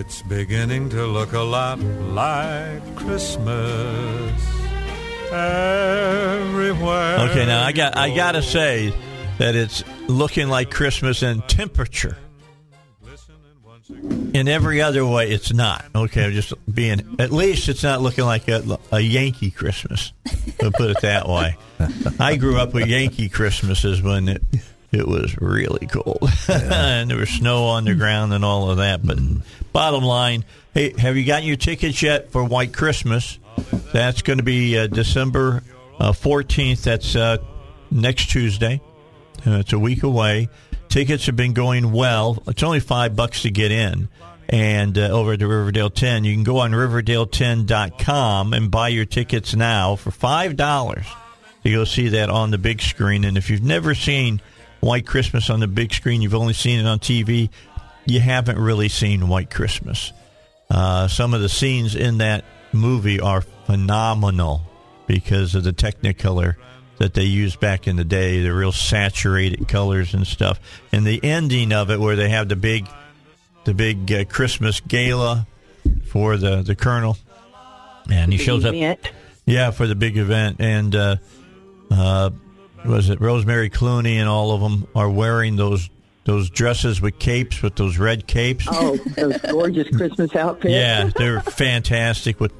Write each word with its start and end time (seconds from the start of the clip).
It's 0.00 0.22
beginning 0.22 0.88
to 0.90 1.06
look 1.06 1.34
a 1.34 1.40
lot 1.40 1.78
like 1.78 2.96
Christmas 2.96 4.42
everywhere. 5.30 7.18
Okay, 7.28 7.44
now 7.44 7.62
I 7.62 7.72
got 7.72 7.98
I 7.98 8.16
gotta 8.16 8.40
say 8.40 8.94
that 9.36 9.54
it's 9.54 9.84
looking 10.08 10.48
like 10.48 10.70
Christmas 10.70 11.22
in 11.22 11.42
temperature. 11.42 12.16
In 14.32 14.48
every 14.48 14.80
other 14.80 15.04
way, 15.04 15.30
it's 15.30 15.52
not. 15.52 15.84
Okay, 15.94 16.24
I'm 16.24 16.32
just 16.32 16.54
being. 16.74 17.16
At 17.18 17.30
least 17.30 17.68
it's 17.68 17.82
not 17.82 18.00
looking 18.00 18.24
like 18.24 18.48
a, 18.48 18.78
a 18.90 19.00
Yankee 19.00 19.50
Christmas. 19.50 20.14
To 20.60 20.70
put 20.70 20.92
it 20.92 21.02
that 21.02 21.28
way. 21.28 21.58
I 22.18 22.36
grew 22.36 22.56
up 22.56 22.72
with 22.72 22.86
Yankee 22.86 23.28
Christmases 23.28 24.00
when 24.00 24.30
it 24.30 24.42
it 24.92 25.06
was 25.06 25.36
really 25.40 25.86
cold 25.86 26.28
and 26.48 27.10
there 27.10 27.18
was 27.18 27.30
snow 27.30 27.64
on 27.64 27.84
the 27.84 27.94
ground 27.94 28.32
and 28.32 28.44
all 28.44 28.70
of 28.70 28.78
that. 28.78 29.04
But 29.06 29.18
bottom 29.72 30.04
line, 30.04 30.44
hey, 30.74 30.92
have 30.98 31.16
you 31.16 31.24
gotten 31.24 31.46
your 31.46 31.56
tickets 31.56 32.02
yet 32.02 32.30
for 32.30 32.42
White 32.44 32.72
Christmas? 32.72 33.38
That's 33.92 34.22
going 34.22 34.38
to 34.38 34.44
be 34.44 34.78
uh, 34.78 34.86
December 34.86 35.62
uh, 35.98 36.12
fourteenth. 36.12 36.84
That's 36.84 37.14
uh, 37.14 37.38
next 37.90 38.30
Tuesday. 38.30 38.80
Uh, 39.46 39.58
it's 39.58 39.72
a 39.72 39.78
week 39.78 40.02
away. 40.02 40.48
Tickets 40.88 41.26
have 41.26 41.36
been 41.36 41.52
going 41.52 41.92
well. 41.92 42.42
It's 42.48 42.62
only 42.62 42.80
five 42.80 43.14
bucks 43.14 43.42
to 43.42 43.50
get 43.50 43.70
in. 43.70 44.08
And 44.48 44.98
uh, 44.98 45.02
over 45.02 45.34
at 45.34 45.38
the 45.38 45.46
Riverdale 45.46 45.90
10, 45.90 46.24
you 46.24 46.34
can 46.34 46.42
go 46.42 46.58
on 46.58 46.72
riverdale10.com 46.72 48.52
and 48.52 48.70
buy 48.70 48.88
your 48.88 49.04
tickets 49.04 49.54
now 49.54 49.94
for 49.94 50.10
$5 50.10 51.06
to 51.62 51.70
go 51.70 51.84
see 51.84 52.08
that 52.08 52.28
on 52.28 52.50
the 52.50 52.58
big 52.58 52.82
screen. 52.82 53.24
And 53.24 53.38
if 53.38 53.48
you've 53.48 53.62
never 53.62 53.94
seen 53.94 54.42
White 54.80 55.06
Christmas 55.06 55.50
on 55.50 55.60
the 55.60 55.68
big 55.68 55.92
screen, 55.92 56.22
you've 56.22 56.34
only 56.34 56.54
seen 56.54 56.80
it 56.80 56.86
on 56.86 56.98
TV, 56.98 57.50
you 58.06 58.20
haven't 58.20 58.58
really 58.58 58.88
seen 58.88 59.28
White 59.28 59.50
Christmas. 59.50 60.12
Uh, 60.70 61.08
some 61.08 61.34
of 61.34 61.40
the 61.40 61.48
scenes 61.48 61.94
in 61.94 62.18
that 62.18 62.44
movie 62.72 63.20
are 63.20 63.42
phenomenal 63.66 64.62
because 65.06 65.54
of 65.54 65.64
the 65.64 65.72
Technicolor 65.72 66.54
that 66.98 67.14
they 67.14 67.24
used 67.24 67.58
back 67.60 67.88
in 67.88 67.96
the 67.96 68.04
day, 68.04 68.42
the 68.42 68.52
real 68.52 68.72
saturated 68.72 69.66
colors 69.66 70.14
and 70.14 70.26
stuff. 70.26 70.60
And 70.92 71.04
the 71.04 71.18
ending 71.24 71.72
of 71.72 71.90
it, 71.90 71.98
where 71.98 72.14
they 72.14 72.28
have 72.28 72.48
the 72.48 72.56
big, 72.56 72.86
the 73.64 73.74
big 73.74 74.12
uh, 74.12 74.24
Christmas 74.26 74.80
gala 74.80 75.46
for 76.06 76.36
the 76.36 76.62
the 76.62 76.76
colonel, 76.76 77.16
and 78.10 78.30
he 78.32 78.38
shows 78.38 78.64
up, 78.64 78.74
yeah, 79.46 79.70
for 79.70 79.86
the 79.86 79.94
big 79.94 80.18
event. 80.18 80.56
And 80.60 80.94
uh, 80.94 81.16
uh, 81.90 82.30
was 82.84 83.10
it 83.10 83.20
Rosemary 83.20 83.70
Clooney 83.70 84.14
and 84.14 84.28
all 84.28 84.52
of 84.52 84.60
them 84.60 84.86
are 84.94 85.10
wearing 85.10 85.56
those 85.56 85.88
those 86.24 86.50
dresses 86.50 87.00
with 87.00 87.18
capes 87.18 87.62
with 87.62 87.76
those 87.76 87.98
red 87.98 88.26
capes. 88.26 88.66
Oh, 88.70 88.96
those 89.16 89.38
gorgeous 89.38 89.88
Christmas 89.96 90.34
outfits. 90.36 90.72
Yeah, 90.72 91.10
they're 91.16 91.40
fantastic 91.40 92.40
with 92.40 92.52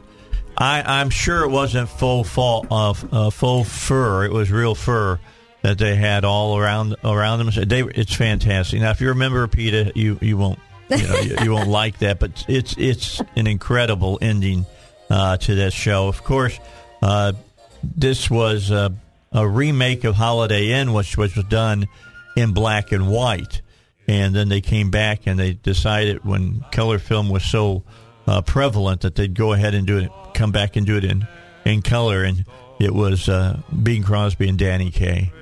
I, 0.56 1.00
I'm 1.00 1.10
sure 1.10 1.44
it 1.44 1.50
wasn't 1.50 1.88
full 1.88 2.22
fall 2.22 2.66
of 2.70 3.14
uh, 3.14 3.30
faux 3.30 3.68
fur. 3.68 4.24
It 4.24 4.32
was 4.32 4.50
real 4.50 4.74
fur 4.74 5.18
that 5.62 5.78
they 5.78 5.96
had 5.96 6.24
all 6.24 6.58
around 6.58 6.96
around 7.04 7.38
them. 7.38 7.68
They, 7.68 7.82
it's 7.82 8.14
fantastic. 8.14 8.80
Now, 8.80 8.90
if 8.90 9.00
you 9.00 9.08
remember 9.08 9.46
Peter, 9.48 9.90
you 9.94 10.18
you 10.20 10.36
won't 10.36 10.58
you, 10.90 11.06
know, 11.06 11.18
you, 11.20 11.36
you, 11.44 11.52
won't 11.52 11.68
like 11.68 11.98
that, 11.98 12.18
but 12.18 12.44
it's 12.48 12.74
it's 12.76 13.22
an 13.36 13.46
incredible 13.46 14.18
ending 14.20 14.66
uh, 15.08 15.36
to 15.38 15.54
this 15.54 15.72
show. 15.72 16.08
Of 16.08 16.24
course, 16.24 16.58
uh, 17.02 17.32
this 17.82 18.30
was 18.30 18.70
a, 19.32 19.48
remake 19.48 20.04
of 20.04 20.14
Holiday 20.16 20.72
Inn, 20.72 20.92
which, 20.92 21.16
which 21.16 21.36
was 21.36 21.44
done 21.46 21.86
in 22.36 22.52
black 22.52 22.92
and 22.92 23.08
white, 23.08 23.62
and 24.06 24.34
then 24.34 24.48
they 24.48 24.60
came 24.60 24.90
back 24.90 25.26
and 25.26 25.38
they 25.38 25.54
decided 25.54 26.24
when 26.24 26.64
color 26.72 26.98
film 26.98 27.28
was 27.28 27.44
so 27.44 27.84
uh, 28.26 28.42
prevalent 28.42 29.02
that 29.02 29.14
they'd 29.14 29.34
go 29.34 29.52
ahead 29.52 29.74
and 29.74 29.86
do 29.86 29.98
it, 29.98 30.10
come 30.34 30.52
back 30.52 30.76
and 30.76 30.86
do 30.86 30.96
it 30.96 31.04
in 31.04 31.26
in 31.64 31.82
color, 31.82 32.24
and 32.24 32.44
it 32.78 32.94
was 32.94 33.28
uh, 33.28 33.60
Bing 33.82 34.02
Crosby 34.02 34.48
and 34.48 34.58
Danny 34.58 34.90
Kaye. 34.90 35.32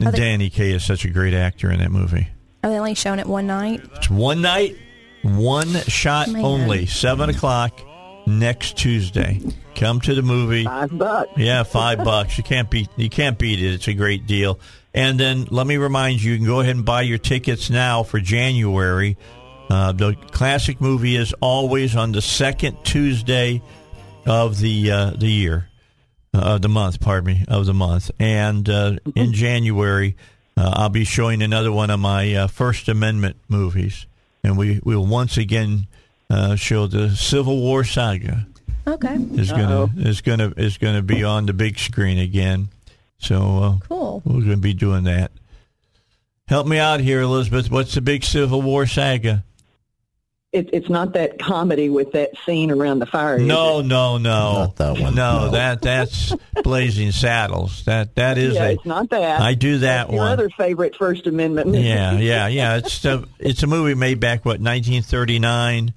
And 0.00 0.12
they, 0.12 0.18
Danny 0.18 0.50
Kaye 0.50 0.72
is 0.72 0.84
such 0.84 1.04
a 1.04 1.10
great 1.10 1.34
actor 1.34 1.70
in 1.70 1.78
that 1.78 1.90
movie. 1.90 2.28
Are 2.62 2.70
they 2.70 2.78
only 2.78 2.94
showing 2.94 3.20
it 3.20 3.26
one 3.26 3.46
night? 3.46 3.80
It's 3.96 4.10
one 4.10 4.42
night, 4.42 4.76
one 5.22 5.68
shot 5.86 6.28
Man. 6.28 6.44
only. 6.44 6.86
Seven 6.86 7.30
o'clock 7.30 7.80
next 8.28 8.76
Tuesday. 8.76 9.40
Come 9.74 10.00
to 10.02 10.14
the 10.14 10.22
movie. 10.22 10.64
Five 10.64 10.96
bucks. 10.96 11.30
Yeah, 11.36 11.62
five 11.62 12.04
bucks. 12.04 12.36
You 12.36 12.44
can't 12.44 12.68
beat. 12.68 12.88
You 12.96 13.08
can't 13.08 13.38
beat 13.38 13.62
it. 13.62 13.74
It's 13.74 13.88
a 13.88 13.94
great 13.94 14.26
deal. 14.26 14.58
And 14.92 15.20
then 15.20 15.46
let 15.50 15.66
me 15.66 15.76
remind 15.76 16.22
you, 16.22 16.32
you 16.32 16.38
can 16.38 16.46
go 16.46 16.60
ahead 16.60 16.74
and 16.74 16.84
buy 16.84 17.02
your 17.02 17.18
tickets 17.18 17.70
now 17.70 18.02
for 18.02 18.18
January. 18.18 19.16
Uh, 19.70 19.92
the 19.92 20.14
classic 20.32 20.80
movie 20.80 21.14
is 21.14 21.34
always 21.40 21.94
on 21.94 22.12
the 22.12 22.22
second 22.22 22.78
Tuesday 22.84 23.62
of 24.26 24.58
the 24.58 24.90
uh, 24.90 25.10
the 25.10 25.28
year, 25.28 25.68
uh, 26.34 26.54
of 26.54 26.62
the 26.62 26.68
month. 26.68 27.00
Pardon 27.00 27.26
me, 27.26 27.44
of 27.48 27.66
the 27.66 27.74
month. 27.74 28.10
And 28.18 28.68
uh, 28.68 28.92
mm-hmm. 28.92 29.10
in 29.14 29.32
January, 29.32 30.16
uh, 30.56 30.72
I'll 30.74 30.88
be 30.88 31.04
showing 31.04 31.42
another 31.42 31.70
one 31.70 31.90
of 31.90 32.00
my 32.00 32.34
uh, 32.34 32.46
First 32.48 32.88
Amendment 32.88 33.36
movies, 33.48 34.06
and 34.42 34.56
we 34.56 34.80
will 34.82 35.04
once 35.06 35.36
again 35.36 35.86
Uh, 36.30 36.56
show 36.56 36.86
the 36.86 37.10
Civil 37.10 37.58
War 37.60 37.84
saga. 37.84 38.46
Okay, 38.86 39.16
is 39.32 39.50
gonna 39.50 39.88
is 39.96 40.20
gonna 40.20 40.52
is 40.56 40.78
gonna 40.78 41.02
be 41.02 41.24
on 41.24 41.46
the 41.46 41.52
big 41.52 41.78
screen 41.78 42.18
again. 42.18 42.68
So 43.18 43.58
uh, 43.58 43.86
cool. 43.88 44.22
We're 44.24 44.40
gonna 44.40 44.56
be 44.58 44.74
doing 44.74 45.04
that. 45.04 45.32
Help 46.46 46.66
me 46.66 46.78
out 46.78 47.00
here, 47.00 47.20
Elizabeth. 47.20 47.70
What's 47.70 47.94
the 47.94 48.00
big 48.00 48.24
Civil 48.24 48.62
War 48.62 48.86
saga? 48.86 49.44
it, 50.50 50.70
it's 50.72 50.88
not 50.88 51.12
that 51.12 51.38
comedy 51.38 51.90
with 51.90 52.12
that 52.12 52.30
scene 52.46 52.70
around 52.70 53.00
the 53.00 53.06
fire. 53.06 53.38
No, 53.38 53.82
no, 53.82 54.16
no, 54.16 54.52
not 54.52 54.76
that 54.76 54.98
one. 54.98 55.14
No, 55.14 55.46
no. 55.46 55.50
that 55.50 55.82
that's 55.82 56.34
Blazing 56.62 57.12
Saddles. 57.12 57.84
That 57.84 58.14
that 58.14 58.38
is 58.38 58.54
yeah, 58.54 58.64
a. 58.64 58.72
It's 58.72 58.86
not 58.86 59.10
that. 59.10 59.42
I 59.42 59.54
do 59.54 59.78
that 59.78 60.04
that's 60.04 60.12
your 60.12 60.22
one. 60.22 60.32
other 60.32 60.48
favorite 60.50 60.96
First 60.96 61.26
Amendment. 61.26 61.68
Movie. 61.68 61.80
Yeah, 61.80 62.12
yeah, 62.12 62.46
yeah. 62.48 62.76
It's 62.76 63.04
a 63.04 63.24
it's 63.38 63.62
a 63.62 63.66
movie 63.66 63.94
made 63.94 64.20
back 64.20 64.44
what 64.44 64.60
1939 64.60 65.92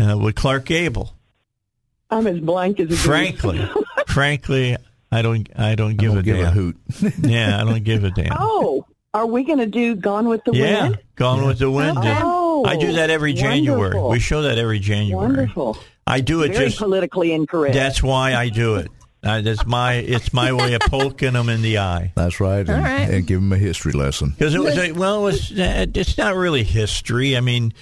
uh, 0.00 0.18
with 0.18 0.34
Clark 0.34 0.64
Gable. 0.64 1.14
I'm 2.10 2.26
as 2.26 2.40
blank 2.40 2.80
as 2.80 2.90
a 2.90 2.96
frankly, 2.96 3.60
frankly, 4.08 4.76
I 5.12 5.22
don't 5.22 5.48
I 5.56 5.74
don't 5.74 5.96
give 5.96 6.12
I 6.12 6.14
don't 6.14 6.20
a 6.20 6.22
give 6.22 6.36
damn. 6.38 6.46
a 6.46 6.50
hoot. 6.50 6.76
yeah, 7.22 7.60
I 7.60 7.64
don't 7.64 7.84
give 7.84 8.04
a 8.04 8.10
damn. 8.10 8.36
Oh, 8.38 8.86
are 9.14 9.26
we 9.26 9.44
going 9.44 9.58
to 9.58 9.66
do 9.66 9.94
Gone 9.94 10.28
with 10.28 10.44
the 10.44 10.52
yeah, 10.52 10.82
Wind? 10.82 10.98
Gone 11.16 11.40
yeah. 11.40 11.46
with 11.46 11.58
the 11.58 11.70
Wind. 11.70 11.98
Oh, 12.00 12.64
I 12.64 12.76
do 12.76 12.92
that 12.94 13.10
every 13.10 13.32
January. 13.32 13.80
Wonderful. 13.80 14.10
We 14.10 14.20
show 14.20 14.42
that 14.42 14.58
every 14.58 14.78
January. 14.78 15.26
Wonderful. 15.26 15.78
I 16.06 16.20
do 16.20 16.42
it 16.42 16.52
Very 16.52 16.66
just 16.66 16.78
politically 16.78 17.32
incorrect. 17.32 17.74
That's 17.74 18.02
why 18.02 18.34
I 18.34 18.48
do 18.48 18.76
it. 18.76 18.90
Uh, 19.22 19.42
that's 19.42 19.66
my 19.66 19.94
it's 19.94 20.32
my 20.32 20.50
way 20.50 20.72
of 20.72 20.80
poking 20.82 21.34
them 21.34 21.50
in 21.50 21.60
the 21.60 21.76
eye. 21.76 22.10
That's 22.16 22.40
right, 22.40 22.66
and, 22.66 22.82
right. 22.82 23.10
and 23.10 23.26
give 23.26 23.38
them 23.38 23.52
a 23.52 23.58
history 23.58 23.92
lesson. 23.92 24.30
Because 24.30 24.54
it 24.54 24.60
was 24.60 24.78
a, 24.78 24.92
well, 24.92 25.20
it 25.20 25.22
was 25.24 25.52
uh, 25.52 25.86
it's 25.94 26.16
not 26.16 26.36
really 26.36 26.64
history. 26.64 27.36
I 27.36 27.40
mean, 27.40 27.74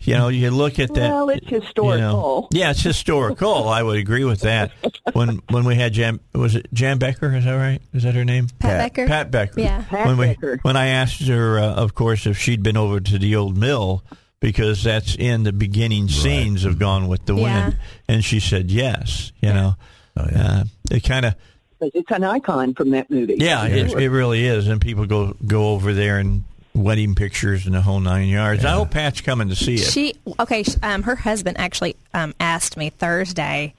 you 0.00 0.14
know, 0.14 0.28
you 0.28 0.50
look 0.50 0.78
at 0.78 0.94
that. 0.94 1.10
Well, 1.12 1.28
it's 1.28 1.46
historical. 1.46 1.96
You 1.96 2.00
know, 2.00 2.48
yeah, 2.50 2.70
it's 2.70 2.82
historical. 2.82 3.68
I 3.68 3.82
would 3.82 3.98
agree 3.98 4.24
with 4.24 4.40
that. 4.40 4.72
When 5.12 5.42
when 5.50 5.64
we 5.64 5.74
had 5.74 5.92
Jan, 5.92 6.18
was 6.34 6.54
it 6.54 6.66
Jan 6.72 6.96
Becker? 6.98 7.34
Is 7.34 7.44
that 7.44 7.54
right? 7.54 7.82
Is 7.92 8.04
that 8.04 8.14
her 8.14 8.24
name? 8.24 8.48
Pat, 8.58 8.58
Pat. 8.58 8.78
Becker. 8.78 9.06
Pat 9.06 9.30
Becker. 9.30 9.60
Yeah. 9.60 9.84
Pat 9.88 10.06
when 10.06 10.16
we 10.16 10.26
Becker. 10.28 10.58
when 10.62 10.76
I 10.76 10.86
asked 10.86 11.22
her, 11.26 11.58
uh, 11.58 11.74
of 11.74 11.94
course, 11.94 12.26
if 12.26 12.38
she'd 12.38 12.62
been 12.62 12.78
over 12.78 13.00
to 13.00 13.18
the 13.18 13.36
old 13.36 13.58
mill 13.58 14.02
because 14.40 14.82
that's 14.82 15.14
in 15.16 15.42
the 15.42 15.52
beginning 15.52 16.08
scenes 16.08 16.64
of 16.64 16.78
Gone 16.78 17.08
with 17.08 17.26
the 17.26 17.34
Yeah. 17.34 17.42
Wind, 17.42 17.78
and 18.08 18.24
she 18.24 18.40
said 18.40 18.70
yes. 18.70 19.32
You 19.40 19.52
know, 19.52 19.74
Oh, 20.16 20.26
yeah. 20.30 20.46
uh, 20.60 20.64
it 20.90 21.00
kind 21.04 21.26
of. 21.26 21.34
It's 21.80 22.10
an 22.10 22.24
icon 22.24 22.72
from 22.74 22.90
that 22.90 23.10
movie. 23.10 23.36
Yeah, 23.38 23.66
it, 23.66 23.92
it 23.92 24.08
really 24.08 24.46
is, 24.46 24.66
and 24.66 24.80
people 24.80 25.04
go 25.04 25.34
go 25.46 25.68
over 25.74 25.92
there 25.92 26.18
and 26.18 26.44
wedding 26.74 27.14
pictures 27.14 27.66
and 27.66 27.74
the 27.74 27.82
whole 27.82 28.00
nine 28.00 28.28
yards. 28.28 28.64
I 28.64 28.72
hope 28.72 28.90
Pat's 28.92 29.20
coming 29.20 29.48
to 29.50 29.56
see 29.56 29.74
it. 29.74 29.80
She 29.90 30.14
okay. 30.40 30.64
Um, 30.82 31.02
her 31.02 31.16
husband 31.16 31.58
actually 31.58 31.96
um, 32.14 32.34
asked 32.40 32.76
me 32.78 32.88
Thursday 32.90 33.74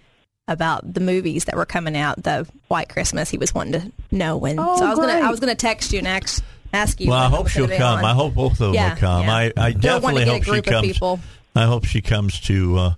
about 0.48 0.94
the 0.94 1.00
movies 1.00 1.46
that 1.46 1.56
were 1.56 1.66
coming 1.66 1.98
out. 1.98 2.22
The 2.22 2.48
White 2.68 2.90
Christmas, 2.90 3.30
he 3.32 3.38
was 3.40 3.54
wanting 3.56 3.74
to 3.82 3.92
know 4.12 4.38
when. 4.38 4.60
Oh, 4.60 4.78
so 4.78 4.86
I 4.86 4.90
was 4.90 5.00
gonna, 5.00 5.14
great. 5.14 5.24
I 5.24 5.32
was 5.32 5.40
gonna 5.40 5.56
text 5.56 5.92
you 5.92 6.02
next. 6.04 6.42
ask, 6.42 6.44
ask 6.74 7.02
you. 7.02 7.10
Well, 7.10 7.20
I 7.20 7.30
hope 7.30 7.48
she'll 7.48 7.68
come. 7.68 8.00
on. 8.00 8.06
I 8.06 8.14
hope 8.14 8.36
both 8.36 8.52
of 8.54 8.58
them 8.60 8.74
Yeah, 8.76 8.94
will 8.94 9.00
come. 9.00 9.24
yeah. 9.26 9.36
I, 9.36 9.54
I 9.58 9.72
definitely 9.72 10.26
to 10.26 10.26
get 10.26 10.48
a 10.48 10.52
hope 10.52 10.56
she 10.56 10.62
comes. 10.62 10.88
people. 10.88 11.20
I 11.56 11.66
hope 11.66 11.86
she 11.86 12.02
comes 12.02 12.40
to 12.42 12.78
uh, 12.78 12.94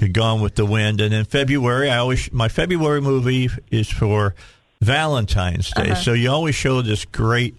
to 0.00 0.08
Gone 0.08 0.40
with 0.40 0.56
the 0.56 0.66
Wind. 0.66 1.00
And 1.00 1.14
in 1.14 1.24
February, 1.24 1.90
I 1.90 1.98
always 1.98 2.32
my 2.32 2.48
February 2.48 3.00
movie 3.00 3.48
is 3.70 3.88
for 3.88 4.34
Valentine's 4.80 5.70
Day. 5.70 5.90
Uh-huh. 5.90 5.94
So 5.94 6.12
you 6.12 6.30
always 6.30 6.54
show 6.54 6.82
this 6.82 7.04
great 7.04 7.56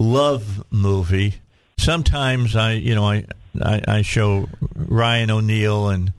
love 0.00 0.64
movie. 0.70 1.34
Sometimes 1.78 2.56
I, 2.56 2.72
you 2.72 2.94
know, 2.94 3.04
I 3.04 3.24
I, 3.62 3.82
I 3.86 4.02
show 4.02 4.48
Ryan 4.74 5.30
O'Neal 5.30 5.88
and 5.88 6.12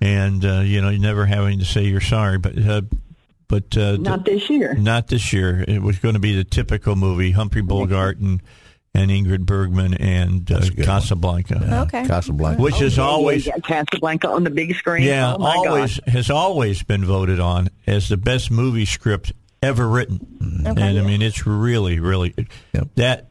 and 0.00 0.44
uh, 0.44 0.60
you 0.60 0.80
know, 0.80 0.90
never 0.90 1.26
having 1.26 1.58
to 1.58 1.64
say 1.64 1.84
you're 1.84 2.00
sorry, 2.00 2.38
but 2.38 2.56
uh, 2.58 2.82
but 3.48 3.76
uh, 3.76 3.96
Not 3.96 4.24
this 4.24 4.48
year. 4.48 4.74
not 4.74 5.08
this 5.08 5.32
year. 5.32 5.64
It 5.66 5.82
was 5.82 5.98
going 5.98 6.14
to 6.14 6.20
be 6.20 6.36
the 6.36 6.44
typical 6.44 6.94
movie: 6.96 7.32
Humphrey 7.32 7.62
Bogart 7.62 8.18
and, 8.18 8.40
and 8.98 9.10
Ingrid 9.10 9.46
Bergman 9.46 9.94
and 9.94 10.50
uh, 10.50 10.54
That's 10.56 10.68
a 10.68 10.70
good 10.72 10.86
one. 10.86 11.00
Casablanca, 11.00 11.80
Okay. 11.82 12.06
Casablanca. 12.06 12.60
which 12.62 12.80
is 12.80 12.96
Yeah, 12.96 13.04
always 13.04 13.46
yeah, 13.46 13.56
Casablanca 13.62 14.28
on 14.28 14.44
the 14.44 14.50
big 14.50 14.74
screen. 14.76 15.04
yeah, 15.04 15.34
oh 15.34 15.38
my 15.38 15.54
always 15.54 15.98
gosh. 16.00 16.12
has 16.14 16.30
always 16.30 16.82
been 16.82 17.04
voted 17.04 17.40
on 17.40 17.68
as 17.86 18.08
the 18.08 18.16
best 18.16 18.50
movie 18.50 18.84
script 18.86 19.32
ever 19.62 19.88
written. 19.88 20.64
Okay. 20.66 20.80
And 20.82 20.98
I 20.98 21.02
mean, 21.02 21.22
it's 21.22 21.46
really, 21.46 21.98
really 22.00 22.34
Yep. 22.72 22.88
that 22.96 23.30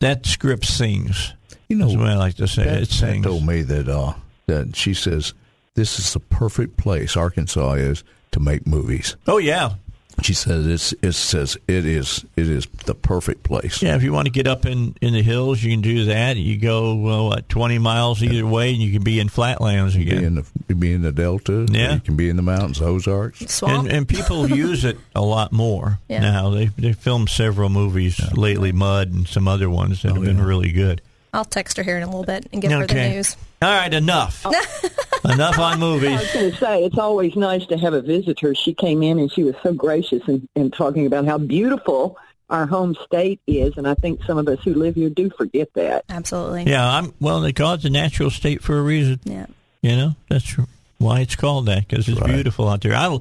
that 0.00 0.26
script 0.26 0.64
sings. 0.64 1.34
You 1.68 1.76
know, 1.76 1.86
That's 1.86 1.98
what 1.98 2.08
I 2.08 2.16
like 2.16 2.34
to 2.36 2.48
say. 2.48 2.64
Pat, 2.64 2.82
it 2.82 2.88
sings. 2.90 3.24
told 3.24 3.46
me 3.46 3.62
that 3.62 3.88
uh, 3.88 4.14
that 4.46 4.74
she 4.76 4.94
says 4.94 5.34
this 5.74 5.98
is 5.98 6.12
the 6.12 6.20
perfect 6.20 6.76
place 6.76 7.16
Arkansas 7.16 7.72
is 7.74 8.02
to 8.32 8.40
make 8.40 8.66
movies. 8.66 9.16
Oh 9.26 9.38
yeah, 9.38 9.74
She 10.22 10.34
says 10.34 10.66
it's 10.66 10.92
it 11.02 11.12
says 11.12 11.56
it 11.68 11.84
is 11.86 12.24
it 12.36 12.48
is 12.48 12.66
the 12.86 12.94
perfect 12.94 13.42
place. 13.42 13.82
yeah. 13.82 13.96
If 13.96 14.02
you 14.02 14.12
want 14.12 14.26
to 14.26 14.32
get 14.32 14.46
up 14.46 14.66
in, 14.66 14.96
in 15.00 15.12
the 15.12 15.22
hills, 15.22 15.62
you 15.62 15.70
can 15.72 15.80
do 15.80 16.06
that. 16.06 16.36
You 16.36 16.58
go 16.58 16.94
well, 16.94 17.28
what, 17.28 17.48
twenty 17.48 17.78
miles 17.78 18.22
either 18.22 18.46
way, 18.46 18.70
and 18.72 18.78
you 18.82 18.92
can 18.92 19.02
be 19.02 19.18
in 19.20 19.28
flatlands 19.28 19.96
Be 19.96 20.02
again. 20.02 20.24
in 20.24 20.34
the 20.36 20.74
be 20.74 20.92
in 20.92 21.02
the 21.02 21.12
Delta. 21.12 21.66
Yeah. 21.70 21.94
you 21.94 22.00
can 22.00 22.16
be 22.16 22.28
in 22.28 22.36
the 22.36 22.42
mountains, 22.42 22.80
Ozarks. 22.80 23.40
Swamp. 23.52 23.84
and, 23.86 23.92
and 23.92 24.08
people 24.08 24.48
use 24.54 24.84
it 24.84 24.98
a 25.14 25.22
lot 25.22 25.52
more 25.52 25.98
Yeah. 26.08 26.20
now. 26.20 26.50
They 26.50 26.66
they 26.66 26.92
filmed 26.92 27.28
several 27.30 27.68
movies 27.68 28.20
lately, 28.32 28.72
Mud 28.72 29.12
and 29.12 29.26
some 29.28 29.48
other 29.48 29.68
ones 29.70 30.02
that 30.02 30.12
oh, 30.12 30.14
have 30.14 30.24
been 30.24 30.42
really 30.42 30.72
good. 30.72 31.00
I'll 31.32 31.44
text 31.44 31.76
her 31.76 31.82
here 31.82 31.96
in 31.96 32.02
a 32.02 32.06
little 32.06 32.24
bit 32.24 32.46
and 32.52 32.60
give 32.60 32.72
her 32.72 32.86
the 32.86 32.94
news. 32.94 33.36
All 33.62 33.68
right, 33.68 33.92
enough. 33.92 34.46
enough 35.24 35.58
on 35.58 35.78
movies. 35.78 36.08
I 36.10 36.14
was 36.16 36.32
going 36.32 36.50
to 36.50 36.56
say, 36.56 36.84
it's 36.84 36.96
always 36.98 37.36
nice 37.36 37.66
to 37.66 37.76
have 37.76 37.92
a 37.92 38.00
visitor. 38.00 38.54
She 38.54 38.72
came 38.72 39.02
in 39.02 39.18
and 39.18 39.30
she 39.30 39.42
was 39.44 39.54
so 39.62 39.74
gracious 39.74 40.22
in, 40.28 40.48
in 40.56 40.70
talking 40.70 41.04
about 41.06 41.26
how 41.26 41.36
beautiful 41.36 42.16
our 42.48 42.66
home 42.66 42.96
state 43.04 43.38
is, 43.46 43.76
and 43.76 43.86
I 43.86 43.94
think 43.94 44.24
some 44.24 44.38
of 44.38 44.48
us 44.48 44.58
who 44.64 44.74
live 44.74 44.94
here 44.96 45.10
do 45.10 45.30
forget 45.30 45.72
that. 45.74 46.04
Absolutely. 46.08 46.64
Yeah, 46.64 46.84
I'm. 46.88 47.12
Well, 47.20 47.40
they 47.42 47.52
call 47.52 47.74
it 47.74 47.82
the 47.82 47.90
natural 47.90 48.30
state 48.30 48.62
for 48.62 48.78
a 48.78 48.82
reason. 48.82 49.20
Yeah. 49.24 49.46
You 49.82 49.96
know, 49.96 50.16
that's 50.28 50.56
why 50.98 51.20
it's 51.20 51.36
called 51.36 51.66
that 51.66 51.86
because 51.86 52.08
it's 52.08 52.20
Right. 52.20 52.32
beautiful 52.32 52.68
out 52.68 52.80
there. 52.80 52.94
I, 52.94 53.18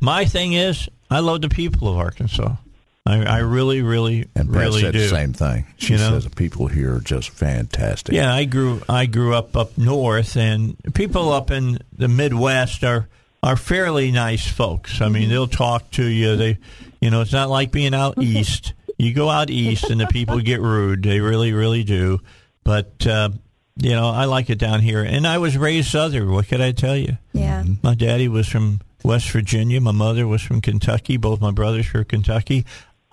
my 0.00 0.24
thing 0.24 0.54
is, 0.54 0.88
I 1.10 1.20
love 1.20 1.42
the 1.42 1.48
people 1.50 1.88
of 1.88 1.96
Arkansas. 1.98 2.56
I, 3.06 3.22
I 3.24 3.38
really, 3.40 3.82
really, 3.82 4.26
And 4.34 4.50
Pat 4.50 4.62
really 4.62 4.80
said 4.80 4.92
do. 4.92 4.98
the 5.00 5.08
same 5.08 5.32
thing. 5.34 5.66
She 5.76 5.92
You 5.92 5.98
know? 5.98 6.10
says 6.12 6.24
the 6.24 6.30
people 6.30 6.68
here 6.68 6.94
are 6.96 7.00
just 7.00 7.28
fantastic. 7.30 8.14
Yeah, 8.14 8.34
I 8.34 8.44
grew 8.46 8.80
I 8.88 9.04
grew 9.06 9.34
up 9.34 9.56
up 9.56 9.76
north, 9.76 10.36
and 10.36 10.76
people 10.94 11.30
up 11.32 11.50
in 11.50 11.78
the 11.96 12.08
Midwest 12.08 12.82
are 12.82 13.08
are 13.42 13.56
fairly 13.56 14.10
nice 14.10 14.46
folks. 14.50 15.02
I 15.02 15.08
mean, 15.10 15.28
they'll 15.28 15.46
talk 15.46 15.90
to 15.92 16.04
you. 16.04 16.34
They, 16.36 16.56
you 17.00 17.10
know, 17.10 17.20
it's 17.20 17.32
not 17.32 17.50
like 17.50 17.70
being 17.70 17.94
out 17.94 18.14
east. 18.22 18.72
You 18.96 19.12
go 19.12 19.28
out 19.28 19.50
east, 19.50 19.90
and 19.90 20.00
the 20.00 20.06
people 20.06 20.38
get 20.40 20.60
rude. 20.62 21.02
They 21.02 21.20
really, 21.20 21.52
really 21.52 21.84
do. 21.84 22.20
But 22.62 23.06
uh, 23.06 23.28
you 23.76 23.90
know, 23.90 24.08
I 24.08 24.24
like 24.24 24.48
it 24.48 24.58
down 24.58 24.80
here, 24.80 25.02
and 25.02 25.26
I 25.26 25.36
was 25.36 25.58
raised 25.58 25.90
Southern. 25.90 26.32
What 26.32 26.48
could 26.48 26.62
I 26.62 26.72
tell 26.72 26.96
you? 26.96 27.18
Yeah. 27.34 27.64
My 27.82 27.94
daddy 27.94 28.28
was 28.28 28.48
from 28.48 28.80
West 29.02 29.28
Virginia. 29.30 29.78
My 29.82 29.92
mother 29.92 30.26
was 30.26 30.40
from 30.40 30.62
Kentucky. 30.62 31.18
Both 31.18 31.42
my 31.42 31.50
brothers 31.50 31.92
were 31.92 32.04
Kentucky. 32.04 32.64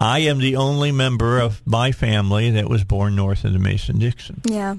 I 0.01 0.19
am 0.19 0.39
the 0.39 0.56
only 0.56 0.92
member 0.92 1.39
of 1.39 1.62
my 1.65 1.92
family 1.92 2.50
that 2.51 2.68
was 2.68 2.83
born 2.83 3.15
north 3.15 3.45
of 3.45 3.53
the 3.53 3.59
Mason 3.59 4.00
Dixon. 4.00 4.42
Yeah. 4.45 4.71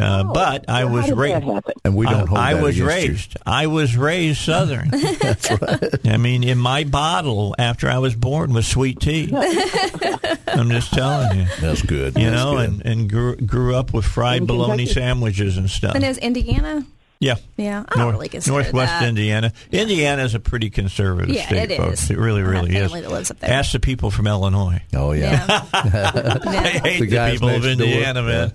Uh, 0.00 0.22
Oh, 0.28 0.32
but 0.32 0.68
I 0.68 0.84
well, 0.84 0.94
was 1.02 1.10
raised. 1.10 1.44
that? 1.48 1.64
And 1.84 1.96
we 1.96 2.06
don't 2.06 2.28
hold 2.28 2.38
I, 2.38 2.50
I 2.50 2.54
that 2.54 2.62
was 2.62 2.78
against 2.78 3.02
you. 3.02 3.08
raised. 3.10 3.36
I 3.44 3.66
was 3.66 3.96
raised 3.96 4.40
Southern. 4.42 4.90
That's 4.90 5.50
right. 5.50 6.06
I 6.06 6.16
mean, 6.18 6.44
in 6.44 6.56
my 6.58 6.84
bottle 6.84 7.56
after 7.58 7.88
I 7.90 7.98
was 7.98 8.14
born 8.14 8.52
was 8.52 8.68
sweet 8.68 9.00
tea. 9.00 9.32
I'm 10.46 10.70
just 10.70 10.92
telling 10.92 11.40
you. 11.40 11.46
That's 11.60 11.82
good. 11.82 12.16
You 12.16 12.30
That's 12.30 12.36
know, 12.44 12.56
good. 12.58 12.68
and 12.70 12.86
and 12.86 13.10
grew, 13.10 13.36
grew 13.36 13.74
up 13.74 13.92
with 13.92 14.04
fried 14.04 14.42
In 14.42 14.46
bologna 14.46 14.84
Kentucky? 14.84 15.00
sandwiches 15.00 15.56
and 15.56 15.68
stuff. 15.68 15.96
And 15.96 16.04
is 16.04 16.18
Indiana? 16.18 16.86
Yeah. 17.20 17.34
Yeah. 17.56 17.84
I 17.88 17.94
don't 17.94 17.98
North- 18.04 18.12
really 18.14 18.28
consider 18.28 18.52
Northwest 18.54 18.92
that. 19.00 19.08
Indiana. 19.08 19.52
Indiana 19.72 20.22
is 20.24 20.34
a 20.34 20.40
pretty 20.40 20.70
conservative 20.70 21.34
Yeah, 21.34 21.46
state, 21.46 21.70
it 21.72 21.76
folks. 21.78 22.04
is. 22.04 22.10
It 22.10 22.18
really, 22.18 22.42
really 22.42 22.76
is. 22.76 22.92
that 22.92 23.10
lives 23.10 23.30
up 23.30 23.38
there. 23.40 23.50
Ask 23.50 23.72
the 23.72 23.80
people 23.80 24.10
from 24.10 24.26
Illinois. 24.26 24.82
oh 24.94 25.12
yeah. 25.12 25.46
Yeah. 25.48 25.64
I 25.74 26.68
hate 26.84 27.00
The 27.00 27.06
the, 27.06 27.30
people 27.32 27.48
of. 27.48 27.64
Indiana, 27.66 28.22
man. 28.22 28.52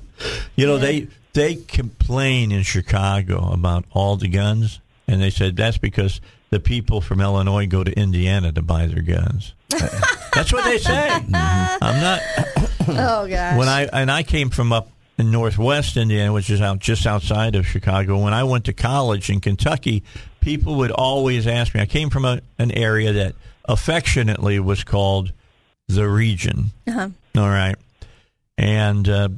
You 0.55 0.65
know, 0.67 0.77
they 0.77 1.07
they 1.33 1.55
complain 1.55 2.51
in 2.51 2.63
Chicago 2.63 3.51
about 3.51 3.85
all 3.91 4.15
the 4.17 4.27
guns, 4.27 4.79
and 5.07 5.21
they 5.21 5.29
said 5.29 5.55
that's 5.55 5.77
because 5.77 6.21
the 6.51 6.59
people 6.59 7.01
from 7.01 7.19
Illinois 7.19 7.65
go 7.65 7.83
to 7.83 7.91
Indiana 7.91 8.51
to 8.53 8.61
buy 8.61 8.85
their 8.85 9.01
guns. 9.01 9.53
that's 10.33 10.53
what 10.53 10.63
they 10.65 10.77
say. 10.77 11.09
I'm 11.33 11.99
not 12.01 12.21
Oh 12.87 13.27
gosh. 13.27 13.57
when 13.57 13.67
I 13.67 13.83
and 13.91 14.11
I 14.11 14.21
came 14.23 14.49
from 14.51 14.71
up 14.71 14.89
in 15.17 15.31
Northwest 15.31 15.97
Indiana, 15.97 16.33
which 16.33 16.49
is 16.49 16.61
out 16.61 16.79
just 16.79 17.05
outside 17.05 17.55
of 17.55 17.67
Chicago. 17.67 18.17
When 18.17 18.33
I 18.33 18.43
went 18.43 18.65
to 18.65 18.73
college 18.73 19.29
in 19.29 19.39
Kentucky, 19.41 20.03
people 20.41 20.75
would 20.75 20.91
always 20.91 21.47
ask 21.47 21.73
me. 21.75 21.81
I 21.81 21.85
came 21.85 22.09
from 22.09 22.25
a, 22.25 22.41
an 22.57 22.71
area 22.71 23.13
that 23.13 23.35
affectionately 23.65 24.59
was 24.59 24.83
called 24.83 25.31
the 25.87 26.07
region. 26.07 26.71
Uh-huh. 26.87 27.09
All 27.37 27.49
right, 27.49 27.75
and 28.57 29.07
uh, 29.07 29.29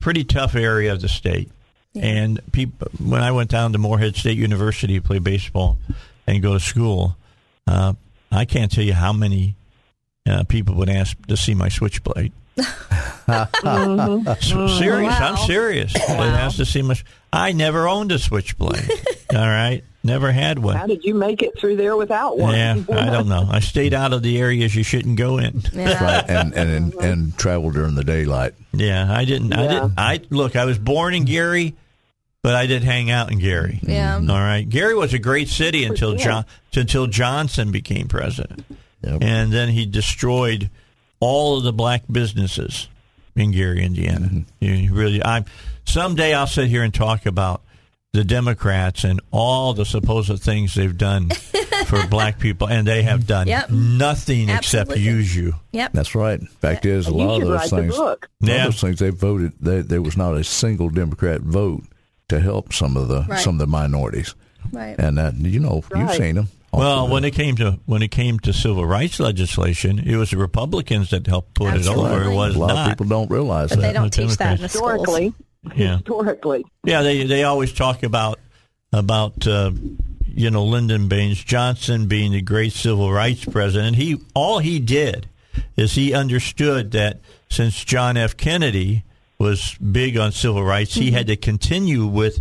pretty 0.00 0.24
tough 0.24 0.54
area 0.54 0.92
of 0.92 1.00
the 1.00 1.08
state. 1.08 1.50
And 1.94 2.40
people, 2.52 2.88
when 2.98 3.22
I 3.22 3.32
went 3.32 3.50
down 3.50 3.72
to 3.72 3.78
Morehead 3.78 4.14
State 4.14 4.38
University 4.38 4.94
to 4.94 5.02
play 5.02 5.18
baseball 5.18 5.78
and 6.26 6.40
go 6.42 6.52
to 6.52 6.60
school, 6.60 7.16
uh, 7.66 7.94
I 8.30 8.44
can't 8.44 8.70
tell 8.70 8.84
you 8.84 8.92
how 8.92 9.12
many 9.12 9.56
uh, 10.28 10.44
people 10.44 10.74
would 10.76 10.90
ask 10.90 11.16
to 11.26 11.36
see 11.36 11.54
my 11.54 11.68
switchblade. 11.68 12.32
S- 12.58 14.48
serious, 14.78 15.14
I'm 15.14 15.34
Wow. 15.34 15.44
serious. 15.46 15.92
They 15.92 16.00
asked 16.14 16.56
to 16.58 16.64
seem. 16.66 16.86
my. 16.86 16.96
I 17.32 17.52
never 17.52 17.86
owned 17.88 18.10
a 18.12 18.18
switchblade. 18.18 18.88
all 19.34 19.38
right, 19.46 19.82
never 20.02 20.32
had 20.32 20.58
one. 20.58 20.76
How 20.76 20.86
did 20.86 21.04
you 21.04 21.14
make 21.14 21.42
it 21.42 21.58
through 21.58 21.76
there 21.76 21.96
without 21.96 22.38
one? 22.38 22.54
Yeah, 22.54 22.76
I 22.90 23.10
don't 23.10 23.28
know. 23.28 23.46
I 23.50 23.60
stayed 23.60 23.92
out 23.94 24.12
of 24.12 24.22
the 24.22 24.38
areas 24.38 24.74
you 24.74 24.82
shouldn't 24.82 25.18
go 25.18 25.38
in. 25.38 25.62
Yeah. 25.72 26.02
right. 26.02 26.24
And 26.30 26.54
and 26.54 26.94
and 26.94 27.36
travel 27.38 27.70
during 27.70 27.94
the 27.94 28.04
daylight. 28.04 28.54
Yeah, 28.72 29.06
I 29.12 29.24
didn't. 29.24 29.52
I 29.52 29.66
didn't. 29.68 29.92
I 29.98 30.20
look. 30.30 30.56
I 30.56 30.64
was 30.64 30.78
born 30.78 31.14
in 31.14 31.24
Gary, 31.26 31.74
but 32.42 32.54
I 32.54 32.64
did 32.66 32.82
hang 32.82 33.10
out 33.10 33.30
in 33.30 33.38
Gary. 33.38 33.78
Yeah. 33.82 34.16
All 34.16 34.22
right. 34.22 34.66
Gary 34.68 34.94
was 34.94 35.12
a 35.12 35.18
great 35.18 35.48
city 35.48 35.84
until 35.84 36.14
John 36.14 36.44
until 36.74 37.06
Johnson 37.06 37.72
became 37.72 38.08
president, 38.08 38.64
Yep. 39.04 39.18
and 39.22 39.52
then 39.52 39.68
he 39.68 39.84
destroyed 39.84 40.70
all 41.20 41.58
of 41.58 41.64
the 41.64 41.72
black 41.72 42.02
businesses 42.10 42.88
in 43.36 43.52
Gary, 43.52 43.82
Indiana. 43.84 44.26
Mm-hmm. 44.28 44.64
You 44.64 44.94
really. 44.94 45.22
I 45.24 45.44
someday 45.84 46.34
I'll 46.34 46.46
sit 46.46 46.68
here 46.68 46.82
and 46.82 46.92
talk 46.92 47.26
about 47.26 47.62
the 48.12 48.24
Democrats 48.24 49.04
and 49.04 49.20
all 49.30 49.74
the 49.74 49.84
supposed 49.84 50.42
things 50.42 50.74
they've 50.74 50.96
done 50.96 51.28
for 51.86 52.06
black 52.06 52.38
people, 52.38 52.66
and 52.68 52.86
they 52.86 53.02
have 53.02 53.26
done 53.26 53.46
Yep. 53.46 53.70
nothing 53.70 54.48
except 54.48 54.96
use 54.96 55.34
you. 55.36 55.54
Yep. 55.72 55.92
That's 55.92 56.14
right. 56.14 56.40
Fact 56.60 56.86
is, 56.86 57.06
a 57.06 57.12
lot 57.14 57.42
of 57.42 57.48
those 57.48 57.70
things, 57.70 57.94
book. 57.94 58.28
a 58.42 58.46
Yeah. 58.46 58.66
of 58.66 58.72
those 58.72 58.80
things 58.80 58.98
they 58.98 59.10
voted. 59.10 59.52
They, 59.60 59.82
there 59.82 60.00
was 60.02 60.16
not 60.16 60.34
a 60.34 60.42
single 60.42 60.88
Democrat 60.88 61.42
vote 61.42 61.84
to 62.28 62.40
help 62.40 62.72
some 62.72 62.96
of 62.96 63.08
the 63.08 63.24
Right. 63.28 63.38
some 63.40 63.56
of 63.56 63.58
the 63.60 63.66
minorities, 63.66 64.34
Right. 64.72 64.96
and 64.98 65.18
that 65.18 65.34
you 65.36 65.60
know 65.60 65.82
you've 65.94 66.12
seen 66.14 66.36
them. 66.36 66.48
Well, 66.72 67.08
when 67.08 67.24
it 67.24 67.32
came 67.32 67.56
to 67.56 67.80
when 67.86 68.02
it 68.02 68.10
came 68.10 68.38
to 68.40 68.52
civil 68.52 68.86
rights 68.86 69.18
legislation, 69.18 69.98
it 69.98 70.16
was 70.16 70.30
the 70.30 70.36
Republicans 70.36 71.10
that 71.10 71.26
helped 71.26 71.54
put 71.54 71.68
Absolutely. 71.74 72.04
it 72.04 72.12
over. 72.14 72.30
It 72.30 72.34
was 72.34 72.54
a 72.54 72.58
lot 72.58 72.66
not. 72.68 72.86
of 72.86 72.92
people 72.98 73.06
don't 73.06 73.30
realize 73.30 73.70
But 73.70 73.80
that. 73.80 73.86
they 73.88 73.92
don't 73.92 74.12
teach 74.12 74.36
that 74.36 74.52
in 74.52 74.56
the. 74.58 74.62
Historically, 74.64 75.34
Yeah. 75.74 75.96
historically, 75.98 76.64
Yeah, 76.84 77.02
they 77.02 77.24
they 77.24 77.44
always 77.44 77.72
talk 77.72 78.02
about 78.02 78.38
about 78.92 79.46
uh, 79.46 79.70
you 80.26 80.50
know 80.50 80.64
Lyndon 80.64 81.08
Baines 81.08 81.42
Johnson 81.42 82.06
being 82.06 82.32
the 82.32 82.42
great 82.42 82.72
civil 82.72 83.10
rights 83.12 83.44
president. 83.44 83.96
He 83.96 84.18
all 84.34 84.58
he 84.58 84.78
did 84.78 85.28
is 85.76 85.94
he 85.94 86.12
understood 86.14 86.92
that 86.92 87.20
since 87.50 87.82
John 87.84 88.16
F. 88.16 88.36
Kennedy 88.36 89.04
was 89.38 89.74
big 89.76 90.16
on 90.18 90.32
civil 90.32 90.62
rights, 90.64 90.94
he 90.94 91.12
had 91.12 91.26
to 91.28 91.36
continue 91.36 92.06
with 92.06 92.40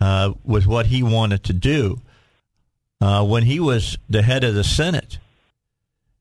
uh, 0.00 0.32
with 0.44 0.66
what 0.66 0.86
he 0.86 1.02
wanted 1.02 1.44
to 1.44 1.52
do. 1.52 2.00
Uh, 3.00 3.24
when 3.24 3.42
he 3.44 3.60
was 3.60 3.96
the 4.08 4.22
head 4.22 4.44
of 4.44 4.54
the 4.54 4.64
Senate, 4.64 5.18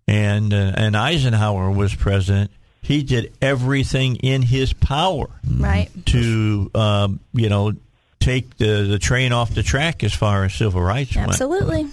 and 0.08 0.54
uh, 0.54 0.74
and 0.76 0.96
Eisenhower 0.96 1.70
was 1.72 1.94
president, 1.96 2.52
he 2.82 3.04
did 3.04 3.34
everything 3.42 4.16
in 4.18 4.42
his 4.42 4.74
power 4.74 5.28
Right. 5.50 5.90
to 6.08 6.72
um, 6.76 7.20
you 7.34 7.50
know 7.50 7.74
take 8.20 8.58
the 8.58 8.84
the 8.84 9.00
train 9.00 9.32
off 9.34 9.54
the 9.54 9.64
track 9.64 10.04
as 10.04 10.14
far 10.14 10.46
as 10.46 10.54
civil 10.54 10.82
rights 10.82 11.16
went. 11.16 11.30
Absolutely. 11.30 11.88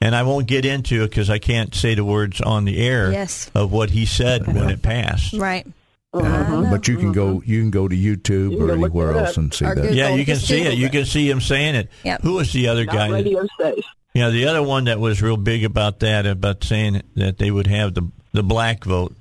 And 0.00 0.14
I 0.14 0.22
won't 0.22 0.46
get 0.46 0.64
into 0.64 1.02
it 1.02 1.08
because 1.10 1.28
I 1.28 1.40
can't 1.40 1.74
say 1.74 1.96
the 1.96 2.04
words 2.04 2.40
on 2.40 2.64
the 2.64 2.78
air 2.78 3.10
Yes. 3.10 3.50
of 3.52 3.72
what 3.72 3.90
he 3.90 4.06
said 4.06 4.46
when 4.46 4.70
it 4.70 4.80
passed. 4.80 5.32
Right. 5.32 5.66
Uh-huh. 6.12 6.66
But 6.70 6.88
you 6.88 6.96
can 6.96 7.12
go 7.12 7.42
you 7.44 7.60
can 7.60 7.70
go 7.70 7.86
to 7.86 7.94
YouTube 7.94 8.52
You 8.52 8.66
or 8.66 8.72
anywhere 8.72 9.12
else 9.18 9.36
and 9.36 9.52
see 9.52 9.66
that. 9.66 9.92
Yeah, 9.92 10.14
you 10.14 10.24
can 10.24 10.36
see 10.36 10.62
it. 10.62 10.74
You 10.78 10.88
can 10.88 11.04
see 11.04 11.28
him 11.28 11.40
saying 11.40 11.74
it. 11.74 11.90
Yep. 12.04 12.22
Who 12.22 12.34
was 12.34 12.52
the 12.52 12.68
other 12.68 12.86
Not 12.86 12.94
guy? 12.94 13.08
radio 13.10 13.46
safe. 13.60 13.84
You 14.14 14.22
know, 14.22 14.30
the 14.30 14.46
other 14.46 14.62
one 14.62 14.84
that 14.84 14.98
was 14.98 15.20
real 15.20 15.36
big 15.36 15.64
about 15.64 16.00
that, 16.00 16.24
about 16.26 16.64
saying 16.64 17.02
that 17.16 17.36
they 17.38 17.50
would 17.50 17.66
have 17.66 17.92
the 17.94 18.10
the 18.32 18.42
black 18.42 18.84
vote. 18.84 19.14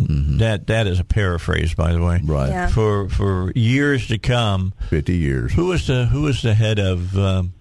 Mm-hmm. 0.00 0.38
That 0.38 0.68
that 0.68 0.86
is 0.86 1.00
a 1.00 1.04
paraphrase, 1.04 1.74
by 1.74 1.92
the 1.92 2.02
way. 2.02 2.20
Right. 2.24 2.48
Yeah. 2.48 2.68
For 2.68 3.08
for 3.08 3.52
years 3.56 4.06
to 4.08 4.18
come, 4.18 4.72
Fifty 4.88 5.16
years. 5.16 5.52
who 5.52 5.66
was 5.66 5.88
the 5.88 6.06
who 6.06 6.22
was 6.22 6.42
the 6.42 6.54
head 6.54 6.78
of 6.78 7.18
um, 7.18 7.52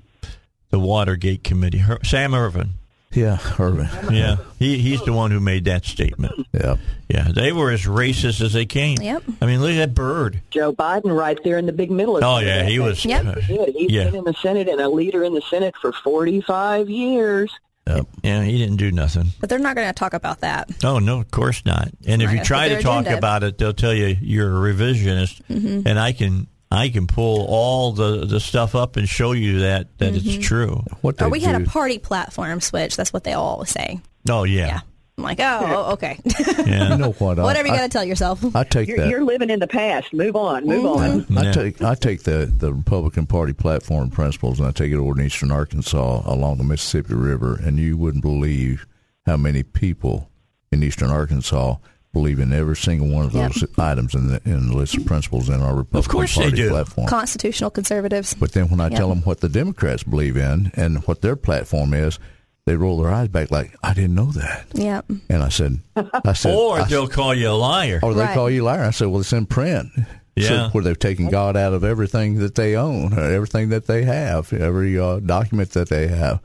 the 0.70 0.80
Watergate 0.80 1.44
committee? 1.44 1.80
Her, 1.80 1.98
Sam 2.04 2.34
Ervin. 2.36 2.76
Yeah, 3.12 3.40
Ervin. 3.60 3.90
Yeah, 4.14 4.38
he 4.60 4.78
he's 4.78 5.04
the 5.04 5.14
one 5.14 5.32
who 5.32 5.40
made 5.40 5.66
that 5.66 5.84
statement. 5.86 6.48
Yeah. 6.54 6.76
Yeah, 7.08 7.30
they 7.34 7.52
were 7.52 7.72
as 7.72 7.82
racist 7.86 8.40
as 8.42 8.54
they 8.54 8.68
came. 8.68 8.98
Yep. 9.02 9.24
I 9.42 9.48
mean, 9.48 9.62
look 9.62 9.72
at 9.72 9.78
that 9.78 9.94
bird. 9.96 10.42
Joe 10.52 10.72
Biden 10.74 11.18
right 11.18 11.40
there 11.44 11.58
in 11.58 11.66
the 11.66 11.72
big 11.72 11.90
middle 11.90 12.18
of 12.18 12.24
Oh 12.24 12.38
yeah, 12.38 12.64
he 12.64 12.78
was. 12.78 13.04
Yep. 13.04 13.24
Good. 13.48 13.70
He's 13.76 13.90
Yeah. 13.92 14.04
been 14.06 14.18
in 14.18 14.24
the 14.26 14.34
Senate 14.36 14.68
and 14.70 14.80
a 14.80 14.88
leader 14.90 15.24
in 15.24 15.34
the 15.34 15.42
Senate 15.42 15.74
for 15.82 15.92
45 15.92 16.88
years. 16.90 17.52
Yep. 17.88 18.06
Yeah, 18.24 18.44
he 18.44 18.60
didn't 18.60 18.78
do 18.78 18.92
nothing. 18.92 19.30
But 19.40 19.50
they're 19.50 19.58
not 19.58 19.76
going 19.76 19.88
to 19.88 19.94
talk 19.94 20.14
about 20.14 20.42
that. 20.42 20.70
Oh 20.84 21.00
no, 21.00 21.22
of 21.22 21.32
course 21.32 21.66
not. 21.66 21.90
And 22.06 22.22
if 22.22 22.28
Right, 22.28 22.34
you 22.34 22.38
that's 22.40 22.48
try 22.48 22.68
their 22.70 22.78
to 22.78 22.84
talk 22.84 23.02
agenda. 23.02 23.18
about 23.18 23.42
it, 23.44 23.58
they'll 23.58 23.74
tell 23.74 23.94
you 23.94 24.16
you're 24.22 24.68
a 24.68 24.74
revisionist, 24.74 25.42
Mm-hmm. 25.50 25.88
and 25.88 26.00
I 26.00 26.12
can 26.12 26.46
I 26.72 26.90
can 26.90 27.08
pull 27.08 27.46
all 27.50 27.92
the 27.94 28.26
the 28.26 28.40
stuff 28.40 28.76
up 28.76 28.96
and 28.96 29.08
show 29.10 29.32
you 29.32 29.60
that 29.62 29.98
that 29.98 30.14
Mm-hmm. 30.14 30.30
it's 30.30 30.46
true. 30.48 30.84
What 31.02 31.18
they 31.18 31.26
Or 31.26 31.30
we 31.30 31.40
had 31.40 31.60
a 31.60 31.66
party 31.66 31.98
platform 32.00 32.62
switch. 32.62 32.96
That's 32.96 33.12
what 33.12 33.24
they 33.24 33.34
always 33.34 33.70
say. 33.70 34.00
Oh 34.30 34.44
Yeah. 34.44 34.68
yeah, 34.68 34.80
I'm 35.18 35.24
like, 35.24 35.40
oh, 35.40 35.60
oh, 35.88 35.94
okay. 35.94 36.20
yeah. 36.66 36.92
You 36.92 36.98
know 36.98 37.12
what? 37.14 37.40
I- 37.40 37.44
Whatever 37.44 37.68
you 37.70 37.74
got 37.74 37.82
to 37.84 37.90
tell 37.90 38.04
yourself. 38.06 38.44
I 38.56 38.64
take 38.64 38.88
You're, 38.88 38.98
that. 38.98 39.10
you're 39.10 39.24
living 39.24 39.50
in 39.50 39.60
the 39.60 39.68
past. 39.68 40.14
Move 40.14 40.36
on. 40.36 40.66
Move 40.66 40.86
on. 40.86 41.26
I 41.38 41.44
Yeah. 41.46 41.52
take 41.52 41.82
I 41.82 41.96
take 41.96 42.24
the, 42.24 42.46
the 42.46 42.72
Republican 42.74 43.26
Party 43.26 43.54
platform 43.54 44.10
principles 44.12 44.60
and 44.60 44.68
I 44.68 44.72
take 44.72 44.92
it 44.92 44.98
over 44.98 45.20
in 45.20 45.26
eastern 45.26 45.52
Arkansas 45.52 46.22
along 46.26 46.58
the 46.60 46.64
Mississippi 46.64 47.16
River, 47.16 47.60
and 47.64 47.80
you 47.80 47.98
wouldn't 47.98 48.22
believe 48.24 48.86
how 49.26 49.38
many 49.38 49.64
people 49.64 50.30
in 50.72 50.84
eastern 50.84 51.10
Arkansas 51.10 51.78
believe 52.14 52.40
in 52.40 52.52
every 52.52 52.76
single 52.76 53.08
one 53.08 53.26
of 53.26 53.34
Yep. 53.34 53.54
those 53.54 53.66
items 53.78 54.16
in 54.16 54.28
the 54.28 54.42
in 54.46 54.70
the 54.70 54.76
list 54.78 54.98
of 54.98 55.06
principles 55.06 55.48
in 55.50 55.62
our 55.62 55.76
Republican 55.76 56.12
course 56.12 56.36
they 56.36 56.42
Party 56.44 56.56
do. 56.58 56.70
platform. 56.70 57.08
Constitutional 57.08 57.70
conservatives. 57.70 58.34
But 58.34 58.54
then 58.54 58.70
when 58.70 58.80
I 58.80 58.88
Yep. 58.90 58.98
tell 58.98 59.10
them 59.10 59.22
what 59.24 59.42
the 59.42 59.50
Democrats 59.50 60.04
believe 60.04 60.36
in 60.38 60.72
and 60.76 61.00
what 61.06 61.22
their 61.22 61.36
platform 61.36 61.94
is, 61.94 62.18
they 62.66 62.76
roll 62.76 63.00
their 63.02 63.12
eyes 63.12 63.28
back 63.30 63.52
like 63.52 63.76
I 63.84 63.94
didn't 63.94 64.16
know 64.16 64.32
that. 64.32 64.66
Yeah. 64.74 65.02
And 65.30 65.44
I 65.44 65.50
said, 65.50 65.80
I 66.24 66.34
said, 66.34 66.56
Or 66.56 66.80
I 66.82 66.84
they'll 66.86 67.08
call 67.08 67.34
you 67.34 67.50
a 67.50 67.52
liar. 67.58 68.00
or 68.04 68.14
they 68.14 68.22
Right. 68.22 68.34
call 68.34 68.50
you 68.50 68.64
liar. 68.64 68.84
I 68.84 68.92
said, 68.92 69.08
well, 69.08 69.22
it's 69.22 69.34
in 69.34 69.46
print. 69.46 69.90
Yeah. 70.36 70.48
So 70.48 70.70
where 70.72 70.84
they've 70.84 70.98
taken 70.98 71.30
God 71.30 71.58
out 71.58 71.74
of 71.74 71.84
everything 71.84 72.40
that 72.40 72.56
they 72.56 72.76
own, 72.76 73.14
everything 73.18 73.70
that 73.70 73.88
they 73.88 74.04
have, 74.04 74.54
every 74.54 74.98
uh, 75.00 75.20
document 75.20 75.72
that 75.72 75.90
they 75.90 76.08
have, 76.08 76.40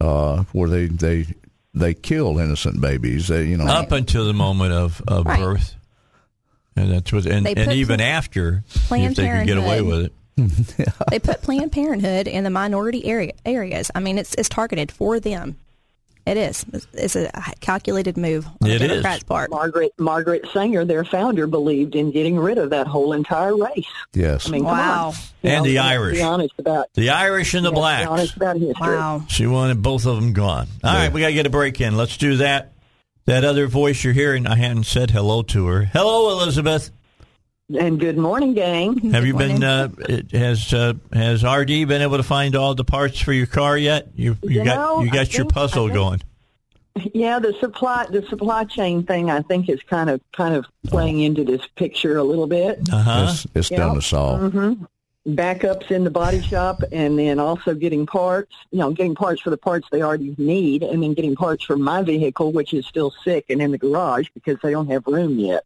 uh, 0.00 0.42
where 0.52 0.68
they 0.68 0.86
they 0.86 1.26
they 1.74 1.94
kill 1.94 2.38
innocent 2.38 2.80
babies. 2.80 3.28
They, 3.28 3.44
you 3.46 3.56
know, 3.56 3.66
Up 3.66 3.92
until 3.92 4.26
the 4.26 4.32
moment 4.32 4.72
of, 4.72 5.02
of 5.06 5.26
Right. 5.26 5.38
birth, 5.40 5.74
and 6.76 6.90
that's 6.92 7.12
what, 7.12 7.26
and, 7.26 7.46
and 7.46 7.72
even 7.72 7.98
Pl- 7.98 8.06
after, 8.06 8.64
Planned 8.86 9.12
if 9.12 9.16
they 9.16 9.24
can 9.24 9.46
get 9.46 9.58
away 9.58 9.82
with 9.82 10.06
it. 10.06 10.12
They 11.10 11.18
put 11.18 11.42
Planned 11.42 11.72
Parenthood 11.72 12.28
in 12.28 12.44
the 12.44 12.50
minority 12.50 13.04
area, 13.04 13.32
areas. 13.44 13.90
I 13.94 13.98
mean, 14.00 14.18
it's 14.18 14.34
it's 14.36 14.48
targeted 14.48 14.92
for 14.92 15.18
them. 15.18 15.56
It 16.28 16.36
is. 16.36 16.64
It's, 16.72 16.86
it's 16.92 17.16
a 17.16 17.30
calculated 17.60 18.16
move 18.16 18.46
on 18.46 18.68
It 18.68 18.78
the 18.78 18.84
is. 18.84 18.90
Democrats' 18.90 19.22
part. 19.24 19.50
Margaret 19.50 19.92
Margaret 19.98 20.46
Sanger, 20.52 20.84
their 20.84 21.04
founder, 21.04 21.46
believed 21.46 21.94
in 21.94 22.10
getting 22.10 22.36
rid 22.38 22.58
of 22.58 22.70
that 22.70 22.86
whole 22.86 23.12
entire 23.14 23.56
race. 23.56 23.86
yes, 24.12 24.46
I 24.46 24.50
mean, 24.52 24.64
come 24.64 24.72
Wow. 24.76 25.06
on. 25.08 25.14
You 25.42 25.50
And 25.50 25.64
the 25.64 25.78
Irish. 25.78 26.18
Be 26.18 26.22
honest 26.22 26.54
about 26.58 26.88
The 26.94 27.10
Irish 27.10 27.54
and 27.54 27.64
the 27.64 27.70
let's 27.70 27.76
be 27.76 27.80
blacks. 27.80 28.08
honest 28.10 28.36
about 28.36 28.56
history. 28.58 28.74
Wow. 28.88 29.22
She 29.28 29.46
wanted 29.46 29.82
both 29.82 30.04
of 30.06 30.16
them 30.16 30.32
gone. 30.34 30.66
All 30.84 30.92
right, 30.94 31.12
we 31.12 31.20
got 31.20 31.28
to 31.28 31.32
get 31.34 31.46
a 31.46 31.50
break 31.50 31.80
in. 31.80 31.96
Let's 31.96 32.16
do 32.16 32.36
that. 32.38 32.72
That 33.26 33.44
other 33.44 33.66
voice 33.66 34.02
you're 34.04 34.14
hearing, 34.14 34.46
I 34.46 34.56
hadn't 34.56 34.84
said 34.84 35.10
hello 35.10 35.42
to 35.42 35.66
her. 35.66 35.84
Hello, 35.84 36.30
Elizabeth. 36.30 36.90
And 37.76 38.00
good 38.00 38.16
morning, 38.16 38.54
gang. 38.54 38.96
Have 39.10 39.26
you 39.26 39.34
been? 39.36 39.62
Uh, 39.62 39.88
has 40.32 40.72
uh, 40.72 40.94
has 41.12 41.44
RD 41.44 41.66
been 41.86 42.00
able 42.00 42.16
to 42.16 42.22
find 42.22 42.56
all 42.56 42.74
the 42.74 42.84
parts 42.84 43.20
for 43.20 43.30
your 43.34 43.44
car 43.46 43.76
yet? 43.76 44.08
You 44.16 44.38
you, 44.42 44.60
You 44.60 44.64
got 44.64 44.76
know, 44.76 45.02
you 45.02 45.10
I 45.10 45.12
got 45.12 45.34
your 45.34 45.44
think- 45.44 45.52
puzzle 45.52 45.84
think- 45.88 45.94
going. 45.94 46.22
Yeah, 47.12 47.38
the 47.40 47.52
supply 47.60 48.06
the 48.10 48.22
supply 48.22 48.64
chain 48.64 49.04
thing 49.04 49.30
I 49.30 49.42
think 49.42 49.68
is 49.68 49.82
kind 49.82 50.08
of 50.08 50.22
kind 50.32 50.54
of 50.54 50.64
playing 50.86 51.20
into 51.20 51.44
this 51.44 51.60
picture 51.76 52.16
a 52.16 52.24
little 52.24 52.46
bit. 52.46 52.80
Uh 52.90 53.02
huh. 53.02 53.26
it's, 53.30 53.46
it's 53.54 53.70
Yeah. 53.70 53.76
done 53.76 53.98
us 53.98 54.12
all. 54.14 54.38
Backups 55.28 55.90
in 55.90 56.04
the 56.04 56.10
body 56.10 56.40
shop 56.40 56.80
and 56.90 57.18
then 57.18 57.38
also 57.38 57.74
getting 57.74 58.06
parts, 58.06 58.54
you 58.70 58.78
know, 58.78 58.90
getting 58.92 59.14
parts 59.14 59.42
for 59.42 59.50
the 59.50 59.58
parts 59.58 59.86
they 59.92 60.00
already 60.00 60.34
need 60.38 60.82
and 60.82 61.02
then 61.02 61.12
getting 61.12 61.36
parts 61.36 61.64
for 61.64 61.76
my 61.76 62.00
vehicle 62.02 62.50
which 62.50 62.72
is 62.72 62.86
still 62.86 63.12
sick 63.22 63.44
and 63.50 63.60
in 63.60 63.72
the 63.72 63.78
garage 63.78 64.28
because 64.32 64.56
they 64.62 64.70
don't 64.70 64.86
have 64.88 65.06
room 65.06 65.38
yet. 65.38 65.64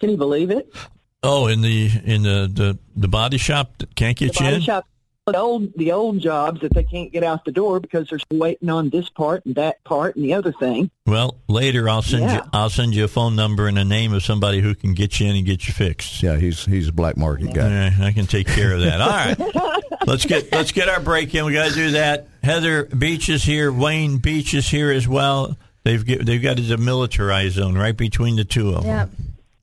Can 0.00 0.10
you 0.10 0.16
believe 0.16 0.50
it? 0.50 0.74
Oh, 1.22 1.46
in 1.48 1.60
the 1.60 1.90
in 2.04 2.22
the, 2.22 2.50
the 2.52 2.78
the 2.96 3.08
body 3.08 3.36
shop 3.38 3.78
that 3.78 3.94
can't 3.94 4.18
The 4.18 4.26
get 4.26 4.40
you 4.40 4.46
body 4.46 4.56
in. 4.56 4.62
shop 4.62 4.86
the 5.26 5.36
old 5.38 5.72
the 5.76 5.92
old 5.92 6.18
jobs 6.18 6.60
that 6.62 6.72
they 6.74 6.82
can't 6.82 7.12
get 7.12 7.22
out 7.22 7.44
the 7.44 7.52
door 7.52 7.78
because 7.78 8.08
they're 8.08 8.18
waiting 8.32 8.70
on 8.70 8.88
this 8.88 9.08
part 9.10 9.44
and 9.44 9.54
that 9.54 9.84
part 9.84 10.16
and 10.16 10.24
the 10.24 10.32
other 10.32 10.50
thing. 10.52 10.90
Well, 11.06 11.36
later 11.46 11.88
I'll 11.90 12.00
send 12.02 12.30
you 12.30 12.40
I'll 12.54 12.70
send 12.70 12.94
you 12.94 13.04
a 13.04 13.08
phone 13.08 13.36
number 13.36 13.68
and 13.68 13.78
a 13.78 13.84
name 13.84 14.14
of 14.14 14.24
somebody 14.24 14.60
who 14.60 14.74
can 14.74 14.94
get 14.94 15.20
you 15.20 15.28
in 15.28 15.36
and 15.36 15.44
get 15.46 15.68
you 15.68 15.74
fixed. 15.74 16.22
Yeah, 16.22 16.36
he's 16.36 16.64
he's 16.64 16.88
a 16.88 16.92
black 16.92 17.16
market 17.18 17.52
guy. 17.52 17.68
Yeah, 17.68 17.90
I 18.06 18.12
can 18.12 18.26
take 18.26 18.46
care 18.46 18.72
of 18.72 18.80
that. 18.80 19.00
All 19.02 19.08
right, 19.08 19.86
let's 20.06 20.24
get 20.24 20.50
let's 20.52 20.72
get 20.72 20.88
our 20.88 21.00
break 21.00 21.34
in. 21.34 21.44
We 21.44 21.52
got 21.52 21.68
to 21.68 21.74
do 21.74 21.90
that. 21.92 22.28
Heather 22.42 22.86
Beech 22.86 23.28
is 23.28 23.44
here. 23.44 23.70
Wayne 23.70 24.16
Beech 24.18 24.54
is 24.54 24.66
here 24.68 24.90
as 24.90 25.06
well. 25.06 25.56
They've 25.84 26.04
get, 26.04 26.24
they've 26.26 26.42
got 26.42 26.58
a 26.58 26.62
demilitarized 26.62 27.50
zone 27.50 27.76
right 27.76 27.96
between 27.96 28.36
the 28.36 28.44
two 28.44 28.70
of 28.70 28.84
them. 28.84 28.86
Yep. 28.86 29.10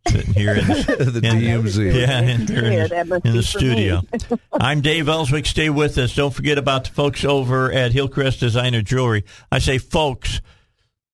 Sitting 0.09 0.33
here 0.33 0.55
in 0.55 0.67
the 0.67 1.21
DMZ. 1.23 1.93
Yeah, 1.93 2.21
in, 2.21 2.41
in, 2.41 2.47
that 2.47 3.21
in 3.25 3.35
the 3.35 3.43
studio. 3.43 4.01
I'm 4.53 4.81
Dave 4.81 5.09
Elswick. 5.09 5.45
Stay 5.45 5.69
with 5.69 5.97
us. 5.97 6.15
Don't 6.15 6.33
forget 6.33 6.57
about 6.57 6.85
the 6.85 6.91
folks 6.91 7.25
over 7.25 7.71
at 7.71 7.91
Hillcrest 7.91 8.39
Designer 8.39 8.81
Jewelry. 8.81 9.25
I 9.51 9.59
say 9.59 9.77
folks, 9.77 10.41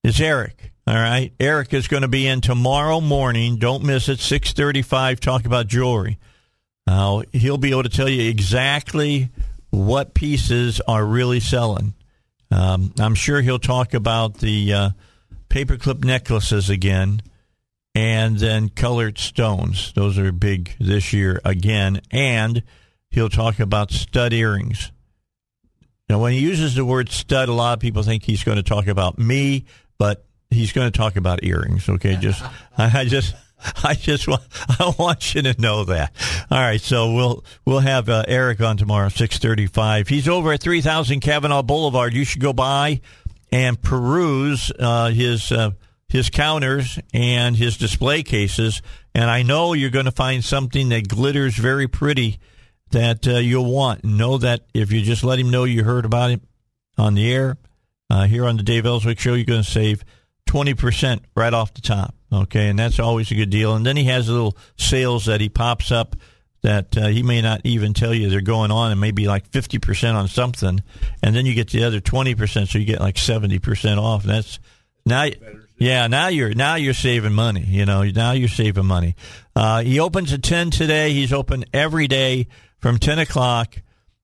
it's 0.04 0.20
Eric. 0.20 0.72
All 0.86 0.96
right, 0.96 1.34
Eric 1.40 1.74
is 1.74 1.88
going 1.88 2.02
to 2.02 2.10
be 2.10 2.28
in 2.28 2.42
tomorrow 2.42 3.00
morning. 3.00 3.58
Don't 3.58 3.84
miss 3.84 4.10
it. 4.10 4.20
Six 4.20 4.52
thirty-five. 4.52 5.20
Talk 5.20 5.46
about 5.46 5.68
jewelry. 5.68 6.20
Now 6.86 7.24
he'll 7.32 7.58
be 7.58 7.72
able 7.72 7.84
to 7.84 7.90
tell 7.90 8.10
you 8.10 8.30
exactly 8.30 9.30
what 9.70 10.14
pieces 10.14 10.82
are 10.88 11.06
really 11.06 11.40
selling. 11.40 11.94
Um, 12.52 12.94
I'm 13.00 13.16
sure 13.16 13.42
he'll 13.42 13.60
talk 13.60 13.94
about 13.94 14.36
the 14.36 14.74
uh, 14.74 14.90
paperclip 15.50 16.04
necklaces 16.04 16.70
again 16.70 17.22
and 17.96 18.38
then 18.38 18.70
colored 18.70 19.18
stones. 19.18 19.94
Those 19.94 20.18
are 20.18 20.32
big 20.32 20.76
this 20.80 21.14
year 21.14 21.40
again. 21.46 22.02
And 22.12 22.64
he'll 23.10 23.30
talk 23.30 23.60
about 23.60 23.92
stud 23.92 24.34
earrings. 24.34 24.92
Now, 26.10 26.20
when 26.20 26.34
he 26.34 26.40
uses 26.40 26.76
the 26.76 26.86
word 26.86 27.10
stud, 27.10 27.50
a 27.50 27.54
lot 27.54 27.74
of 27.74 27.80
people 27.80 28.04
think 28.04 28.24
he's 28.24 28.44
going 28.44 28.58
to 28.58 28.64
talk 28.64 28.88
about 28.88 29.18
me, 29.18 29.66
but 29.98 30.26
he's 30.50 30.74
going 30.74 30.92
to 30.92 30.98
talk 30.98 31.16
about 31.16 31.44
earrings. 31.44 31.88
Okay, 31.88 32.16
just 32.18 32.44
I 32.78 33.06
just. 33.06 33.36
I 33.82 33.94
just 33.94 34.28
want 34.28 34.42
I 34.78 34.94
want 35.00 35.34
you 35.34 35.42
to 35.44 35.62
know 35.62 35.86
that. 35.86 36.12
All 36.52 36.60
right, 36.60 36.82
so 36.82 37.14
we'll 37.14 37.46
we'll 37.64 37.80
have 37.80 38.10
uh, 38.10 38.26
Eric 38.28 38.60
on 38.60 38.76
tomorrow, 38.76 39.08
six 39.08 39.38
thirty 39.38 39.68
five. 39.68 40.10
He's 40.10 40.28
over 40.28 40.52
at 40.52 40.60
three 40.60 40.82
thousand 40.82 41.22
Kavanaugh 41.22 41.62
Boulevard. 41.64 42.14
You 42.14 42.26
should 42.26 42.42
go 42.42 42.52
by 42.52 43.00
and 43.54 43.82
peruse 43.82 44.70
uh, 44.78 45.12
his 45.12 45.50
uh, 45.50 45.72
his 46.14 46.30
counters 46.30 47.00
and 47.12 47.58
his 47.58 47.76
display 47.76 48.22
cases. 48.22 48.84
And 49.16 49.32
I 49.32 49.42
know 49.42 49.74
you're 49.74 49.90
going 49.90 50.06
to 50.06 50.12
find 50.12 50.46
something 50.46 50.90
that 50.90 51.08
glitters 51.08 51.56
very 51.56 51.88
pretty 51.88 52.38
that 52.92 53.28
uh, 53.28 53.40
you'll 53.40 53.72
want. 53.72 54.06
Know 54.06 54.38
that 54.38 54.62
if 54.76 54.92
you 54.92 55.02
just 55.02 55.24
let 55.24 55.40
him 55.40 55.50
know 55.50 55.64
you 55.64 55.84
heard 55.84 56.06
about 56.06 56.30
him 56.30 56.42
on 57.00 57.16
the 57.16 57.34
air 57.34 57.58
uh, 58.12 58.28
here 58.28 58.46
on 58.46 58.58
the 58.58 58.64
Dave 58.64 58.86
Elswick 58.86 59.20
Show, 59.20 59.34
you're 59.34 59.44
going 59.44 59.64
to 59.64 59.70
save 59.70 60.04
20% 60.48 61.22
right 61.36 61.52
off 61.52 61.74
the 61.74 61.82
top. 61.82 62.14
Okay, 62.32 62.70
and 62.70 62.78
that's 62.78 63.00
always 63.00 63.32
a 63.32 63.36
good 63.36 63.50
deal. 63.50 63.76
And 63.76 63.84
then 63.84 63.98
he 63.98 64.04
has 64.04 64.30
little 64.30 64.56
sales 64.78 65.26
that 65.26 65.42
he 65.42 65.50
pops 65.50 65.92
up 65.92 66.16
that 66.62 66.96
uh, 66.96 67.08
he 67.08 67.24
may 67.24 67.42
not 67.42 67.62
even 67.64 67.96
tell 67.96 68.14
you 68.14 68.30
they're 68.30 68.40
going 68.40 68.70
on 68.70 68.92
and 68.92 69.02
maybe 69.02 69.26
like 69.26 69.50
50% 69.50 70.14
on 70.14 70.28
something 70.28 70.82
and 71.24 71.36
then 71.36 71.46
you 71.46 71.54
get 71.56 71.72
the 71.72 71.84
other 71.84 72.00
20% 72.00 72.68
so 72.70 72.78
you 72.78 72.86
get 72.86 73.02
like 73.02 73.16
70% 73.16 73.98
off 73.98 74.22
and 74.24 74.32
that's 74.32 74.60
now 75.06 75.28
yeah 75.84 76.08
now 76.08 76.28
you're 76.28 76.54
now 76.54 76.76
you're 76.76 76.94
saving 76.94 77.34
money 77.34 77.64
you 77.68 77.86
know 77.86 78.04
now 78.04 78.32
you're 78.32 78.48
saving 78.48 78.86
money 78.86 79.16
uh, 79.56 79.82
he 79.82 80.00
opens 80.00 80.34
at 80.34 80.42
10 80.42 80.72
today 80.72 81.14
he's 81.14 81.34
open 81.34 81.66
every 81.74 82.08
day 82.08 82.48
from 82.80 82.98
10 82.98 83.20
o'clock 83.20 83.76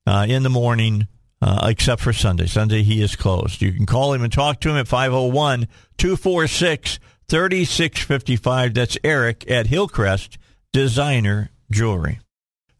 uh, 0.07 0.25
in 0.27 0.43
the 0.43 0.49
morning 0.49 1.07
uh, 1.41 1.67
except 1.69 2.01
for 2.01 2.13
Sunday. 2.13 2.47
Sunday 2.47 2.83
he 2.83 3.01
is 3.01 3.15
closed. 3.15 3.61
You 3.61 3.71
can 3.71 3.85
call 3.85 4.13
him 4.13 4.23
and 4.23 4.31
talk 4.31 4.59
to 4.61 4.69
him 4.69 4.77
at 4.77 4.87
501 4.87 5.67
246 5.97 6.99
3655. 7.27 8.73
That's 8.73 8.97
Eric 9.03 9.49
at 9.49 9.67
Hillcrest 9.67 10.37
Designer 10.73 11.51
Jewelry. 11.71 12.19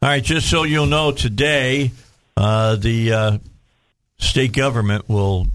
All 0.02 0.10
right, 0.10 0.24
just 0.24 0.50
so 0.50 0.64
you'll 0.64 0.86
know, 0.86 1.12
today 1.12 1.92
uh, 2.36 2.76
the 2.76 3.14
uh, 3.14 3.38
state 4.18 4.54
government 4.54 5.08
will 5.08 5.48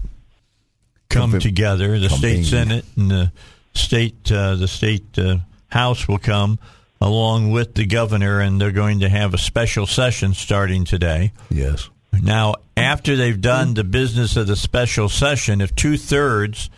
come 1.15 1.39
together. 1.39 1.99
The 1.99 2.09
convene. 2.09 2.43
state 2.43 2.45
senate 2.45 2.85
and 2.95 3.11
the 3.11 3.31
state 3.73 4.31
uh, 4.31 4.55
the 4.55 4.67
state 4.67 5.17
uh, 5.17 5.37
house 5.69 6.07
will 6.07 6.19
come 6.19 6.59
along 7.01 7.51
with 7.51 7.75
the 7.75 7.85
governor, 7.85 8.39
and 8.39 8.59
they're 8.59 8.71
going 8.71 9.01
to 9.01 9.09
have 9.09 9.33
a 9.33 9.37
special 9.37 9.85
session 9.85 10.33
starting 10.33 10.85
today. 10.85 11.31
Yes. 11.49 11.89
Now, 12.21 12.55
after 12.77 13.15
they've 13.15 13.39
done 13.39 13.73
the 13.73 13.83
business 13.83 14.37
of 14.37 14.47
the 14.47 14.55
special 14.55 15.09
session, 15.09 15.61
if 15.61 15.75
two 15.75 15.97
thirds 15.97 16.69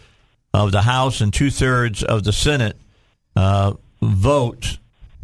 of 0.53 0.71
the 0.71 0.81
House 0.81 1.21
and 1.21 1.33
two 1.33 1.51
thirds 1.51 2.03
of 2.03 2.23
the 2.23 2.33
Senate 2.33 2.75
uh, 3.35 3.73
vote 4.01 4.79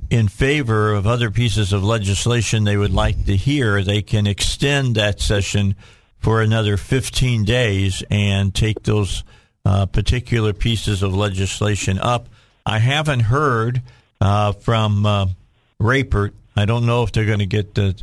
in 0.10 0.27
favor 0.27 0.93
of 0.93 1.08
other 1.08 1.32
pieces 1.32 1.74
of 1.74 1.84
legislation 1.84 2.63
they 2.63 2.77
would 2.77 2.93
like 2.93 3.25
to 3.25 3.36
hear, 3.36 3.82
they 3.82 4.01
can 4.01 4.27
extend 4.27 4.96
that 4.96 5.20
session 5.20 5.75
for 6.23 6.41
another 6.41 6.77
15 6.77 7.43
days 7.43 8.01
and 8.09 8.55
take 8.55 8.81
those 8.83 9.23
uh, 9.65 9.85
particular 9.85 10.53
pieces 10.53 11.03
of 11.03 11.13
legislation 11.13 11.99
up. 11.99 12.29
I 12.65 12.79
haven't 12.79 13.19
heard 13.21 13.81
uh, 14.21 14.53
from 14.53 15.05
uh, 15.05 15.25
Rapert. 15.79 16.33
I 16.55 16.63
don't 16.65 16.85
know 16.85 17.03
if 17.03 17.11
they're 17.11 17.25
going 17.25 17.39
to 17.39 17.45
get 17.45 17.75
the 17.75 18.01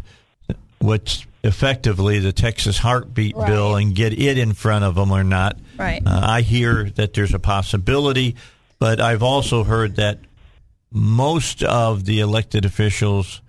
what's 0.80 1.24
effectively 1.42 2.18
the 2.18 2.32
Texas 2.32 2.76
heartbeat 2.78 3.34
Right. 3.34 3.46
bill 3.46 3.76
and 3.76 3.94
get 3.94 4.12
it 4.18 4.36
in 4.36 4.52
front 4.52 4.84
of 4.84 4.94
them 4.96 5.10
or 5.10 5.24
not. 5.24 5.58
Right. 5.78 6.02
Uh, 6.06 6.20
I 6.22 6.42
hear 6.42 6.90
that 6.96 7.14
there's 7.14 7.32
a 7.32 7.38
possibility, 7.38 8.36
but 8.78 9.00
I've 9.00 9.22
also 9.22 9.64
heard 9.64 9.96
that 9.96 10.18
most 10.92 11.62
of 11.62 12.04
the 12.04 12.20
elected 12.20 12.64
officials 12.66 13.40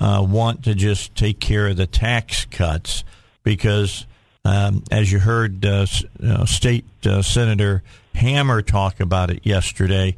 uh, 0.00 0.24
want 0.26 0.64
to 0.64 0.74
just 0.74 1.14
take 1.14 1.38
care 1.40 1.66
of 1.68 1.76
the 1.76 1.86
tax 1.86 2.46
cuts 2.46 3.04
because, 3.46 4.06
um, 4.44 4.82
as 4.90 5.12
you 5.12 5.20
heard 5.20 5.64
uh, 5.64 5.86
uh, 6.20 6.44
State 6.46 6.84
uh, 7.06 7.22
Senator 7.22 7.84
Hammer 8.12 8.60
talk 8.60 8.98
about 8.98 9.30
it 9.30 9.46
yesterday, 9.46 10.16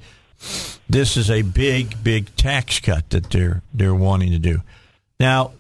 this 0.89 1.19
is 1.19 1.31
a 1.31 1.43
big, 1.43 2.03
big 2.03 2.35
tax 2.37 2.81
cut 2.81 3.11
that 3.11 3.29
they're 3.31 3.61
they're 3.75 3.95
wanting 3.95 4.33
to 4.33 4.39
do. 4.39 4.63
Now, 5.21 5.53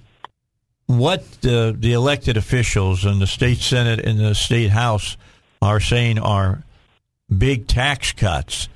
what 0.86 1.30
the, 1.42 1.76
the 1.78 1.92
elected 1.92 2.38
officials 2.38 3.04
in 3.04 3.18
the 3.18 3.26
state 3.26 3.58
senate 3.58 4.00
and 4.00 4.18
the 4.18 4.34
state 4.34 4.70
house 4.70 5.18
are 5.60 5.78
saying 5.78 6.18
are 6.18 6.62
big 7.36 7.66
tax 7.66 8.12
cuts 8.12 8.70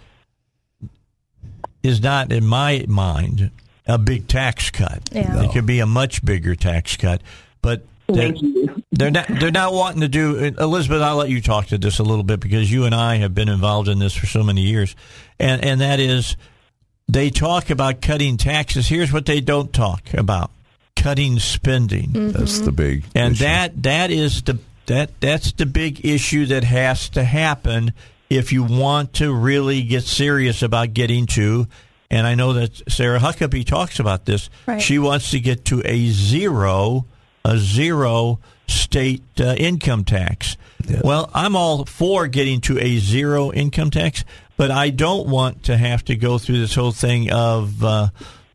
is 1.83 2.03
not, 2.03 2.31
in 2.31 2.45
my 2.45 2.85
mind, 2.89 3.51
a 3.87 3.97
big 3.97 4.29
tax 4.29 4.71
cut. 4.71 5.09
Yeah. 5.11 5.45
It 5.45 5.53
could 5.53 5.65
be 5.65 5.81
a 5.81 5.87
much 5.87 6.23
bigger 6.23 6.55
tax 6.55 6.99
cut, 6.99 7.23
but 7.63 7.87
they're, 8.12 8.33
Thank 8.33 8.42
you. 8.42 8.83
they're 8.92 9.11
not 9.11 9.26
they're 9.28 9.50
not 9.50 9.73
wanting 9.73 10.02
to 10.02 10.09
do 10.09 10.37
Elizabeth. 10.59 11.02
I'll 11.02 11.16
let 11.16 11.31
you 11.31 11.40
talk 11.40 11.66
to 11.66 11.78
this 11.78 11.99
a 11.99 12.02
little 12.02 12.25
bit 12.25 12.40
because 12.40 12.71
you 12.71 12.85
and 12.85 12.95
I 12.95 13.16
have 13.16 13.35
been 13.35 13.49
involved 13.49 13.88
in 13.88 13.99
this 13.99 14.14
for 14.14 14.26
so 14.26 14.42
many 14.42 14.62
years, 14.62 14.95
and 15.38 15.64
and 15.64 15.81
that 15.81 16.00
is 16.00 16.37
they 17.09 17.31
talk 17.31 17.71
about 17.71 18.00
cutting 18.00 18.37
taxes. 18.37 18.88
Here's 18.88 19.12
what 19.12 19.26
they 19.26 19.40
don't 19.40 19.72
talk 19.72 20.14
about: 20.14 20.51
cutting 20.96 21.38
spending, 21.38 22.11
mm-hmm. 22.11 22.31
That's 22.31 22.61
the 22.61 22.72
big 22.72 23.05
and 23.14 23.35
issue. 23.35 23.44
that 23.44 23.83
that 23.83 24.11
is 24.11 24.42
the 24.42 24.59
that 24.87 25.20
that's 25.20 25.53
the 25.53 25.66
big 25.66 26.05
issue 26.05 26.46
that 26.46 26.64
has 26.64 27.09
to 27.11 27.25
happen 27.25 27.92
if 28.29 28.53
you 28.53 28.62
want 28.62 29.14
to 29.14 29.33
really 29.33 29.83
get 29.83 30.05
serious 30.05 30.62
about 30.62 30.94
getting 30.94 31.27
to. 31.27 31.66
And 32.11 32.27
I 32.27 32.35
know 32.35 32.53
that 32.55 32.90
Sarah 32.90 33.18
Huckabee 33.18 33.66
talks 33.66 33.98
about 33.98 34.27
this. 34.27 34.51
Right. 34.66 34.81
She 34.81 34.98
wants 34.98 35.31
to 35.31 35.40
get 35.40 35.64
to 35.66 35.83
a 35.85 36.09
zero, 36.09 37.07
a 37.44 37.59
zero 37.59 38.38
state 38.68 39.22
uh, 39.40 39.55
income 39.59 40.05
tax. 40.05 40.57
Well, 41.02 41.31
I'm 41.35 41.55
all 41.57 41.85
for 41.85 42.26
getting 42.26 42.61
to 42.62 42.78
a 42.78 42.98
zero 42.98 43.52
income 43.52 43.90
tax, 43.90 44.24
but 44.57 44.70
I 44.70 44.90
don't 44.90 45.28
want 45.28 45.64
to 45.64 45.76
have 45.76 46.05
to 46.07 46.16
go 46.16 46.38
through 46.38 46.59
this 46.59 46.74
whole 46.74 46.90
thing 46.92 47.31
of, 47.31 47.83
uh, 47.85 48.09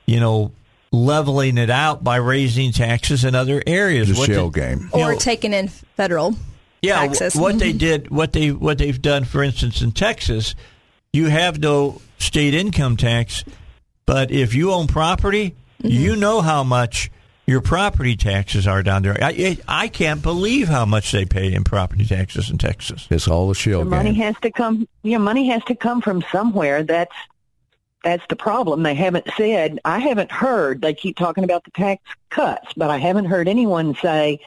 you 0.05 0.19
know, 0.19 0.51
leveling 0.91 1.57
it 1.57 1.69
out 1.69 2.03
by 2.03 2.17
raising 2.17 2.71
taxes 2.71 3.23
in 3.23 3.35
other 3.35 3.61
areas. 3.67 4.09
the 4.09 4.15
What 4.15 4.27
shell 4.27 4.49
the- 4.49 4.59
game. 4.59 4.89
Or 4.91 5.13
know- 5.13 5.17
taking 5.19 5.53
in 5.53 5.67
federal 5.67 6.35
yeah, 6.81 6.99
taxes. 6.99 7.33
wh- 7.33 7.41
what 7.41 7.59
they 7.59 7.73
did, 7.73 8.09
what 8.09 8.33
they 8.33 8.51
what 8.51 8.77
they've 8.77 9.01
done, 9.01 9.23
for 9.25 9.43
instance, 9.43 9.81
in 9.81 9.91
Texas, 9.91 10.55
you 11.13 11.27
have 11.27 11.59
no 11.59 12.01
state 12.19 12.53
income 12.53 12.97
tax, 12.97 13.43
but 14.05 14.31
if 14.31 14.53
you 14.53 14.71
own 14.71 14.87
property, 14.87 15.55
Mm-hmm. 15.83 15.89
you 15.95 16.15
know 16.15 16.41
how 16.41 16.63
much 16.63 17.11
your 17.47 17.61
property 17.61 18.15
taxes 18.15 18.67
are 18.67 18.83
down 18.83 19.01
there. 19.03 19.17
I, 19.23 19.57
I 19.67 19.83
I 19.85 19.87
can't 19.87 20.21
believe 20.21 20.67
how 20.67 20.85
much 20.85 21.11
they 21.11 21.25
pay 21.25 21.53
in 21.53 21.63
property 21.63 22.05
taxes 22.05 22.49
in 22.51 22.57
Texas. 22.57 23.07
It's 23.09 23.27
all 23.27 23.49
a 23.49 23.55
shell 23.55 23.79
The 23.79 23.85
money 23.85 24.11
game. 24.11 24.21
has 24.21 24.35
to 24.41 24.51
come. 24.51 24.87
You 25.03 25.13
know, 25.13 25.23
money 25.23 25.47
has 25.47 25.63
to 25.65 25.75
come 25.75 26.01
from 26.01 26.23
somewhere. 26.31 26.83
That's 26.83 27.15
that's 28.03 28.23
the 28.29 28.35
problem. 28.35 28.83
They 28.83 28.93
haven't 28.93 29.27
said. 29.37 29.79
I 29.85 29.99
haven't 29.99 30.31
heard. 30.31 30.81
They 30.81 30.93
keep 30.93 31.17
talking 31.17 31.43
about 31.43 31.63
the 31.63 31.71
tax 31.71 32.03
cuts, 32.29 32.73
but 32.75 32.89
I 32.89 32.97
haven't 32.97 33.25
heard 33.25 33.47
anyone 33.47 33.95
say. 33.95 34.39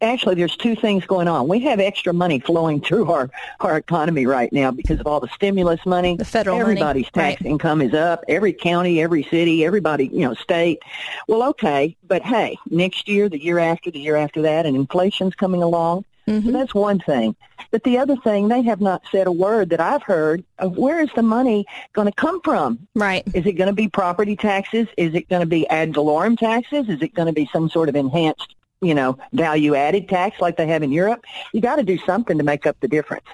Actually, 0.00 0.34
there's 0.34 0.56
two 0.56 0.76
things 0.76 1.06
going 1.06 1.28
on. 1.28 1.48
We 1.48 1.60
have 1.60 1.80
extra 1.80 2.12
money 2.12 2.40
flowing 2.40 2.80
through 2.80 3.10
our 3.10 3.30
our 3.60 3.76
economy 3.76 4.26
right 4.26 4.52
now 4.52 4.70
because 4.70 5.00
of 5.00 5.06
all 5.06 5.20
the 5.20 5.28
stimulus 5.28 5.84
money. 5.86 6.16
The 6.16 6.24
federal 6.24 6.58
money, 6.58 6.72
Everybody's 6.72 7.10
tax 7.10 7.40
right. 7.40 7.50
income 7.50 7.80
is 7.80 7.94
up. 7.94 8.24
Every 8.28 8.52
county, 8.52 9.02
every 9.02 9.22
city, 9.22 9.64
everybody, 9.64 10.08
you 10.08 10.20
know, 10.20 10.34
state. 10.34 10.82
Well, 11.28 11.42
okay, 11.50 11.96
but 12.06 12.22
hey, 12.22 12.58
next 12.70 13.08
year, 13.08 13.28
the 13.28 13.42
year 13.42 13.58
after, 13.58 13.90
the 13.90 14.00
year 14.00 14.16
after 14.16 14.42
that, 14.42 14.66
and 14.66 14.76
inflation's 14.76 15.34
coming 15.34 15.62
along. 15.62 16.04
Mm-hmm. 16.26 16.46
So 16.46 16.52
that's 16.52 16.74
one 16.74 17.00
thing. 17.00 17.36
But 17.70 17.84
the 17.84 17.98
other 17.98 18.16
thing, 18.16 18.48
they 18.48 18.62
have 18.62 18.80
not 18.80 19.02
said 19.10 19.26
a 19.26 19.32
word 19.32 19.70
that 19.70 19.80
I've 19.80 20.02
heard 20.02 20.44
of 20.58 20.76
where 20.76 21.00
is 21.00 21.10
the 21.14 21.22
money 21.22 21.66
going 21.92 22.06
to 22.06 22.14
come 22.14 22.40
from? 22.42 22.86
Right. 22.94 23.22
Is 23.34 23.46
it 23.46 23.52
going 23.52 23.68
to 23.68 23.74
be 23.74 23.88
property 23.88 24.36
taxes? 24.36 24.86
Is 24.96 25.14
it 25.14 25.28
going 25.28 25.40
to 25.40 25.46
be 25.46 25.68
ad 25.68 25.92
valorem 25.92 26.36
taxes? 26.36 26.88
Is 26.88 27.02
it 27.02 27.14
going 27.14 27.26
to 27.26 27.32
be 27.32 27.48
some 27.52 27.68
sort 27.68 27.88
of 27.88 27.96
enhanced, 27.96 28.54
you 28.84 28.94
know, 28.94 29.18
value 29.32 29.74
added 29.74 30.08
tax 30.08 30.40
like 30.40 30.56
they 30.56 30.66
have 30.66 30.82
in 30.82 30.92
Europe? 30.92 31.24
You 31.52 31.60
got 31.60 31.76
to 31.76 31.82
do 31.82 31.98
something 31.98 32.38
to 32.38 32.44
make 32.44 32.66
up 32.66 32.76
the 32.80 32.88
difference. 32.88 33.26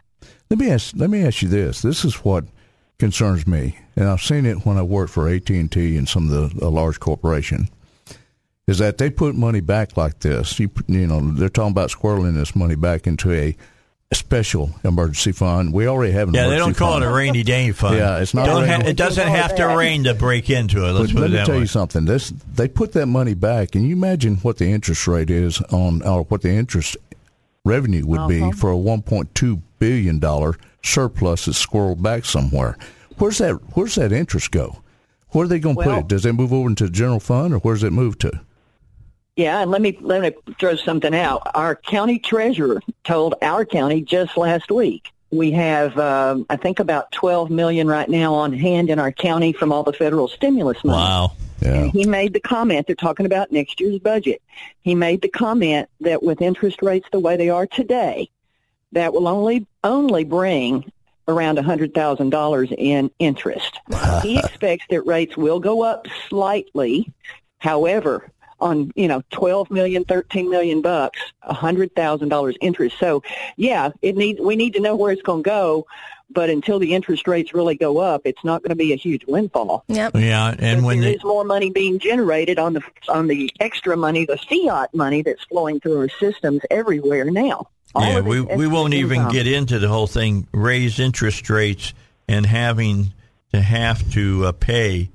Let 0.49 0.59
me 0.59 0.71
ask. 0.71 0.95
Let 0.97 1.11
me 1.11 1.25
ask 1.25 1.43
you 1.43 1.49
this. 1.49 1.83
This 1.83 2.05
is 2.05 2.17
what 2.17 2.45
concerns 2.99 3.47
me, 3.47 3.79
and 3.97 4.09
I've 4.09 4.21
seen 4.21 4.45
it 4.47 4.67
when 4.67 4.77
I 4.77 4.83
worked 4.83 5.13
for 5.13 5.29
AT 5.29 5.49
and 5.51 5.71
T 5.71 5.97
and 5.97 6.09
some 6.09 6.31
of 6.31 6.59
the 6.59 6.71
large 6.71 7.01
corporation. 7.01 7.69
Is 8.67 8.79
that 8.79 8.99
they 8.99 9.11
put 9.11 9.35
money 9.35 9.61
back 9.61 9.97
like 9.97 10.21
this? 10.21 10.61
You, 10.61 10.71
you 10.87 11.07
know, 11.07 11.33
they're 11.33 11.49
talking 11.49 11.73
about 11.73 11.91
squirreling 11.91 12.35
this 12.35 12.55
money 12.55 12.77
back 12.77 13.07
into 13.07 13.33
a 13.33 13.57
special 14.21 14.71
emergency 14.83 15.31
fund. 15.33 15.73
We 15.73 15.87
already 15.87 16.13
have 16.13 16.29
an 16.29 16.35
Yeah, 16.35 16.49
they 16.49 16.57
don't 16.59 16.75
call 16.77 16.95
fund. 16.95 17.05
it 17.05 17.09
a 17.09 17.13
rainy 17.13 17.43
day 17.45 17.71
fund. 17.71 17.97
Yeah, 17.97 18.19
it's 18.19 18.35
not 18.35 18.47
Don't 18.47 18.65
a 18.65 18.67
rainy- 18.67 18.85
ha- 18.85 18.91
it 18.91 18.97
doesn't 18.97 19.29
have 19.29 19.55
to 19.57 19.67
rain 19.67 20.05
to 20.05 20.15
break 20.15 20.51
into 20.51 20.85
it. 20.85 20.93
Let's 20.93 21.13
But 21.13 21.21
put 21.23 21.31
let 21.31 21.37
it 21.37 21.41
me 21.41 21.47
tell 21.47 21.55
way. 21.57 21.61
you 21.61 21.67
something. 21.69 22.05
This 22.07 22.33
they 22.55 22.67
put 22.67 22.93
that 22.93 23.07
money 23.07 23.35
back, 23.35 23.75
and 23.77 23.87
you 23.87 23.95
imagine 23.95 24.37
what 24.37 24.57
the 24.59 24.67
interest 24.67 25.07
rate 25.07 25.31
is 25.31 25.61
on, 25.71 26.03
or 26.03 26.25
what 26.25 26.43
the 26.43 26.51
interest 26.51 26.97
revenue 27.65 28.05
would 28.05 28.27
be 28.29 28.51
for 28.53 28.73
a 28.73 28.77
1.2 28.77 29.61
billion 29.79 30.19
dollar 30.19 30.57
surplus 30.83 31.45
that's 31.45 31.65
squirreled 31.65 32.03
back 32.03 32.25
somewhere. 32.25 32.77
Where's 33.19 33.39
that? 33.39 33.53
Where's 33.75 33.95
that 33.95 34.13
interest 34.13 34.51
go? 34.51 34.83
Where 35.29 35.45
are 35.45 35.49
they 35.49 35.61
going 35.61 35.77
to 35.77 35.83
put 35.85 35.99
it? 35.99 36.09
Does 36.09 36.27
it 36.27 36.33
move 36.33 36.53
over 36.53 36.69
into 36.69 36.85
the 36.87 36.91
general 36.91 37.21
fund, 37.21 37.55
or 37.55 37.59
where's 37.59 37.85
it 37.85 37.93
move 37.93 38.19
to? 38.19 38.33
Yeah, 39.41 39.61
and 39.61 39.71
let 39.71 39.81
me 39.81 39.97
let 40.03 40.21
me 40.21 40.33
throw 40.59 40.77
something 40.77 41.15
out. 41.15 41.43
Our 41.55 41.75
county 41.75 42.19
treasurer 42.19 42.83
told 43.05 43.37
our 43.41 43.65
county 43.65 44.03
just 44.03 44.37
last 44.37 44.71
week 44.71 45.13
we 45.31 45.53
have 45.53 45.97
um, 45.99 46.45
I 46.51 46.57
think 46.57 46.79
about 46.79 47.11
12 47.13 47.51
million 47.51 47.87
right 47.87 48.09
now 48.09 48.35
on 48.35 48.53
hand 48.53 48.91
in 48.91 48.99
our 48.99 49.13
county 49.13 49.53
from 49.53 49.73
all 49.73 49.83
the 49.83 49.93
federal 49.93 50.29
stimulus 50.29 50.83
money. 50.85 50.99
Wow. 50.99 51.33
Yeah, 51.63 51.75
And 51.75 51.93
he 51.93 52.07
made 52.07 52.33
the 52.33 52.41
comment, 52.41 52.87
they're 52.87 52.97
talking 52.97 53.27
about 53.27 53.53
next 53.53 53.81
year's 53.81 53.99
budget. 53.99 54.43
He 54.83 54.95
made 54.95 55.23
the 55.23 55.29
comment 55.29 55.89
that 56.01 56.23
with 56.23 56.41
interest 56.41 56.83
rates 56.83 57.07
the 57.13 57.21
way 57.21 57.37
they 57.37 57.51
are 57.51 57.67
today, 57.67 58.31
that 58.93 59.13
will 59.13 59.29
only 59.29 59.67
only 59.85 60.25
bring 60.25 60.91
around 61.29 61.59
$100,000 61.59 62.75
in 62.77 63.11
interest. 63.19 63.79
he 64.23 64.39
expects 64.39 64.85
that 64.91 65.03
rates 65.07 65.37
will 65.37 65.61
go 65.61 65.83
up 65.83 66.07
slightly. 66.29 67.11
However, 67.59 68.33
on 68.61 68.93
you 68.95 69.09
know 69.09 69.23
twelve 69.31 69.71
million, 69.71 70.05
thirteen 70.05 70.51
million 70.51 70.83
bucks, 70.83 71.21
a 71.43 71.55
hundred 71.55 71.95
thousand 71.95 72.29
dollars 72.29 72.57
interest. 72.61 72.97
So 72.99 73.23
yeah, 73.57 73.91
it 74.03 74.17
needs 74.17 74.41
we 74.41 74.57
need 74.57 74.75
to 74.75 74.81
know 74.81 74.97
where 74.97 75.13
it's 75.13 75.23
going 75.23 75.43
to 75.43 75.49
go. 75.49 75.87
But 76.33 76.49
until 76.49 76.79
the 76.79 76.95
interest 76.95 77.27
rates 77.27 77.53
really 77.53 77.75
go 77.75 77.99
up, 77.99 78.23
it's 78.25 78.45
not 78.45 78.63
going 78.63 78.69
to 78.71 78.77
be 78.77 78.93
a 78.93 78.97
huge 78.97 79.25
windfall. 79.27 79.85
Yep. 79.89 80.15
Yeah, 80.15 80.55
and 80.57 80.83
But 80.83 80.87
when 80.87 81.01
there 81.01 81.11
they, 81.11 81.17
is 81.17 81.25
more 81.25 81.45
money 81.45 81.71
being 81.71 81.99
generated 81.99 82.59
on 82.59 82.75
the 82.75 82.83
on 83.09 83.27
the 83.27 83.51
extra 83.59 83.97
money, 83.97 84.27
the 84.27 84.37
fiat 84.39 84.95
money 84.95 85.23
that's 85.23 85.43
flowing 85.45 85.81
through 85.81 85.99
our 85.99 86.09
systems 86.09 86.61
everywhere 86.71 87.25
now. 87.25 87.69
All 87.95 88.05
yeah, 88.05 88.21
we 88.21 88.41
we 88.41 88.69
won't 88.69 88.95
extra 88.95 89.07
even 89.09 89.29
get 89.31 89.49
into 89.49 89.81
the 89.81 89.89
whole 89.89 90.07
thing. 90.07 90.47
Raise 90.53 91.01
interest 91.01 91.51
rates 91.51 91.93
and 92.29 92.47
having 92.47 93.13
to 93.53 93.61
have 93.61 94.09
to 94.13 94.47
uh, 94.47 94.53
pay 94.53 95.11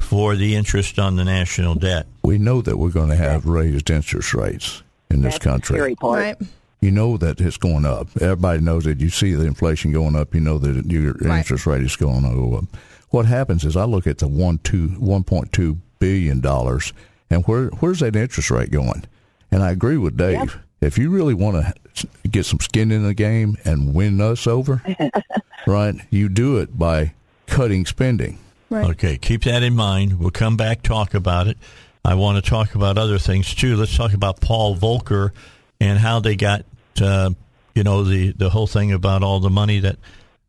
for 0.00 0.34
the 0.36 0.56
interest 0.56 0.98
on 0.98 1.16
the 1.16 1.24
national 1.24 1.76
debt. 1.76 2.06
We 2.24 2.38
know 2.38 2.62
that 2.62 2.76
we're 2.78 2.90
going 2.90 3.10
to 3.10 3.16
have 3.16 3.46
raised 3.46 3.90
interest 3.90 4.34
rates 4.34 4.82
in 5.10 5.22
this 5.22 5.34
That's 5.34 5.44
the 5.44 5.50
country. 5.50 5.76
scary 5.76 5.94
part. 5.94 6.18
Right. 6.18 6.36
You 6.80 6.90
know 6.90 7.16
that 7.18 7.40
it's 7.40 7.58
going 7.58 7.84
up. 7.84 8.08
Everybody 8.20 8.60
knows 8.60 8.84
that. 8.84 9.00
You 9.00 9.10
see 9.10 9.34
the 9.34 9.44
inflation 9.44 9.92
going 9.92 10.16
up. 10.16 10.34
You 10.34 10.40
know 10.40 10.58
that 10.58 10.86
your 10.90 11.12
Right. 11.20 11.38
interest 11.38 11.66
rate 11.66 11.82
is 11.82 11.94
going 11.96 12.22
to 12.22 12.30
go 12.34 12.56
up. 12.56 12.64
What 13.10 13.26
happens 13.26 13.64
is 13.64 13.76
I 13.76 13.84
look 13.84 14.06
at 14.06 14.18
the 14.18 14.28
one 14.28 14.58
two 14.64 14.88
one 14.98 15.22
point 15.24 15.52
two 15.52 15.78
billion 15.98 16.40
dollars, 16.40 16.92
and 17.28 17.44
where 17.44 17.66
where's 17.80 18.00
that 18.00 18.16
interest 18.16 18.50
rate 18.50 18.70
going? 18.70 19.04
And 19.52 19.62
I 19.62 19.70
agree 19.72 19.98
with 19.98 20.16
Dave. 20.16 20.58
If 20.80 20.96
you 20.96 21.10
really 21.10 21.34
want 21.34 21.66
to 21.96 22.08
get 22.30 22.46
some 22.46 22.60
skin 22.60 22.90
in 22.90 23.02
the 23.02 23.12
game 23.12 23.58
and 23.66 23.92
win 23.94 24.18
us 24.20 24.46
over, 24.46 24.80
right? 25.66 25.96
You 26.08 26.28
do 26.30 26.56
it 26.58 26.78
by 26.78 27.12
cutting 27.46 27.84
spending. 27.84 28.38
Right. 28.70 28.90
Okay, 28.90 29.18
keep 29.18 29.42
that 29.42 29.64
in 29.64 29.74
mind. 29.74 30.20
We'll 30.20 30.30
come 30.30 30.56
back 30.56 30.82
talk 30.82 31.14
about 31.14 31.48
it. 31.48 31.58
I 32.04 32.14
want 32.14 32.42
to 32.42 32.48
talk 32.48 32.76
about 32.76 32.96
other 32.98 33.18
things 33.18 33.52
too. 33.52 33.76
Let's 33.76 33.96
talk 33.96 34.12
about 34.12 34.40
Paul 34.40 34.76
Volcker 34.76 35.32
and 35.80 35.98
how 35.98 36.20
they 36.20 36.36
got, 36.36 36.64
uh, 37.02 37.30
you 37.74 37.82
know, 37.82 38.04
the 38.04 38.32
the 38.32 38.48
whole 38.48 38.68
thing 38.68 38.92
about 38.92 39.24
all 39.24 39.40
the 39.40 39.50
money 39.50 39.80
that 39.80 39.98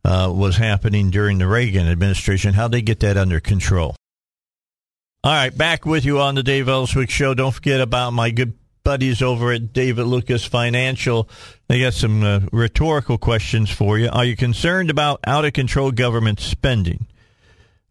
uh, 0.05 0.31
was 0.33 0.55
happening 0.55 1.09
during 1.09 1.39
the 1.39 1.47
Reagan 1.47 1.87
administration. 1.87 2.53
How 2.53 2.67
they 2.67 2.83
get 2.83 2.99
that 2.99 3.17
under 3.17 3.39
control. 3.39 3.95
All 5.23 5.31
right, 5.31 5.55
back 5.55 5.85
with 5.85 6.05
you 6.05 6.19
on 6.19 6.35
the 6.35 6.43
Dave 6.43 6.69
Elswick 6.69 7.09
Show. 7.09 7.33
Don't 7.33 7.51
forget 7.51 7.81
about 7.81 8.11
my 8.11 8.31
good 8.31 8.53
buddies 8.83 9.21
over 9.21 9.51
at 9.51 9.73
David 9.73 10.05
Lucas 10.05 10.45
Financial. 10.45 11.29
They 11.67 11.79
got 11.81 11.93
some 11.93 12.23
uh, 12.23 12.39
rhetorical 12.51 13.17
questions 13.17 13.69
for 13.69 13.99
you. 13.99 14.09
Are 14.09 14.25
you 14.25 14.35
concerned 14.35 14.89
about 14.89 15.19
out 15.25 15.45
of 15.45 15.53
control 15.53 15.91
government 15.91 16.39
spending? 16.39 17.07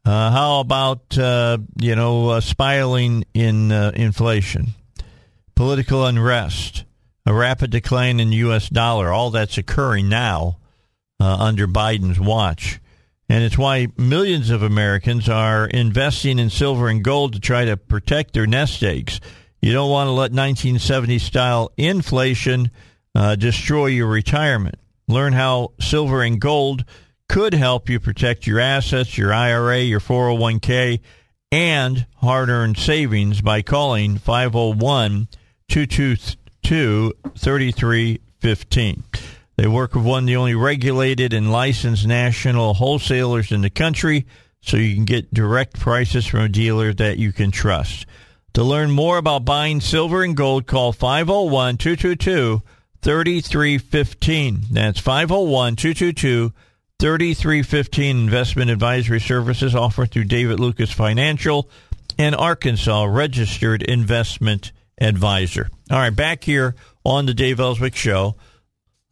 Uh, 0.05 0.31
how 0.31 0.61
about 0.61 1.17
uh, 1.19 1.59
you 1.81 1.95
know 1.95 2.31
uh, 2.31 2.41
spiraling 2.41 3.25
in 3.35 3.71
uh, 3.71 3.93
inflation, 3.95 4.69
political 5.55 6.07
unrest, 6.07 6.85
a 7.27 7.35
rapid 7.35 7.71
decline 7.71 8.19
in 8.19 8.33
U.S. 8.33 8.69
dollar? 8.69 9.13
All 9.13 9.31
that's 9.31 9.59
occurring 9.59 10.09
now 10.09 10.59
uh, 11.21 11.37
under 11.39 11.67
Biden's 11.69 12.19
watch, 12.19 12.81
and 13.29 13.45
it's 13.45 13.59
why 13.59 13.89
millions 13.99 14.49
of 14.51 14.63
Americans 14.63 15.29
are 15.29 15.67
investing 15.67 16.39
in 16.39 16.49
silver 16.49 16.89
and 16.89 17.05
gold 17.05 17.35
to 17.35 17.41
try 17.41 17.67
to 17.67 17.77
protect 17.77 18.33
their 18.33 18.47
nest 18.47 18.83
eggs. 18.83 19.21
You 19.61 19.75
don't 19.75 19.91
want 19.91 20.09
to 20.09 20.13
let 20.13 20.33
1970s 20.33 21.21
style 21.21 21.71
inflation 21.77 22.71
uh, 23.15 23.37
destroy 23.37 23.87
your 23.87 24.07
retirement. 24.07 24.77
Learn 25.09 25.35
how 25.35 25.73
silver 25.79 26.23
and 26.23 26.41
gold 26.41 26.85
could 27.31 27.55
help 27.55 27.89
you 27.89 28.01
protect 28.01 28.45
your 28.45 28.59
assets, 28.59 29.17
your 29.17 29.33
IRA, 29.33 29.79
your 29.79 30.01
401k, 30.01 30.99
and 31.53 32.05
hard 32.17 32.49
earned 32.49 32.77
savings 32.77 33.41
by 33.41 33.63
calling 33.63 34.19
501 34.19 35.29
222 35.69 37.13
3315. 37.39 39.05
They 39.55 39.69
work 39.69 39.95
with 39.95 40.05
one 40.05 40.25
of 40.25 40.27
the 40.27 40.35
only 40.35 40.57
regulated 40.57 41.33
and 41.33 41.53
licensed 41.53 42.05
national 42.05 42.75
wholesalers 42.75 43.53
in 43.53 43.61
the 43.61 43.71
country, 43.71 44.27
so 44.61 44.77
you 44.77 44.97
can 44.97 45.05
get 45.05 45.33
direct 45.33 45.79
prices 45.79 46.27
from 46.27 46.41
a 46.41 46.49
dealer 46.49 46.93
that 46.95 47.19
you 47.19 47.33
can 47.33 47.53
trust. 47.53 48.07
To 48.55 48.65
learn 48.65 48.91
more 48.91 49.19
about 49.19 49.45
buying 49.45 49.81
silver 49.81 50.25
and 50.25 50.37
gold, 50.37 50.67
call 50.67 50.93
501 50.93 51.77
222 51.77 52.61
3315. 53.03 54.63
That's 54.73 54.99
501 54.99 55.77
222 55.77 56.53
3315 57.01 58.15
investment 58.15 58.71
advisory 58.71 59.21
services 59.21 59.75
offered 59.75 60.11
through 60.11 60.25
David 60.25 60.61
Lucas 60.61 60.93
Financial 60.93 61.67
and 62.19 62.37
Arkansas 62.37 63.05
registered 63.05 63.83
investment 63.83 64.73
advisor. 65.01 65.71
All 65.91 65.97
right, 65.97 66.15
back 66.15 66.45
here 66.45 66.75
on 67.03 67.25
the 67.25 67.33
Dave 67.33 67.59
Elswick 67.59 67.97
show. 67.97 68.37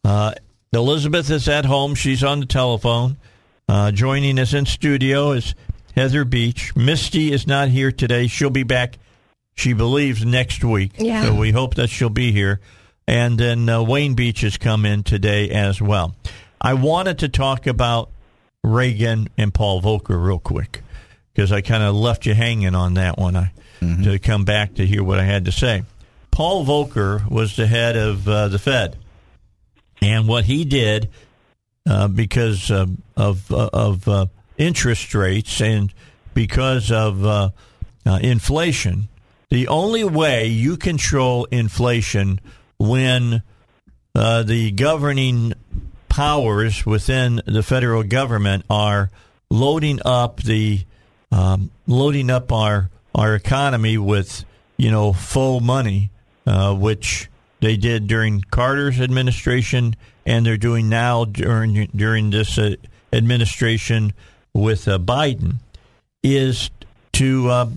Uh, 0.03 0.35
Elizabeth 0.71 1.31
is 1.31 1.49
at 1.49 1.65
home. 1.65 1.95
She's 1.95 2.23
on 2.23 2.41
the 2.41 2.45
telephone. 2.45 3.17
Uh, 3.67 3.91
joining 3.91 4.37
us 4.37 4.53
in 4.53 4.67
studio 4.67 5.31
is 5.31 5.55
Heather 5.95 6.25
Beech. 6.25 6.75
Misty 6.75 7.31
is 7.33 7.47
not 7.47 7.69
here 7.69 7.91
today. 7.91 8.27
She'll 8.27 8.51
be 8.51 8.61
back, 8.61 8.99
she 9.55 9.73
believes, 9.73 10.23
next 10.23 10.63
week. 10.63 10.91
Yeah. 10.99 11.23
So 11.23 11.33
we 11.33 11.49
hope 11.51 11.73
that 11.73 11.89
she'll 11.89 12.11
be 12.11 12.31
here. 12.33 12.59
And 13.07 13.39
then 13.39 13.67
uh, 13.67 13.81
Wayne 13.81 14.13
Beech 14.13 14.41
has 14.41 14.57
come 14.57 14.85
in 14.85 15.01
today 15.01 15.49
as 15.49 15.81
well. 15.81 16.15
I 16.61 16.73
wanted 16.73 17.19
to 17.19 17.29
talk 17.29 17.67
about 17.67 18.11
Reagan 18.63 19.29
and 19.37 19.53
Paul 19.53 19.81
Volcker 19.81 20.21
real 20.23 20.39
quick 20.39 20.81
because 21.33 21.51
I 21.51 21.61
kind 21.61 21.83
of 21.83 21.95
left 21.95 22.25
you 22.25 22.33
hanging 22.33 22.75
on 22.75 22.95
that 22.95 23.17
one. 23.17 23.35
I 23.35 23.51
to 24.03 24.19
come 24.19 24.43
back 24.43 24.75
to 24.75 24.85
hear 24.85 25.03
what 25.03 25.19
I 25.19 25.23
had 25.23 25.45
to 25.45 25.51
say. 25.51 25.83
Paul 26.31 26.65
Volcker 26.65 27.29
was 27.29 27.55
the 27.55 27.65
head 27.65 27.95
of 27.95 28.27
uh, 28.27 28.49
the 28.49 28.59
Fed, 28.59 28.97
and 30.01 30.27
what 30.27 30.45
he 30.45 30.65
did 30.65 31.09
uh, 31.89 32.07
because 32.07 32.69
uh, 32.69 32.87
of 33.15 33.51
uh, 33.51 33.69
of 33.71 34.07
uh, 34.07 34.25
interest 34.57 35.15
rates 35.15 35.61
and 35.61 35.93
because 36.33 36.91
of 36.91 37.25
uh, 37.25 37.49
uh, 38.05 38.19
inflation, 38.21 39.07
the 39.49 39.67
only 39.67 40.03
way 40.03 40.47
you 40.47 40.77
control 40.77 41.45
inflation 41.45 42.39
when 42.77 43.41
uh, 44.15 44.43
the 44.43 44.71
governing 44.71 45.53
powers 46.09 46.85
within 46.85 47.41
the 47.45 47.63
federal 47.63 48.03
government 48.03 48.65
are 48.69 49.09
loading 49.49 49.99
up 50.05 50.41
the 50.43 50.81
um, 51.31 51.69
loading 51.87 52.29
up 52.29 52.51
our 52.51 52.89
our 53.15 53.35
economy 53.35 53.97
with 53.97 54.45
you 54.77 54.91
know 54.91 55.13
faux 55.13 55.63
money, 55.63 56.11
uh, 56.45 56.73
which 56.75 57.29
they 57.59 57.77
did 57.77 58.07
during 58.07 58.41
Carter's 58.51 58.99
administration, 58.99 59.95
and 60.25 60.45
they're 60.45 60.57
doing 60.57 60.89
now 60.89 61.25
during 61.25 61.89
during 61.95 62.29
this 62.31 62.57
uh, 62.57 62.75
administration 63.13 64.13
with 64.53 64.87
uh, 64.87 64.97
Biden, 64.97 65.55
is 66.23 66.69
to 67.13 67.49
uh, 67.49 67.69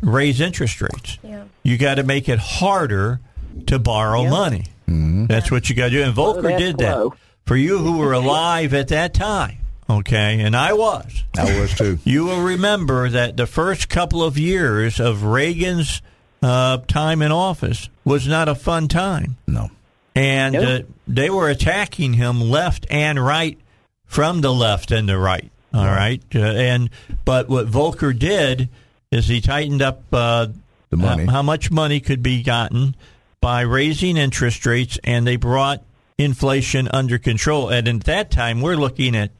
raise 0.00 0.40
interest 0.40 0.80
rates. 0.80 1.18
Yeah. 1.22 1.44
You 1.62 1.78
got 1.78 1.94
to 1.96 2.02
make 2.02 2.28
it 2.28 2.38
harder 2.38 3.20
to 3.66 3.78
borrow 3.78 4.28
money. 4.28 4.66
That's 4.86 5.50
what 5.50 5.70
you 5.70 5.76
got 5.76 5.84
to 5.84 5.90
do. 5.90 6.02
And 6.02 6.14
Volcker 6.14 6.58
did 6.58 6.78
that 6.78 6.94
slow. 6.94 7.14
For 7.46 7.56
you 7.56 7.78
who 7.78 7.98
were 7.98 8.12
alive 8.12 8.72
at 8.74 8.88
that 8.88 9.14
time. 9.14 9.58
Okay, 9.90 10.40
and 10.40 10.56
I 10.56 10.72
was. 10.72 11.24
I 11.36 11.60
was 11.60 11.74
too. 11.74 11.98
You 12.04 12.24
will 12.24 12.42
remember 12.42 13.08
that 13.10 13.36
the 13.36 13.46
first 13.46 13.88
couple 13.88 14.22
of 14.22 14.38
years 14.38 15.00
of 15.00 15.24
Reagan's 15.24 16.00
uh, 16.42 16.78
time 16.88 17.20
in 17.20 17.30
office 17.32 17.88
was 18.04 18.26
not 18.26 18.48
a 18.48 18.54
fun 18.54 18.88
time, 18.88 19.36
No. 19.46 19.70
and 20.14 20.54
Nope. 20.54 20.82
uh, 20.88 20.92
they 21.06 21.30
were 21.30 21.48
attacking 21.48 22.14
him 22.14 22.40
left 22.40 22.86
and 22.90 23.22
right 23.22 23.58
from 24.06 24.40
the 24.40 24.52
left 24.52 24.90
and 24.90 25.08
the 25.08 25.18
right. 25.18 25.50
All 25.74 25.84
right, 25.86 26.22
uh, 26.34 26.38
and 26.38 26.90
but 27.24 27.48
what 27.48 27.66
Volcker 27.66 28.16
did 28.18 28.68
is 29.10 29.28
he 29.28 29.40
tightened 29.40 29.82
up 29.82 30.02
uh, 30.12 30.48
The 30.90 30.96
money. 30.96 31.24
how, 31.26 31.32
how 31.32 31.42
much 31.42 31.70
money 31.70 31.98
could 32.00 32.22
be 32.22 32.42
gotten 32.42 32.94
by 33.40 33.62
raising 33.62 34.16
interest 34.16 34.64
rates, 34.66 34.98
and 35.04 35.26
they 35.26 35.36
brought 35.36 35.82
inflation 36.18 36.88
under 36.92 37.18
control. 37.18 37.68
And 37.70 37.88
at 37.88 38.04
that 38.04 38.30
time, 38.30 38.60
we're 38.60 38.76
looking 38.76 39.14
at 39.16 39.30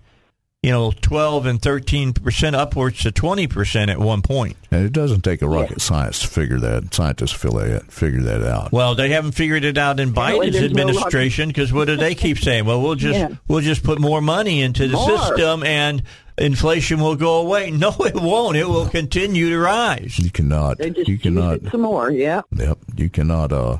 you 0.64 0.70
know, 0.70 0.92
12 1.00 1.46
and 1.46 1.61
13 1.61 2.12
percent, 2.12 2.54
upwards 2.54 3.02
to 3.02 3.11
20 3.11 3.48
percent 3.48 3.90
at 3.90 3.98
one 3.98 4.22
point. 4.22 4.56
And 4.70 4.85
it 4.87 4.92
doesn't 4.92 5.22
take 5.22 5.42
a 5.42 5.48
rocket 5.48 5.80
science 5.80 6.20
to 6.20 6.28
figure 6.28 6.61
that. 6.61 6.94
Scientists 6.94 7.32
figure 7.32 7.64
that, 7.68 7.90
figure 7.90 8.22
that 8.22 8.44
out. 8.44 8.70
Well, 8.70 8.94
they 8.94 9.08
haven't 9.08 9.32
figured 9.32 9.64
it 9.64 9.76
out 9.76 9.98
in 9.98 10.12
Biden's 10.12 10.61
no 10.61 10.64
administration 10.66 11.48
because 11.48 11.72
what 11.72 11.87
do 11.87 11.96
they 11.96 12.14
keep 12.14 12.38
saying? 12.38 12.64
Well, 12.64 12.80
we'll 12.80 12.94
just 12.94 13.18
Yeah. 13.18 13.30
we'll 13.48 13.61
just 13.61 13.82
put 13.82 13.98
more 14.00 14.20
money 14.20 14.62
into 14.62 14.87
the 14.87 14.92
More. 14.94 15.18
system 15.18 15.64
and 15.64 16.04
inflation 16.38 17.00
will 17.00 17.16
go 17.16 17.40
away. 17.40 17.72
No, 17.72 17.90
it 17.98 18.14
won't. 18.14 18.56
It 18.56 18.68
will 18.68 18.87
continue 18.88 19.50
to 19.50 19.58
rise. 19.58 20.16
You 20.20 20.30
cannot. 20.30 20.78
They 20.78 20.90
just 20.90 21.08
You 21.08 21.18
cannot. 21.18 21.56
it 21.56 21.72
some 21.72 21.80
more. 21.80 22.08
Yeah. 22.12 22.42
Yep. 22.56 22.78
You 22.94 23.11
cannot. 23.11 23.52
Uh, 23.52 23.78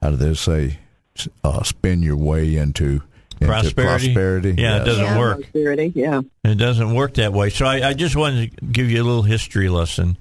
how 0.00 0.10
do 0.10 0.16
they 0.16 0.34
say? 0.34 0.78
S- 1.18 1.28
Uh, 1.44 1.62
spin 1.62 2.02
your 2.02 2.16
way 2.16 2.56
into, 2.56 3.02
into 3.40 3.46
Prosperity? 3.46 4.12
prosperity. 4.14 4.54
Yeah, 4.58 4.82
it 4.82 4.84
doesn't 4.84 5.04
yeah, 5.04 5.18
work. 5.18 5.40
Prosperity. 5.40 5.92
Yeah. 5.94 6.20
It 6.44 6.56
doesn't 6.56 6.94
work 6.94 7.14
that 7.14 7.32
way. 7.32 7.50
So 7.50 7.66
I, 7.66 7.88
I 7.88 7.92
just 7.94 8.16
wanted 8.16 8.56
to 8.56 8.64
give 8.64 8.90
you 8.90 9.02
a 9.02 9.04
little 9.04 9.22
history 9.22 9.68
lesson 9.68 10.16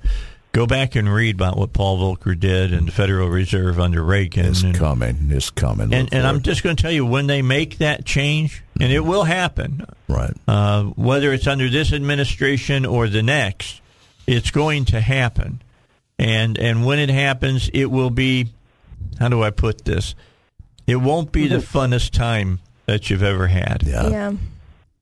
Go 0.56 0.66
back 0.66 0.96
and 0.96 1.14
read 1.14 1.36
about 1.36 1.58
what 1.58 1.74
Paul 1.74 2.00
Volcker 2.00 2.40
did 2.40 2.72
and 2.74 2.88
the 2.88 2.92
Federal 2.94 3.28
Reserve 3.28 3.78
under 3.78 4.02
Reagan. 4.02 4.46
It's 4.46 4.64
and, 4.64 4.74
coming. 4.74 5.28
It's 5.30 5.50
coming. 5.50 5.94
and, 5.94 6.14
and 6.14 6.26
I'm 6.26 6.42
just 6.44 6.64
going 6.64 6.78
to 6.78 6.82
tell 6.82 6.94
you 6.94 7.06
when 7.06 7.28
they 7.28 7.42
make 7.42 7.80
that 7.80 8.06
change, 8.06 8.64
and 8.80 8.90
it 8.90 9.02
will 9.02 9.26
happen, 9.26 9.86
right. 10.08 10.32
uh, 10.48 10.84
whether 10.84 11.34
it's 11.34 11.46
under 11.46 11.70
this 11.70 11.92
administration 11.92 12.86
or 12.86 13.10
the 13.10 13.22
next, 13.22 13.82
it's 14.28 14.50
going 14.50 14.86
to 14.86 15.02
happen. 15.02 15.62
And 16.18 16.58
and 16.58 16.86
when 16.86 17.00
it 17.00 17.10
happens, 17.10 17.70
it 17.74 17.88
will 17.88 18.10
be. 18.10 18.48
How 19.20 19.28
do 19.28 19.44
I 19.44 19.50
put 19.50 19.84
this? 19.84 20.16
It 20.88 20.98
won't 20.98 21.32
be 21.32 21.48
the 21.48 21.58
funnest 21.58 22.12
time 22.12 22.60
that 22.86 23.10
you've 23.10 23.24
ever 23.24 23.48
had. 23.48 23.84
Yeah. 23.86 24.08
yeah. 24.08 24.34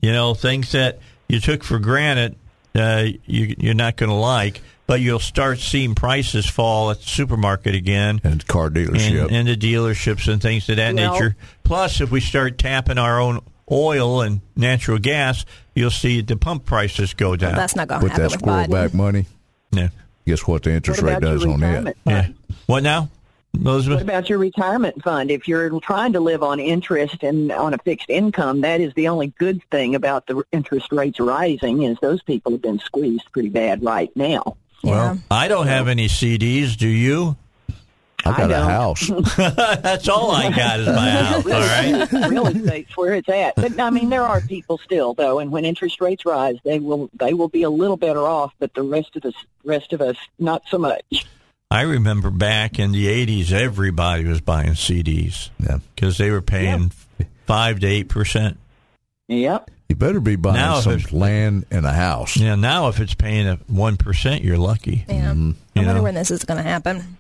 You 0.02 0.12
know, 0.12 0.34
things 0.34 0.72
that 0.74 1.00
you 1.28 1.40
took 1.40 1.64
for 1.64 1.80
granted, 1.80 2.36
uh, 2.76 3.08
you, 3.26 3.56
you're 3.58 3.74
not 3.74 3.98
going 3.98 4.10
to 4.10 4.16
like, 4.16 4.62
but 4.88 5.02
you'll 5.02 5.20
start 5.20 5.60
seeing 5.60 5.96
prices 5.96 6.46
fall 6.46 6.92
at 6.92 7.00
the 7.00 7.08
supermarket 7.08 7.76
again. 7.76 8.22
And 8.24 8.46
car 8.48 8.70
dealership. 8.70 9.24
And, 9.28 9.32
and 9.32 9.48
the 9.48 9.56
dealerships 9.56 10.32
and 10.32 10.42
things 10.42 10.70
of 10.70 10.78
that 10.78 10.96
Well- 10.96 11.14
nature. 11.14 11.36
Plus, 11.64 12.02
if 12.02 12.12
we 12.12 12.20
start 12.22 12.58
tapping 12.58 12.98
our 12.98 13.20
own 13.20 13.40
oil 13.72 14.22
and 14.22 14.42
natural 14.56 15.00
gas, 15.00 15.46
you'll 15.74 15.90
see 15.90 16.22
the 16.22 16.36
pump 16.36 16.66
prices 16.66 17.14
go 17.14 17.36
down. 17.36 17.56
That's 17.56 17.76
not 17.76 17.88
going 17.88 18.02
to 18.02 18.04
with 18.04 18.12
happen 18.12 18.24
that 18.24 18.32
with 18.32 18.40
squirrel 18.40 18.68
back 18.68 18.94
money, 18.94 19.26
yeah. 19.72 19.88
guess 20.26 20.46
what 20.46 20.64
the 20.64 20.72
interest 20.74 21.02
What 21.02 21.14
rate 21.14 21.22
does 21.22 21.46
on 21.46 21.62
that? 21.62 21.68
retirement 21.68 21.98
yeah. 22.06 22.28
What 22.66 22.84
now, 22.84 23.10
Elizabeth? 23.56 23.98
What 23.98 24.04
about 24.04 24.30
your 24.30 24.40
retirement 24.40 25.02
fund? 25.04 25.32
If 25.32 25.48
you're 25.48 25.80
trying 25.80 26.14
to 26.14 26.20
live 26.20 26.44
on 26.44 26.60
interest 26.60 27.24
and 27.24 27.52
on 27.52 27.74
a 27.74 27.78
fixed 27.78 28.10
income, 28.10 28.62
that 28.62 28.82
is 28.82 28.94
the 28.94 29.08
only 29.08 29.28
good 29.38 29.62
thing 29.72 29.96
about 29.96 30.28
the 30.28 30.44
interest 30.52 30.92
rates 30.92 31.20
rising 31.20 31.84
is 31.84 31.98
those 32.02 32.22
people 32.24 32.52
have 32.52 32.62
been 32.62 32.80
squeezed 32.80 33.32
pretty 33.32 33.50
bad 33.50 33.84
right 33.84 34.12
now. 34.16 34.58
well, 34.84 35.18
I 35.32 35.48
don't 35.48 35.68
have 35.68 35.88
any 35.88 36.08
CDs. 36.08 36.76
Do 36.76 36.88
you? 36.88 37.38
I 38.26 38.38
got 38.38 38.52
a 38.52 38.64
house. 38.64 39.12
That's 39.38 40.08
all 40.08 40.32
I 40.32 40.50
got 40.50 40.80
is 40.80 40.88
my 40.88 41.10
house. 41.10 41.46
All 41.46 41.52
right. 41.52 42.30
Real 42.30 42.48
estate's 42.48 42.96
where 42.96 43.14
it's 43.16 43.28
at. 43.28 43.56
But 43.56 43.78
I 43.80 43.90
mean, 43.90 44.10
there 44.10 44.24
are 44.24 44.40
people 44.40 44.78
still 44.78 45.14
though, 45.14 45.40
and 45.40 45.52
when 45.52 45.66
interest 45.66 46.00
rates 46.00 46.26
rise, 46.26 46.56
they 46.64 46.80
will 46.80 47.10
they 47.20 47.34
will 47.34 47.50
be 47.50 47.64
a 47.64 47.70
little 47.70 47.98
better 47.98 48.22
off. 48.22 48.54
But 48.60 48.74
the 48.76 48.82
rest 48.84 49.18
of 49.18 49.26
us, 49.26 49.34
rest 49.66 49.92
of 49.92 50.02
us, 50.02 50.16
not 50.40 50.64
so 50.70 50.78
much. 50.78 51.26
I 51.74 51.82
remember 51.82 52.30
back 52.30 52.78
in 52.78 52.92
the 52.92 53.08
'80s, 53.08 53.52
everybody 53.52 54.26
was 54.26 54.42
buying 54.42 54.74
CDs 54.74 55.50
Yeah. 55.60 55.80
because 55.96 56.18
they 56.20 56.30
were 56.30 56.42
paying 56.44 56.92
five 57.48 57.80
to 57.80 57.88
eight 57.88 58.10
percent. 58.10 58.58
Yep. 59.28 59.72
You 59.90 59.96
better 59.96 60.20
be 60.20 60.36
buying 60.36 60.56
Now 60.58 60.80
some 60.82 61.02
land 61.12 61.66
and 61.72 61.86
a 61.86 61.92
house. 61.92 62.38
Yeah, 62.38 62.56
now 62.56 62.90
if 62.90 63.00
it's 63.00 63.16
paying 63.16 63.48
a 63.48 63.56
one 63.68 63.98
percent, 63.98 64.44
you're 64.44 64.58
lucky. 64.58 65.04
Yeah. 65.10 65.32
Mm-hmm. 65.32 65.52
I 65.76 65.80
You 65.80 65.86
wonder 65.88 65.94
know? 65.96 66.04
when 66.04 66.14
this 66.16 66.30
is 66.30 66.44
going 66.46 66.58
to 66.62 66.68
happen. 66.68 67.18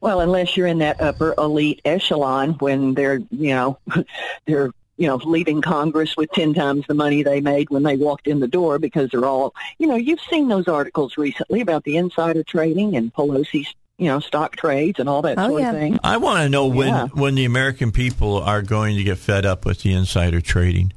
Well, 0.00 0.20
unless 0.20 0.56
you're 0.56 0.66
in 0.66 0.78
that 0.78 1.00
upper 1.00 1.34
elite 1.36 1.80
echelon 1.84 2.52
when 2.54 2.94
they're, 2.94 3.18
you 3.30 3.54
know, 3.54 3.78
they're, 4.46 4.70
you 4.96 5.06
know, 5.06 5.16
leaving 5.16 5.60
Congress 5.60 6.16
with 6.16 6.30
10 6.32 6.54
times 6.54 6.84
the 6.88 6.94
money 6.94 7.22
they 7.22 7.40
made 7.40 7.70
when 7.70 7.82
they 7.82 7.96
walked 7.96 8.26
in 8.26 8.40
the 8.40 8.48
door 8.48 8.78
because 8.78 9.10
they're 9.10 9.26
all, 9.26 9.54
you 9.78 9.86
know, 9.86 9.96
you've 9.96 10.20
seen 10.30 10.48
those 10.48 10.68
articles 10.68 11.16
recently 11.18 11.60
about 11.60 11.84
the 11.84 11.96
insider 11.96 12.42
trading 12.42 12.96
and 12.96 13.12
Pelosi's, 13.12 13.74
you 13.98 14.06
know, 14.06 14.20
stock 14.20 14.56
trades 14.56 14.98
and 14.98 15.08
all 15.08 15.22
that 15.22 15.38
Oh, 15.38 15.48
sort 15.48 15.62
yeah. 15.62 15.70
of 15.72 15.76
thing. 15.78 15.98
I 16.02 16.16
want 16.16 16.42
to 16.42 16.48
know 16.48 16.66
when 16.66 16.88
Yeah. 16.88 17.06
when 17.14 17.34
the 17.34 17.44
American 17.44 17.92
people 17.92 18.38
are 18.38 18.62
going 18.62 18.96
to 18.96 19.02
get 19.02 19.18
fed 19.18 19.44
up 19.46 19.64
with 19.66 19.82
the 19.82 19.92
insider 19.92 20.40
trading. 20.40 20.92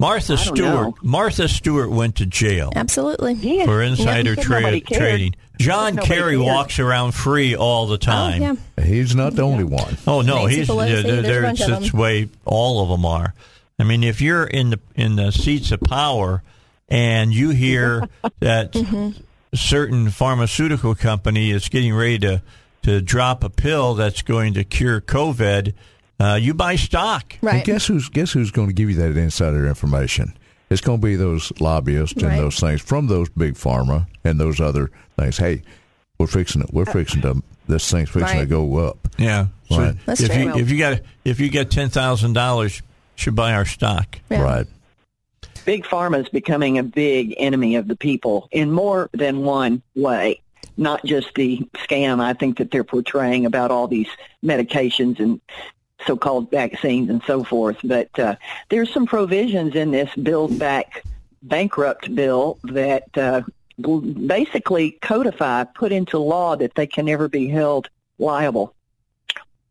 Martha 0.00 0.36
Stewart. 0.36 0.58
know. 0.58 0.94
Martha 1.02 1.46
Stewart 1.48 1.90
went 1.90 2.16
to 2.16 2.26
jail 2.26 2.72
Absolutely. 2.74 3.34
Yeah. 3.34 3.66
for 3.66 3.82
insider 3.82 4.34
Nobody 4.34 4.80
tra- 4.80 4.96
trading. 4.98 5.36
John 5.58 5.96
Kerry 5.98 6.36
cared. 6.36 6.46
walks 6.46 6.78
around 6.78 7.12
free 7.12 7.54
all 7.54 7.86
the 7.86 7.94
Oh, 7.94 7.98
time. 7.98 8.42
yeah. 8.42 8.84
He's 8.84 9.14
not 9.14 9.34
the 9.36 9.42
only 9.42 9.64
one. 9.64 9.96
Oh 10.06 10.22
no, 10.22 10.46
Nancy 10.46 10.56
he's 10.56 10.68
Pelosi, 10.68 10.86
there- 10.88 11.02
there's 11.02 11.18
a 11.18 11.22
there's 11.22 11.44
bunch 11.44 11.60
of 11.60 11.80
this 11.82 11.90
them. 11.90 12.00
way 12.00 12.28
all 12.46 12.82
of 12.82 12.88
them 12.88 13.04
are. 13.04 13.34
I 13.78 13.84
mean, 13.84 14.02
if 14.02 14.20
you're 14.20 14.44
in 14.44 14.70
the 14.70 14.80
in 14.96 15.16
the 15.16 15.30
seats 15.32 15.70
of 15.70 15.80
power 15.82 16.42
and 16.88 17.32
you 17.32 17.50
hear 17.50 18.08
that 18.40 18.72
Mm-hmm. 18.72 19.10
certain 19.54 20.10
pharmaceutical 20.10 20.94
company 20.94 21.50
is 21.50 21.68
getting 21.68 21.94
ready 21.94 22.18
to 22.20 22.42
to 22.82 23.02
drop 23.02 23.44
a 23.44 23.50
pill 23.50 23.94
that's 23.94 24.22
going 24.22 24.54
to 24.54 24.64
cure 24.64 25.02
COVID, 25.02 25.74
uh, 26.20 26.34
you 26.40 26.54
buy 26.54 26.76
stock. 26.76 27.34
And 27.40 27.42
Right. 27.42 27.64
guess 27.64 27.86
who's 27.86 28.08
guess 28.08 28.30
who's 28.32 28.50
going 28.50 28.68
to 28.68 28.74
give 28.74 28.90
you 28.90 28.96
that 28.96 29.16
insider 29.16 29.66
information? 29.66 30.34
It's 30.68 30.80
going 30.80 31.00
to 31.00 31.04
be 31.04 31.16
those 31.16 31.52
lobbyists 31.60 32.14
and 32.22 32.30
Right. 32.30 32.36
those 32.36 32.60
things 32.60 32.80
from 32.80 33.08
those 33.08 33.28
big 33.30 33.54
pharma 33.54 34.06
and 34.24 34.38
those 34.38 34.60
other 34.60 34.90
things. 35.18 35.36
Hey, 35.38 35.62
we're 36.18 36.28
fixing 36.28 36.60
it. 36.62 36.72
We're 36.72 36.84
fixing 36.84 37.22
to 37.22 37.42
this 37.66 37.90
thing's 37.90 38.10
fixing 38.10 38.38
to 38.38 38.46
go 38.46 38.76
up. 38.78 39.08
Yeah. 39.18 39.46
So 39.68 39.78
Right. 39.78 39.94
That's 40.06 40.20
if 40.20 40.32
true. 40.32 40.42
you 40.42 40.54
if 40.56 40.70
you 40.70 40.78
got 40.78 41.00
if 41.24 41.40
you 41.40 41.48
get 41.48 41.70
ten 41.70 41.88
thousand 41.88 42.34
dollars, 42.34 42.82
should 43.16 43.34
buy 43.34 43.52
our 43.54 43.64
stock. 43.64 44.18
Yeah. 44.30 44.42
Right. 44.42 44.66
Big 45.64 45.84
Pharma 45.84 46.20
is 46.22 46.28
becoming 46.30 46.78
a 46.78 46.82
big 46.82 47.34
enemy 47.36 47.76
of 47.76 47.86
the 47.86 47.96
people 47.96 48.48
in 48.50 48.70
more 48.72 49.10
than 49.12 49.40
one 49.42 49.82
way. 49.94 50.40
Not 50.76 51.04
just 51.04 51.34
the 51.34 51.58
scam 51.86 52.20
I 52.20 52.32
think 52.32 52.58
that 52.58 52.70
they're 52.70 52.84
portraying 52.84 53.44
about 53.44 53.70
all 53.70 53.86
these 53.86 54.08
medications 54.44 55.20
and 55.20 55.40
so-called 56.06 56.50
vaccines 56.50 57.10
and 57.10 57.22
so 57.26 57.44
forth, 57.44 57.78
but 57.84 58.16
uh, 58.18 58.36
there's 58.68 58.92
some 58.92 59.06
provisions 59.06 59.74
in 59.74 59.90
this 59.90 60.14
Build 60.14 60.58
Back 60.58 61.04
Bankrupt 61.42 62.14
bill 62.14 62.58
that 62.64 63.16
uh, 63.16 63.42
basically 63.80 64.92
codify, 65.02 65.64
put 65.64 65.92
into 65.92 66.18
law 66.18 66.56
that 66.56 66.74
they 66.74 66.86
can 66.86 67.06
never 67.06 67.28
be 67.28 67.48
held 67.48 67.88
liable. 68.18 68.74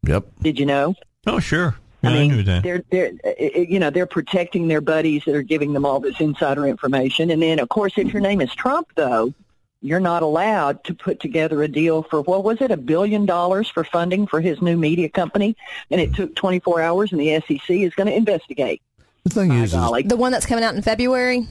Yep. 0.03 0.25
Did 0.41 0.59
you 0.59 0.65
know? 0.65 0.95
Oh 1.27 1.39
sure. 1.39 1.75
Yeah, 2.01 2.09
I, 2.09 2.13
I 2.13 2.17
mean, 2.19 2.31
knew 2.31 2.43
that. 2.43 2.63
they're 2.63 2.83
they're 2.89 3.11
uh, 3.25 3.43
you 3.43 3.79
know 3.79 3.89
they're 3.89 4.05
protecting 4.05 4.67
their 4.67 4.81
buddies 4.81 5.23
that 5.25 5.35
are 5.35 5.41
giving 5.41 5.73
them 5.73 5.85
all 5.85 5.99
this 5.99 6.19
insider 6.19 6.65
information, 6.65 7.29
and 7.29 7.41
then 7.41 7.59
of 7.59 7.69
course 7.69 7.93
if 7.97 8.13
your 8.13 8.21
name 8.21 8.41
is 8.41 8.53
Trump, 8.55 8.87
though, 8.95 9.33
you're 9.81 9.99
not 9.99 10.23
allowed 10.23 10.83
to 10.83 10.93
put 10.93 11.19
together 11.19 11.63
a 11.63 11.67
deal 11.67 12.03
for 12.03 12.21
what 12.21 12.43
was 12.43 12.59
it 12.61 12.71
a 12.71 12.77
billion 12.77 13.25
dollars 13.25 13.69
for 13.69 13.83
funding 13.83 14.27
for 14.27 14.41
his 14.41 14.61
new 14.61 14.75
media 14.77 15.07
company, 15.09 15.55
and 15.89 16.01
it 16.01 16.13
took 16.13 16.35
24 16.35 16.81
hours, 16.81 17.11
and 17.11 17.21
the 17.21 17.39
SEC 17.47 17.69
is 17.69 17.93
going 17.95 18.07
to 18.07 18.13
investigate. 18.15 18.81
The 19.23 19.29
thing 19.29 19.51
is, 19.51 19.73
is. 19.73 20.05
The 20.05 20.17
one 20.17 20.31
that's 20.31 20.45
coming 20.45 20.63
out 20.63 20.75
in 20.75 20.81
February. 20.81 21.47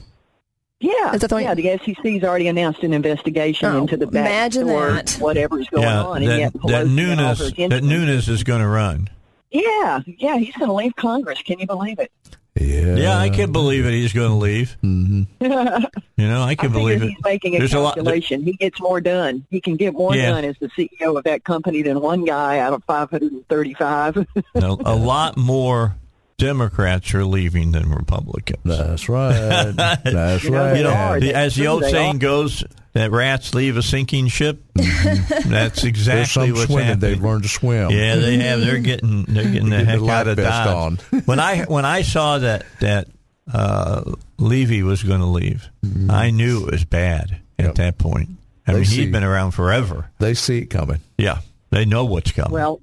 Yeah, 0.81 1.13
Is 1.13 1.21
that 1.21 1.27
the 1.29 1.35
one- 1.35 1.43
yeah. 1.43 1.53
The 1.55 1.77
SEC's 1.83 2.23
already 2.23 2.47
announced 2.47 2.83
an 2.83 2.93
investigation 2.93 3.67
Oh, 3.69 3.79
into 3.79 3.97
the 3.97 4.07
back 4.07 4.27
imagine 4.27 4.67
door, 4.67 4.91
that. 4.93 5.11
whatever's 5.19 5.67
going 5.67 5.83
yeah, 5.83 6.03
on, 6.03 6.17
and 6.21 6.27
that, 6.31 6.39
yet 6.39 6.53
that 6.53 6.59
Pelosi's 6.61 6.71
got 6.71 6.79
all 6.79 6.85
Nunes 6.87 7.39
that 7.39 7.47
attention. 7.49 7.87
Nunes 7.89 8.29
is 8.29 8.43
going 8.43 8.61
to 8.61 8.67
run. 8.67 9.09
Yeah, 9.51 9.99
yeah, 10.05 10.37
he's 10.37 10.55
going 10.55 10.69
to 10.69 10.73
leave 10.73 10.95
Congress. 10.95 11.41
Can 11.41 11.59
you 11.59 11.67
believe 11.67 11.99
it? 11.99 12.11
Yeah, 12.59 12.95
Yeah, 12.95 13.17
I 13.17 13.29
can't 13.29 13.51
believe 13.51 13.85
it. 13.85 13.91
He's 13.91 14.13
going 14.13 14.29
to 14.29 14.35
leave. 14.35 14.73
hmm 14.81 15.23
You 15.39 16.27
know, 16.27 16.41
I 16.41 16.49
I 16.49 16.55
can 16.55 16.69
figure 16.71 16.79
believe 16.79 17.03
it. 17.03 17.09
he's 17.09 17.23
making 17.23 17.55
a 17.55 17.59
There's 17.59 17.73
a 17.73 17.79
lot- 17.79 17.95
calculation. 17.95 18.43
he 18.43 18.53
gets 18.53 18.79
more 18.81 18.99
done. 18.99 19.45
He 19.49 19.61
can 19.61 19.75
get 19.77 19.93
more 19.93 20.13
Yeah. 20.15 20.31
done 20.31 20.43
as 20.45 20.55
the 20.59 20.67
CEO 20.69 21.17
of 21.17 21.23
that 21.23 21.43
company 21.45 21.81
than 21.81 22.01
one 22.01 22.25
guy 22.25 22.59
out 22.59 22.73
of 22.73 22.83
535. 22.85 24.17
a, 24.17 24.25
a 24.55 24.95
lot 24.95 25.37
more 25.37 25.95
Democrats 26.37 27.13
are 27.13 27.25
leaving 27.25 27.71
than 27.71 27.89
Republicans. 27.89 28.59
That's 28.63 29.09
right. 29.09 29.71
That's 29.75 30.43
You 30.43 30.51
know, 30.51 30.63
right. 30.65 30.77
you 30.77 30.83
know, 30.83 31.19
the, 31.19 31.33
as 31.35 31.55
the 31.55 31.67
old 31.67 31.83
they 31.83 31.91
saying 31.91 32.15
are. 32.17 32.19
goes, 32.19 32.63
that 32.93 33.11
rats 33.11 33.53
leave 33.53 33.77
a 33.77 33.81
sinking 33.83 34.27
ship. 34.27 34.61
That's 34.75 35.83
exactly 35.83 36.25
some 36.47 36.51
what's 36.53 36.65
swimming. 36.65 36.85
happening. 36.85 36.99
They've 37.11 37.21
learned 37.23 37.43
to 37.43 37.49
swim. 37.49 37.91
Yeah, 37.91 38.15
they 38.15 38.37
have. 38.39 38.61
They're 38.61 38.79
getting 38.79 39.23
they're 39.25 39.43
getting 39.43 39.69
the 39.69 39.77
Getting 39.77 39.85
heck 39.85 39.99
the 39.99 40.09
out 40.09 40.27
of 40.27 40.37
life 40.37 40.45
vest 40.47 40.65
Dodge. 40.65 40.99
on. 41.13 41.19
when 41.25 41.39
I 41.39 41.63
when 41.65 41.85
I 41.85 42.01
saw 42.01 42.39
that 42.39 42.65
that 42.79 43.07
uh, 43.53 44.03
Levy 44.37 44.83
was 44.83 45.03
going 45.03 45.19
to 45.21 45.25
leave, 45.25 45.69
I 46.09 46.29
knew 46.31 46.65
it 46.67 46.71
was 46.71 46.85
bad 46.85 47.31
at 47.31 47.37
Mm-hmm. 47.59 47.65
Yep. 47.65 47.75
that 47.75 47.97
point. 47.97 48.29
I 48.67 48.71
They 48.71 48.77
mean, 48.79 48.85
see- 48.85 48.95
he'd 49.01 49.11
been 49.11 49.23
around 49.23 49.51
forever. 49.51 50.09
They 50.19 50.33
see 50.33 50.59
it 50.59 50.67
coming. 50.67 50.99
Yeah, 51.17 51.39
they 51.71 51.83
know 51.85 52.05
what's 52.05 52.31
coming. 52.31 52.51
well, 52.51 52.79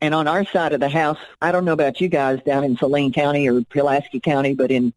and 0.00 0.14
on 0.14 0.28
our 0.28 0.44
side 0.44 0.72
of 0.72 0.80
the 0.80 0.88
house, 0.88 1.18
I 1.42 1.50
don't 1.50 1.64
know 1.64 1.72
about 1.72 2.00
you 2.00 2.08
guys 2.08 2.40
down 2.44 2.62
in 2.64 2.76
Saline 2.76 3.12
County 3.12 3.48
or 3.48 3.62
Pulaski 3.62 4.20
County, 4.20 4.54
but 4.54 4.70
in 4.70 4.92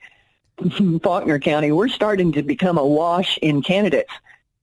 Faulkner 1.03 1.39
County, 1.39 1.71
we're 1.71 1.87
starting 1.87 2.31
to 2.33 2.43
become 2.43 2.77
awash 2.77 3.37
in 3.39 3.61
candidates. 3.61 4.11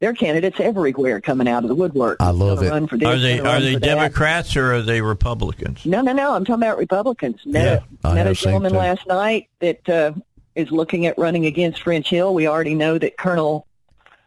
There 0.04 0.10
are 0.10 0.14
candidates 0.14 0.60
everywhere 0.60 1.18
coming 1.22 1.48
out 1.48 1.62
of 1.62 1.70
the 1.70 1.74
woodwork. 1.74 2.18
I 2.20 2.28
love 2.28 2.62
it. 2.62 2.68
Run 2.68 2.86
for 2.86 2.98
this, 2.98 3.08
are 3.08 3.18
they 3.18 3.38
gonna 3.38 3.48
are 3.48 3.60
they 3.62 3.72
for 3.72 3.80
that. 3.80 3.86
Democrats 3.86 4.54
or 4.54 4.74
are 4.74 4.82
they 4.82 5.00
Republicans? 5.00 5.86
No, 5.86 6.02
no, 6.02 6.12
no. 6.12 6.34
I'm 6.34 6.44
talking 6.44 6.62
about 6.62 6.76
Republicans. 6.76 7.40
Met, 7.46 7.82
Yeah, 8.02 8.10
I 8.10 8.12
met 8.12 8.26
a 8.26 8.34
gentleman 8.34 8.72
too. 8.72 8.76
last 8.76 9.06
night 9.06 9.48
that 9.60 9.88
uh, 9.88 10.12
is 10.54 10.70
looking 10.70 11.06
at 11.06 11.16
running 11.16 11.46
against 11.46 11.80
French 11.80 12.10
Hill. 12.10 12.34
We 12.34 12.46
already 12.46 12.74
know 12.74 12.98
that 12.98 13.16
Colonel 13.16 13.66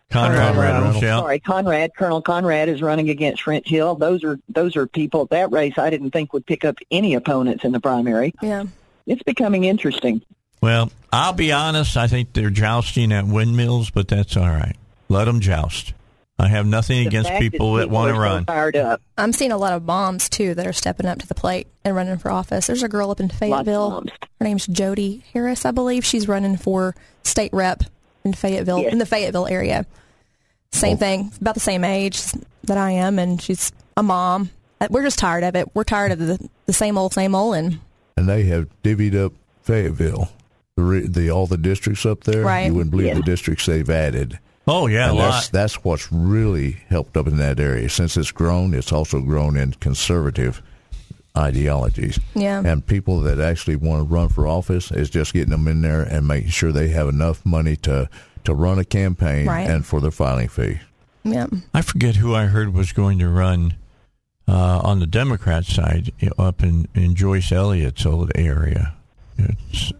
Conrad 0.09 0.57
uh, 0.57 0.59
Reynolds. 0.59 0.99
Yeah. 0.99 1.19
Sorry, 1.19 1.39
Conrad. 1.39 1.91
Colonel 1.95 2.23
Conrad 2.23 2.69
is 2.69 2.81
running 2.81 3.11
against 3.11 3.43
French 3.43 3.69
Hill. 3.69 3.93
Those 3.93 4.23
are 4.23 4.39
those 4.49 4.75
are 4.75 4.87
people 4.87 5.21
at 5.21 5.29
that 5.29 5.51
race 5.51 5.77
I 5.77 5.91
didn't 5.91 6.09
think 6.09 6.33
would 6.33 6.47
pick 6.47 6.65
up 6.65 6.79
any 6.89 7.13
opponents 7.13 7.63
in 7.63 7.71
the 7.71 7.79
primary. 7.79 8.33
Yeah. 8.41 8.63
It's 9.05 9.21
becoming 9.21 9.65
interesting. 9.65 10.23
Well, 10.59 10.91
I'll 11.13 11.33
be 11.33 11.51
honest. 11.51 11.97
I 11.97 12.07
think 12.07 12.33
they're 12.33 12.49
jousting 12.49 13.11
at 13.11 13.27
windmills, 13.27 13.91
but 13.91 14.07
that's 14.07 14.35
all 14.35 14.49
right. 14.49 14.75
Let 15.09 15.25
them 15.25 15.39
joust. 15.39 15.93
I 16.39 16.49
have 16.49 16.67
nothing 16.67 16.99
The 17.01 17.07
against 17.07 17.31
people 17.31 17.73
that 17.75 17.85
people 17.85 17.95
want 17.95 18.11
are 18.11 18.13
to 18.13 18.17
so 18.19 18.23
run. 18.23 18.45
fired 18.45 18.75
up. 18.75 19.01
I'm 19.17 19.33
seeing 19.33 19.51
a 19.51 19.57
lot 19.57 19.73
of 19.73 19.83
moms 19.85 20.29
too 20.29 20.53
that 20.53 20.67
are 20.67 20.73
stepping 20.73 21.07
up 21.07 21.17
to 21.19 21.27
the 21.27 21.33
plate 21.33 21.65
and 21.83 21.95
running 21.95 22.17
for 22.19 22.29
office. 22.29 22.67
There's 22.67 22.83
a 22.83 22.87
girl 22.89 23.09
up 23.09 23.19
in 23.19 23.29
Fayetteville. 23.29 24.03
Her 24.39 24.43
name's 24.43 24.67
Jody 24.67 25.23
Harris, 25.33 25.65
I 25.65 25.71
believe. 25.71 26.05
She's 26.05 26.27
running 26.27 26.55
for 26.57 26.93
state 27.23 27.51
rep 27.53 27.81
in 28.23 28.33
Fayetteville, 28.33 28.79
Yes. 28.83 28.91
in 28.93 28.99
the 28.99 29.05
Fayetteville 29.07 29.47
area. 29.47 29.85
Same 30.71 30.97
thing, 30.97 31.31
about 31.41 31.53
the 31.55 31.59
same 31.59 31.83
age 31.83 32.21
that 32.65 32.77
I 32.77 32.91
am, 32.91 33.17
and 33.17 33.41
she's 33.41 33.71
a 33.95 34.03
mom. 34.03 34.51
Uh, 34.79 34.87
We're 34.91 35.01
just 35.03 35.17
tired 35.17 35.43
of 35.43 35.55
it. 35.55 35.73
We're 35.73 35.85
tired 35.85 36.11
of 36.11 36.19
the, 36.19 36.49
the 36.67 36.73
same 36.73 36.97
old, 36.99 37.13
same 37.13 37.33
old, 37.33 37.55
and 37.55 37.79
and 38.15 38.27
they 38.29 38.43
have 38.43 38.67
divvied 38.83 39.15
up 39.15 39.33
Fayetteville, 39.63 40.29
the, 40.75 41.07
the 41.09 41.31
all 41.31 41.47
the 41.47 41.57
districts 41.57 42.05
up 42.05 42.25
there. 42.25 42.43
Right. 42.43 42.67
You 42.67 42.73
wouldn't 42.75 42.91
believe 42.91 43.07
Yeah. 43.07 43.13
the 43.15 43.21
districts 43.23 43.65
they've 43.65 43.89
added. 43.89 44.37
Oh 44.67 44.87
yeah, 44.87 45.11
a 45.11 45.15
that's 45.15 45.45
lot. 45.45 45.49
that's 45.53 45.83
what's 45.83 46.11
really 46.11 46.73
helped 46.89 47.15
up 47.15 47.27
in 47.27 47.37
that 47.37 47.59
area. 47.59 47.89
Since 47.89 48.17
it's 48.17 48.31
grown, 48.31 48.73
it's 48.73 48.91
also 48.91 49.21
grown 49.21 49.55
in 49.55 49.71
conservative 49.73 50.61
ideologies. 51.37 52.19
Yeah. 52.35 52.61
And 52.65 52.85
people 52.85 53.21
that 53.21 53.39
actually 53.39 53.75
want 53.75 54.01
to 54.07 54.13
run 54.13 54.29
for 54.29 54.47
office 54.47 54.91
is 54.91 55.09
just 55.09 55.33
getting 55.33 55.51
them 55.51 55.67
in 55.67 55.81
there 55.81 56.01
and 56.01 56.27
making 56.27 56.49
sure 56.49 56.71
they 56.71 56.89
have 56.89 57.07
enough 57.07 57.45
money 57.45 57.75
to 57.77 58.09
to 58.43 58.53
run 58.53 58.79
a 58.79 58.85
campaign 58.85 59.45
Right. 59.45 59.69
and 59.69 59.85
for 59.85 59.99
their 60.01 60.11
filing 60.11 60.47
fee. 60.47 60.79
yeah. 61.23 61.47
I 61.73 61.81
forget 61.81 62.15
who 62.15 62.33
I 62.33 62.45
heard 62.45 62.73
was 62.73 62.91
going 62.93 63.19
to 63.19 63.27
run 63.27 63.75
uh, 64.47 64.79
on 64.83 64.99
the 64.99 65.05
Democrat 65.07 65.65
side 65.65 66.11
up 66.37 66.63
in, 66.63 66.87
in 66.95 67.13
Joyce 67.15 67.51
Elliott's 67.51 68.05
old 68.05 68.31
area. 68.35 68.93
It's 69.37 69.91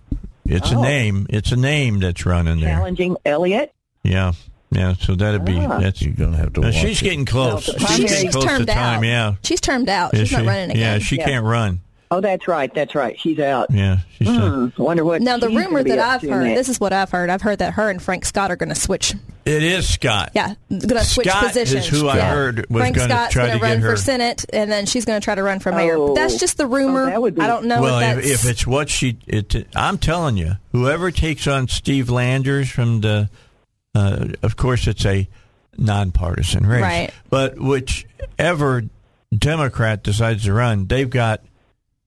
it's 0.46 0.72
a 0.72 0.76
Oh. 0.78 0.82
name. 0.82 1.26
It's 1.30 1.52
a 1.52 1.58
name 1.58 2.00
that's 2.00 2.26
running 2.26 2.62
there. 2.62 2.70
Challenging 2.76 3.18
Elliott. 3.26 3.74
Yeah, 4.04 4.32
yeah. 4.72 4.94
So 5.00 5.16
that'd 5.16 5.46
be 5.46 5.58
Ah. 5.60 5.80
that's. 5.80 6.02
You're 6.02 6.14
gonna 6.14 6.38
have 6.38 6.54
to. 6.54 6.62
Now, 6.62 6.68
watch 6.68 6.76
she's 6.76 7.02
it. 7.02 7.04
getting 7.06 7.26
close. 7.26 7.68
Well, 7.68 7.78
the 7.78 7.80
she's 7.80 7.86
primary- 7.88 8.04
getting 8.10 8.26
She's 8.28 8.36
close 8.36 8.58
to 8.60 8.66
time. 8.66 8.98
out. 9.00 9.04
Yeah. 9.06 9.34
She's 9.44 9.62
termed 9.62 9.90
out. 9.90 10.14
Is 10.14 10.30
She's 10.30 10.38
not 10.38 10.46
running 10.48 10.72
again. 10.72 10.82
Yeah, 10.82 11.00
she 11.00 11.18
Yeah. 11.18 11.26
can't 11.26 11.46
run. 11.46 11.82
Oh, 12.10 12.22
that's 12.22 12.48
right. 12.48 12.74
That's 12.74 12.96
right. 12.96 13.20
She's 13.20 13.38
out. 13.38 13.68
Yeah, 13.70 13.98
she's. 14.18 14.30
Hmm. 14.30 14.68
Wonder 14.78 15.04
what. 15.04 15.22
Now 15.22 15.38
the 15.38 15.50
rumor 15.50 15.84
that 15.84 16.00
I've 16.00 16.22
heard, 16.22 16.46
next. 16.46 16.58
this 16.58 16.70
is 16.70 16.80
what 16.80 16.94
I've 16.94 17.12
heard. 17.12 17.30
I've 17.30 17.42
heard 17.42 17.60
that 17.60 17.74
her 17.74 17.90
and 17.90 18.02
Frank 18.02 18.24
Scott 18.24 18.50
are 18.50 18.56
going 18.56 18.70
to 18.70 18.76
switch. 18.76 19.14
it 19.44 19.62
is 19.62 19.90
Scott. 19.94 20.32
Yeah, 20.34 20.54
going 20.70 20.82
to 20.88 21.04
switch 21.04 21.28
Scott 21.28 21.48
positions. 21.48 21.84
is 21.86 21.90
who 21.92 22.08
I 22.08 22.16
Yeah. 22.16 22.30
heard 22.30 22.66
was 22.70 22.80
Frank 22.80 22.96
gonna 22.96 23.10
Scott's 23.10 23.34
try 23.34 23.48
gonna 23.48 23.60
run 23.60 23.72
get 23.74 23.80
her- 23.82 23.90
for 23.92 24.02
Senate, 24.02 24.46
and 24.54 24.72
then 24.72 24.86
she's 24.86 25.04
going 25.04 25.20
to 25.20 25.24
try 25.24 25.36
to 25.36 25.44
run 25.44 25.60
for 25.60 25.74
mayor. 25.74 25.98
Oh. 25.98 26.16
That's 26.16 26.38
just 26.38 26.58
the 26.58 26.66
rumor. 26.66 27.04
Oh, 27.04 27.06
that 27.08 27.22
would 27.22 27.36
be- 27.36 27.42
I 27.42 27.48
don't 27.48 27.66
know 27.66 27.82
well, 27.82 28.00
if 28.00 28.20
if, 28.20 28.24
that's. 28.24 28.44
if 28.46 28.50
it's 28.52 28.66
what 28.66 28.90
she, 28.90 29.18
it, 29.28 29.68
I'm 29.76 29.98
telling 29.98 30.38
you, 30.38 30.54
whoever 30.72 31.12
takes 31.12 31.46
on 31.46 31.68
Steve 31.68 32.10
Landers 32.10 32.70
from 32.70 33.02
the, 33.02 33.30
uh, 33.98 34.28
of 34.44 34.56
course, 34.56 34.88
it's 34.88 35.06
a 35.06 35.28
nonpartisan 35.78 36.66
race, 36.66 36.82
Right. 36.82 37.12
But 37.30 37.60
whichever 37.60 38.84
Democrat 39.38 40.04
decides 40.04 40.44
to 40.46 40.54
run, 40.54 40.88
they've 40.88 41.10
got 41.10 41.42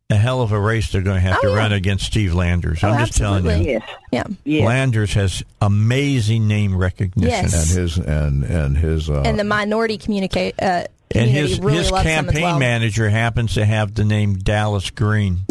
a 0.09 0.16
hell 0.16 0.42
of 0.42 0.50
a 0.50 0.59
race 0.59 0.90
they're 0.90 1.03
going 1.03 1.16
to 1.16 1.20
have 1.20 1.37
Oh, 1.38 1.42
to 1.42 1.48
yeah. 1.50 1.57
run 1.57 1.72
against 1.72 2.07
Steve 2.07 2.35
Landers. 2.35 2.83
Oh, 2.83 2.88
I'm 2.88 3.07
just 3.07 3.16
telling 3.16 3.44
you. 3.44 3.50
absolutely. 3.50 3.72
Yes. 3.72 3.83
yeah. 4.11 4.24
Yes. 4.44 4.66
Landers 4.66 5.14
has 5.14 5.42
amazing 5.62 6.48
name 6.48 6.76
recognition. 6.76 7.31
Yes. 7.31 7.70
and 7.70 7.79
his 7.81 7.96
and 7.98 8.42
and 8.44 8.76
his 8.76 9.09
uh, 9.09 9.22
and 9.24 9.38
the 9.38 9.44
minority 9.44 9.98
communicate 9.98 10.61
uh, 10.61 10.85
And 11.14 11.31
his 11.31 11.61
really 11.61 11.79
his 11.79 11.92
loves 11.92 12.05
him 12.07 12.11
as 12.11 12.24
campaign 12.26 12.42
well. 12.42 12.59
manager 12.59 13.09
happens 13.09 13.55
to 13.55 13.64
have 13.64 13.94
the 13.94 14.05
name 14.05 14.35
Dallas 14.38 14.90
Green. 14.90 15.40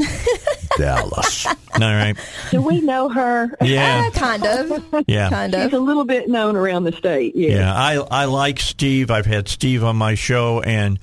Dallas. 0.80 1.46
All 1.46 1.56
right. 1.82 2.16
Do 2.52 2.62
we 2.62 2.82
know 2.82 3.10
her? 3.10 3.50
Yeah. 3.62 4.08
Uh, 4.08 4.12
kind 4.18 4.46
of, 4.46 5.04
Yeah. 5.08 5.30
kind 5.30 5.54
of. 5.54 5.62
She's 5.66 5.74
of. 5.74 5.82
a 5.82 5.84
little 5.84 6.06
bit 6.06 6.28
known 6.30 6.56
around 6.56 6.86
the 6.86 6.92
state. 6.94 7.36
Yes. 7.36 7.58
Yeah, 7.60 7.74
I 7.74 7.98
I 7.98 8.26
like 8.26 8.60
Steve. 8.60 9.12
I've 9.12 9.26
had 9.26 9.48
Steve 9.48 9.84
on 9.84 9.96
my 9.98 10.16
show, 10.16 10.62
and 10.62 11.00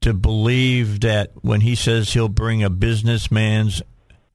to 0.00 0.12
believe 0.14 1.00
that 1.00 1.32
when 1.42 1.60
he 1.60 1.74
says 1.74 2.12
he'll 2.12 2.28
bring 2.28 2.62
a 2.62 2.70
businessman's 2.70 3.82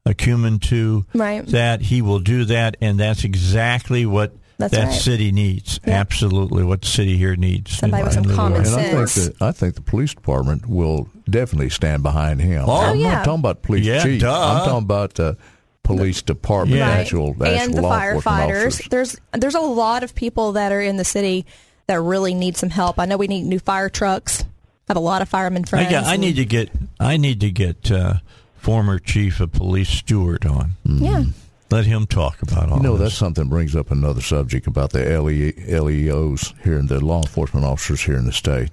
acumen 0.05 0.59
to 0.59 1.05
Right. 1.13 1.45
that, 1.47 1.81
he 1.81 2.01
will 2.01 2.19
do 2.19 2.45
that, 2.45 2.77
and 2.81 2.99
that's 2.99 3.23
exactly 3.23 4.05
what 4.05 4.33
That's 4.61 4.73
that 4.73 4.85
right. 4.85 4.93
city 4.93 5.31
needs. 5.31 5.79
Absolutely, 5.85 6.63
what 6.63 6.81
the 6.81 6.87
city 6.87 7.17
here 7.17 7.35
needs. 7.35 7.77
Somebody 7.77 8.03
with 8.03 8.13
some 8.13 8.23
And- 8.23 8.33
common 8.35 8.61
and 8.65 8.75
I 8.75 8.83
think 8.83 9.07
sense. 9.09 9.25
that 9.37 9.41
I 9.41 9.51
think 9.51 9.75
the 9.75 9.81
police 9.81 10.13
department 10.13 10.67
will 10.67 11.09
definitely 11.29 11.69
stand 11.69 12.03
behind 12.03 12.41
him. 12.41 12.65
Oh, 12.67 12.77
I'm 12.81 12.97
yeah. 12.97 13.15
not 13.15 13.25
talking 13.25 13.39
about 13.41 13.61
police 13.61 13.85
Yeah, 13.85 14.03
chief. 14.03 14.21
duh. 14.21 14.31
I'm 14.33 14.65
talking 14.65 14.83
about 14.83 15.13
the 15.15 15.37
police 15.83 16.21
department, 16.21 16.77
Yeah. 16.79 16.89
Right. 16.89 16.99
actual, 16.99 17.31
actual 17.31 17.45
and 17.45 17.73
the 17.73 17.81
law 17.81 17.99
enforcement 18.01 18.49
firefighters. 18.51 18.89
There's 18.89 19.17
there's 19.33 19.55
a 19.55 19.59
lot 19.59 20.03
of 20.03 20.15
people 20.15 20.53
that 20.53 20.71
are 20.71 20.81
in 20.81 20.97
the 20.97 21.03
city 21.05 21.45
that 21.87 21.99
really 21.99 22.33
need 22.33 22.55
some 22.55 22.69
help. 22.69 22.99
I 22.99 23.05
know 23.05 23.17
we 23.17 23.27
need 23.27 23.43
new 23.43 23.59
fire 23.59 23.89
trucks. 23.89 24.43
I 24.43 24.45
Have 24.93 24.97
a 24.97 25.01
lot 25.01 25.21
of 25.21 25.29
firemen 25.29 25.63
friends. 25.65 25.87
I, 25.87 25.91
got, 25.91 26.05
I 26.05 26.15
need 26.17 26.35
to 26.35 26.45
get 26.45 26.69
I 26.99 27.17
need 27.17 27.39
to 27.41 27.49
get 27.51 27.91
uh, 27.91 28.15
former 28.57 28.99
chief 28.99 29.39
of 29.39 29.51
police 29.53 29.89
Stewart 29.89 30.45
on. 30.45 30.71
Yeah. 30.85 31.23
Let 31.71 31.85
him 31.85 32.05
talk 32.05 32.41
about 32.41 32.69
all 32.69 32.77
You 32.77 32.83
know, 32.83 32.97
this. 32.97 33.09
that's 33.11 33.15
something 33.17 33.47
brings 33.47 33.75
up 33.75 33.91
another 33.91 34.21
subject 34.21 34.67
about 34.67 34.91
the 34.91 34.99
LE, 35.05 35.53
LEOs 35.81 36.53
here 36.63 36.77
and 36.77 36.89
the 36.89 37.03
law 37.03 37.21
enforcement 37.21 37.65
officers 37.65 38.01
here 38.01 38.15
in 38.17 38.25
the 38.25 38.33
state. 38.33 38.69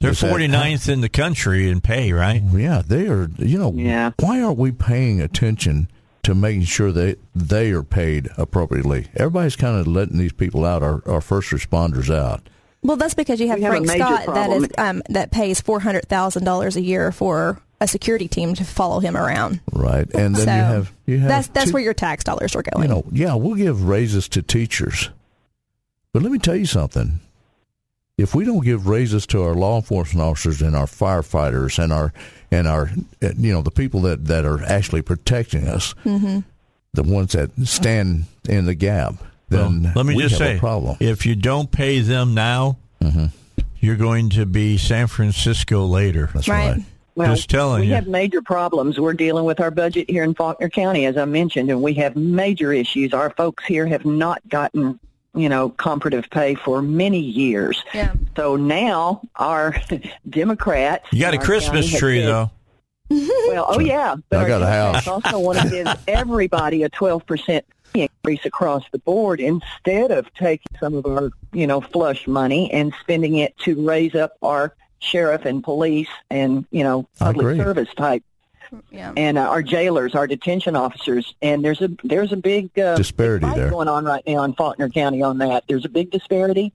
They're 0.00 0.10
Is 0.10 0.20
that- 0.20 0.30
49th 0.32 0.88
in 0.88 1.00
the 1.00 1.08
country 1.08 1.70
in 1.70 1.80
pay, 1.80 2.12
right? 2.12 2.42
Yeah, 2.52 2.82
they 2.86 3.06
are. 3.06 3.28
You 3.38 3.58
know, 3.58 3.72
Yeah. 3.74 4.10
why 4.18 4.42
aren't 4.42 4.58
we 4.58 4.72
paying 4.72 5.20
attention 5.20 5.88
to 6.24 6.34
making 6.34 6.64
sure 6.64 6.90
that 6.90 7.18
they 7.34 7.70
are 7.70 7.82
paid 7.84 8.28
appropriately? 8.36 9.06
Everybody's 9.14 9.56
kind 9.56 9.78
of 9.78 9.86
letting 9.86 10.18
these 10.18 10.32
people 10.32 10.64
out, 10.64 10.82
our, 10.82 11.02
our 11.06 11.20
first 11.20 11.50
responders 11.52 12.12
out. 12.14 12.48
Well, 12.82 12.96
that's 12.96 13.14
because 13.14 13.40
you 13.40 13.48
have 13.48 13.60
We 13.60 13.66
Frank 13.66 13.86
major 13.86 13.98
Scott 14.04 14.34
that 14.34 14.50
is 14.50 14.68
um, 14.76 15.02
that 15.08 15.30
pays 15.30 15.60
four 15.60 15.80
hundred 15.80 16.06
thousand 16.08 16.44
dollars 16.44 16.76
a 16.76 16.82
year 16.82 17.12
for 17.12 17.58
a 17.84 17.88
security 17.88 18.26
team 18.28 18.54
to 18.54 18.64
follow 18.64 18.98
him 18.98 19.16
around. 19.16 19.60
Right, 19.72 20.08
and 20.14 20.34
then 20.34 20.46
so 20.46 20.54
you 20.54 20.62
have 20.62 20.92
you 21.06 21.18
have 21.20 21.28
that's 21.28 21.48
that's 21.48 21.66
two- 21.66 21.74
where 21.74 21.82
your 21.82 21.94
tax 21.94 22.24
dollars 22.24 22.56
are 22.56 22.62
going. 22.62 22.88
you 22.88 22.94
know, 22.94 23.04
yeah, 23.12 23.34
we'll 23.34 23.54
give 23.54 23.84
raises 23.88 24.28
to 24.30 24.42
teachers, 24.42 25.10
but 26.12 26.22
let 26.22 26.32
me 26.32 26.38
tell 26.38 26.56
you 26.56 26.66
something. 26.66 27.20
If 28.16 28.32
we 28.34 28.44
don't 28.44 28.64
give 28.64 28.86
raises 28.86 29.26
to 29.28 29.42
our 29.42 29.54
law 29.54 29.76
enforcement 29.76 30.24
officers 30.24 30.62
and 30.62 30.76
our 30.76 30.86
firefighters 30.86 31.82
and 31.82 31.92
our 31.92 32.12
and 32.50 32.66
our 32.68 32.90
uh, 33.22 33.30
you 33.36 33.52
know 33.52 33.60
the 33.62 33.70
people 33.72 34.00
that 34.02 34.24
that 34.26 34.44
are 34.44 34.62
actually 34.64 35.02
protecting 35.02 35.66
us, 35.68 35.94
Mm-hmm. 36.04 36.40
the 36.94 37.02
ones 37.02 37.32
that 37.32 37.50
stand 37.64 38.24
in 38.48 38.66
the 38.66 38.74
gap, 38.76 39.14
then 39.48 39.82
Well, 39.82 39.92
let 39.96 40.06
me 40.06 40.14
we 40.14 40.22
just 40.22 40.38
have 40.38 40.46
say, 40.48 40.56
a 40.56 40.60
problem. 40.60 40.96
if 41.00 41.26
you 41.26 41.34
don't 41.34 41.70
pay 41.70 42.00
them 42.00 42.34
now, 42.34 42.76
you're 43.80 43.96
going 43.96 44.30
to 44.30 44.46
be 44.46 44.78
San 44.78 45.08
Francisco 45.08 45.84
later. 45.84 46.30
That's 46.32 46.48
Right. 46.48 46.76
right. 46.76 46.82
Well, 47.16 47.34
Just 47.34 47.48
telling 47.50 47.82
we 47.82 47.86
you. 47.88 47.94
have 47.94 48.06
major 48.08 48.42
problems. 48.42 48.98
We're 48.98 49.12
dealing 49.14 49.44
with 49.44 49.60
our 49.60 49.70
budget 49.70 50.10
here 50.10 50.24
in 50.24 50.34
Faulkner 50.34 50.68
County, 50.68 51.06
as 51.06 51.16
I 51.16 51.24
mentioned, 51.26 51.70
and 51.70 51.80
we 51.82 51.94
have 51.94 52.16
major 52.16 52.72
issues. 52.72 53.12
Our 53.12 53.30
folks 53.30 53.64
here 53.64 53.86
have 53.86 54.04
not 54.04 54.46
gotten, 54.48 54.98
you 55.34 55.48
know, 55.48 55.68
comparative 55.68 56.28
pay 56.30 56.56
for 56.56 56.82
many 56.82 57.20
years. 57.20 57.84
Yeah. 57.94 58.14
So 58.36 58.56
now 58.56 59.22
our 59.36 59.76
Democrats. 60.28 61.06
You 61.12 61.20
got 61.20 61.34
a 61.34 61.38
Christmas 61.38 61.88
tree, 61.96 62.20
said- 62.20 62.26
though. 62.28 62.50
Well, 63.10 63.66
oh 63.68 63.80
yeah, 63.80 64.16
but 64.30 64.38
I 64.40 64.48
got 64.48 64.62
a 64.62 64.66
house. 64.66 65.06
also 65.06 65.38
want 65.38 65.58
to 65.60 65.68
give 65.68 65.86
everybody 66.08 66.82
a 66.84 66.88
twelve 66.88 67.24
percent 67.26 67.64
increase 67.92 68.44
across 68.46 68.82
the 68.92 68.98
board 68.98 69.40
instead 69.40 70.10
of 70.10 70.32
taking 70.34 70.66
some 70.80 70.94
of 70.94 71.04
our, 71.06 71.30
you 71.52 71.66
know, 71.66 71.82
flush 71.82 72.26
money 72.26 72.72
and 72.72 72.92
spending 73.02 73.36
it 73.36 73.56
to 73.58 73.86
raise 73.86 74.14
up 74.14 74.32
our 74.42 74.74
sheriff 75.04 75.44
and 75.44 75.62
police 75.62 76.08
and 76.30 76.64
you 76.70 76.82
know 76.82 77.06
public 77.18 77.56
service 77.56 77.88
type 77.96 78.22
Yeah. 78.90 79.12
and 79.16 79.38
uh, 79.38 79.42
our 79.42 79.62
jailers, 79.62 80.14
our 80.14 80.26
detention 80.26 80.74
officers, 80.76 81.34
and 81.42 81.64
there's 81.64 81.80
a 81.80 81.90
there's 82.02 82.32
a 82.32 82.36
big 82.36 82.76
uh, 82.78 82.96
Disparity 82.96 83.46
big 83.46 83.54
there. 83.56 83.70
going 83.70 83.88
on 83.88 84.04
right 84.04 84.22
now 84.26 84.42
in 84.42 84.54
Faulkner 84.54 84.88
County 84.88 85.22
on 85.22 85.38
that. 85.38 85.64
There's 85.68 85.84
a 85.84 85.88
big 85.88 86.10
disparity. 86.10 86.72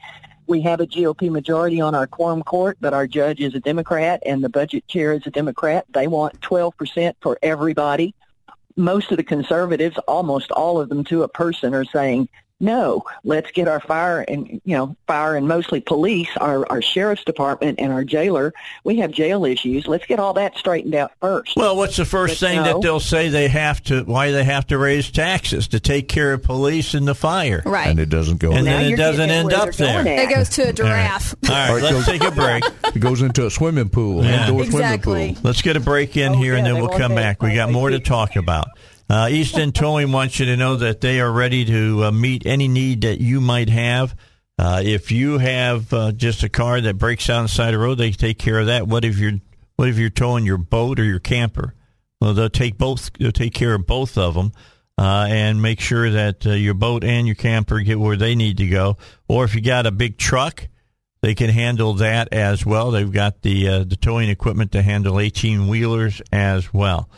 We 0.47 0.61
have 0.61 0.79
a 0.79 0.87
GOP 0.87 1.29
majority 1.29 1.79
on 1.79 1.93
our 1.93 2.07
quorum 2.07 2.41
court, 2.41 2.77
but 2.81 2.91
our 2.93 3.05
judge 3.05 3.39
is 3.39 3.53
a 3.53 3.59
Democrat 3.59 4.23
and 4.25 4.43
the 4.43 4.49
budget 4.49 4.87
chair 4.87 5.13
is 5.13 5.21
a 5.27 5.29
Democrat. 5.29 5.85
They 5.93 6.07
want 6.07 6.39
12% 6.41 7.13
for 7.21 7.37
everybody. 7.43 8.15
Most 8.75 9.11
of 9.11 9.17
the 9.17 9.23
conservatives, 9.23 9.97
almost 10.07 10.49
all 10.51 10.79
of 10.81 10.89
them 10.89 11.03
to 11.03 11.21
a 11.21 11.27
person, 11.27 11.75
are 11.75 11.85
saying, 11.85 12.29
no, 12.59 13.03
let's 13.23 13.51
get 13.51 13.67
our 13.67 13.79
fire 13.79 14.19
and, 14.21 14.47
you 14.65 14.75
know, 14.75 14.95
fire 15.07 15.35
and 15.35 15.47
mostly 15.47 15.79
police, 15.79 16.27
our, 16.37 16.69
our 16.69 16.81
sheriff's 16.81 17.23
department 17.23 17.79
and 17.79 17.93
our 17.93 18.03
jailer. 18.03 18.53
We 18.83 18.97
have 18.97 19.11
jail 19.11 19.45
issues. 19.45 19.87
Let's 19.87 20.05
get 20.05 20.19
all 20.19 20.33
that 20.33 20.57
straightened 20.57 20.93
out 20.95 21.11
first. 21.21 21.55
Well, 21.55 21.77
what's 21.77 21.95
the 21.95 22.05
first 22.05 22.39
But 22.41 22.47
thing 22.47 22.57
no. 22.57 22.63
that 22.65 22.81
they'll 22.81 22.99
say 22.99 23.29
they 23.29 23.47
have 23.47 23.81
to, 23.83 24.03
why 24.03 24.31
they 24.31 24.43
have 24.43 24.67
to 24.67 24.77
raise 24.77 25.09
taxes? 25.09 25.69
To 25.69 25.79
take 25.79 26.09
care 26.09 26.33
of 26.33 26.43
police 26.43 26.93
and 26.93 27.07
the 27.07 27.15
fire. 27.15 27.63
Right. 27.65 27.87
And 27.87 27.99
it 27.99 28.09
doesn't 28.09 28.37
go. 28.39 28.51
And 28.51 28.65
Now 28.65 28.77
then 28.79 28.93
it 28.93 28.97
doesn't 28.97 29.29
end 29.29 29.53
up 29.53 29.73
there. 29.75 29.99
at. 30.01 30.07
it 30.07 30.35
goes 30.35 30.49
to 30.49 30.69
a 30.69 30.73
giraffe. 30.73 31.35
All 31.47 31.55
right, 31.55 31.69
Or 31.71 31.79
it 31.79 31.83
let's 31.83 32.05
take 32.07 32.23
a 32.23 32.31
break. 32.31 32.63
it 32.95 32.99
goes 32.99 33.21
into 33.21 33.45
a 33.45 33.49
swimming 33.51 33.89
pool, 33.89 34.23
Yeah. 34.23 34.47
indoor 34.47 34.63
Exactly. 34.63 35.01
swimming 35.13 35.35
pool. 35.35 35.41
Let's 35.45 35.61
get 35.61 35.77
a 35.77 35.79
break 35.79 36.17
in 36.17 36.33
Oh, 36.33 36.37
here, 36.37 36.55
and 36.55 36.65
then 36.65 36.75
we'll 36.75 36.89
come 36.89 37.15
back. 37.15 37.41
We 37.41 37.55
got 37.55 37.71
more 37.71 37.89
to 37.89 37.99
talk 37.99 38.35
about. 38.35 38.67
Uh, 39.09 39.27
East 39.31 39.57
End 39.57 39.73
Towing 39.73 40.11
wants 40.11 40.39
you 40.39 40.45
to 40.45 40.55
know 40.55 40.75
that 40.75 41.01
they 41.01 41.19
are 41.19 41.31
ready 41.31 41.65
to 41.65 42.05
uh, 42.05 42.11
meet 42.11 42.45
any 42.45 42.67
need 42.67 43.01
that 43.01 43.19
you 43.19 43.41
might 43.41 43.69
have. 43.69 44.15
Uh, 44.59 44.81
if 44.85 45.11
you 45.11 45.39
have 45.39 45.91
uh, 45.91 46.11
just 46.11 46.43
a 46.43 46.49
car 46.49 46.79
that 46.79 46.97
breaks 46.97 47.25
down 47.25 47.43
the 47.43 47.49
side 47.49 47.73
of 47.73 47.79
the 47.79 47.85
road, 47.85 47.97
they 47.97 48.11
take 48.11 48.37
care 48.37 48.59
of 48.59 48.67
that. 48.67 48.87
What 48.87 49.03
if 49.05 49.17
you're 49.17 49.39
what 49.77 49.87
if 49.87 49.97
you're 49.97 50.09
towing 50.09 50.45
your 50.45 50.57
boat 50.57 50.99
or 50.99 51.05
your 51.05 51.19
camper? 51.19 51.73
Well, 52.21 52.33
they'll 52.33 52.49
take 52.49 52.77
both. 52.77 53.09
They'll 53.17 53.31
take 53.31 53.53
care 53.53 53.73
of 53.73 53.87
both 53.87 54.17
of 54.17 54.35
them 54.35 54.51
uh, 54.97 55.27
and 55.29 55.61
make 55.61 55.79
sure 55.79 56.11
that 56.11 56.45
uh, 56.45 56.51
your 56.51 56.73
boat 56.73 57.03
and 57.03 57.25
your 57.25 57.35
camper 57.35 57.79
get 57.79 57.99
where 57.99 58.17
they 58.17 58.35
need 58.35 58.57
to 58.57 58.67
go. 58.67 58.97
Or 59.27 59.45
if 59.45 59.55
you 59.55 59.61
got 59.61 59.87
a 59.87 59.91
big 59.91 60.17
truck, 60.17 60.67
they 61.21 61.33
can 61.33 61.49
handle 61.49 61.93
that 61.95 62.31
as 62.33 62.65
well. 62.65 62.91
They've 62.91 63.11
got 63.11 63.41
the 63.41 63.67
uh, 63.67 63.83
the 63.85 63.95
towing 63.95 64.29
equipment 64.29 64.73
to 64.73 64.81
handle 64.83 65.19
eighteen 65.19 65.67
wheelers 65.67 66.21
as 66.31 66.71
well. 66.73 67.09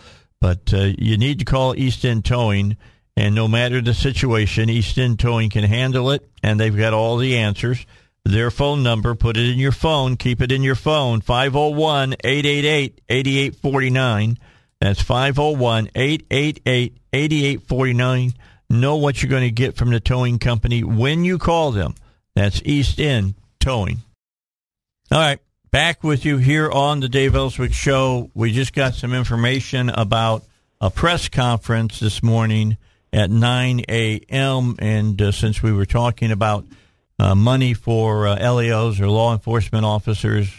But 0.41 0.73
uh, 0.73 0.89
you 0.97 1.17
need 1.17 1.39
to 1.39 1.45
call 1.45 1.75
East 1.75 2.03
End 2.03 2.25
Towing, 2.25 2.75
and 3.15 3.33
no 3.35 3.47
matter 3.47 3.79
the 3.79 3.93
situation, 3.93 4.69
East 4.69 4.97
End 4.97 5.19
Towing 5.19 5.51
can 5.51 5.63
handle 5.63 6.11
it, 6.11 6.27
and 6.43 6.59
they've 6.59 6.75
got 6.75 6.93
all 6.93 7.17
the 7.17 7.37
answers. 7.37 7.85
Their 8.25 8.51
phone 8.51 8.83
number, 8.83 9.15
put 9.15 9.37
it 9.37 9.49
in 9.49 9.59
your 9.59 9.71
phone, 9.71 10.17
keep 10.17 10.41
it 10.41 10.51
in 10.51 10.63
your 10.63 10.75
phone, 10.75 11.21
501 11.21 12.15
888 12.23 13.01
8849. 13.07 14.37
That's 14.79 15.01
501 15.01 15.89
888 15.95 16.97
8849. 17.13 18.33
Know 18.69 18.95
what 18.95 19.21
you're 19.21 19.29
going 19.29 19.43
to 19.43 19.51
get 19.51 19.75
from 19.75 19.91
the 19.91 19.99
towing 19.99 20.39
company 20.39 20.83
when 20.83 21.23
you 21.23 21.37
call 21.37 21.71
them. 21.71 21.95
That's 22.35 22.61
East 22.63 22.99
End 22.99 23.35
Towing. 23.59 24.01
All 25.11 25.19
right, 25.19 25.39
back 25.71 26.03
with 26.03 26.25
you 26.25 26.37
here 26.37 26.69
on 26.69 26.99
the 26.99 27.07
Dave 27.07 27.33
Elswick 27.33 27.73
Show. 27.73 28.29
We 28.33 28.51
just 28.51 28.73
got 28.73 28.93
some 28.93 29.13
information 29.13 29.89
about 29.89 30.43
a 30.81 30.89
press 30.89 31.29
conference 31.29 32.01
this 32.01 32.21
morning 32.21 32.77
at 33.13 33.29
9 33.31 33.85
a.m. 33.87 34.75
And 34.79 35.21
uh, 35.21 35.31
since 35.31 35.63
we 35.63 35.71
were 35.71 35.85
talking 35.85 36.29
about 36.29 36.65
uh, 37.17 37.35
money 37.35 37.73
for 37.73 38.27
uh, 38.27 38.53
LEOs 38.53 38.99
or 38.99 39.07
law 39.07 39.31
enforcement 39.31 39.85
officers, 39.85 40.51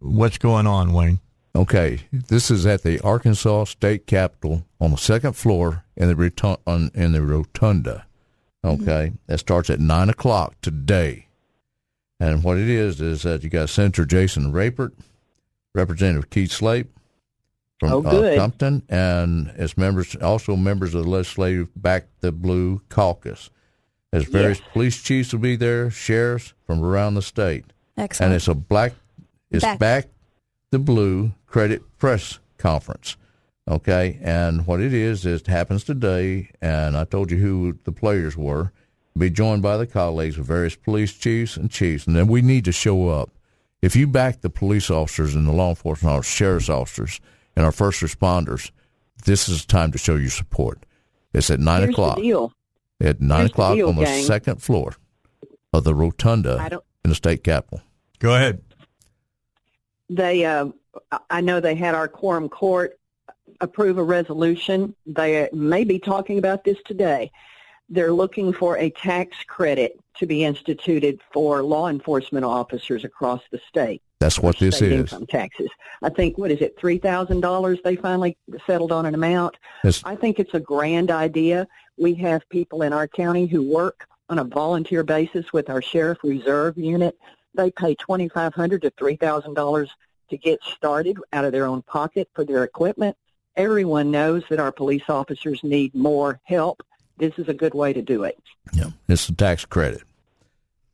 what's 0.00 0.38
going 0.38 0.66
on, 0.66 0.92
Wayne? 0.92 1.20
Okay, 1.54 2.00
this 2.12 2.50
is 2.50 2.66
at 2.66 2.82
the 2.82 2.98
Arkansas 3.00 3.64
State 3.64 4.06
Capitol 4.06 4.64
on 4.80 4.90
the 4.90 4.96
second 4.96 5.34
floor 5.34 5.84
in 5.96 6.08
the 6.08 6.16
rotunda. 6.16 6.90
In 6.94 7.12
the 7.12 7.22
rotunda. 7.22 8.06
Okay, 8.64 9.12
that 9.26 9.38
starts 9.38 9.70
at 9.70 9.78
nine 9.78 10.08
o'clock 10.08 10.56
today. 10.62 11.27
And 12.20 12.42
what 12.42 12.58
it 12.58 12.68
is 12.68 13.00
is 13.00 13.22
that 13.22 13.44
you 13.44 13.50
got 13.50 13.68
Senator 13.70 14.04
Jason 14.04 14.52
Rapert, 14.52 14.94
Representative 15.74 16.30
Keith 16.30 16.50
Slape 16.50 16.88
from 17.78 17.92
Oh, 17.92 18.02
uh. 18.04 18.36
Compton, 18.36 18.82
and 18.88 19.50
as 19.56 19.76
members, 19.78 20.16
also 20.16 20.56
members 20.56 20.94
of 20.94 21.04
the 21.04 21.10
Legislative 21.10 21.68
Back 21.76 22.06
the 22.20 22.32
Blue 22.32 22.80
Caucus. 22.88 23.50
As 24.12 24.24
various 24.24 24.60
police 24.72 25.00
chiefs 25.02 25.32
will 25.32 25.40
be 25.40 25.54
there, 25.54 25.90
sheriffs 25.90 26.54
from 26.66 26.82
around 26.82 27.14
the 27.14 27.22
state, 27.22 27.66
Excellent. 27.96 28.28
and 28.32 28.36
it's 28.36 28.48
a 28.48 28.54
black, 28.54 28.94
it's 29.50 29.62
Back. 29.62 29.78
back 29.78 30.06
the 30.70 30.78
Blue 30.78 31.32
Credit 31.46 31.82
Press 31.98 32.38
Conference. 32.56 33.16
Okay, 33.70 34.18
and 34.22 34.66
what 34.66 34.80
it 34.80 34.94
is 34.94 35.26
is 35.26 35.42
it 35.42 35.46
happens 35.46 35.84
today, 35.84 36.50
and 36.62 36.96
I 36.96 37.04
told 37.04 37.30
you 37.30 37.36
who 37.36 37.78
the 37.84 37.92
players 37.92 38.34
were. 38.34 38.72
Be 39.16 39.30
joined 39.30 39.62
by 39.62 39.76
the 39.76 39.86
colleagues 39.86 40.38
of 40.38 40.46
various 40.46 40.76
police 40.76 41.12
chiefs 41.12 41.56
and 41.56 41.70
chiefs, 41.70 42.06
and 42.06 42.14
then 42.14 42.28
we 42.28 42.40
need 42.42 42.64
to 42.66 42.72
show 42.72 43.08
up. 43.08 43.30
If 43.82 43.96
you 43.96 44.06
back 44.06 44.40
the 44.40 44.50
police 44.50 44.90
officers 44.90 45.34
and 45.34 45.46
the 45.46 45.52
law 45.52 45.70
enforcement 45.70 46.16
officers, 46.16 46.34
sheriff's 46.34 46.68
officers, 46.68 47.20
and 47.56 47.64
our 47.64 47.72
first 47.72 48.00
responders, 48.00 48.70
this 49.24 49.48
is 49.48 49.64
time 49.64 49.90
to 49.92 49.98
show 49.98 50.16
your 50.16 50.30
support. 50.30 50.84
It's 51.32 51.50
at 51.50 51.60
nine 51.60 51.80
Here's 51.80 51.94
o'clock. 51.94 52.16
the 52.16 52.22
deal. 52.22 52.52
At 53.00 53.20
nine 53.20 53.38
Here's 53.40 53.50
the 53.50 53.52
o'clock 53.54 53.74
deal, 53.74 53.88
on 53.88 53.96
the 53.96 54.04
gang. 54.04 54.24
second 54.24 54.62
floor 54.62 54.94
of 55.72 55.84
the 55.84 55.94
rotunda 55.94 56.80
in 57.04 57.10
the 57.10 57.14
state 57.14 57.44
capitol. 57.44 57.82
Go 58.18 58.34
ahead. 58.34 58.62
They, 60.08 60.44
uh, 60.44 60.68
I 61.30 61.40
know 61.40 61.60
they 61.60 61.74
had 61.74 61.94
our 61.94 62.08
quorum 62.08 62.48
court 62.48 62.98
approve 63.60 63.98
a 63.98 64.02
resolution. 64.02 64.94
They 65.06 65.48
may 65.52 65.84
be 65.84 65.98
talking 65.98 66.38
about 66.38 66.64
this 66.64 66.78
today. 66.86 67.30
They're 67.88 68.12
looking 68.12 68.52
for 68.52 68.76
a 68.76 68.90
tax 68.90 69.36
credit 69.46 69.98
to 70.18 70.26
be 70.26 70.44
instituted 70.44 71.20
for 71.32 71.62
law 71.62 71.88
enforcement 71.88 72.44
officers 72.44 73.04
across 73.04 73.40
the 73.50 73.60
state. 73.68 74.02
That's 74.20 74.38
what 74.38 74.58
this 74.58 74.82
is. 74.82 75.12
Income 75.12 75.26
taxes. 75.26 75.70
I 76.02 76.08
think 76.10 76.36
what 76.38 76.50
is 76.50 76.60
it, 76.60 76.76
three 76.78 76.98
thousand 76.98 77.40
dollars? 77.40 77.78
They 77.84 77.96
finally 77.96 78.36
settled 78.66 78.92
on 78.92 79.06
an 79.06 79.14
amount. 79.14 79.56
I 80.04 80.16
think 80.16 80.38
it's 80.38 80.54
a 80.54 80.60
grand 80.60 81.10
idea. 81.10 81.66
We 81.96 82.14
have 82.14 82.48
people 82.48 82.82
in 82.82 82.92
our 82.92 83.06
county 83.06 83.46
who 83.46 83.62
work 83.62 84.06
on 84.28 84.40
a 84.40 84.44
volunteer 84.44 85.04
basis 85.04 85.52
with 85.52 85.70
our 85.70 85.80
sheriff 85.80 86.18
reserve 86.24 86.76
unit. 86.76 87.16
They 87.54 87.70
pay 87.70 87.94
twenty 87.94 88.28
five 88.28 88.54
hundred 88.54 88.82
to 88.82 88.90
three 88.98 89.16
thousand 89.16 89.54
dollars 89.54 89.88
to 90.30 90.36
get 90.36 90.62
started 90.64 91.16
out 91.32 91.44
of 91.44 91.52
their 91.52 91.64
own 91.66 91.82
pocket 91.82 92.28
for 92.34 92.44
their 92.44 92.64
equipment. 92.64 93.16
Everyone 93.56 94.10
knows 94.10 94.42
that 94.50 94.60
our 94.60 94.72
police 94.72 95.08
officers 95.08 95.62
need 95.62 95.94
more 95.94 96.40
help. 96.44 96.82
This 97.18 97.32
is 97.38 97.48
a 97.48 97.54
good 97.54 97.74
way 97.74 97.92
to 97.92 98.02
do 98.02 98.24
it. 98.24 98.38
Yeah, 98.72 98.90
it's 99.08 99.28
a 99.28 99.34
tax 99.34 99.64
credit. 99.64 100.02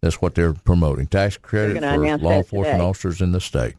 That's 0.00 0.20
what 0.20 0.34
they're 0.34 0.52
promoting. 0.54 1.06
Tax 1.06 1.36
credit 1.36 1.80
for 1.80 2.18
law 2.18 2.32
enforcement 2.32 2.74
today. 2.76 2.84
officers 2.84 3.20
in 3.22 3.32
the 3.32 3.40
state. 3.40 3.74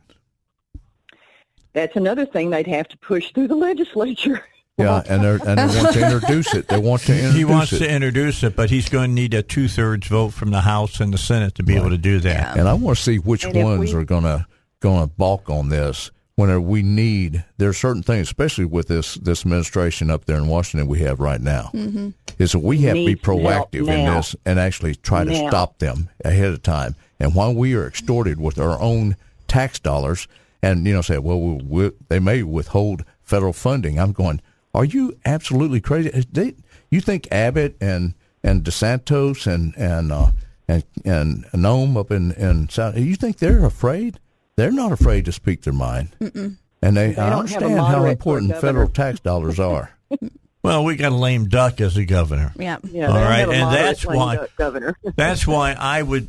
That's 1.73 1.95
another 1.95 2.25
thing 2.25 2.49
they'd 2.49 2.67
have 2.67 2.87
to 2.89 2.97
push 2.97 3.31
through 3.33 3.47
the 3.49 3.55
legislature. 3.69 4.43
Yeah, 4.77 5.03
and 5.07 5.23
they 5.23 5.49
and 5.49 5.57
they 5.59 5.81
want 5.81 5.93
to 5.93 6.03
introduce 6.13 6.53
it. 6.53 6.67
They 6.67 6.77
want 6.77 7.01
to 7.03 7.13
introduce 7.13 7.35
He 7.37 7.45
wants 7.45 7.73
it. 7.73 7.79
to 7.79 7.89
introduce 7.89 8.43
it, 8.43 8.55
but 8.57 8.69
he's 8.69 8.89
going 8.89 9.09
to 9.09 9.13
need 9.13 9.33
a 9.33 9.41
two 9.41 9.69
thirds 9.69 10.07
vote 10.07 10.29
from 10.33 10.51
the 10.51 10.61
House 10.61 10.99
and 10.99 11.13
the 11.13 11.17
Senate 11.17 11.55
to 11.55 11.63
be 11.63 11.75
able 11.77 11.91
to 11.91 11.97
do 11.97 12.19
that. 12.19 12.57
and 12.57 12.67
I 12.67 12.73
want 12.73 12.97
to 12.97 13.03
see 13.03 13.17
which 13.17 13.45
And 13.45 13.55
ones 13.63 13.93
we- 13.93 13.99
are 13.99 14.03
gonna 14.03 14.47
gonna 14.81 15.07
balk 15.07 15.49
on 15.49 15.69
this. 15.69 16.11
Whenever 16.35 16.59
we 16.59 16.83
need, 16.83 17.45
there 17.57 17.69
are 17.69 17.73
certain 17.73 18.03
things, 18.03 18.27
especially 18.27 18.65
with 18.65 18.89
this 18.89 19.15
this 19.15 19.43
administration 19.45 20.09
up 20.11 20.25
there 20.25 20.35
in 20.37 20.47
Washington 20.47 20.87
we 20.89 20.99
have 20.99 21.19
right 21.21 21.39
now, 21.39 21.69
Mm-hmm. 21.73 22.09
is 22.39 22.51
that 22.51 22.59
we 22.59 22.79
have 22.79 22.95
to 22.95 23.05
be 23.05 23.13
Need 23.13 23.23
some 23.23 23.39
help 23.39 23.71
proactive 23.71 23.87
in 23.87 24.05
this 24.13 24.35
and 24.45 24.59
actually 24.59 24.95
try 24.95 25.23
to 25.23 25.31
Now. 25.31 25.47
stop 25.47 25.79
them 25.79 26.09
ahead 26.25 26.49
of 26.51 26.61
time. 26.61 26.95
And 27.21 27.33
while 27.35 27.55
we 27.55 27.73
are 27.75 27.87
extorted 27.87 28.39
with 28.41 28.59
our 28.59 28.77
own 28.81 29.15
tax 29.47 29.79
dollars, 29.79 30.27
and 30.61 30.85
you 30.85 30.93
know, 30.93 31.01
say, 31.01 31.19
well, 31.19 31.39
we, 31.39 31.63
we, 31.63 31.91
they 32.09 32.19
may 32.19 32.43
withhold 32.43 33.05
federal 33.23 33.53
funding. 33.53 33.97
I'm 33.97 34.11
going, 34.11 34.41
are 34.73 34.83
you 34.85 35.17
absolutely 35.23 35.79
crazy? 35.79 36.09
They, 36.31 36.55
you 36.91 36.99
think 36.99 37.29
Abbott 37.31 37.77
and 37.79 38.13
and 38.43 38.61
DeSantis 38.65 39.47
and 39.47 39.73
and 39.77 40.11
uh, 40.11 40.31
and 40.67 40.83
and 41.05 41.45
Noem 41.53 41.95
up 41.97 42.11
in 42.11 42.33
in 42.33 42.67
South, 42.67 42.97
you 42.97 43.15
think 43.15 43.37
they're 43.37 43.63
afraid? 43.63 44.19
They're 44.57 44.71
not 44.71 44.91
afraid 44.91 45.25
to 45.25 45.31
speak 45.31 45.61
their 45.63 45.73
mind, 45.73 46.09
and 46.19 46.57
they, 46.81 47.11
They 47.11 47.17
I 47.17 47.29
don't 47.29 47.49
have 47.49 47.61
a 47.61 47.65
understand 47.65 47.71
how 47.79 47.91
moderate 47.91 48.23
for 48.23 48.35
a 48.35 48.37
important 48.37 48.51
governor. 48.51 48.61
federal 48.71 48.89
tax 48.89 49.19
dollars 49.19 49.59
are. 49.59 49.91
Well, 50.63 50.83
we 50.83 50.95
got 50.95 51.11
a 51.11 51.15
lame 51.15 51.47
duck 51.47 51.79
as 51.79 51.95
a 51.95 52.05
governor. 52.05 52.51
Yeah. 52.57 52.77
Yeah, 52.85 53.05
All 53.05 53.13
they 53.13 53.19
don't 53.19 53.29
right, 53.29 53.39
have 53.41 53.49
a 53.49 53.53
and 53.53 53.71
that's 53.75 54.03
why- 54.03 54.47
governor. 54.57 54.97
That's 55.15 55.45
why 55.45 55.73
I 55.77 56.01
would. 56.01 56.27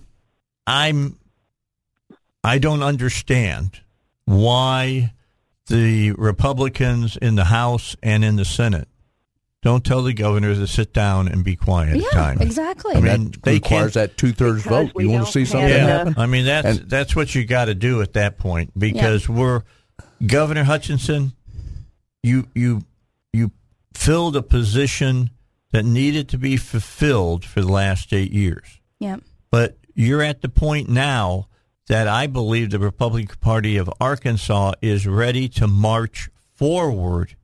I'm. 0.66 1.18
I 2.45 2.59
don't 2.59 2.83
understand 2.83 3.81
why 4.27 5.14
the 5.68 6.12
Republicans 6.12 7.16
in 7.16 7.37
the 7.37 7.45
House 7.47 7.97
and 8.03 8.22
in 8.27 8.37
the 8.37 8.45
Senate 8.45 8.89
don't 9.67 9.85
tell 9.85 10.03
the 10.03 10.14
governor 10.14 10.55
to 10.55 10.67
sit 10.69 10.93
down 10.93 11.27
and 11.27 11.43
be 11.45 11.57
quiet 11.57 11.97
Yeah, 11.97 12.07
at 12.07 12.12
times. 12.12 12.41
exactly. 12.41 12.95
I 12.95 13.01
mean, 13.01 13.33
that 13.33 13.43
they 13.43 13.55
requires 13.55 13.95
that 13.95 14.17
two 14.17 14.33
thirds 14.33 14.62
vote. 14.62 14.93
You 14.97 15.11
want 15.11 15.27
to 15.27 15.33
see 15.33 15.45
something 15.45 15.69
enough- 15.71 15.89
happen? 16.07 16.14
I 16.17 16.27
mean, 16.27 16.45
that's 16.45 16.79
And- 16.79 16.89
that's 16.89 17.17
what 17.17 17.35
you 17.35 17.45
got 17.45 17.64
to 17.64 17.75
do 17.75 18.01
at 18.01 18.12
that 18.12 18.39
point 18.39 18.79
because 18.79 19.29
we're 19.29 19.62
Governor 20.25 20.62
Hutchinson. 20.64 21.33
You 22.23 22.47
you 22.55 22.83
you 23.33 23.51
filled 23.95 24.37
a 24.37 24.43
position 24.43 25.31
that 25.73 25.85
needed 25.85 26.29
to 26.29 26.39
be 26.39 26.57
fulfilled 26.57 27.45
for 27.45 27.61
the 27.61 27.71
last 27.73 28.12
eight 28.12 28.33
years, 28.33 28.81
Yeah. 29.01 29.17
but 29.51 29.79
you're 29.95 30.23
at 30.23 30.43
the 30.43 30.49
point 30.49 30.89
now 30.89 31.49
that 31.89 32.07
I 32.09 32.27
believe 32.29 32.71
the 32.71 32.79
Republican 32.79 33.37
Party 33.41 33.77
of 33.77 33.91
Arkansas 34.01 34.75
is 34.81 35.07
ready 35.09 35.49
to 35.51 35.67
march 35.67 36.29
forward 36.55 37.35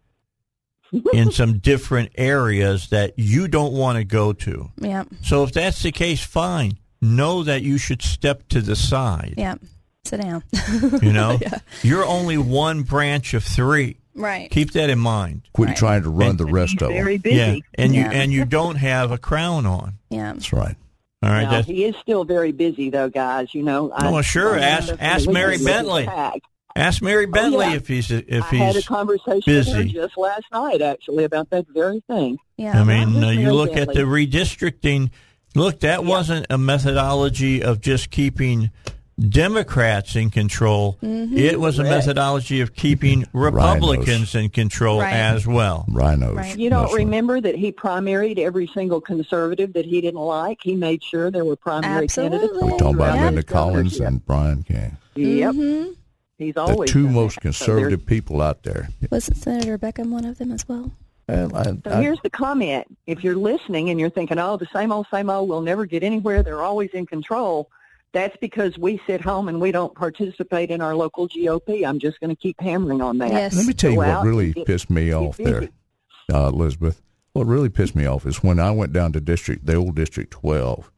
in 1.12 1.30
some 1.32 1.58
different 1.58 2.10
areas 2.16 2.88
that 2.90 3.14
you 3.16 3.48
don't 3.48 3.72
want 3.72 3.98
to 3.98 4.04
go 4.04 4.32
to. 4.32 4.70
Yeah. 4.80 5.04
So 5.22 5.42
if 5.44 5.52
that's 5.52 5.82
the 5.82 5.92
case, 5.92 6.22
fine. 6.24 6.78
Know 7.00 7.42
that 7.44 7.62
you 7.62 7.78
should 7.78 8.02
step 8.02 8.46
to 8.48 8.60
the 8.60 8.76
side. 8.76 9.34
Yeah. 9.36 9.56
Sit 10.04 10.20
down. 10.20 10.42
You 11.02 11.12
know, 11.12 11.38
you're 11.82 12.04
only 12.04 12.36
one 12.38 12.82
branch 12.82 13.34
of 13.34 13.42
three. 13.44 13.96
right. 14.14 14.50
Keep 14.50 14.72
that 14.72 14.90
in 14.90 14.98
mind. 14.98 15.42
Quit 15.52 15.68
Right. 15.70 15.76
trying 15.76 16.02
to 16.02 16.10
run 16.10 16.30
And- 16.30 16.38
the 16.38 16.46
rest 16.46 16.74
of 16.74 16.88
them. 16.88 16.92
Very 16.92 17.18
busy. 17.18 17.36
Yeah, 17.36 17.56
and 17.74 17.94
you 17.94 18.02
and 18.02 18.32
you 18.32 18.44
don't 18.44 18.76
have 18.76 19.10
a 19.12 19.18
crown 19.18 19.64
on. 19.66 19.94
Yeah. 20.10 20.32
That's 20.32 20.52
right. 20.52 20.76
All 21.24 21.30
right, 21.30 21.42
Now, 21.44 21.50
that's, 21.52 21.68
he 21.68 21.84
is 21.84 21.94
still 22.02 22.24
very 22.24 22.50
busy, 22.50 22.90
though, 22.90 23.08
guys. 23.08 23.54
You 23.54 23.62
know. 23.62 23.92
I- 23.92 24.08
Oh, 24.08 24.22
sure. 24.22 24.56
I 24.58 24.62
Ask- 24.62 24.94
ask 24.98 25.28
Mary 25.28 25.56
weekend 25.56 25.60
with 25.60 25.60
his 25.60 25.66
Bentley. 25.66 26.04
tag. 26.06 26.42
Ask 26.74 27.02
Mary 27.02 27.26
Bentley 27.26 27.66
Oh, 27.66 27.68
yeah. 27.70 27.76
if 27.76 27.88
he's 27.88 28.10
if 28.10 28.44
I 28.44 28.54
had 28.56 28.70
a 28.70 28.78
he's. 28.78 28.86
conversation 28.86 29.42
with 29.54 29.66
her 29.68 29.82
busy. 29.82 29.92
just 29.92 30.16
last 30.16 30.44
night, 30.52 30.80
actually, 30.82 31.24
about 31.24 31.50
that 31.50 31.66
very 31.68 32.00
thing. 32.06 32.38
Yeah. 32.56 32.80
I 32.80 32.84
mean, 32.84 33.22
uh, 33.22 33.30
you 33.30 33.40
Mary 33.40 33.52
look 33.52 33.76
at 33.76 33.88
the 33.88 34.00
redistricting. 34.02 35.10
Look, 35.54 35.80
that 35.80 36.04
wasn't 36.04 36.46
a 36.48 36.56
methodology 36.56 37.62
of 37.62 37.80
just 37.82 38.10
keeping 38.10 38.70
Democrats 39.28 40.16
in 40.16 40.30
control. 40.30 40.98
Mm-hmm. 41.02 41.36
It 41.36 41.60
was 41.60 41.78
a 41.78 41.84
methodology 41.84 42.60
of 42.62 42.74
keeping 42.74 43.26
Republicans 43.34 44.34
in 44.34 44.48
control 44.48 45.00
Right. 45.00 45.12
as 45.12 45.46
well. 45.46 45.84
Rhinos. 45.88 46.34
Right. 46.36 46.58
You 46.58 46.70
don't 46.70 46.84
mostly. 46.84 47.04
remember 47.04 47.40
that 47.40 47.54
he 47.54 47.70
primaried 47.70 48.38
every 48.38 48.66
single 48.68 49.00
conservative 49.02 49.74
that 49.74 49.84
he 49.84 50.00
didn't 50.00 50.20
like. 50.20 50.58
He 50.62 50.74
made 50.74 51.04
sure 51.04 51.30
there 51.30 51.44
were 51.44 51.56
primary 51.56 52.04
Absolutely. 52.04 52.38
candidates. 52.38 52.62
We're 52.62 52.70
talking 52.78 52.94
about 52.94 53.12
throughout 53.12 53.24
Linda 53.26 53.42
Collins 53.42 53.98
governorship. 53.98 54.06
and 54.06 54.26
Bryan 54.26 54.62
King. 54.62 54.96
Yep. 55.16 55.54
Mm-hmm. 55.54 55.90
He's 56.42 56.54
The 56.54 56.84
two 56.88 57.08
most 57.08 57.40
that. 57.42 57.54
So 57.54 57.66
conservative 57.66 58.04
people 58.06 58.42
out 58.42 58.62
there. 58.62 58.88
Wasn't 59.10 59.36
Senator 59.36 59.78
Beckham 59.78 60.10
one 60.10 60.24
of 60.24 60.38
them 60.38 60.52
as 60.52 60.68
well? 60.68 60.90
Well, 61.28 61.54
I, 61.56 61.62
So 61.64 61.78
I- 61.86 62.00
here's 62.02 62.20
the 62.22 62.30
comment. 62.30 62.86
If 63.06 63.22
you're 63.24 63.36
listening 63.36 63.90
and 63.90 63.98
you're 64.00 64.10
thinking, 64.10 64.38
oh, 64.38 64.56
the 64.56 64.66
same 64.72 64.92
old, 64.92 65.06
same 65.12 65.30
old, 65.30 65.48
we'll 65.48 65.60
never 65.62 65.86
get 65.86 66.02
anywhere, 66.02 66.42
they're 66.42 66.62
always 66.62 66.90
in 66.90 67.06
control, 67.06 67.70
that's 68.12 68.36
because 68.40 68.76
we 68.76 69.00
sit 69.06 69.20
home 69.20 69.48
and 69.48 69.60
we 69.60 69.72
don't 69.72 69.94
participate 69.94 70.70
in 70.70 70.80
our 70.80 70.94
local 70.94 71.28
GOP. 71.28 71.86
I'm 71.86 71.98
just 71.98 72.20
going 72.20 72.30
to 72.30 72.36
keep 72.36 72.60
hammering 72.60 73.00
on 73.00 73.18
that. 73.18 73.30
Yes. 73.30 73.54
Let 73.56 73.66
me 73.66 73.72
tell 73.72 73.90
you 73.90 73.96
Go 73.96 74.00
what 74.02 74.08
out 74.08 74.24
really 74.26 74.52
get- 74.52 74.66
pissed 74.66 74.90
me 74.90 75.12
off 75.14 75.36
there, 75.38 75.68
uh, 76.32 76.48
Elizabeth. 76.48 77.00
What 77.32 77.46
really 77.46 77.70
pissed 77.70 77.94
me 77.96 78.04
off 78.04 78.26
is 78.26 78.42
when 78.42 78.60
I 78.60 78.70
went 78.72 78.92
down 78.92 79.12
to 79.12 79.20
district, 79.20 79.64
the 79.64 79.74
old 79.76 79.94
District 79.94 80.30
12, 80.30 80.90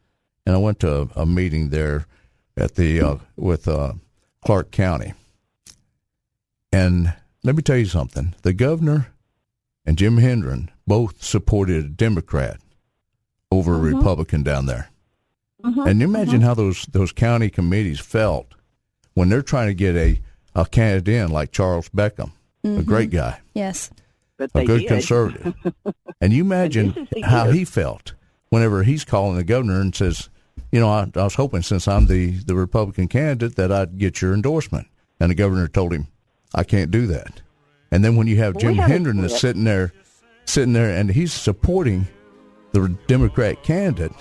and 0.47 0.57
I 0.57 0.59
went 0.59 0.81
to 0.81 1.03
a, 1.03 1.09
a 1.23 1.27
meeting 1.27 1.69
there 1.69 2.07
at 2.57 2.75
the 2.75 3.01
uh, 3.01 3.17
with 3.37 3.69
uh, 3.69 3.93
Clark 4.45 4.73
County. 4.73 5.13
And 6.75 7.15
let 7.43 7.55
me 7.55 7.63
tell 7.63 7.77
you 7.77 7.87
something: 7.87 8.35
the 8.43 8.53
governor 8.53 9.13
and 9.87 9.97
Jim 9.97 10.19
Hendren 10.19 10.71
both 10.87 11.23
supported 11.23 11.85
a 11.85 11.89
Democrat 11.89 12.61
over 13.51 13.75
a 13.75 13.79
mm-hmm. 13.79 13.97
Republican 13.97 14.43
down 14.43 14.67
there. 14.67 14.91
Mm-hmm. 15.63 15.81
And 15.81 16.01
you 16.01 16.07
imagine 16.07 16.41
mm-hmm. 16.41 16.45
how 16.45 16.55
those 16.55 16.87
those 16.87 17.13
county 17.13 17.49
committees 17.49 18.01
felt 18.01 18.55
when 19.15 19.29
they're 19.29 19.43
trying 19.43 19.69
to 19.69 19.75
get 19.75 19.97
a 19.97 20.21
a 20.55 20.67
candidate 20.67 21.15
in 21.15 21.31
like 21.31 21.53
Charles 21.53 21.89
Beckham, 21.91 22.33
a 22.65 22.83
great 22.83 23.11
guy, 23.11 23.41
Yes. 23.55 23.91
But 24.37 24.51
a 24.55 24.65
good 24.65 24.81
did. 24.81 24.89
conservative. 24.89 25.55
and 26.21 26.33
you 26.33 26.43
imagine 26.43 26.89
this 26.89 26.97
is 26.97 27.09
the 27.13 27.21
how 27.23 27.51
he 27.51 27.65
felt 27.65 28.15
whenever 28.49 28.83
he's 28.83 29.05
calling 29.05 29.37
the 29.37 29.45
governor 29.45 29.81
and 29.81 29.95
says, 29.95 30.29
"You 30.73 30.81
know, 30.81 30.89
I, 30.89 31.09
I 31.15 31.23
was 31.23 31.37
hoping 31.37 31.63
since 31.63 31.87
I'm 31.87 32.07
the 32.07 32.33
the 32.33 32.57
Republican 32.57 33.07
candidate 33.07 33.55
that 33.57 33.71
I'd 33.71 33.97
get 33.97 34.21
your 34.21 34.35
endorsement." 34.35 34.89
And 35.21 35.31
the 35.31 35.37
governor 35.37 35.69
told 35.69 35.93
him, 35.93 36.09
"I 36.55 36.65
can't 36.65 36.91
do 36.91 37.07
that." 37.09 37.41
And 37.91 38.05
then 38.05 38.17
when 38.17 38.27
you 38.27 38.37
have 38.39 38.55
Well, 38.55 38.61
Jim 38.61 38.73
we 38.73 38.77
haven't 38.79 38.93
Hendren 38.93 39.17
done 39.17 39.23
that's 39.23 39.41
sitting 39.41 39.65
there, 39.65 39.93
sitting 40.47 40.73
there, 40.73 40.91
and 40.91 41.11
he's 41.11 41.33
supporting 41.33 42.07
the 42.73 42.89
Democrat 43.07 43.63
candidate, 43.63 44.13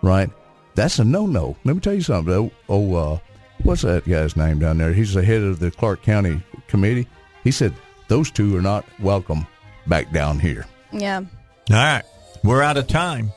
right? 0.00 0.30
That's 0.74 0.98
a 0.98 1.04
no-no. 1.04 1.56
Let 1.64 1.74
me 1.74 1.80
tell 1.80 1.94
you 1.94 2.00
something. 2.00 2.32
Oh, 2.32 2.50
oh 2.68 2.94
uh, 2.94 3.18
what's 3.62 3.82
that 3.82 4.08
guy's 4.08 4.36
name 4.36 4.58
down 4.58 4.78
there? 4.78 4.92
He's 4.92 5.14
the 5.14 5.22
head 5.22 5.42
of 5.42 5.58
the 5.58 5.70
Clark 5.70 6.02
County 6.02 6.42
Committee. 6.68 7.06
He 7.44 7.50
said 7.50 7.74
those 8.08 8.30
two 8.30 8.56
are 8.56 8.62
not 8.62 8.86
welcome 9.00 9.46
back 9.86 10.12
down 10.12 10.38
here. 10.38 10.66
Yeah. 10.92 11.18
All 11.70 11.76
right. 11.76 12.02
We're 12.44 12.62
out 12.62 12.76
of 12.76 12.86
time. 12.86 13.32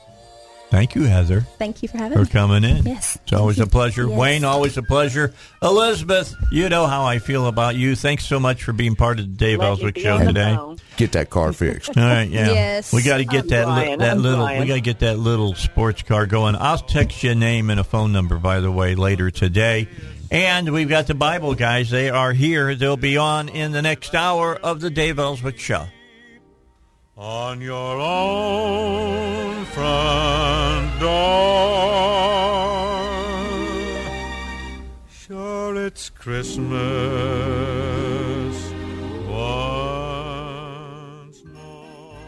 Thank 0.68 0.94
you, 0.96 1.04
Heather, 1.04 1.42
Thank 1.58 1.82
you 1.82 1.88
for 1.88 1.96
having 1.96 2.18
for 2.18 2.24
me. 2.24 2.30
coming 2.30 2.64
in. 2.64 2.84
Yes. 2.84 3.16
It's 3.22 3.32
always 3.32 3.60
a 3.60 3.66
pleasure. 3.68 4.06
Yes. 4.08 4.18
Wayne, 4.18 4.44
always 4.44 4.76
a 4.76 4.82
pleasure. 4.82 5.32
Elizabeth, 5.62 6.34
you 6.50 6.68
know 6.68 6.86
how 6.86 7.04
I 7.04 7.18
feel 7.20 7.46
about 7.46 7.76
you. 7.76 7.94
Thanks 7.94 8.26
so 8.26 8.40
much 8.40 8.64
for 8.64 8.72
being 8.72 8.96
part 8.96 9.20
of 9.20 9.26
the 9.26 9.32
Dave 9.32 9.60
Let 9.60 9.68
Elswick 9.68 9.96
show 9.98 10.18
today. 10.18 10.54
phone. 10.56 10.78
Get 10.96 11.12
that 11.12 11.30
car 11.30 11.52
fixed. 11.52 11.96
All 11.96 12.02
right, 12.04 12.28
yeah. 12.28 12.50
Yes. 12.50 12.92
We 12.92 13.02
got 13.02 13.18
to 13.18 13.24
get 13.24 13.44
I'm 13.44 13.48
that 13.50 13.68
li- 13.68 13.96
that 13.96 14.10
I'm 14.10 14.22
little. 14.22 14.44
trying. 14.44 14.60
We 14.60 14.66
got 14.66 14.74
to 14.74 14.80
get 14.80 14.98
that 15.00 15.18
little 15.18 15.54
sports 15.54 16.02
car 16.02 16.26
going. 16.26 16.56
I'll 16.56 16.78
text 16.78 17.22
you 17.22 17.30
a 17.30 17.34
name 17.34 17.70
and 17.70 17.78
a 17.78 17.84
phone 17.84 18.12
number, 18.12 18.36
by 18.38 18.60
the 18.60 18.70
way, 18.72 18.94
later 18.96 19.30
today. 19.30 19.88
And 20.32 20.72
we've 20.72 20.88
got 20.88 21.06
the 21.06 21.14
Bible 21.14 21.54
guys. 21.54 21.90
They 21.90 22.10
are 22.10 22.32
here. 22.32 22.74
They'll 22.74 22.96
be 22.96 23.16
on 23.16 23.48
in 23.48 23.70
the 23.70 23.82
next 23.82 24.14
hour 24.16 24.56
of 24.56 24.80
the 24.80 24.90
Dave 24.90 25.20
Elswick 25.20 25.58
show. 25.60 25.86
On 27.16 27.62
your 27.62 27.98
own 27.98 29.64
front 29.66 31.00
door. 31.00 31.86
Sure, 35.08 35.86
it's 35.86 36.10
Christmas 36.10 36.66
once 39.26 39.92
more. 41.54 42.20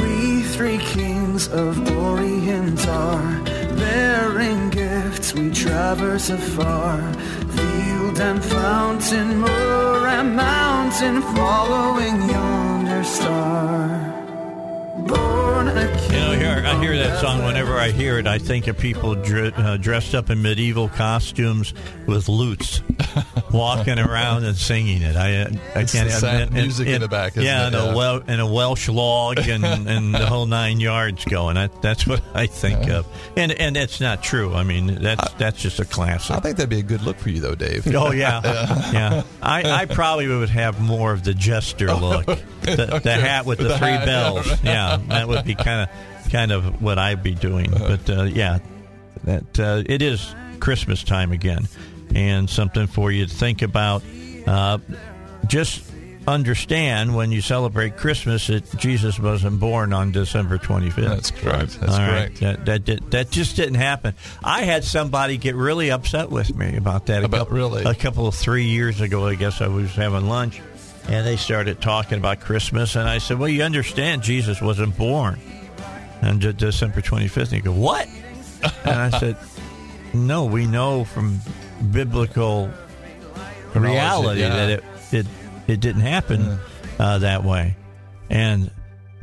We 0.00 0.42
three 0.44 0.78
kings 0.78 1.48
of 1.48 1.78
Orient 1.98 2.88
are 2.88 3.42
bearing 3.76 4.70
gifts. 4.70 5.34
We 5.34 5.50
traverse 5.50 6.30
afar, 6.30 7.02
field 7.50 8.18
and 8.18 8.42
fountain, 8.42 9.40
moor 9.40 10.06
and 10.08 10.34
mountain, 10.36 11.20
following 11.20 12.30
yonder 12.30 12.71
star. 13.04 14.21
Born 15.06 15.68
a. 15.68 15.72
You 16.12 16.18
know, 16.18 16.32
here 16.32 16.62
I 16.66 16.80
hear 16.82 16.96
that 16.96 17.20
song 17.20 17.44
whenever 17.44 17.76
I 17.78 17.90
hear 17.90 18.18
it. 18.18 18.26
I 18.26 18.38
think 18.38 18.66
of 18.66 18.76
people 18.78 19.14
dr- 19.14 19.54
uh, 19.58 19.76
dressed 19.76 20.14
up 20.14 20.30
in 20.30 20.42
medieval 20.42 20.88
costumes 20.88 21.72
with 22.06 22.28
lutes, 22.28 22.82
walking 23.52 23.98
around 23.98 24.44
and 24.44 24.56
singing 24.56 25.02
it. 25.02 25.16
I, 25.16 25.42
uh, 25.42 25.50
I 25.74 25.80
It's 25.80 25.92
can't. 25.92 26.08
the 26.08 26.14
sad 26.14 26.40
and- 26.48 26.52
music 26.52 26.88
in 26.88 27.00
the 27.00 27.08
back, 27.08 27.32
isn't 27.32 27.44
yeah, 27.44 27.64
it? 27.68 27.74
and 27.74 27.76
a 27.76 27.96
wel- 27.96 28.22
and 28.26 28.40
a 28.40 28.46
Welsh 28.46 28.88
log 28.88 29.38
and 29.38 29.64
and 29.88 30.14
the 30.14 30.26
whole 30.26 30.46
nine 30.46 30.80
yards 30.80 31.24
going. 31.24 31.56
I, 31.56 31.68
that's 31.80 32.06
what 32.06 32.22
I 32.34 32.46
think 32.46 32.88
of, 32.90 33.06
and 33.36 33.52
and 33.52 33.76
it's 33.76 34.00
not 34.00 34.22
true. 34.22 34.54
I 34.54 34.62
mean, 34.64 35.02
that's 35.02 35.32
that's 35.34 35.60
just 35.60 35.80
a 35.80 35.84
classic. 35.84 36.36
I 36.36 36.40
think 36.40 36.56
that'd 36.56 36.70
be 36.70 36.80
a 36.80 36.82
good 36.82 37.02
look 37.02 37.16
for 37.18 37.30
you, 37.30 37.40
though, 37.40 37.54
Dave. 37.54 37.86
Oh 37.94 38.12
yeah, 38.12 38.40
yeah. 38.92 39.22
I, 39.42 39.62
I 39.82 39.86
probably 39.86 40.28
would 40.28 40.50
have 40.50 40.80
more 40.80 41.12
of 41.12 41.24
the 41.24 41.34
jester 41.34 41.92
look, 41.94 42.26
the, 42.26 43.00
the 43.02 43.12
hat 43.14 43.46
with 43.46 43.58
the, 43.58 43.68
The 43.68 43.78
three 43.78 43.88
hat, 43.88 44.00
yeah, 44.00 44.04
bells. 44.06 44.48
right. 44.48 44.64
That 44.96 45.28
would 45.28 45.44
be 45.44 45.54
kind 45.54 45.88
of 45.88 46.30
kind 46.32 46.52
of 46.52 46.82
what 46.82 46.98
I'd 46.98 47.22
be 47.22 47.34
doing. 47.34 47.70
But 47.70 48.08
uh, 48.10 48.22
yeah, 48.24 48.58
that 49.24 49.58
uh, 49.60 49.82
it 49.86 50.02
is 50.02 50.34
Christmas 50.60 51.02
time 51.04 51.32
again, 51.32 51.68
and 52.14 52.48
something 52.48 52.86
for 52.86 53.10
you 53.12 53.26
to 53.26 53.34
think 53.34 53.62
about. 53.62 54.02
Uh, 54.46 54.78
just 55.46 55.82
understand 56.26 57.16
when 57.16 57.32
you 57.32 57.40
celebrate 57.40 57.96
Christmas 57.96 58.46
that 58.46 58.76
Jesus 58.78 59.18
wasn't 59.18 59.58
born 59.58 59.92
on 59.92 60.12
December 60.12 60.58
twenty 60.58 60.88
fifth. 60.90 61.08
That's 61.08 61.30
correct. 61.32 61.80
That's 61.80 61.92
All 61.92 61.98
right. 61.98 62.34
correct. 62.34 62.40
That 62.40 62.64
that 62.66 62.84
did, 62.84 63.10
that 63.10 63.30
just 63.30 63.56
didn't 63.56 63.74
happen. 63.74 64.14
I 64.42 64.62
had 64.62 64.84
somebody 64.84 65.36
get 65.36 65.54
really 65.56 65.90
upset 65.90 66.30
with 66.30 66.54
me 66.54 66.76
about 66.76 67.06
that. 67.06 67.22
A 67.22 67.26
About- 67.26 67.38
couple, 67.48 67.56
really? 67.56 67.84
a 67.84 67.94
couple 67.94 68.26
of 68.28 68.34
three 68.34 68.66
years 68.66 69.00
ago. 69.00 69.26
I 69.26 69.34
guess 69.34 69.60
I 69.60 69.66
was 69.68 69.90
having 69.94 70.28
lunch, 70.28 70.60
and 71.08 71.26
they 71.26 71.36
started 71.36 71.80
talking 71.80 72.18
about 72.18 72.40
Christmas, 72.40 72.96
and 72.96 73.08
I 73.08 73.18
said, 73.18 73.38
"Well, 73.38 73.48
you 73.48 73.62
understand 73.62 74.22
Jesus 74.22 74.60
wasn't 74.60 74.96
born 74.96 75.40
on 76.22 76.38
De- 76.38 76.52
December 76.52 77.00
twenty 77.00 77.28
fifth. 77.28 77.52
And 77.52 77.56
he 77.56 77.60
go, 77.60 77.72
"What?" 77.72 78.08
and 78.84 79.00
I 79.00 79.18
said, 79.18 79.36
"No, 80.14 80.44
we 80.44 80.66
know 80.66 81.04
from 81.04 81.40
biblical 81.90 82.70
reality 83.74 84.40
yeah. 84.40 84.48
that 84.54 84.70
it 84.70 84.84
it 85.12 85.26
it 85.66 85.80
didn't 85.80 86.02
happen 86.02 86.58
uh, 86.98 87.18
that 87.18 87.44
way." 87.44 87.76
And 88.30 88.70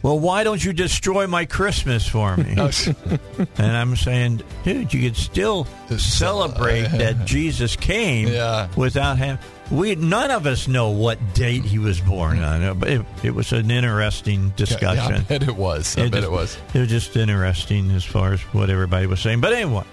well, 0.02 0.20
why 0.20 0.44
don't 0.44 0.64
you 0.64 0.72
destroy 0.72 1.28
my 1.28 1.46
Christmas 1.46 2.08
for 2.08 2.38
me? 2.38 2.56
and 3.58 3.78
I'm 3.78 3.96
saying, 3.96 4.42
dude, 4.64 4.94
you 4.94 5.10
could 5.10 5.18
still 5.18 5.68
celebrate 5.98 6.88
that 6.88 7.26
Jesus 7.26 7.76
came 7.76 8.30
Yeah. 8.30 8.70
without 8.76 9.18
having. 9.18 9.44
We 9.72 9.94
none 9.96 10.32
of 10.32 10.48
us 10.48 10.68
know 10.68 10.90
what 10.90 11.20
date 11.36 11.64
he 11.64 11.78
was 11.78 12.02
born 12.02 12.40
on, 12.42 12.80
but 12.80 12.90
it, 12.90 13.06
it 13.24 13.36
was 13.36 13.52
an 13.54 13.70
interesting 13.70 14.50
discussion. 14.56 15.12
Yeah, 15.14 15.20
I 15.20 15.22
bet 15.22 15.44
it 15.44 15.56
was. 15.56 15.96
I 15.98 16.04
bet 16.04 16.14
just- 16.14 16.24
it 16.26 16.32
was. 16.32 16.58
It 16.74 16.80
was 16.80 16.90
just 16.90 17.16
interesting 17.16 17.92
as 17.92 18.04
far 18.04 18.34
as 18.34 18.42
what 18.54 18.70
everybody 18.72 19.06
was 19.06 19.20
saying. 19.20 19.42
But 19.42 19.54
anyway, 19.54 19.84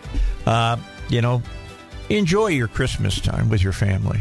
uh, 0.46 0.78
you 1.10 1.20
know, 1.20 1.42
enjoy 2.08 2.48
your 2.48 2.68
Christmas 2.68 3.20
time 3.20 3.50
with 3.50 3.62
your 3.62 3.74
family. 3.74 4.20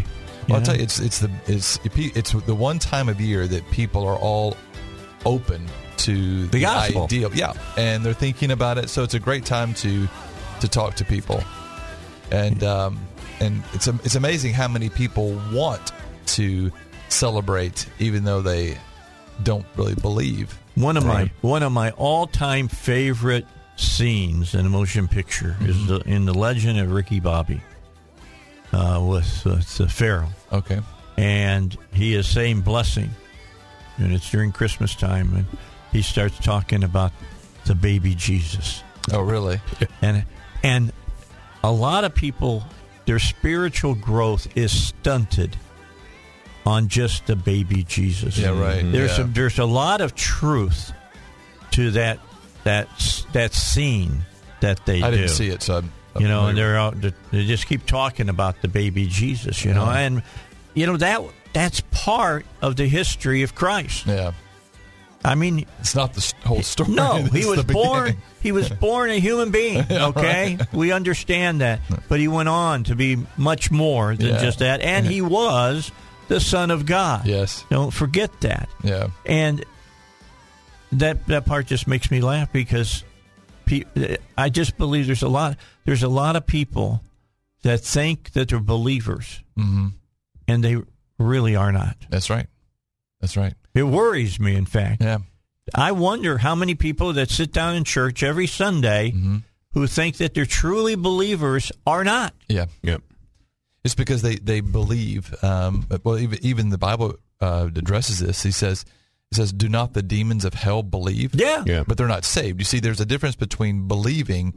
Well, 0.49 0.57
I'll 0.59 0.63
tell 0.63 0.75
you, 0.75 0.83
it's 0.83 0.99
it's 0.99 1.19
the 1.19 1.31
it's 1.47 1.79
it's 1.85 2.33
the 2.33 2.53
one 2.55 2.77
time 2.77 3.07
of 3.09 3.21
year 3.21 3.47
that 3.47 3.69
people 3.71 4.05
are 4.05 4.17
all 4.17 4.57
open 5.25 5.65
to 5.97 6.45
the, 6.47 6.59
gospel. 6.59 7.05
ideal. 7.05 7.31
Yeah, 7.33 7.53
and 7.77 8.05
they're 8.05 8.13
thinking 8.13 8.51
about 8.51 8.77
it, 8.77 8.89
so 8.89 9.03
it's 9.03 9.13
a 9.13 9.19
great 9.19 9.45
time 9.45 9.73
to 9.75 10.07
to 10.59 10.67
talk 10.67 10.95
to 10.95 11.05
people, 11.05 11.43
and 12.31 12.63
um, 12.63 13.04
and 13.39 13.63
it's 13.73 13.87
it's 13.87 14.15
amazing 14.15 14.53
how 14.53 14.67
many 14.67 14.89
people 14.89 15.39
want 15.51 15.91
to 16.27 16.71
celebrate, 17.09 17.87
even 17.99 18.23
though 18.23 18.41
they 18.41 18.77
don't 19.43 19.65
really 19.75 19.95
believe. 19.95 20.57
One 20.75 20.97
of 20.97 21.05
my 21.05 21.29
one 21.41 21.63
of 21.63 21.71
my 21.71 21.91
all 21.91 22.27
time 22.27 22.67
favorite 22.67 23.45
scenes 23.77 24.55
in 24.55 24.65
a 24.65 24.69
motion 24.69 25.07
picture 25.07 25.55
is 25.61 25.87
the, 25.87 25.99
in 26.01 26.25
the 26.25 26.33
Legend 26.33 26.79
of 26.79 26.91
Ricky 26.91 27.19
Bobby 27.19 27.61
uh, 28.71 29.05
with, 29.05 29.43
the 29.43 29.87
Pharaoh, 29.89 30.29
Okay, 30.51 30.79
and 31.17 31.77
he 31.93 32.13
is 32.15 32.27
saying 32.27 32.61
blessing, 32.61 33.09
and 33.97 34.13
it's 34.13 34.29
during 34.29 34.51
Christmas 34.51 34.95
time, 34.95 35.33
and 35.35 35.45
he 35.91 36.01
starts 36.01 36.37
talking 36.39 36.83
about 36.83 37.11
the 37.65 37.75
baby 37.75 38.15
Jesus, 38.15 38.83
Oh, 39.11 39.21
really? 39.21 39.59
and 40.01 40.25
and 40.63 40.91
a 41.63 41.71
lot 41.71 42.03
of 42.03 42.13
people 42.15 42.63
their 43.05 43.19
spiritual 43.19 43.95
growth 43.95 44.47
is 44.57 44.71
stunted 44.87 45.55
on 46.65 46.87
just 46.87 47.27
the 47.27 47.35
baby 47.35 47.83
Jesus. 47.83 48.37
Yeah, 48.37 48.49
right. 48.59 48.81
There's 48.83 49.11
Yeah. 49.11 49.17
some, 49.17 49.33
there's 49.33 49.59
a 49.59 49.65
lot 49.65 50.01
of 50.01 50.15
truth 50.15 50.91
to 51.71 51.91
that 51.91 52.19
that 52.63 52.87
that 53.33 53.53
scene 53.53 54.25
that 54.61 54.83
they 54.85 55.03
I 55.03 55.11
do. 55.11 55.17
didn't 55.17 55.29
see 55.31 55.49
it, 55.49 55.61
so 55.61 55.77
I'm, 55.77 55.91
I'm 56.15 56.21
you 56.23 56.27
know, 56.27 56.47
and 56.47 56.57
they're 56.57 56.77
out. 56.77 56.95
They 56.99 57.45
just 57.45 57.67
keep 57.67 57.85
talking 57.85 58.29
about 58.29 58.61
the 58.63 58.67
baby 58.67 59.05
Jesus. 59.05 59.63
You 59.63 59.73
know, 59.73 59.83
Uh-huh. 59.83 59.91
and 59.99 60.23
you 60.73 60.87
know 60.87 60.97
that 60.97 61.21
that's 61.53 61.81
part 61.91 62.45
of 62.61 62.75
the 62.75 62.87
history 62.87 63.43
of 63.43 63.53
Christ. 63.53 64.07
Yeah. 64.07 64.31
I 65.25 65.35
mean, 65.35 65.65
it's 65.79 65.95
not 65.95 66.13
the 66.13 66.33
whole 66.45 66.61
story. 66.61 66.93
No, 66.93 67.15
It's 67.25 67.33
he 67.35 67.45
was 67.45 67.63
born. 67.63 68.17
He 68.41 68.51
was 68.51 68.69
born 68.81 69.09
a 69.09 69.19
human 69.19 69.51
being. 69.51 69.83
Okay, 69.91 70.57
right. 70.57 70.73
we 70.73 70.91
understand 70.91 71.61
that, 71.61 71.81
but 72.09 72.19
he 72.19 72.27
went 72.27 72.47
on 72.49 72.83
to 72.85 72.95
be 72.95 73.17
much 73.37 73.71
more 73.71 74.15
than 74.15 74.27
Yeah. 74.27 74.41
just 74.41 74.59
that, 74.59 74.81
and 74.81 75.05
he 75.05 75.21
was 75.21 75.91
the 76.27 76.39
Son 76.39 76.69
of 76.71 76.85
God. 76.85 77.25
Yes, 77.25 77.65
don't 77.69 77.91
forget 77.91 78.29
that. 78.41 78.69
Yeah. 78.83 79.07
and 79.25 79.63
that 80.91 81.25
that 81.27 81.45
part 81.45 81.65
just 81.67 81.87
makes 81.87 82.09
me 82.11 82.21
laugh 82.21 82.51
because 82.53 83.03
pe- 83.65 83.83
I 84.37 84.49
just 84.49 84.77
believe 84.77 85.07
there's 85.07 85.23
a 85.23 85.27
lot 85.27 85.57
there's 85.85 86.03
a 86.03 86.07
lot 86.09 86.35
of 86.35 86.45
people 86.45 87.01
that 87.63 87.81
think 87.81 88.31
that 88.33 88.49
they're 88.49 88.59
believers, 88.59 89.41
Mhm. 89.57 89.93
and 90.47 90.63
they 90.63 90.77
really 91.17 91.55
are 91.55 91.71
not. 91.71 91.97
That's 92.09 92.29
right. 92.29 92.47
That's 93.21 93.35
right. 93.35 93.55
It 93.75 93.83
worries 93.83 94.39
me, 94.39 94.55
in 94.55 94.65
fact. 94.65 95.01
Yeah. 95.03 95.19
I 95.73 95.91
wonder 95.91 96.37
how 96.39 96.55
many 96.55 96.75
people 96.75 97.13
that 97.13 97.29
sit 97.29 97.51
down 97.51 97.75
in 97.75 97.83
church 97.83 98.23
every 98.23 98.47
Sunday 98.47 99.11
Mm-hmm. 99.11 99.37
who 99.73 99.85
think 99.87 100.17
that 100.17 100.33
they're 100.33 100.45
truly 100.45 100.95
believers 100.95 101.71
are 101.85 102.03
not. 102.03 102.33
Yeah. 102.47 102.65
Yep. 102.83 103.01
It's 103.83 103.95
because 103.95 104.21
they 104.23 104.35
they 104.37 104.61
believe. 104.61 105.35
Um, 105.43 105.85
well, 106.03 106.17
even 106.17 106.39
even 106.41 106.69
the 106.69 106.77
Bible 106.77 107.15
uh, 107.41 107.69
addresses 107.75 108.19
this. 108.19 108.41
He 108.43 108.51
says. 108.51 108.85
It 109.31 109.35
says, 109.37 109.51
"Do 109.51 109.67
not 109.67 109.93
the 109.93 110.03
demons 110.03 110.45
of 110.45 110.53
hell 110.53 110.83
believe?" 110.83 111.33
Yeah, 111.33 111.63
Yeah. 111.65 111.83
but 111.87 111.97
they're 111.97 112.07
not 112.07 112.25
saved. 112.25 112.59
You 112.59 112.63
see, 112.65 112.79
there's 112.79 113.01
a 113.01 113.05
difference 113.07 113.35
between 113.35 113.87
believing 113.87 114.53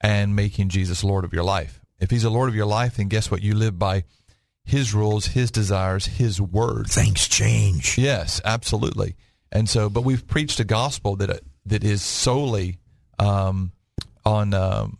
and 0.00 0.34
making 0.36 0.68
Jesus 0.68 1.02
Lord 1.02 1.24
of 1.24 1.32
your 1.34 1.42
life. 1.42 1.80
If 2.00 2.10
He's 2.10 2.22
a 2.24 2.30
Lord 2.30 2.48
of 2.48 2.54
your 2.54 2.66
life, 2.66 2.96
then 2.96 3.08
guess 3.08 3.30
what? 3.32 3.42
You 3.42 3.54
live 3.56 3.78
by 3.80 4.04
His 4.64 4.94
rules, 4.94 5.26
His 5.26 5.50
desires, 5.50 6.06
His 6.06 6.40
word. 6.40 6.86
Things 6.88 7.28
change. 7.28 7.98
Yes, 7.98 8.40
absolutely. 8.44 9.16
And 9.50 9.68
so, 9.68 9.90
but 9.90 10.02
we've 10.02 10.26
preached 10.26 10.60
a 10.60 10.64
gospel 10.64 11.16
that 11.16 11.40
that 11.66 11.84
is 11.84 12.02
solely 12.02 12.78
um, 13.18 13.72
on 14.24 14.54
um, 14.54 14.98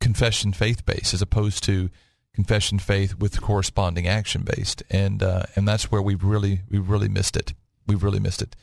confession 0.00 0.52
faith 0.52 0.84
based, 0.84 1.14
as 1.14 1.22
opposed 1.22 1.64
to 1.64 1.90
confession 2.34 2.78
faith 2.78 3.16
with 3.18 3.40
corresponding 3.40 4.08
action 4.08 4.42
based, 4.42 4.82
and 4.90 5.22
uh, 5.22 5.44
and 5.54 5.66
that's 5.66 5.90
where 5.90 6.02
we've 6.02 6.24
really 6.24 6.60
we've 6.68 6.88
really 6.88 7.08
missed 7.08 7.36
it. 7.36 7.54
We've 7.86 8.02
really 8.02 8.20
missed 8.20 8.42
it. 8.42 8.56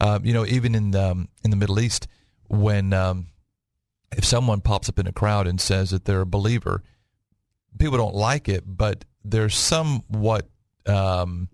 Uh, 0.00 0.20
you 0.22 0.32
know, 0.32 0.46
even 0.46 0.74
in 0.74 0.94
um, 0.94 1.28
in 1.42 1.50
the 1.50 1.56
Middle 1.56 1.80
East, 1.80 2.06
when 2.48 2.92
um, 2.92 3.26
if 4.16 4.24
someone 4.24 4.60
pops 4.60 4.88
up 4.88 4.98
in 4.98 5.06
a 5.06 5.12
crowd 5.12 5.46
and 5.46 5.60
says 5.60 5.90
that 5.90 6.04
they're 6.04 6.20
a 6.20 6.26
believer, 6.26 6.82
people 7.78 7.98
don't 7.98 8.14
like 8.14 8.48
it, 8.48 8.64
but 8.66 9.04
there's 9.30 9.56
somewhat 9.56 10.48
um, 10.86 11.48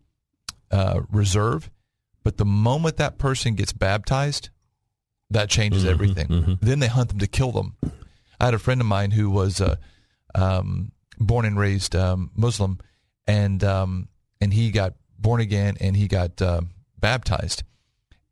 uh, 0.71 1.01
reserve. 1.11 1.71
But 2.23 2.37
the 2.39 2.45
moment 2.45 2.97
that 2.97 3.19
person 3.19 3.55
gets 3.55 3.73
baptized, 3.73 4.49
that 5.31 5.51
changes 5.51 5.85
Mhm, 5.85 5.89
everything. 5.91 6.29
mhm. 6.29 6.59
Then 6.61 6.79
they 6.81 6.87
hunt 6.89 7.09
them 7.11 7.19
to 7.19 7.27
kill 7.27 7.53
them. 7.53 7.77
I 8.41 8.47
had 8.47 8.55
a 8.55 8.59
friend 8.59 8.81
of 8.81 8.87
mine 8.87 9.11
who 9.13 9.31
was 9.31 9.61
uh, 9.61 9.77
um, 10.35 10.93
born 11.19 11.45
and 11.45 11.59
raised 11.59 11.95
um, 11.95 12.31
Muslim, 12.35 12.79
and 13.27 13.63
um, 13.65 14.09
and 14.41 14.53
he 14.55 14.71
got 14.71 14.95
born 15.19 15.41
again 15.41 15.77
and 15.81 15.97
he 15.97 16.09
got 16.09 16.41
uh, 16.43 16.63
baptized, 16.99 17.63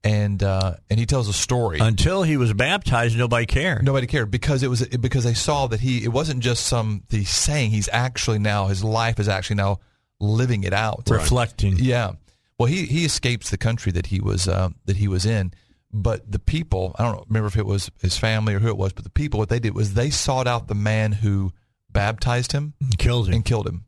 and 0.05 0.43
uh, 0.43 0.75
and 0.91 0.99
he 0.99 1.07
tells 1.07 1.29
a 1.29 1.33
story. 1.33 1.79
Until 1.79 2.23
he 2.23 2.37
was 2.37 2.53
baptized, 2.53 3.17
nobody 3.17 3.47
cared. 3.47 3.85
Nobody 3.85 4.07
cared 4.07 4.31
because 4.31 4.63
it 4.63 4.69
was 4.69 4.87
because 4.89 5.25
they 5.25 5.35
saw 5.35 5.67
that 5.69 5.81
he 5.81 6.05
it 6.05 6.09
wasn't 6.09 6.41
just 6.41 6.67
some 6.67 7.05
the 7.11 7.25
saying. 7.25 7.71
He's 7.71 7.89
actually 7.93 8.39
now 8.39 8.67
his 8.67 8.83
life 8.83 9.21
is 9.21 9.29
actually 9.29 9.57
now 9.57 9.81
living 10.21 10.65
it 10.65 10.73
out, 10.73 11.09
Reflecting. 11.09 11.77
Yeah. 11.79 12.13
Well, 12.59 12.67
he 12.67 12.87
he 12.87 13.05
escapes 13.05 13.51
the 13.51 13.59
country 13.59 13.93
that 13.93 14.07
he 14.07 14.21
was 14.21 14.49
uh, 14.49 14.71
that 14.87 14.97
he 14.97 15.09
was 15.09 15.25
in, 15.25 15.53
but 15.93 16.31
the 16.31 16.39
people 16.39 16.95
I 16.99 17.05
don't 17.05 17.27
remember 17.29 17.49
if 17.49 17.57
it 17.57 17.67
was 17.67 17.91
his 18.01 18.17
family 18.17 18.55
or 18.55 18.59
who 18.59 18.69
it 18.69 18.77
was, 18.77 18.93
but 18.93 19.05
the 19.05 19.11
people 19.11 19.39
what 19.39 19.49
they 19.49 19.61
did 19.61 19.75
was 19.75 19.95
they 19.95 20.11
sought 20.11 20.47
out 20.47 20.69
the 20.69 20.75
man 20.75 21.13
who 21.13 21.53
baptized 21.91 22.53
him, 22.53 22.75
killed 22.99 23.29
him, 23.29 23.35
and 23.35 23.45
killed 23.45 23.69
him. 23.69 23.85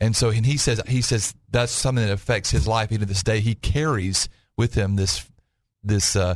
And 0.00 0.14
so, 0.14 0.28
and 0.28 0.44
he 0.44 0.58
says 0.58 0.82
he 0.86 1.00
says 1.00 1.34
that's 1.50 1.72
something 1.72 2.04
that 2.04 2.12
affects 2.12 2.50
his 2.50 2.68
life 2.68 2.92
even 2.92 3.00
to 3.00 3.06
this 3.06 3.22
day. 3.22 3.40
He 3.40 3.54
carries 3.54 4.28
with 4.56 4.74
him 4.74 4.96
this 4.96 5.26
this 5.86 6.16
uh, 6.16 6.34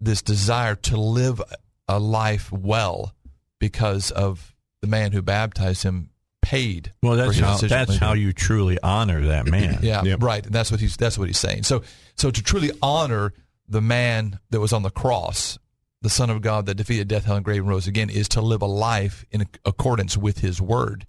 this 0.00 0.22
desire 0.22 0.74
to 0.74 0.96
live 0.96 1.40
a 1.88 1.98
life 1.98 2.52
well 2.52 3.14
because 3.58 4.10
of 4.10 4.54
the 4.80 4.86
man 4.88 5.12
who 5.12 5.22
baptized 5.22 5.82
him 5.82 6.10
paid. 6.40 6.92
Well, 7.02 7.12
for 7.12 7.16
that's 7.16 7.36
his 7.36 7.40
how 7.40 7.56
that's 7.56 7.90
making. 7.90 8.06
how 8.06 8.12
you 8.14 8.32
truly 8.32 8.78
honor 8.82 9.26
that 9.26 9.46
man. 9.46 9.78
Yeah, 9.82 10.16
right. 10.18 10.44
And 10.44 10.54
that's 10.54 10.70
what 10.70 10.80
he's 10.80 10.96
that's 10.96 11.16
what 11.18 11.28
he's 11.28 11.38
saying. 11.38 11.62
So 11.62 11.82
so 12.16 12.30
to 12.30 12.42
truly 12.42 12.70
honor 12.82 13.32
the 13.68 13.80
man 13.80 14.38
that 14.50 14.60
was 14.60 14.72
on 14.72 14.82
the 14.82 14.90
cross, 14.90 15.58
the 16.02 16.10
Son 16.10 16.28
of 16.30 16.42
God 16.42 16.66
that 16.66 16.74
defeated 16.74 17.08
death, 17.08 17.24
hell, 17.24 17.36
and 17.36 17.44
grave, 17.44 17.60
and 17.60 17.68
rose 17.68 17.86
again, 17.86 18.10
is 18.10 18.28
to 18.30 18.40
live 18.40 18.60
a 18.60 18.66
life 18.66 19.24
in 19.30 19.46
accordance 19.64 20.16
with 20.16 20.38
His 20.38 20.60
Word, 20.60 21.06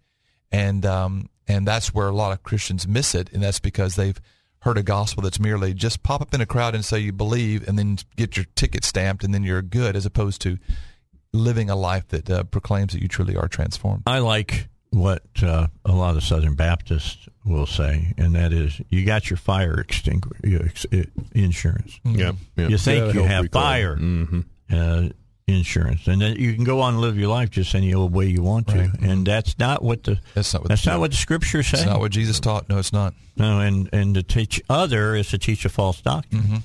and 0.51 0.85
um 0.85 1.29
and 1.47 1.67
that's 1.67 1.93
where 1.93 2.07
a 2.07 2.15
lot 2.15 2.31
of 2.31 2.43
Christians 2.43 2.87
miss 2.87 3.15
it, 3.15 3.31
and 3.33 3.43
that's 3.43 3.59
because 3.59 3.95
they've 3.95 4.19
heard 4.63 4.77
a 4.77 4.83
gospel 4.83 5.23
that's 5.23 5.39
merely 5.39 5.73
just 5.73 6.03
pop 6.03 6.21
up 6.21 6.33
in 6.33 6.41
a 6.41 6.45
crowd 6.45 6.73
and 6.75 6.83
say 6.83 6.99
you 6.99 7.11
believe, 7.13 7.67
and 7.67 7.77
then 7.79 7.97
get 8.17 8.35
your 8.37 8.45
ticket 8.55 8.83
stamped, 8.83 9.23
and 9.23 9.33
then 9.33 9.43
you're 9.43 9.61
good, 9.61 9.95
as 9.95 10.05
opposed 10.05 10.41
to 10.41 10.57
living 11.33 11.69
a 11.69 11.75
life 11.75 12.07
that 12.09 12.29
uh, 12.29 12.43
proclaims 12.43 12.93
that 12.93 13.01
you 13.01 13.07
truly 13.07 13.35
are 13.35 13.47
transformed. 13.47 14.03
I 14.05 14.19
like 14.19 14.67
what 14.91 15.23
uh, 15.41 15.67
a 15.83 15.91
lot 15.91 16.15
of 16.15 16.23
Southern 16.23 16.53
Baptists 16.55 17.27
will 17.45 17.65
say, 17.65 18.13
and 18.17 18.35
that 18.35 18.53
is, 18.53 18.79
you 18.89 19.03
got 19.05 19.29
your 19.29 19.37
fire 19.37 19.79
extinguisher 19.79 20.63
ex- 20.65 20.85
uh, 20.93 21.03
insurance. 21.33 21.99
Yep, 22.05 22.35
yep. 22.55 22.69
You 22.69 22.77
think 22.77 23.07
Yeah, 23.07 23.21
you 23.21 23.27
have 23.27 23.43
recover. 23.45 23.63
fire 23.65 23.97
Mhm. 23.97 24.45
uh, 24.71 25.09
insurance, 25.47 26.07
and 26.07 26.21
then 26.21 26.35
you 26.37 26.53
can 26.53 26.63
go 26.63 26.79
on 26.81 26.93
and 26.93 27.01
live 27.01 27.17
your 27.17 27.27
life 27.29 27.49
just 27.49 27.75
any 27.75 27.93
old 27.93 28.13
way 28.13 28.25
you 28.27 28.41
want 28.41 28.67
to, 28.69 28.77
Right. 28.79 28.99
and 29.01 29.25
that's 29.27 29.59
not 29.59 29.83
what 29.83 30.03
the 30.03 30.19
That's 30.33 30.53
not 30.53 30.61
what 30.63 30.69
that's 30.69 30.83
the- 30.83 30.91
not 30.91 30.99
what 31.01 31.11
the 31.11 31.17
scriptures 31.17 31.67
say. 31.67 31.79
It's 31.79 31.85
not 31.85 31.99
what 31.99 32.11
Jesus 32.11 32.39
taught. 32.39 32.69
No, 32.69 32.77
it's 32.77 32.93
not. 32.93 33.13
No, 33.35 33.59
and 33.59 33.89
and 33.91 34.15
to 34.15 34.23
teach 34.23 34.61
other 34.69 35.15
is 35.15 35.29
to 35.29 35.37
teach 35.37 35.65
a 35.65 35.69
false 35.69 35.99
doctrine. 36.01 36.41
Mm-hmm. 36.41 36.55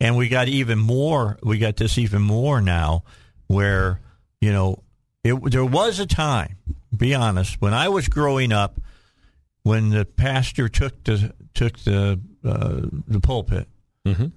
And 0.00 0.16
we 0.16 0.28
got 0.28 0.48
even 0.48 0.78
more. 0.78 1.38
We 1.42 1.58
got 1.58 1.76
this 1.76 1.96
even 1.98 2.22
more 2.22 2.60
now, 2.60 3.04
where 3.46 4.00
you 4.40 4.52
know 4.52 4.82
it, 5.22 5.50
there 5.52 5.64
was 5.64 6.00
a 6.00 6.06
time. 6.06 6.56
Be 6.96 7.14
honest, 7.14 7.60
when 7.60 7.72
I 7.74 7.88
was 7.88 8.08
growing 8.08 8.52
up, 8.52 8.80
when 9.62 9.90
the 9.90 10.04
pastor 10.04 10.68
took 10.68 11.04
the 11.04 11.32
took 11.54 11.78
the 11.80 12.20
uh, 12.44 12.80
the 13.06 13.20
pulpit, 13.20 13.68
Mhm. 14.06 14.32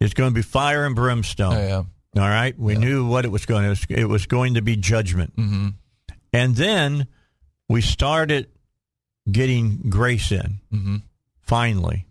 it's 0.00 0.14
going 0.14 0.30
to 0.30 0.34
be 0.34 0.42
fire 0.42 0.84
and 0.84 0.94
brimstone. 0.96 1.52
Yeah, 1.56 1.82
All 2.16 2.22
right, 2.28 2.56
we 2.58 2.76
knew 2.76 3.06
what 3.06 3.24
it 3.24 3.28
was 3.32 3.44
going. 3.46 3.64
It 3.64 3.68
was, 3.70 3.86
it 3.88 4.04
was 4.04 4.26
going 4.26 4.54
to 4.54 4.62
be 4.62 4.76
judgment. 4.76 5.34
Mm-hmm. 5.36 5.68
And 6.32 6.54
then 6.56 7.06
we 7.68 7.80
started 7.80 8.48
getting 9.30 9.88
grace 9.88 10.30
in 10.30 10.60
Mm-hmm. 10.72 10.96
finally 11.40 12.06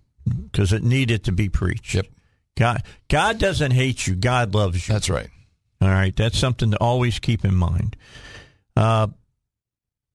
because 0.51 0.73
it 0.73 0.83
needed 0.83 1.23
to 1.25 1.31
be 1.31 1.47
preached. 1.49 1.93
Yep. 1.95 2.07
God, 2.57 2.83
God 3.09 3.37
doesn't 3.39 3.71
hate 3.71 4.05
you. 4.07 4.15
God 4.15 4.53
loves 4.53 4.87
you. 4.87 4.93
That's 4.93 5.09
right. 5.09 5.29
All 5.81 5.87
right. 5.89 6.15
That's 6.15 6.37
something 6.37 6.71
to 6.71 6.77
always 6.77 7.19
keep 7.19 7.43
in 7.45 7.55
mind. 7.55 7.95
Uh, 8.75 9.07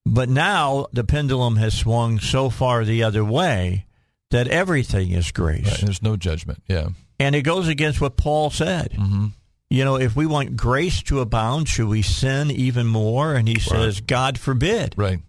but 0.06 0.28
now 0.28 0.86
the 0.92 1.04
pendulum 1.04 1.56
has 1.56 1.74
swung 1.74 2.18
so 2.18 2.48
far 2.50 2.84
the 2.84 3.02
other 3.02 3.24
way 3.24 3.86
that 4.30 4.48
everything 4.48 5.10
is 5.10 5.30
grace. 5.32 5.66
Right. 5.66 5.80
There's 5.80 6.02
no 6.02 6.16
judgment. 6.16 6.62
Yeah. 6.68 6.88
And 7.20 7.34
it 7.34 7.42
goes 7.42 7.68
against 7.68 8.00
what 8.00 8.16
Paul 8.16 8.50
said. 8.50 8.92
Mm-hmm. 8.92 9.26
You 9.70 9.84
know, 9.84 9.96
if 9.96 10.16
we 10.16 10.24
want 10.24 10.56
grace 10.56 11.02
to 11.04 11.20
abound, 11.20 11.68
should 11.68 11.88
we 11.88 12.00
sin 12.02 12.50
even 12.50 12.86
more? 12.86 13.34
And 13.34 13.46
he 13.46 13.58
says, 13.58 14.00
God 14.00 14.38
forbid. 14.38 14.94
Right. 14.96 15.20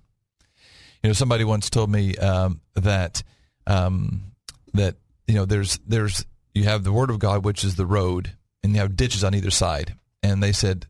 You 1.03 1.09
know, 1.09 1.13
somebody 1.13 1.43
once 1.43 1.69
told 1.69 1.89
me 1.89 2.15
um, 2.15 2.61
that 2.75 3.21
um, 3.67 4.23
that 4.73 4.95
you 5.27 5.35
know 5.35 5.45
there's 5.45 5.79
there's 5.85 6.25
you 6.53 6.63
have 6.65 6.83
the 6.83 6.91
Word 6.91 7.09
of 7.09 7.19
God, 7.19 7.45
which 7.45 7.63
is 7.63 7.75
the 7.75 7.85
road, 7.85 8.31
and 8.63 8.73
you 8.73 8.79
have 8.79 8.95
ditches 8.95 9.23
on 9.23 9.35
either 9.35 9.51
side. 9.51 9.95
And 10.23 10.43
they 10.43 10.51
said, 10.51 10.87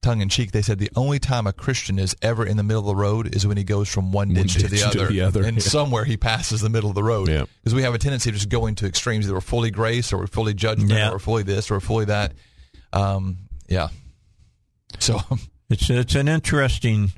tongue 0.00 0.20
in 0.20 0.28
cheek, 0.28 0.52
they 0.52 0.62
said 0.62 0.78
the 0.78 0.90
only 0.96 1.18
time 1.18 1.46
a 1.46 1.52
Christian 1.52 1.98
is 1.98 2.16
ever 2.22 2.46
in 2.46 2.56
the 2.56 2.62
middle 2.62 2.80
of 2.82 2.86
the 2.86 2.94
road 2.94 3.34
is 3.34 3.46
when 3.46 3.56
he 3.56 3.64
goes 3.64 3.88
from 3.88 4.12
one 4.12 4.32
ditch, 4.32 4.54
to, 4.54 4.62
the 4.62 4.68
ditch 4.68 4.80
to 4.80 4.86
other, 4.86 5.06
the 5.08 5.20
other, 5.20 5.44
and 5.44 5.56
yeah. 5.56 5.62
somewhere 5.62 6.04
he 6.04 6.16
passes 6.16 6.60
the 6.60 6.70
middle 6.70 6.88
of 6.88 6.94
the 6.94 7.02
road. 7.02 7.28
Yeah. 7.28 7.44
Because 7.62 7.74
we 7.74 7.82
have 7.82 7.94
a 7.94 7.98
tendency 7.98 8.30
to 8.30 8.36
just 8.36 8.48
go 8.48 8.66
into 8.66 8.86
extremes. 8.86 9.26
Either 9.26 9.34
we're 9.34 9.40
fully 9.40 9.70
grace, 9.70 10.12
or 10.12 10.18
we're 10.18 10.26
fully 10.26 10.54
judgment, 10.54 10.92
Yeah. 10.92 11.10
or 11.10 11.18
fully 11.18 11.42
this, 11.42 11.70
or 11.70 11.80
fully 11.80 12.06
that. 12.06 12.32
Um, 12.92 13.38
yeah. 13.68 13.88
So 14.98 15.20
it's 15.70 15.90
it's 15.90 16.14
an 16.14 16.28
interesting 16.28 17.12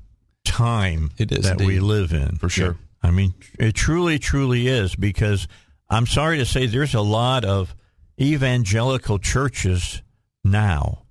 time 0.45 1.11
It 1.19 1.31
is 1.33 1.45
that 1.45 1.61
we 1.61 1.81
live 1.81 2.13
in 2.13 2.37
For 2.37 2.49
sure. 2.49 2.77
I 3.03 3.11
mean, 3.11 3.35
it 3.59 3.75
truly, 3.75 4.19
truly 4.19 4.67
is 4.67 4.97
because 4.97 5.47
I'm 5.89 6.07
sorry 6.07 6.39
to 6.39 6.45
say 6.45 6.67
there's 6.67 6.95
a 6.95 7.01
lot 7.01 7.45
of 7.45 7.75
evangelical 8.21 9.19
churches 9.19 10.03
now 10.43 11.05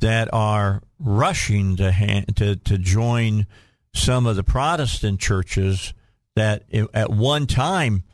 that 0.00 0.28
are 0.32 0.82
rushing 0.98 1.76
to 1.76 1.92
ha- 1.92 2.24
to 2.36 2.56
to 2.56 2.78
join 2.78 3.46
some 3.94 4.26
of 4.26 4.36
the 4.36 4.44
Protestant 4.44 5.20
churches 5.20 5.92
that 6.36 6.64
at 6.94 7.10
one 7.10 7.46
time 7.46 8.04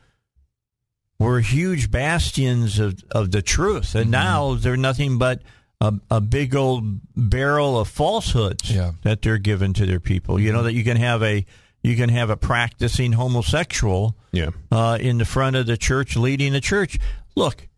were 1.18 1.40
huge 1.40 1.90
bastions 1.90 2.78
of, 2.78 3.02
of 3.10 3.30
the 3.30 3.42
truth, 3.42 3.94
and 3.94 4.10
now 4.10 4.54
they're 4.54 4.76
nothing 4.76 5.18
but 5.18 5.42
a, 5.80 5.94
a 6.10 6.20
big 6.20 6.54
old 6.54 6.84
barrel 7.16 7.78
of 7.78 7.88
falsehoods 7.88 8.70
Yeah. 8.70 8.92
that 9.02 9.22
they're 9.22 9.38
given 9.38 9.72
to 9.74 9.86
their 9.86 10.00
people. 10.00 10.38
You 10.40 10.52
know 10.52 10.62
that 10.64 10.72
you 10.74 10.84
can 10.84 10.96
have 10.96 11.22
a 11.22 11.44
you 11.82 11.94
can 11.96 12.08
have 12.08 12.30
a 12.30 12.36
practicing 12.36 13.12
homosexual 13.12 14.16
Yeah. 14.32 14.50
uh, 14.72 14.98
in 15.00 15.18
the 15.18 15.24
front 15.24 15.54
of 15.56 15.66
the 15.66 15.76
church 15.76 16.16
leading 16.16 16.52
the 16.52 16.60
church. 16.60 16.98
Look, 17.36 17.68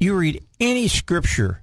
you 0.00 0.14
read 0.14 0.44
any 0.60 0.86
scripture, 0.88 1.62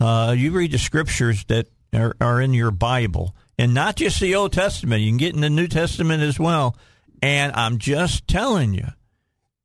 uh, 0.00 0.34
you 0.36 0.50
read 0.52 0.72
the 0.72 0.78
scriptures 0.78 1.44
that 1.46 1.68
are, 1.94 2.14
are 2.20 2.40
in 2.40 2.52
your 2.52 2.70
Bible, 2.70 3.34
and 3.58 3.72
not 3.72 3.96
just 3.96 4.20
the 4.20 4.34
Old 4.34 4.52
Testament. 4.52 5.00
You 5.02 5.10
can 5.10 5.16
get 5.16 5.34
in 5.34 5.40
the 5.40 5.48
New 5.50 5.68
Testament 5.68 6.22
as 6.22 6.38
well. 6.38 6.76
And 7.22 7.52
I'm 7.54 7.78
just 7.78 8.28
telling 8.28 8.74
you, 8.74 8.86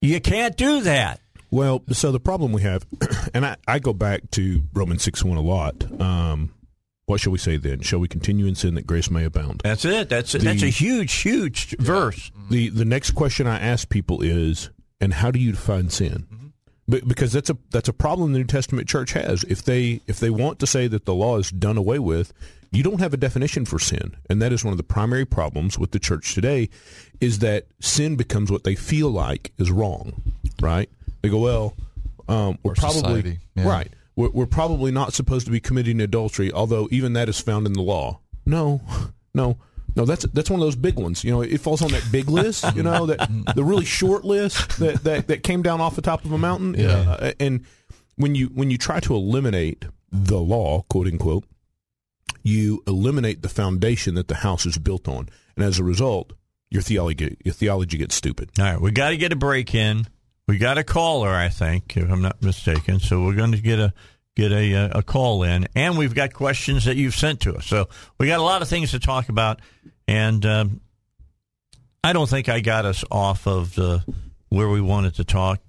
you 0.03 0.21
can't 0.21 0.55
do 0.55 0.81
that. 0.81 1.19
Well, 1.49 1.83
so 1.91 2.11
the 2.11 2.19
problem 2.19 2.51
we 2.51 2.63
have, 2.63 2.85
and 3.33 3.45
I, 3.45 3.57
I 3.67 3.79
go 3.79 3.93
back 3.93 4.31
to 4.31 4.63
Romans 4.73 5.03
6 5.03 5.23
1 5.23 5.37
a 5.37 5.41
lot. 5.41 6.01
Um, 6.01 6.53
what 7.05 7.19
shall 7.19 7.31
we 7.31 7.37
say 7.37 7.57
then? 7.57 7.81
Shall 7.81 7.99
we 7.99 8.07
continue 8.07 8.45
in 8.45 8.55
sin 8.55 8.75
that 8.75 8.87
grace 8.87 9.11
may 9.11 9.25
abound? 9.25 9.61
That's 9.63 9.85
it. 9.85 10.09
That's 10.09 10.31
that's 10.31 10.63
a 10.63 10.67
huge, 10.67 11.13
huge 11.13 11.75
verse. 11.77 12.31
The 12.49 12.69
the 12.69 12.85
next 12.85 13.11
question 13.11 13.45
I 13.45 13.59
ask 13.59 13.89
people 13.89 14.21
is, 14.21 14.69
and 15.01 15.13
how 15.13 15.29
do 15.29 15.39
you 15.39 15.51
define 15.51 15.89
sin? 15.89 16.53
Be- 16.89 17.01
because 17.01 17.33
that's 17.33 17.49
a 17.49 17.57
that's 17.71 17.89
a 17.89 17.93
problem 17.93 18.31
the 18.31 18.39
New 18.39 18.45
Testament 18.45 18.87
church 18.87 19.13
has. 19.13 19.43
If 19.43 19.63
they 19.63 20.01
if 20.07 20.19
they 20.19 20.29
want 20.29 20.59
to 20.59 20.67
say 20.67 20.87
that 20.87 21.05
the 21.05 21.13
law 21.13 21.37
is 21.37 21.51
done 21.51 21.77
away 21.77 21.99
with, 21.99 22.33
you 22.73 22.83
don't 22.83 22.99
have 22.99 23.13
a 23.13 23.17
definition 23.17 23.65
for 23.65 23.79
sin, 23.79 24.15
and 24.29 24.41
that 24.41 24.51
is 24.51 24.63
one 24.63 24.71
of 24.71 24.77
the 24.77 24.83
primary 24.83 25.25
problems 25.25 25.77
with 25.77 25.91
the 25.91 25.99
church 25.99 26.33
today. 26.33 26.69
Is 27.21 27.39
that 27.39 27.67
sin 27.79 28.15
becomes 28.15 28.51
what 28.51 28.63
they 28.63 28.75
feel 28.75 29.09
like 29.09 29.51
is 29.57 29.71
wrong, 29.71 30.21
right? 30.61 30.89
They 31.21 31.29
go, 31.29 31.37
well, 31.39 31.75
um, 32.27 32.57
we're 32.63 32.71
Or 32.71 32.75
probably 32.75 33.39
yeah. 33.55 33.67
right. 33.67 33.89
We're, 34.15 34.29
we're 34.29 34.45
probably 34.45 34.91
not 34.91 35.13
supposed 35.13 35.45
to 35.45 35.51
be 35.51 35.59
committing 35.59 35.99
adultery, 36.01 36.51
although 36.51 36.87
even 36.91 37.13
that 37.13 37.29
is 37.29 37.39
found 37.39 37.65
in 37.65 37.73
the 37.73 37.81
law. 37.81 38.19
No, 38.45 38.81
no, 39.33 39.57
no. 39.95 40.05
That's 40.05 40.25
that's 40.27 40.49
one 40.49 40.59
of 40.59 40.65
those 40.65 40.75
big 40.75 40.95
ones. 40.97 41.23
You 41.23 41.31
know, 41.31 41.41
it 41.41 41.59
falls 41.59 41.81
on 41.81 41.91
that 41.91 42.07
big 42.11 42.29
list. 42.29 42.75
You 42.75 42.83
know, 42.83 43.05
that 43.05 43.29
the 43.55 43.63
really 43.63 43.85
short 43.85 44.25
list 44.25 44.79
that, 44.79 45.03
that, 45.03 45.27
that 45.27 45.43
came 45.43 45.61
down 45.61 45.81
off 45.81 45.95
the 45.95 46.01
top 46.01 46.25
of 46.25 46.31
a 46.31 46.37
mountain. 46.37 46.75
Yeah. 46.77 47.17
Uh, 47.19 47.31
and 47.39 47.65
when 48.15 48.35
you 48.35 48.47
when 48.47 48.69
you 48.69 48.77
try 48.77 48.99
to 49.01 49.15
eliminate 49.15 49.85
the 50.11 50.39
law, 50.39 50.83
quote 50.89 51.07
unquote, 51.07 51.45
you 52.43 52.83
eliminate 52.85 53.41
the 53.41 53.49
foundation 53.49 54.15
that 54.15 54.27
the 54.27 54.35
house 54.35 54.65
is 54.65 54.77
built 54.77 55.07
on, 55.07 55.29
and 55.55 55.65
as 55.65 55.79
a 55.79 55.83
result, 55.83 56.33
your 56.69 56.81
theology 56.81 57.37
your 57.43 57.53
theology 57.53 57.97
gets 57.97 58.15
stupid. 58.15 58.51
All 58.59 58.65
right, 58.65 58.81
we 58.81 58.91
got 58.91 59.09
to 59.09 59.17
get 59.17 59.31
a 59.31 59.35
break 59.35 59.73
in. 59.73 60.07
We 60.47 60.57
got 60.57 60.77
a 60.77 60.83
caller, 60.83 61.29
I 61.29 61.47
think, 61.49 61.95
if 61.95 62.11
I'm 62.11 62.21
not 62.21 62.41
mistaken. 62.41 62.99
So 62.99 63.23
we're 63.23 63.35
going 63.35 63.53
to 63.53 63.61
get 63.61 63.79
a 63.79 63.93
get 64.35 64.51
a 64.51 64.97
a 64.97 65.03
call 65.03 65.43
in, 65.43 65.67
and 65.75 65.97
we've 65.97 66.15
got 66.15 66.33
questions 66.33 66.85
that 66.85 66.97
you've 66.97 67.15
sent 67.15 67.41
to 67.41 67.55
us. 67.55 67.65
So 67.65 67.87
we 68.19 68.27
got 68.27 68.39
a 68.39 68.43
lot 68.43 68.61
of 68.61 68.67
things 68.67 68.91
to 68.91 68.99
talk 68.99 69.29
about, 69.29 69.61
and 70.07 70.45
um, 70.45 70.81
I 72.03 72.11
don't 72.11 72.29
think 72.29 72.49
I 72.49 72.59
got 72.59 72.85
us 72.85 73.05
off 73.09 73.47
of 73.47 73.75
the 73.75 74.03
where 74.49 74.69
we 74.69 74.81
wanted 74.81 75.15
to 75.15 75.23
talk. 75.23 75.61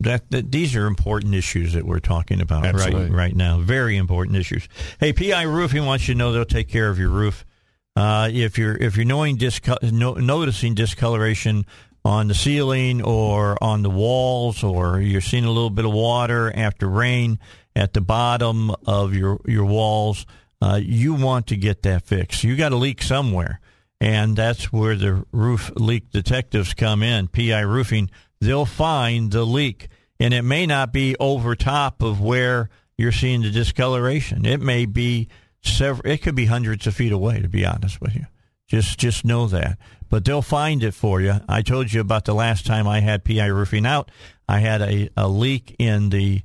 That, 0.00 0.30
that 0.30 0.52
these 0.52 0.76
are 0.76 0.86
important 0.86 1.34
issues 1.34 1.72
that 1.72 1.84
we're 1.84 1.98
talking 1.98 2.40
about 2.40 2.62
right 2.72 3.10
right 3.10 3.34
now. 3.34 3.58
Very 3.58 3.96
important 3.96 4.36
issues. 4.36 4.68
Hey, 5.00 5.12
PI 5.12 5.42
Roofing 5.42 5.84
wants 5.86 6.06
you 6.06 6.14
to 6.14 6.18
know 6.18 6.32
they'll 6.32 6.44
take 6.44 6.68
care 6.68 6.88
of 6.88 7.00
your 7.00 7.08
roof. 7.08 7.44
Uh, 7.96 8.28
if 8.32 8.58
you're 8.58 8.76
if 8.76 8.96
you're 8.96 9.04
knowing 9.04 9.36
disco- 9.36 9.76
no, 9.82 10.14
noticing 10.14 10.74
discoloration 10.74 11.66
on 12.04 12.28
the 12.28 12.34
ceiling 12.34 13.02
or 13.02 13.60
on 13.60 13.82
the 13.82 13.90
walls, 13.90 14.62
or 14.62 15.00
you're 15.00 15.20
seeing 15.20 15.44
a 15.44 15.50
little 15.50 15.68
bit 15.68 15.84
of 15.84 15.92
water 15.92 16.52
after 16.54 16.88
rain 16.88 17.40
at 17.74 17.92
the 17.94 18.00
bottom 18.00 18.70
of 18.86 19.14
your 19.14 19.40
your 19.46 19.64
walls, 19.64 20.26
uh, 20.62 20.78
you 20.80 21.12
want 21.14 21.48
to 21.48 21.56
get 21.56 21.82
that 21.82 22.06
fixed. 22.06 22.44
You 22.44 22.56
got 22.56 22.70
a 22.70 22.76
leak 22.76 23.02
somewhere, 23.02 23.60
and 24.00 24.36
that's 24.36 24.72
where 24.72 24.94
the 24.94 25.24
roof 25.32 25.72
leak 25.74 26.10
detectives 26.10 26.74
come 26.74 27.02
in. 27.02 27.26
PI 27.26 27.60
Roofing, 27.62 28.10
they'll 28.40 28.66
find 28.66 29.30
the 29.30 29.44
leak, 29.44 29.88
and 30.20 30.32
it 30.32 30.42
may 30.42 30.66
not 30.66 30.92
be 30.92 31.16
over 31.18 31.54
top 31.54 32.02
of 32.02 32.20
where 32.20 32.68
you're 32.96 33.12
seeing 33.12 33.42
the 33.42 33.50
discoloration. 33.50 34.44
It 34.44 34.60
may 34.60 34.84
be 34.86 35.28
several. 35.62 36.10
It 36.10 36.18
could 36.18 36.34
be 36.34 36.46
hundreds 36.46 36.86
of 36.86 36.94
feet 36.94 37.12
away. 37.12 37.40
To 37.40 37.48
be 37.48 37.64
honest 37.64 38.00
with 38.00 38.14
you, 38.14 38.26
just 38.66 38.98
just 38.98 39.24
know 39.24 39.46
that. 39.46 39.78
But 40.08 40.24
they'll 40.24 40.42
find 40.42 40.82
it 40.82 40.94
for 40.94 41.20
you. 41.20 41.40
I 41.48 41.62
told 41.62 41.92
you 41.92 42.00
about 42.00 42.24
the 42.24 42.34
last 42.34 42.66
time 42.66 42.88
I 42.88 43.00
had 43.00 43.24
PI 43.24 43.46
roofing 43.46 43.86
out. 43.86 44.10
I 44.48 44.60
had 44.60 44.80
a, 44.80 45.10
a 45.16 45.28
leak 45.28 45.76
in 45.78 46.08
the 46.08 46.42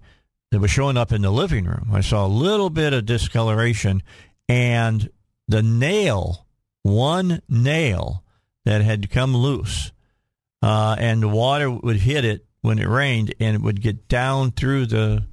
that 0.51 0.59
was 0.59 0.69
showing 0.69 0.97
up 0.97 1.11
in 1.11 1.23
the 1.23 1.31
living 1.31 1.65
room. 1.65 1.89
I 1.91 2.01
saw 2.01 2.25
a 2.25 2.27
little 2.27 2.69
bit 2.69 2.93
of 2.93 3.07
discoloration, 3.07 4.03
and 4.47 5.09
the 5.47 5.63
nail, 5.63 6.45
one 6.83 7.41
nail 7.49 8.23
that 8.65 8.81
had 8.81 9.09
come 9.09 9.35
loose, 9.35 9.91
uh, 10.64 10.95
and 10.97 11.22
the 11.22 11.28
water 11.28 11.70
would 11.70 11.97
hit 11.97 12.24
it 12.24 12.45
when 12.61 12.80
it 12.80 12.88
rained, 12.88 13.36
and 13.41 13.53
it 13.53 13.61
would 13.61 13.82
get 13.82 14.07
down 14.07 14.51
through 14.51 14.86
the 14.86 15.26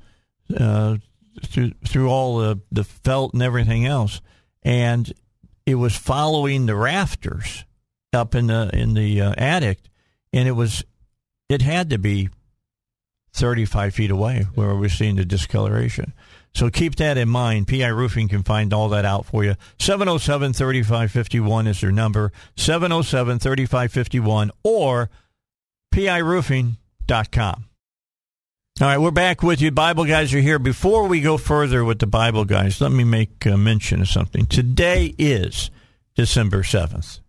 uh, 0.59 0.97
through 1.47 1.71
through 1.87 2.09
all 2.09 2.39
the 2.39 2.61
the 2.73 2.83
felt 2.83 3.33
and 3.33 3.41
everything 3.41 3.87
else, 3.87 4.21
and 4.65 5.13
it 5.67 5.77
was 5.77 5.95
following 5.95 6.67
the 6.67 6.75
rafters 6.75 7.65
up 8.13 8.35
in 8.35 8.49
the 8.49 8.71
in 8.73 8.95
the 8.95 9.21
uh, 9.21 9.35
attic, 9.39 9.79
and 10.33 10.49
it 10.49 10.53
was 10.53 10.83
it 11.49 11.63
had 11.63 11.91
to 11.91 11.99
be 11.99 12.29
thirty 13.33 13.65
five 13.65 13.95
feet 13.95 14.11
away 14.11 14.47
where 14.57 14.75
we're 14.75 14.89
seeing 14.89 15.15
the 15.15 15.25
discoloration. 15.25 16.13
So 16.53 16.71
keep 16.71 16.97
that 16.97 17.17
in 17.17 17.29
mind. 17.29 17.69
PI 17.69 17.87
Roofing 17.87 18.27
can 18.27 18.43
find 18.43 18.73
all 18.73 18.89
that 18.89 19.05
out 19.05 19.27
for 19.27 19.45
you. 19.45 19.55
707 19.79 20.53
3551 20.53 21.69
is 21.69 21.81
their 21.81 21.93
number. 21.93 22.33
707 22.57 23.39
3551 23.39 24.51
or 24.65 25.09
PIRoofing.com. 25.93 27.65
All 28.81 28.87
right, 28.87 28.99
we're 28.99 29.11
back 29.11 29.43
with 29.43 29.61
you. 29.61 29.71
Bible 29.71 30.05
guys 30.05 30.33
are 30.33 30.41
here. 30.41 30.59
Before 30.59 31.07
we 31.07 31.21
go 31.21 31.37
further 31.37 31.85
with 31.85 31.99
the 31.99 32.07
Bible 32.07 32.45
guys, 32.47 32.81
let 32.81 32.93
me 32.93 33.05
make 33.05 33.45
a 33.45 33.59
mention 33.59 34.01
of 34.01 34.09
something. 34.09 34.47
Today 34.47 35.15
is 35.19 35.71
December 36.15 36.63
7th. 36.63 37.21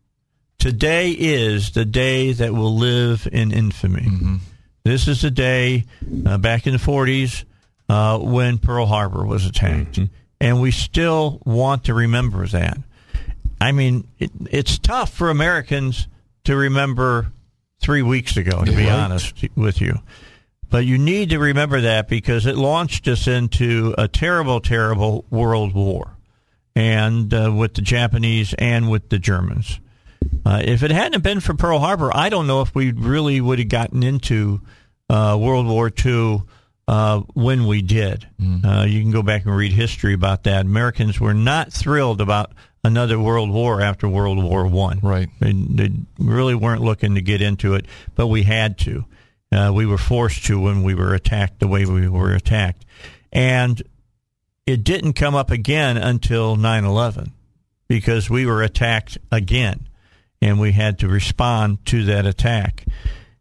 Today 0.59 1.11
is 1.11 1.71
the 1.71 1.83
day 1.83 2.31
that 2.33 2.53
will 2.53 2.75
live 2.75 3.27
in 3.31 3.51
infamy. 3.51 4.39
This 4.83 5.07
is 5.07 5.21
the 5.23 5.31
day 5.31 5.85
uh, 6.25 6.37
back 6.37 6.67
in 6.67 6.73
the 6.73 6.79
40s 6.79 7.43
uh, 7.89 8.19
when 8.19 8.59
Pearl 8.59 8.85
Harbor 8.85 9.25
was 9.25 9.45
attacked. 9.45 9.99
And 10.39 10.61
we 10.61 10.71
still 10.71 11.41
want 11.45 11.85
to 11.85 11.93
remember 11.93 12.47
that. 12.47 12.77
I 13.59 13.73
mean, 13.73 14.07
it, 14.19 14.31
it's 14.49 14.77
tough 14.77 15.11
for 15.13 15.29
Americans 15.29 16.07
to 16.45 16.55
remember 16.55 17.31
three 17.81 18.01
weeks 18.01 18.37
ago, 18.37 18.63
to 18.63 18.71
be 18.71 18.85
Right. 18.85 18.89
honest 18.91 19.43
with 19.55 19.81
you. 19.81 19.99
But 20.69 20.85
you 20.85 20.97
need 20.97 21.31
to 21.31 21.39
remember 21.39 21.81
that 21.81 22.07
because 22.07 22.45
it 22.45 22.55
launched 22.55 23.07
us 23.07 23.27
into 23.27 23.93
a 23.97 24.07
terrible, 24.07 24.61
terrible 24.61 25.25
world 25.29 25.73
war, 25.73 26.15
and 26.75 27.33
uh, 27.33 27.51
with 27.53 27.73
the 27.73 27.81
Japanese 27.81 28.53
and 28.53 28.89
with 28.89 29.09
the 29.09 29.19
Germans. 29.19 29.79
Uh, 30.45 30.61
if 30.63 30.81
it 30.83 30.91
hadn't 30.91 31.23
been 31.23 31.39
for 31.39 31.53
Pearl 31.55 31.79
Harbor, 31.79 32.09
I 32.15 32.29
don't 32.29 32.47
know 32.47 32.61
if 32.61 32.73
we 32.73 32.91
really 32.91 33.41
would 33.41 33.59
have 33.59 33.67
gotten 33.69 34.01
into 34.03 34.61
uh, 35.09 35.37
World 35.39 35.67
War 35.67 35.91
II 36.05 36.43
uh, 36.87 37.19
when 37.33 37.65
we 37.67 37.81
did. 37.81 38.27
Uh, 38.63 38.85
you 38.87 39.01
can 39.01 39.11
go 39.11 39.23
back 39.23 39.45
and 39.45 39.55
read 39.55 39.73
history 39.73 40.13
about 40.13 40.43
that. 40.43 40.61
Americans 40.65 41.19
were 41.19 41.33
not 41.33 41.73
thrilled 41.73 42.21
about 42.21 42.53
another 42.83 43.19
world 43.19 43.49
war 43.49 43.81
after 43.81 44.07
World 44.07 44.43
War 44.43 44.67
One. 44.67 44.99
Right. 45.01 45.29
They, 45.39 45.51
they 45.53 45.91
really 46.19 46.55
weren't 46.55 46.81
looking 46.81 47.15
to 47.15 47.21
get 47.21 47.41
into 47.41 47.75
it, 47.75 47.85
but 48.15 48.27
we 48.27 48.43
had 48.43 48.77
to. 48.79 49.05
Uh, 49.51 49.71
we 49.73 49.85
were 49.85 49.97
forced 49.97 50.45
to 50.45 50.59
when 50.59 50.83
we 50.83 50.95
were 50.95 51.13
attacked 51.13 51.59
the 51.59 51.67
way 51.67 51.85
we 51.85 52.07
were 52.07 52.33
attacked. 52.33 52.85
And 53.31 53.81
it 54.65 54.83
didn't 54.83 55.13
come 55.13 55.35
up 55.35 55.51
again 55.51 55.97
until 55.97 56.55
9 56.55 56.85
11 56.85 57.33
because 57.87 58.29
we 58.29 58.45
were 58.45 58.63
attacked 58.63 59.17
again 59.31 59.87
and 60.41 60.59
we 60.59 60.71
had 60.71 60.99
to 60.99 61.07
respond 61.07 61.85
to 61.87 62.05
that 62.05 62.25
attack. 62.25 62.85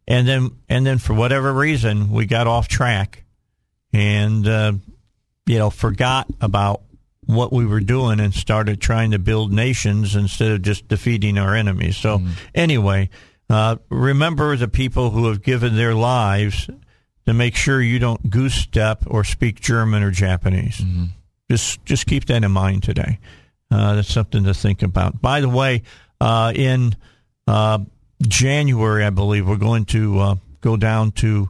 And 0.07 0.27
then, 0.27 0.51
and 0.67 0.85
then 0.85 0.97
for 0.97 1.13
whatever 1.13 1.53
reason, 1.53 2.11
we 2.11 2.25
got 2.25 2.47
off 2.47 2.67
track 2.67 3.23
and, 3.93 4.45
uh, 4.45 4.73
you 5.45 5.57
know, 5.57 5.69
forgot 5.69 6.27
about 6.41 6.81
what 7.35 7.51
we 7.53 7.65
were 7.65 7.79
doing 7.79 8.19
and 8.19 8.33
started 8.33 8.79
trying 8.81 9.11
to 9.11 9.19
build 9.19 9.51
nations 9.51 10.15
instead 10.15 10.51
of 10.51 10.61
just 10.61 10.87
defeating 10.87 11.37
our 11.37 11.55
enemies. 11.55 11.97
So, 11.97 12.19
anyway, 12.55 13.09
uh, 13.49 13.77
remember 13.89 14.55
the 14.57 14.67
people 14.67 15.09
who 15.11 15.27
have 15.27 15.41
given 15.41 15.75
their 15.75 15.93
lives 15.93 16.69
to 17.25 17.33
make 17.33 17.55
sure 17.55 17.81
you 17.81 17.99
don't 17.99 18.29
goose 18.29 18.55
step 18.55 19.03
or 19.07 19.23
speak 19.23 19.59
German 19.59 20.03
or 20.03 20.11
Japanese. 20.11 20.81
Just 21.49 21.83
just 21.85 22.05
keep 22.07 22.25
that 22.25 22.43
in 22.43 22.51
mind 22.51 22.83
today. 22.83 23.19
Uh, 23.69 23.95
that's 23.95 24.11
something 24.13 24.43
to 24.45 24.53
think 24.53 24.81
about. 24.83 25.21
By 25.21 25.41
the 25.41 25.49
way, 25.49 25.83
uh, 26.19 26.51
in 26.55 26.95
uh, 27.47 27.79
January, 28.21 29.03
I 29.05 29.09
believe 29.09 29.47
we're 29.47 29.55
going 29.57 29.85
to 29.85 30.19
uh, 30.19 30.35
go 30.61 30.77
down 30.77 31.11
to 31.13 31.49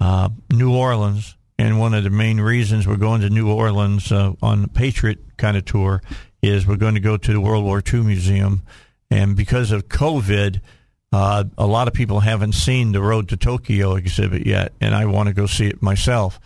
uh, 0.00 0.28
New 0.52 0.74
Orleans, 0.74 1.36
and 1.60 1.78
one 1.78 1.92
of 1.92 2.04
the 2.04 2.10
main 2.10 2.40
reasons 2.40 2.88
we're 2.88 2.96
going 2.96 3.20
to 3.20 3.28
New 3.28 3.52
Orleans 3.52 4.10
uh, 4.10 4.32
on 4.40 4.64
a 4.64 4.68
Patriot 4.68 5.18
kind 5.36 5.58
of 5.58 5.66
tour 5.66 6.02
is 6.40 6.66
we're 6.66 6.76
going 6.76 6.94
to 6.94 7.00
go 7.00 7.18
to 7.18 7.32
the 7.34 7.40
World 7.40 7.64
War 7.64 7.82
II 7.86 8.00
Museum, 8.00 8.62
and 9.10 9.36
because 9.36 9.70
of 9.70 9.88
COVID. 9.88 10.60
Uh, 11.12 11.42
a 11.58 11.66
lot 11.66 11.88
of 11.88 11.92
people 11.92 12.20
haven't 12.20 12.52
seen 12.52 12.92
the 12.92 13.02
Road 13.02 13.30
to 13.30 13.36
Tokyo 13.36 13.96
exhibit 13.96 14.46
yet, 14.46 14.72
and 14.80 14.94
I 14.94 15.06
want 15.06 15.26
to 15.26 15.34
go 15.34 15.46
see 15.46 15.66
it 15.66 15.82
myself 15.82 16.38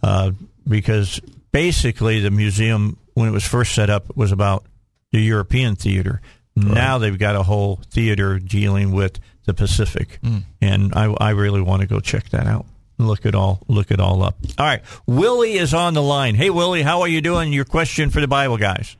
uh, 0.00 0.30
because 0.68 1.20
basically 1.50 2.20
the 2.20 2.30
museum, 2.30 2.98
when 3.14 3.26
it 3.26 3.32
was 3.32 3.44
first 3.44 3.74
set 3.74 3.90
up, 3.90 4.16
was 4.16 4.30
about 4.30 4.64
the 5.10 5.18
European 5.18 5.74
theater. 5.74 6.20
Now 6.54 6.98
they've 6.98 7.18
got 7.18 7.34
a 7.34 7.42
whole 7.42 7.80
theater 7.90 8.38
dealing 8.38 8.92
with 8.92 9.18
the 9.44 9.54
Pacific, 9.54 10.20
and 10.60 10.94
I, 10.94 11.12
I 11.18 11.30
really 11.30 11.60
want 11.60 11.82
to 11.82 11.88
go 11.88 11.98
check 11.98 12.28
that 12.28 12.46
out. 12.46 12.66
Look 13.06 13.26
it 13.26 13.34
all 13.34 13.60
look 13.68 13.90
it 13.90 14.00
all 14.00 14.22
up. 14.22 14.36
All 14.58 14.66
right, 14.66 14.82
Willie 15.06 15.54
is 15.54 15.74
on 15.74 15.94
the 15.94 16.02
line. 16.02 16.34
Hey, 16.34 16.50
Willie, 16.50 16.82
how 16.82 17.00
are 17.02 17.08
you 17.08 17.20
doing? 17.20 17.52
Your 17.52 17.64
question 17.64 18.10
for 18.10 18.20
the 18.20 18.28
Bible 18.28 18.56
guys. 18.58 18.96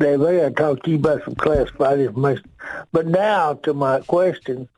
Dave, 0.00 0.20
I 0.22 0.36
got 0.36 0.48
to 0.48 0.50
talk 0.54 0.82
to 0.84 0.90
you 0.90 0.96
about 0.96 1.24
some 1.24 1.34
classified 1.36 2.00
information. 2.00 2.48
But 2.92 3.06
now 3.06 3.54
to 3.54 3.72
my 3.74 4.00
question: 4.00 4.68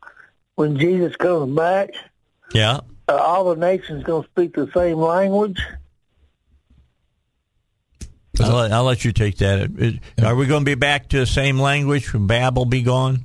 When 0.56 0.78
Jesus 0.78 1.16
comes 1.16 1.54
back, 1.56 1.90
Yeah. 2.52 2.80
are 3.08 3.18
all 3.18 3.54
the 3.54 3.56
nations 3.56 4.04
going 4.04 4.24
to 4.24 4.28
speak 4.30 4.54
the 4.54 4.70
same 4.74 4.98
language? 4.98 5.58
I'll, 8.40 8.54
let- 8.56 8.72
I'll 8.72 8.84
let 8.84 9.04
you 9.04 9.12
take 9.12 9.38
that. 9.38 9.98
Are 10.22 10.34
we 10.34 10.46
going 10.46 10.60
to 10.60 10.66
be 10.66 10.74
back 10.74 11.08
to 11.08 11.18
the 11.20 11.26
same 11.26 11.58
language? 11.58 12.12
Will 12.12 12.20
Babel 12.20 12.66
be 12.66 12.82
gone? 12.82 13.24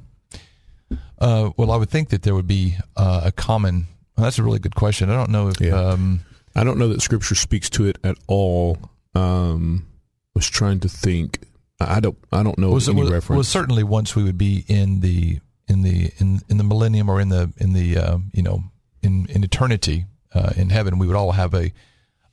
Uh, 1.20 1.52
well, 1.58 1.72
I 1.72 1.76
would 1.78 1.90
think 1.90 2.10
that 2.10 2.24
there 2.24 2.34
would 2.34 2.48
be 2.48 2.78
uh, 2.96 3.22
a 3.26 3.32
common. 3.32 3.88
Well, 4.16 4.26
that's 4.26 4.40
a 4.40 4.44
really 4.44 4.60
good 4.60 4.76
question. 4.76 5.10
I 5.10 5.16
don't 5.16 5.32
know 5.32 5.50
if. 5.50 5.74
Um, 5.74 6.22
I 6.56 6.64
don't 6.64 6.78
know 6.78 6.90
that 6.90 7.02
Scripture 7.02 7.36
speaks 7.36 7.70
to 7.72 7.86
it 7.86 7.98
at 8.04 8.18
all. 8.28 8.78
Um, 9.16 9.88
I 9.88 10.32
was 10.36 10.50
trying 10.50 10.80
to 10.82 10.90
think. 10.90 11.40
I 11.80 11.98
I 11.98 12.00
don't. 12.00 12.18
I 12.32 12.44
don't 12.44 12.58
know 12.58 12.72
was, 12.72 12.90
any 12.90 13.02
was, 13.02 13.12
reference. 13.12 13.38
Well, 13.38 13.44
certainly 13.44 13.84
once 13.84 14.16
we 14.16 14.24
would 14.24 14.38
be 14.38 14.66
in 14.68 15.00
the 15.00 15.40
in 15.68 15.82
the 15.82 16.12
in, 16.18 16.42
in 16.50 16.58
the 16.58 16.64
millennium 16.64 17.10
or 17.10 17.22
in 17.22 17.30
the 17.30 17.52
in 17.58 17.74
the 17.74 17.98
uh, 17.98 18.18
you 18.34 18.44
know 18.44 18.64
in 19.02 19.28
in 19.30 19.44
eternity 19.44 20.06
uh, 20.34 20.52
in 20.56 20.70
heaven, 20.70 21.00
we 21.00 21.08
would 21.08 21.16
all 21.16 21.32
have 21.32 21.54
a 21.54 21.72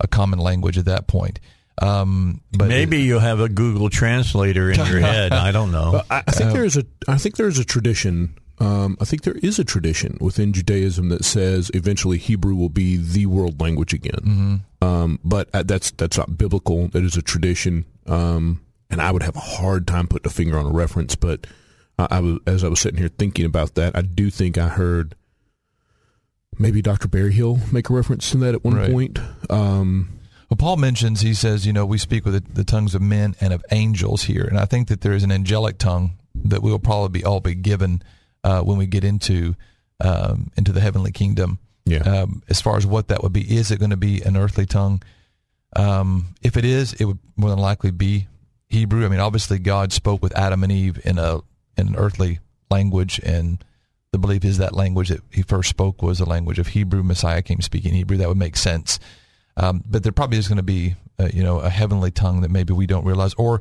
a 0.00 0.08
common 0.08 0.38
language 0.38 0.78
at 0.78 0.84
that 0.84 1.06
point. 1.06 1.40
Um, 1.80 2.40
but 2.52 2.68
Maybe 2.68 3.02
you'll 3.02 3.20
have 3.20 3.40
a 3.40 3.48
Google 3.48 3.88
translator 3.88 4.70
in 4.70 4.84
your 4.86 5.00
head. 5.00 5.32
I 5.32 5.52
don't 5.52 5.70
know. 5.70 6.02
I, 6.10 6.24
I 6.26 6.30
think 6.32 6.52
there 6.52 6.64
is 6.64 6.76
a. 6.76 6.84
I 7.06 7.18
think 7.18 7.36
there 7.36 7.48
is 7.48 7.58
a 7.58 7.64
tradition. 7.64 8.36
Um, 8.60 8.96
I 9.00 9.04
think 9.04 9.22
there 9.22 9.38
is 9.40 9.58
a 9.60 9.64
tradition 9.64 10.18
within 10.20 10.52
Judaism 10.52 11.10
that 11.10 11.24
says 11.24 11.70
eventually 11.74 12.18
Hebrew 12.18 12.54
will 12.56 12.68
be 12.68 12.96
the 12.96 13.26
world 13.26 13.60
language 13.60 13.94
again. 13.94 14.64
Um, 14.82 15.20
but 15.24 15.48
uh, 15.54 15.62
that's 15.62 15.90
that's 15.92 16.18
not 16.18 16.36
biblical. 16.38 16.88
That 16.88 17.04
is 17.04 17.16
a 17.16 17.22
tradition, 17.22 17.84
um, 18.06 18.60
and 18.90 19.00
I 19.00 19.12
would 19.12 19.22
have 19.22 19.36
a 19.36 19.40
hard 19.40 19.86
time 19.86 20.08
putting 20.08 20.26
a 20.28 20.32
finger 20.34 20.58
on 20.58 20.66
a 20.66 20.70
reference. 20.72 21.14
But 21.14 21.46
I, 21.98 22.08
I 22.10 22.20
was 22.20 22.38
as 22.46 22.64
I 22.64 22.68
was 22.68 22.80
sitting 22.80 22.98
here 22.98 23.08
thinking 23.08 23.44
about 23.44 23.74
that, 23.76 23.94
I 23.96 24.02
do 24.02 24.28
think 24.30 24.58
I 24.58 24.68
heard 24.68 25.14
maybe 26.58 26.82
Dr. 26.82 27.06
Berryhill 27.08 27.60
make 27.72 27.88
a 27.90 27.92
reference 27.94 28.30
to 28.32 28.36
that 28.38 28.54
at 28.54 28.64
one 28.64 28.74
Right. 28.74 28.90
point. 28.90 29.18
Um, 29.50 30.08
Well, 30.50 30.56
Paul 30.56 30.78
mentions, 30.78 31.20
he 31.20 31.34
says, 31.34 31.66
you 31.66 31.72
know, 31.72 31.84
we 31.86 31.98
speak 31.98 32.24
with 32.24 32.34
the, 32.34 32.52
the 32.52 32.64
tongues 32.64 32.94
of 32.94 33.02
men 33.02 33.36
and 33.40 33.52
of 33.52 33.62
angels 33.70 34.24
here. 34.24 34.44
And 34.44 34.58
I 34.58 34.64
think 34.64 34.88
that 34.88 35.02
there 35.02 35.12
is 35.12 35.22
an 35.22 35.30
angelic 35.30 35.78
tongue 35.78 36.12
that 36.34 36.62
we 36.62 36.70
will 36.70 36.78
probably 36.78 37.20
be 37.20 37.24
all 37.24 37.40
be 37.40 37.54
given 37.54 38.02
uh, 38.44 38.60
when 38.62 38.78
we 38.78 38.86
get 38.86 39.04
into 39.04 39.54
um, 40.00 40.50
into 40.56 40.72
the 40.72 40.80
heavenly 40.80 41.12
kingdom. 41.12 41.58
Yeah. 41.84 41.98
Um, 42.00 42.42
as 42.48 42.60
far 42.60 42.76
as 42.76 42.86
what 42.86 43.08
that 43.08 43.22
would 43.22 43.32
be, 43.32 43.56
is 43.56 43.70
it 43.70 43.78
going 43.78 43.90
to 43.90 43.96
be 43.96 44.20
an 44.22 44.36
earthly 44.36 44.66
tongue? 44.66 45.02
Um, 45.74 46.34
if 46.42 46.56
it 46.56 46.64
is, 46.64 46.92
it 46.94 47.04
would 47.06 47.18
more 47.36 47.50
than 47.50 47.58
likely 47.58 47.90
be 47.90 48.28
Hebrew. 48.68 49.04
I 49.04 49.08
mean, 49.08 49.20
obviously, 49.20 49.58
God 49.58 49.92
spoke 49.92 50.22
with 50.22 50.36
Adam 50.36 50.62
and 50.62 50.72
Eve 50.72 51.00
in 51.04 51.18
a 51.18 51.36
in 51.76 51.88
an 51.88 51.96
earthly 51.96 52.40
language, 52.70 53.20
and 53.24 53.64
the 54.12 54.18
belief 54.18 54.44
is 54.44 54.58
that 54.58 54.74
language 54.74 55.08
that 55.08 55.20
he 55.30 55.42
first 55.42 55.70
spoke 55.70 56.02
was 56.02 56.18
the 56.18 56.26
language 56.26 56.58
of 56.58 56.68
Hebrew. 56.68 57.02
Messiah 57.02 57.42
came 57.42 57.60
speaking 57.60 57.94
Hebrew. 57.94 58.16
That 58.16 58.28
would 58.28 58.38
make 58.38 58.56
sense. 58.56 58.98
Um, 59.56 59.82
but 59.88 60.02
there 60.02 60.12
probably 60.12 60.38
is 60.38 60.48
going 60.48 60.58
to 60.58 60.62
be, 60.62 60.94
uh, 61.18 61.28
you 61.32 61.42
know, 61.42 61.58
a 61.58 61.68
heavenly 61.68 62.10
tongue 62.10 62.42
that 62.42 62.50
maybe 62.50 62.72
we 62.72 62.86
don't 62.86 63.04
realize, 63.04 63.34
or 63.34 63.60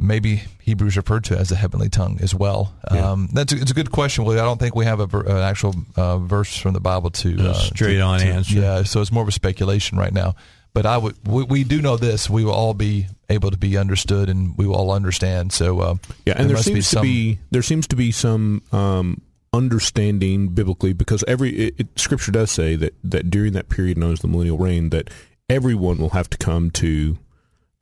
maybe 0.00 0.42
Hebrews 0.62 0.96
referred 0.96 1.24
to 1.24 1.38
as 1.38 1.52
a 1.52 1.56
heavenly 1.56 1.88
tongue 1.88 2.18
as 2.22 2.34
well. 2.34 2.74
Um, 2.88 3.28
that's 3.32 3.52
a, 3.52 3.56
it's 3.60 3.70
a 3.70 3.74
good 3.74 3.90
question, 3.90 4.24
Willie. 4.24 4.40
I 4.40 4.44
don't 4.44 4.58
think 4.58 4.74
we 4.74 4.84
have 4.84 5.00
a 5.00 5.06
ver- 5.06 5.22
an 5.26 5.38
actual 5.38 5.74
uh, 5.96 6.18
verse 6.18 6.56
from 6.56 6.72
the 6.72 6.80
Bible 6.80 7.10
to 7.10 7.50
uh, 7.50 7.54
straight 7.54 7.94
to- 7.94 8.00
on 8.00 8.20
to- 8.20 8.26
answer. 8.26 8.58
Yeah, 8.58 8.82
so 8.82 9.00
it's 9.00 9.12
more 9.12 9.22
of 9.22 9.28
a 9.28 9.32
speculation 9.32 9.98
right 9.98 10.12
now. 10.12 10.34
But 10.72 10.86
I 10.86 10.98
would, 10.98 11.16
we, 11.26 11.42
we 11.42 11.64
do 11.64 11.82
know 11.82 11.96
this: 11.96 12.30
we 12.30 12.44
will 12.44 12.52
all 12.52 12.74
be 12.74 13.06
able 13.28 13.50
to 13.50 13.56
be 13.58 13.76
understood, 13.76 14.28
and 14.28 14.56
we 14.56 14.66
will 14.68 14.76
all 14.76 14.92
understand. 14.92 15.52
So, 15.52 15.80
uh, 15.80 15.94
Yeah, 16.24 16.34
and 16.36 16.48
there, 16.48 16.56
must 16.56 16.66
seems 16.68 16.86
some, 16.86 17.02
to 17.02 17.08
be 17.08 17.38
there 17.50 17.62
seems 17.62 17.88
to 17.88 17.96
be 17.96 18.12
some 18.12 18.62
um, 18.70 19.20
understanding 19.52 20.48
biblically 20.48 20.92
because 20.92 21.24
every 21.26 21.50
it, 21.50 21.74
it, 21.78 21.86
Scripture 21.98 22.30
does 22.32 22.50
say 22.52 22.76
that 22.76 22.94
that 23.02 23.30
during 23.30 23.52
that 23.54 23.68
period 23.68 23.98
known 23.98 24.12
as 24.12 24.20
the 24.20 24.28
millennial 24.28 24.58
reign 24.58 24.90
that 24.90 25.10
everyone 25.48 25.98
will 25.98 26.10
have 26.10 26.30
to 26.30 26.38
come 26.38 26.70
to 26.70 27.18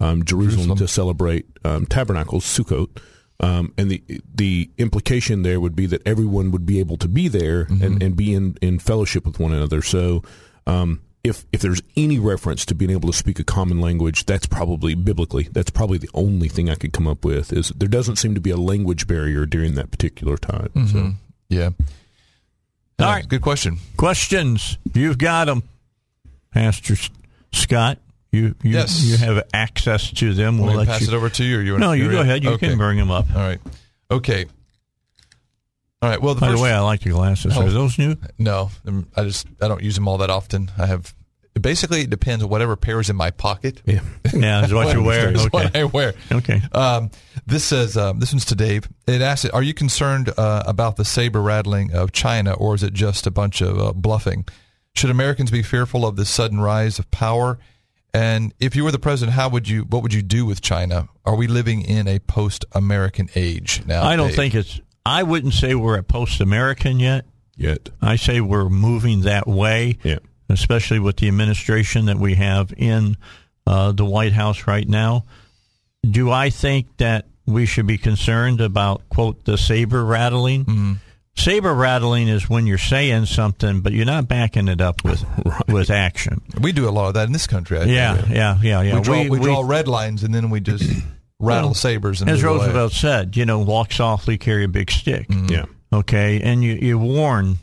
um, 0.01 0.25
Jerusalem, 0.25 0.57
Jerusalem. 0.67 0.79
to 0.79 0.89
celebrate 0.89 1.47
um, 1.65 1.87
Tabernacles, 1.87 2.45
Sukkot. 2.45 2.89
Um, 3.41 3.73
and 3.79 3.89
the 3.91 4.03
the 4.35 4.69
implication 4.79 5.43
there 5.43 5.61
would 5.61 5.77
be 5.77 5.87
that 5.87 6.05
everyone 6.07 6.51
would 6.51 6.67
be 6.67 6.81
able 6.81 6.97
to 6.97 7.07
be 7.09 7.29
there 7.29 7.69
and, 7.71 8.03
and 8.03 8.17
be 8.17 8.35
in, 8.35 8.57
in 8.61 8.81
fellowship 8.81 9.25
with 9.25 9.39
one 9.39 9.53
another. 9.53 9.81
So, 9.81 10.25
um, 10.67 11.03
if 11.23 11.45
if 11.53 11.61
there's 11.61 11.81
any 11.97 12.19
reference 12.19 12.65
to 12.67 12.75
being 12.75 12.91
able 12.91 13.09
to 13.13 13.17
speak 13.17 13.39
a 13.39 13.45
common 13.45 13.81
language, 13.81 14.27
that's 14.27 14.47
probably 14.47 14.95
biblically. 14.97 15.45
That's 15.53 15.71
probably 15.71 15.99
the 15.99 16.11
only 16.15 16.49
thing 16.49 16.69
I 16.69 16.75
could 16.75 16.93
come 16.93 17.07
up 17.07 17.25
with. 17.25 17.53
Is 17.53 17.69
there 17.77 17.89
doesn't 17.89 18.17
seem 18.17 18.35
to 18.35 18.41
be 18.41 18.51
a 18.51 18.57
language 18.57 19.07
barrier 19.07 19.47
during 19.47 19.75
that 19.77 19.93
particular 19.93 20.37
time. 20.37 20.71
So 20.75 20.81
Mhm. 20.99 21.15
yeah. 21.49 21.71
All 22.99 23.07
right. 23.07 23.29
good 23.29 23.43
question. 23.43 23.79
Questions? 23.97 24.79
You've 24.95 25.19
got 25.19 25.45
them, 25.45 25.63
Pastor 26.53 26.97
Scott. 27.53 27.99
You 28.31 28.55
you, 28.63 28.73
Yes. 28.73 29.03
you 29.05 29.17
have 29.17 29.43
access 29.55 30.11
to 30.13 30.35
them. 30.35 30.59
We'll 30.59 30.67
me 30.69 30.73
to 30.73 30.79
let 30.81 30.89
pass 30.89 31.01
you 31.01 31.09
it 31.09 31.15
over 31.15 31.31
to 31.31 31.45
you, 31.45 31.59
or 31.59 31.63
you? 31.63 31.79
No, 31.79 31.93
you 31.93 32.11
go 32.11 32.21
ahead. 32.21 32.45
You 32.45 32.51
Okay. 32.51 32.69
can 32.69 32.79
bring 32.79 32.99
them 32.99 33.11
up. 33.11 33.27
All 33.35 33.41
right. 33.41 33.61
Okay. 34.11 34.47
All 36.01 36.09
right. 36.09 36.21
Well, 36.23 36.35
the 36.35 36.41
By 36.41 36.49
first, 36.49 36.59
the 36.59 36.63
way, 36.63 36.73
I 36.73 36.81
like 36.81 37.05
your 37.05 37.15
glasses. 37.15 37.57
Oh. 37.57 37.63
Are 37.67 37.71
those 37.71 37.99
new? 37.99 38.17
No, 38.39 38.71
um, 38.87 39.09
I 39.17 39.25
just 39.25 39.47
I 39.61 39.67
don't 39.69 39.83
use 39.83 39.95
them 39.97 40.07
all 40.07 40.19
that 40.19 40.31
often. 40.31 40.71
I 40.79 40.87
have 40.87 41.13
basically 41.61 42.03
it 42.03 42.11
depends 42.11 42.45
on 42.45 42.51
whatever 42.51 42.77
pair 42.77 43.01
is 43.01 43.11
in 43.11 43.17
my 43.17 43.33
pocket. 43.33 43.83
yeah, 43.85 44.01
Yeah, 44.33 44.65
is 44.65 44.73
what 44.73 44.95
you 44.95 45.03
wear. 45.11 45.31
Is 45.35 45.45
what 45.51 45.67
Okay. 45.67 45.81
I 45.81 45.85
wear. 45.85 46.15
Okay. 46.31 46.63
Um, 46.71 47.11
this 47.47 47.65
says 47.65 47.97
um, 47.97 48.21
this 48.21 48.33
one's 48.33 48.45
to 48.47 48.55
Dave. 48.55 48.89
It 49.09 49.23
asks, 49.23 49.47
"Are 49.51 49.63
you 49.63 49.75
concerned 49.75 50.33
uh, 50.37 50.63
about 50.67 50.97
the 50.97 51.05
saber 51.05 51.43
rattling 51.43 51.93
of 51.95 52.13
China, 52.13 52.53
or 52.53 52.75
is 52.77 52.83
it 52.85 52.93
just 52.93 53.27
a 53.27 53.31
bunch 53.33 53.61
of 53.61 53.79
uh, 53.81 53.93
bluffing? 53.93 54.47
Should 54.95 55.11
Americans 55.11 55.51
be 55.51 55.63
fearful 55.63 56.07
of 56.07 56.15
this 56.17 56.31
sudden 56.31 56.61
rise 56.61 56.99
of 57.01 57.11
power? 57.11 57.59
And 58.15 58.55
if 58.59 58.75
you 58.75 58.85
were 58.85 58.91
the 58.91 58.99
president, 58.99 59.35
how 59.35 59.49
would 59.51 59.69
you? 59.69 59.83
What 59.83 60.03
would 60.03 60.15
you 60.15 60.23
do 60.23 60.47
with 60.47 60.61
China? 60.61 61.09
Are 61.25 61.37
we 61.37 61.47
living 61.47 61.83
in 61.83 62.09
a 62.09 62.19
post-American 62.21 63.29
age 63.35 63.83
now? 63.87 64.03
I 64.05 64.17
don't 64.17 64.33
think 64.33 64.55
it's. 64.55 64.81
I 65.05 65.23
wouldn't 65.23 65.55
say 65.55 65.75
we're 65.75 65.99
a 65.99 66.03
post-American 66.03 67.01
yet. 67.01 67.27
yet 67.57 67.91
I 68.01 68.17
say 68.17 68.41
we're 68.41 68.69
moving 68.69 69.23
that 69.23 69.47
way. 69.47 69.99
Yeah. 70.03 70.19
Especially 70.49 70.99
with 70.99 71.17
the 71.17 71.29
administration 71.29 72.07
that 72.07 72.17
we 72.17 72.35
have 72.35 72.73
in 72.77 73.17
uh, 73.67 73.93
the 73.93 74.05
White 74.07 74.33
House 74.33 74.67
right 74.67 74.89
now. 74.89 75.25
Do 76.09 76.31
I 76.31 76.49
think 76.49 76.97
that 76.97 77.27
we 77.45 77.67
should 77.67 77.87
be 77.87 77.99
concerned 77.99 78.61
about 78.61 79.07
quote 79.11 79.45
the 79.45 79.59
saber 79.59 80.05
rattling? 80.05 80.65
Mm-hmm. 80.65 80.93
Saber 81.39 81.73
rattling 81.73 82.29
is 82.29 82.49
when 82.51 82.67
you're 82.67 82.79
saying 82.79 83.27
something, 83.27 83.81
but 83.81 83.93
you're 83.93 84.07
not 84.07 84.27
backing 84.29 84.69
it 84.69 84.81
up 84.81 85.05
with 85.05 85.25
with 85.69 85.91
action. 85.91 86.43
we 86.61 86.73
do 86.73 86.89
a 86.89 86.91
lot 86.91 87.09
of 87.09 87.15
that 87.15 87.27
in 87.27 87.33
this 87.33 87.47
country. 87.47 87.79
I 87.79 87.85
think. 87.85 87.93
Yeah, 87.93 88.25
yeah, 88.29 88.59
yeah, 88.61 88.83
yeah. 88.83 88.95
We 88.97 89.01
draw, 89.03 89.23
we, 89.23 89.31
We- 89.31 89.39
draw 89.41 89.61
we- 89.63 89.69
red 89.69 89.89
lines 89.89 90.25
and 90.25 90.35
then 90.35 90.51
we 90.51 90.61
just 90.61 90.85
rattle 91.41 91.71
Well, 91.71 91.75
sabers. 91.75 92.21
And 92.21 92.31
As 92.31 92.43
move 92.43 92.57
away. 92.57 92.67
Roosevelt 92.67 92.93
said, 92.93 93.37
you 93.37 93.47
know, 93.47 93.61
walk 93.61 93.93
softly, 93.93 94.37
carry 94.37 94.65
a 94.65 94.69
big 94.69 94.91
stick. 94.91 95.29
Mm-hmm. 95.29 95.53
yeah. 95.53 95.65
Okay, 95.91 96.43
and 96.43 96.63
you, 96.63 96.75
you 96.75 96.99
warn 96.99 97.59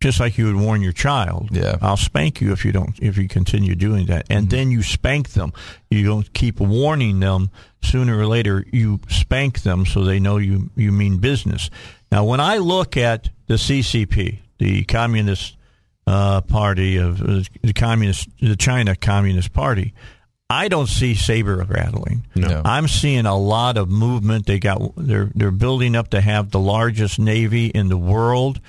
just 0.00 0.20
like 0.20 0.36
you 0.38 0.46
would 0.46 0.56
warn 0.56 0.82
your 0.82 0.92
child. 0.92 1.48
Yeah. 1.50 1.76
I'll 1.80 1.96
spank 1.96 2.40
you 2.40 2.52
if 2.52 2.64
you 2.64 2.72
don't 2.72 2.98
if 3.00 3.16
you 3.16 3.28
continue 3.28 3.74
doing 3.74 4.06
that. 4.06 4.26
And 4.30 4.46
mm-hmm. 4.46 4.56
then 4.56 4.70
you 4.70 4.82
spank 4.82 5.30
them. 5.30 5.52
You 5.90 6.04
don't 6.04 6.32
keep 6.32 6.60
warning 6.60 7.20
them. 7.20 7.50
Sooner 7.82 8.18
or 8.18 8.26
later 8.26 8.64
you 8.72 9.00
spank 9.08 9.62
them 9.62 9.86
so 9.86 10.04
they 10.04 10.20
know 10.20 10.36
you 10.36 10.70
you 10.76 10.92
mean 10.92 11.18
business. 11.18 11.70
Now 12.10 12.24
when 12.24 12.40
I 12.40 12.58
look 12.58 12.96
at 12.96 13.30
the 13.46 13.54
CCP, 13.54 14.38
the 14.58 14.84
Communist 14.84 15.56
uh, 16.06 16.40
Party 16.42 16.96
of 16.98 17.20
uh, 17.20 17.42
the 17.62 17.72
Communist 17.72 18.28
the 18.40 18.56
China 18.56 18.94
Communist 18.94 19.52
Party, 19.52 19.94
I 20.48 20.68
don't 20.68 20.86
see 20.88 21.14
saber 21.14 21.56
rattling. 21.68 22.26
No. 22.36 22.62
I'm 22.64 22.86
seeing 22.86 23.26
a 23.26 23.36
lot 23.36 23.76
of 23.76 23.88
movement. 23.88 24.46
They 24.46 24.58
got 24.58 24.92
they're 24.96 25.30
they're 25.34 25.50
building 25.50 25.96
up 25.96 26.10
to 26.10 26.20
have 26.20 26.50
the 26.50 26.60
largest 26.60 27.18
navy 27.18 27.66
in 27.66 27.88
the 27.88 27.96
world. 27.96 28.60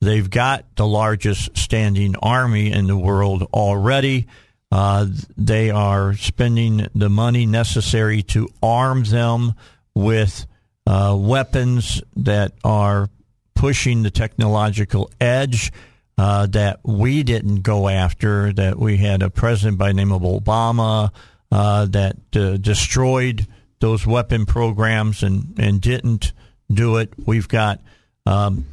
They've 0.00 0.28
got 0.28 0.64
the 0.76 0.86
largest 0.86 1.56
standing 1.56 2.16
army 2.16 2.72
in 2.72 2.88
the 2.88 2.96
world 2.96 3.44
already. 3.54 4.26
Uh, 4.70 5.06
they 5.36 5.70
are 5.70 6.14
spending 6.14 6.88
the 6.94 7.08
money 7.08 7.46
necessary 7.46 8.22
to 8.22 8.48
arm 8.62 9.04
them 9.04 9.54
with 9.94 10.46
uh, 10.86 11.16
weapons 11.18 12.02
that 12.16 12.52
are 12.64 13.08
pushing 13.54 14.02
the 14.02 14.10
technological 14.10 15.10
edge 15.20 15.72
uh, 16.18 16.46
that 16.46 16.80
we 16.82 17.22
didn't 17.22 17.62
go 17.62 17.88
after. 17.88 18.52
That 18.52 18.78
we 18.78 18.96
had 18.96 19.22
a 19.22 19.30
president 19.30 19.78
by 19.78 19.88
the 19.88 19.94
name 19.94 20.12
of 20.12 20.22
Obama 20.22 21.10
uh, 21.50 21.86
that 21.86 22.16
uh, 22.34 22.56
destroyed 22.56 23.46
those 23.80 24.06
weapon 24.06 24.46
programs 24.46 25.22
and, 25.22 25.54
and 25.58 25.80
didn't 25.80 26.32
do 26.72 26.96
it. 26.96 27.12
We've 27.24 27.48
got 27.48 27.80
um, 28.26 28.64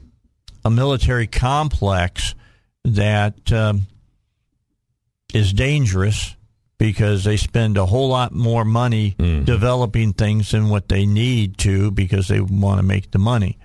a 0.63 0.69
military 0.69 1.27
complex 1.27 2.35
that 2.83 3.51
um, 3.51 3.87
is 5.33 5.51
dangerous 5.53 6.35
because 6.79 7.25
they 7.25 7.37
spend 7.37 7.77
a 7.77 7.85
whole 7.85 8.07
lot 8.07 8.33
more 8.33 8.65
money 8.65 9.15
developing 9.43 10.13
things 10.13 10.51
than 10.51 10.69
what 10.69 10.87
they 10.89 11.05
need 11.05 11.59
to 11.59 11.91
because 11.91 12.29
they 12.29 12.39
want 12.39 12.79
to 12.79 12.83
make 12.83 13.11
the 13.11 13.19
money. 13.19 13.59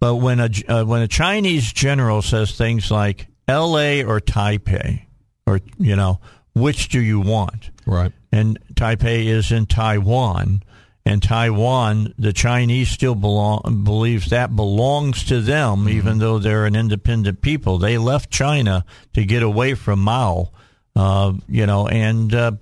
But 0.00 0.16
when 0.16 0.40
a 0.40 0.50
uh, 0.68 0.84
when 0.84 1.02
a 1.02 1.08
Chinese 1.08 1.72
general 1.72 2.22
says 2.22 2.56
things 2.56 2.90
like 2.90 3.28
L.A. 3.46 4.02
or 4.02 4.20
Taipei, 4.20 5.06
or 5.46 5.60
you 5.78 5.94
know, 5.94 6.20
which 6.54 6.88
do 6.88 7.00
you 7.00 7.20
want? 7.20 7.70
Right. 7.86 8.12
And 8.32 8.58
Taipei 8.74 9.26
is 9.26 9.52
in 9.52 9.66
Taiwan, 9.66 10.62
and 11.06 11.22
Taiwan, 11.22 12.12
the 12.18 12.32
Chinese 12.32 12.90
still 12.90 13.14
belong 13.14 13.84
believes 13.84 14.30
that 14.30 14.56
belongs 14.56 15.24
to 15.24 15.40
them, 15.40 15.88
even 15.88 16.18
though 16.18 16.38
they're 16.38 16.66
an 16.66 16.74
independent 16.74 17.42
people. 17.42 17.78
They 17.78 17.96
left 17.96 18.30
China 18.30 18.84
to 19.14 19.24
get 19.24 19.42
away 19.42 19.74
from 19.74 20.00
Mao, 20.00 20.50
uh, 20.96 21.34
you 21.46 21.66
know, 21.66 21.86
and 21.86 22.34
uh, 22.34 22.52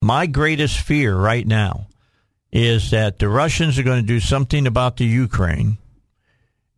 my 0.00 0.26
greatest 0.26 0.78
fear 0.78 1.16
right 1.16 1.46
now 1.46 1.88
is 2.52 2.92
that 2.92 3.18
the 3.18 3.28
Russians 3.28 3.78
are 3.78 3.82
going 3.82 4.00
to 4.00 4.06
do 4.06 4.20
something 4.20 4.66
about 4.66 4.96
the 4.96 5.04
Ukraine. 5.04 5.78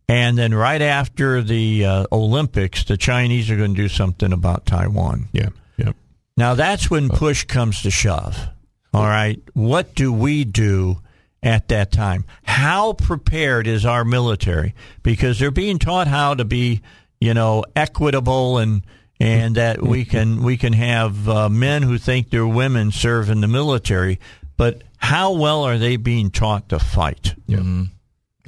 And 0.09 0.35
then 0.35 0.53
right 0.55 0.81
after 0.81 1.43
the 1.43 1.85
uh, 1.85 2.05
Olympics, 2.11 2.83
the 2.83 2.97
Chinese 2.97 3.51
are 3.51 3.55
going 3.55 3.75
to 3.75 3.81
do 3.81 3.87
something 3.87 4.33
about 4.33 4.65
Taiwan. 4.65 5.29
Yeah. 5.31 5.49
Yeah. 5.77 5.91
Now 6.35 6.55
that's 6.55 6.89
when 6.89 7.09
push 7.09 7.43
comes 7.43 7.83
to 7.83 7.91
shove. 7.91 8.47
All 8.91 9.05
right. 9.05 9.39
What 9.53 9.93
do 9.93 10.11
we 10.11 10.43
do 10.43 10.97
at 11.43 11.67
that 11.67 11.91
time? 11.91 12.25
How 12.41 12.93
prepared 12.93 13.67
is 13.67 13.85
our 13.85 14.03
military? 14.03 14.73
Because 15.03 15.37
they're 15.37 15.51
being 15.51 15.77
taught 15.77 16.07
how 16.07 16.33
to 16.33 16.43
be, 16.43 16.81
you 17.21 17.35
know, 17.35 17.63
equitable 17.75 18.57
and 18.57 18.81
and 19.19 19.55
that 19.55 19.81
we 19.81 20.05
can 20.05 20.41
we 20.43 20.57
can 20.57 20.73
have 20.73 21.27
uh, 21.27 21.49
men 21.49 21.83
who 21.83 21.97
think 21.97 22.29
they're 22.29 22.47
women 22.47 22.91
serve 22.91 23.29
in 23.29 23.41
the 23.41 23.47
military, 23.47 24.19
but 24.57 24.81
how 24.97 25.33
well 25.33 25.63
are 25.63 25.77
they 25.77 25.97
being 25.97 26.29
taught 26.31 26.69
to 26.69 26.79
fight? 26.79 27.35
Yeah. 27.47 27.57
Yeah, 27.57 27.85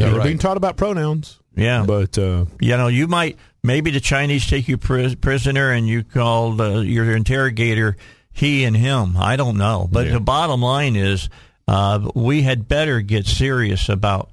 they're 0.08 0.16
right. 0.16 0.24
being 0.24 0.38
taught 0.40 0.58
about 0.58 0.78
pronouns. 0.78 1.40
Yeah. 1.56 1.84
But 1.86 2.18
uh, 2.18 2.46
you 2.60 2.78
know, 2.78 2.88
you 2.88 3.08
might 3.08 3.38
maybe 3.64 3.92
the 3.92 4.00
Chinese 4.00 4.48
take 4.48 4.68
you 4.68 4.78
pris- 4.78 5.16
prisoner 5.16 5.72
and 5.72 5.88
you 5.88 6.04
called 6.04 6.60
uh, 6.62 6.80
your 6.80 7.16
interrogator 7.16 7.98
he 8.34 8.64
and 8.64 8.76
him. 8.78 9.16
I 9.18 9.36
don't 9.36 9.58
know, 9.58 9.90
but 9.92 10.08
Yeah. 10.08 10.14
the 10.14 10.20
bottom 10.22 10.62
line 10.62 10.96
is 10.96 11.30
uh, 11.68 12.10
we 12.16 12.42
had 12.44 12.68
better 12.70 13.02
get 13.02 13.26
serious 13.28 13.90
about 13.90 14.32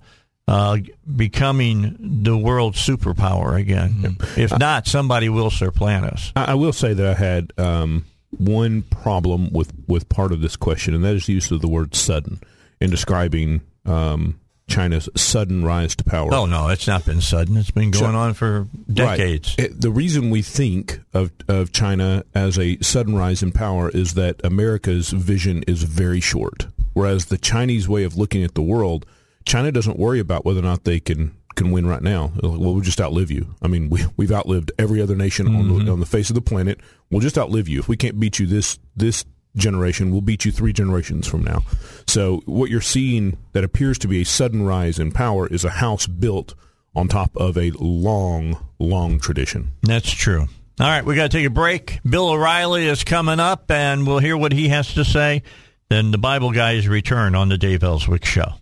uh, 0.48 0.78
becoming 1.14 1.96
the 2.24 2.36
world 2.36 2.74
superpower 2.74 3.58
again. 3.58 4.16
If 4.36 4.58
not, 4.58 4.86
somebody 4.86 5.28
will 5.28 5.50
supplant 5.50 6.06
us. 6.06 6.32
I, 6.34 6.52
I 6.52 6.54
will 6.54 6.72
say 6.72 6.94
that 6.94 7.06
I 7.06 7.14
had 7.14 7.52
um, 7.58 8.06
one 8.30 8.82
problem 8.82 9.52
with, 9.52 9.72
with 9.86 10.08
part 10.08 10.32
of 10.32 10.40
this 10.40 10.56
question, 10.56 10.94
and 10.94 11.04
that 11.04 11.14
is 11.14 11.26
the 11.26 11.34
use 11.34 11.50
of 11.50 11.60
the 11.60 11.68
word 11.68 11.94
sudden 11.94 12.40
in 12.80 12.90
describing 12.90 13.60
um, 13.84 14.40
China's 14.68 15.08
sudden 15.16 15.64
rise 15.64 15.96
to 15.96 16.04
power. 16.04 16.32
Oh 16.34 16.44
no, 16.46 16.68
it's 16.68 16.86
not 16.86 17.04
been 17.06 17.20
sudden. 17.20 17.56
It's 17.56 17.70
been 17.70 17.90
going 17.90 18.14
on 18.14 18.34
for 18.34 18.68
decades. 18.92 19.54
Right. 19.58 19.66
It- 19.70 19.80
the 19.80 19.90
reason 19.90 20.30
we 20.30 20.42
think 20.42 21.00
of, 21.14 21.32
of 21.48 21.72
China 21.72 22.24
as 22.34 22.58
a 22.58 22.78
sudden 22.80 23.16
rise 23.16 23.42
in 23.42 23.50
power 23.52 23.88
is 23.90 24.14
that 24.14 24.40
America's 24.44 25.10
vision 25.10 25.62
is 25.66 25.82
very 25.84 26.20
short. 26.20 26.66
Whereas 26.92 27.26
the 27.26 27.38
Chinese 27.38 27.88
way 27.88 28.04
of 28.04 28.16
looking 28.16 28.42
at 28.42 28.54
the 28.54 28.62
world, 28.62 29.06
China 29.48 29.72
doesn't 29.72 29.98
worry 29.98 30.20
about 30.20 30.44
whether 30.44 30.60
or 30.60 30.62
not 30.62 30.84
they 30.84 31.00
can, 31.00 31.34
can 31.56 31.72
win 31.72 31.86
right 31.86 32.02
now. 32.02 32.32
Well, 32.42 32.58
we'll 32.58 32.80
just 32.80 33.00
outlive 33.00 33.30
you. 33.30 33.54
I 33.62 33.66
mean, 33.66 33.88
we, 33.88 34.04
we've 34.16 34.30
outlived 34.30 34.70
every 34.78 35.00
other 35.00 35.16
nation 35.16 35.48
on, 35.48 35.68
the, 35.68 35.74
mm-hmm. 35.74 35.90
on 35.90 36.00
the 36.00 36.06
face 36.06 36.28
of 36.28 36.34
the 36.34 36.42
planet. 36.42 36.78
We'll 37.10 37.22
just 37.22 37.38
outlive 37.38 37.66
you. 37.66 37.80
If 37.80 37.88
we 37.88 37.96
can't 37.96 38.20
beat 38.20 38.38
you 38.38 38.46
this 38.46 38.78
this 38.94 39.24
generation, 39.56 40.12
we'll 40.12 40.20
beat 40.20 40.44
you 40.44 40.52
three 40.52 40.74
generations 40.74 41.26
from 41.26 41.42
now. 41.42 41.62
So 42.06 42.42
what 42.44 42.70
you're 42.70 42.80
seeing 42.82 43.38
that 43.54 43.64
appears 43.64 43.98
to 44.00 44.08
be 44.08 44.20
a 44.20 44.24
sudden 44.24 44.62
rise 44.62 44.98
in 44.98 45.10
power 45.10 45.48
is 45.48 45.64
a 45.64 45.70
house 45.70 46.06
built 46.06 46.54
on 46.94 47.08
top 47.08 47.34
of 47.36 47.56
a 47.56 47.72
long, 47.78 48.62
long 48.78 49.18
tradition. 49.18 49.72
That's 49.82 50.10
true. 50.10 50.46
All 50.78 50.86
right, 50.86 51.04
we 51.04 51.16
got 51.16 51.30
to 51.30 51.36
take 51.36 51.46
a 51.46 51.50
break. 51.50 51.98
Bill 52.08 52.28
O'Reilly 52.28 52.86
is 52.86 53.02
coming 53.02 53.40
up, 53.40 53.70
and 53.70 54.06
we'll 54.06 54.20
hear 54.20 54.36
what 54.36 54.52
he 54.52 54.68
has 54.68 54.94
to 54.94 55.04
say. 55.04 55.42
Then 55.88 56.10
the 56.10 56.18
Bible 56.18 56.52
guys 56.52 56.86
return 56.86 57.34
on 57.34 57.48
the 57.48 57.58
Dave 57.58 57.82
Elswick 57.82 58.24
Show. 58.24 58.52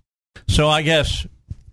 So 0.49 0.69
I 0.69 0.83
guess 0.83 1.27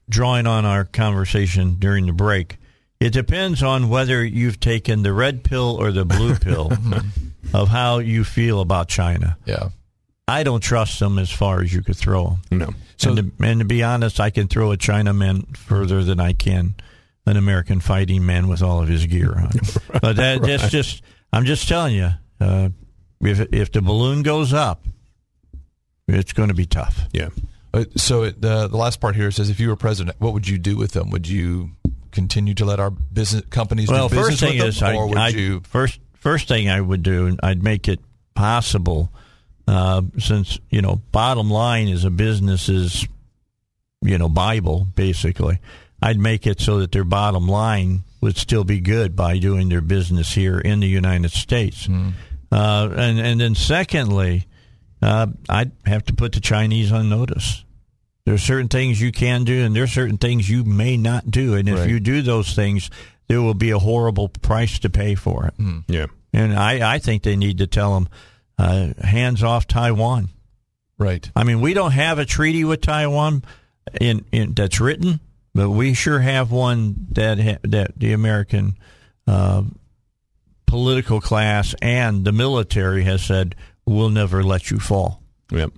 drawing 0.09 0.47
on 0.47 0.66
our 0.66 0.86
conversation 0.86 1.76
during 1.80 2.05
the 2.05 2.14
break, 2.14 2.57
it 2.99 3.11
depends 3.11 3.64
on 3.64 3.89
whether 3.89 4.24
you've 4.24 4.59
taken 4.59 5.03
the 5.03 5.14
red 5.14 5.43
pill 5.43 5.78
or 5.80 5.91
the 5.91 6.05
blue 6.05 6.36
pill 6.39 6.72
of 7.53 7.70
how 7.70 7.99
you 7.99 8.24
feel 8.24 8.61
about 8.61 8.88
China. 8.88 9.38
Yeah. 9.45 9.70
I 10.28 10.43
don't 10.43 10.61
trust 10.61 10.99
them 10.99 11.20
as 11.20 11.30
far 11.30 11.61
as 11.61 11.74
you 11.74 11.82
could 11.82 11.97
throw 11.97 12.38
them. 12.49 12.59
No. 12.59 12.70
So, 12.95 13.09
and, 13.09 13.38
to, 13.38 13.45
and 13.45 13.59
to 13.59 13.66
be 13.66 13.84
honest, 13.84 14.20
I 14.20 14.30
can 14.30 14.47
throw 14.47 14.72
a 14.72 14.78
Chinaman 14.78 15.57
further 15.57 16.03
than 16.03 16.20
I 16.20 16.34
can 16.34 16.76
an 17.26 17.38
American 17.38 17.80
fighting 17.80 18.26
man 18.26 18.47
with 18.47 18.61
all 18.61 18.82
of 18.82 18.88
his 18.88 19.05
gear 19.05 19.34
on. 19.34 19.51
but 20.01 20.16
that, 20.18 20.41
that's 20.41 20.70
just, 20.70 21.01
I'm 21.32 21.45
just 21.45 21.68
telling 21.68 21.95
you, 21.95 22.09
uh, 22.39 22.70
if 23.22 23.39
if 23.53 23.72
the 23.72 23.82
balloon 23.82 24.22
goes 24.22 24.53
up, 24.53 24.84
it's 26.07 26.34
going 26.34 26.49
to 26.49 26.55
be 26.55 26.66
tough. 26.66 27.07
Yeah. 27.14 27.30
Uh, 27.74 27.86
So 27.97 28.24
it, 28.24 28.43
uh, 28.43 28.67
the 28.67 28.78
last 28.78 28.99
part 28.99 29.15
here 29.15 29.32
says, 29.32 29.49
if 29.49 29.59
you 29.59 29.69
were 29.69 29.76
president, 29.76 30.15
what 30.19 30.34
would 30.34 30.47
you 30.47 30.57
do 30.57 30.78
with 30.78 30.91
them? 30.91 31.09
Would 31.09 31.28
you 31.28 31.71
continue 32.11 32.53
to 32.53 32.65
let 32.65 32.80
our 32.80 32.91
business 32.91 33.43
companies 33.49 33.89
Well, 33.89 34.07
do 34.07 34.15
business 34.15 34.39
first 34.39 34.51
thing 34.51 34.59
with 34.59 34.67
is, 34.67 34.80
them, 34.80 34.89
I, 34.89 34.95
or 34.95 35.07
would 35.09 35.17
I 35.17 35.28
you? 35.30 35.61
first 35.61 35.99
first 36.13 36.47
thing 36.47 36.69
I 36.69 36.80
would 36.80 37.03
do, 37.03 37.36
I'd 37.41 37.63
make 37.63 37.88
it 37.88 37.99
possible, 38.36 39.11
uh, 39.67 40.03
since 40.19 40.59
you 40.69 40.82
know, 40.82 41.01
bottom 41.11 41.49
line 41.49 41.88
is 41.88 42.05
a 42.05 42.11
business's, 42.11 43.07
you 44.01 44.17
know, 44.17 44.30
bible 44.30 44.88
basically. 44.95 45.59
I'd 46.01 46.19
make 46.19 46.45
it 46.45 46.59
so 46.61 46.80
that 46.80 46.91
their 46.91 47.05
bottom 47.05 47.47
line 47.47 48.03
would 48.21 48.38
still 48.38 48.63
be 48.65 48.80
good 48.82 49.15
by 49.15 49.38
doing 49.39 49.69
their 49.69 49.82
business 49.82 50.34
here 50.34 50.59
in 50.59 50.82
the 50.82 50.88
United 50.88 51.32
States. 51.32 51.88
Uh, 52.51 52.89
and 52.95 53.19
and 53.19 53.41
then 53.41 53.55
secondly, 53.55 54.45
uh, 55.01 55.28
I'd 55.49 55.71
have 55.86 56.03
to 56.05 56.13
put 56.13 56.34
the 56.34 56.39
Chinese 56.41 56.91
on 56.91 57.09
notice. 57.09 57.62
There 58.26 58.34
are 58.36 58.38
certain 58.39 58.69
things 58.69 59.01
you 59.01 59.11
can 59.11 59.43
do, 59.43 59.63
and 59.65 59.76
there 59.76 59.84
are 59.84 59.88
certain 59.88 60.17
things 60.17 60.49
you 60.49 60.63
may 60.63 60.95
not 60.97 61.30
do. 61.30 61.55
And 61.55 61.67
if 61.67 61.80
Right. 61.80 61.89
you 61.89 61.99
do 61.99 62.21
those 62.21 62.53
things, 62.55 62.89
there 63.28 63.41
will 63.41 63.53
be 63.53 63.71
a 63.71 63.80
horrible 63.80 64.30
price 64.30 64.80
to 64.80 64.89
pay 64.89 65.15
for 65.15 65.45
it. 65.47 65.53
Yeah. 65.88 66.05
And 66.32 66.53
I, 66.57 66.93
I 66.95 66.99
think 66.99 67.24
they 67.24 67.36
need 67.36 67.57
to 67.57 67.67
tell 67.67 67.93
them, 67.95 68.07
uh, 68.57 68.93
hands 69.03 69.43
off 69.43 69.67
Taiwan. 69.67 70.30
Right. 70.97 71.30
I 71.36 71.43
mean, 71.43 71.59
we 71.59 71.74
don't 71.74 71.91
have 71.91 72.17
a 72.19 72.26
treaty 72.26 72.63
with 72.63 72.82
Taiwan 72.82 73.43
in, 73.99 74.24
in 74.32 74.53
that's 74.53 74.80
written, 74.80 75.19
but 75.53 75.69
we 75.69 75.93
sure 75.93 76.19
have 76.19 76.49
one 76.51 77.07
that 77.11 77.39
ha- 77.39 77.57
that 77.63 77.91
the 77.99 78.13
American 78.13 78.78
uh, 79.28 79.63
political 80.65 81.19
class 81.19 81.76
and 81.82 82.24
the 82.26 82.32
military 82.32 83.03
has 83.03 83.21
said 83.24 83.55
we'll 83.86 84.09
never 84.09 84.43
let 84.43 84.71
you 84.71 84.80
fall. 84.80 85.21
Yep. 85.51 85.71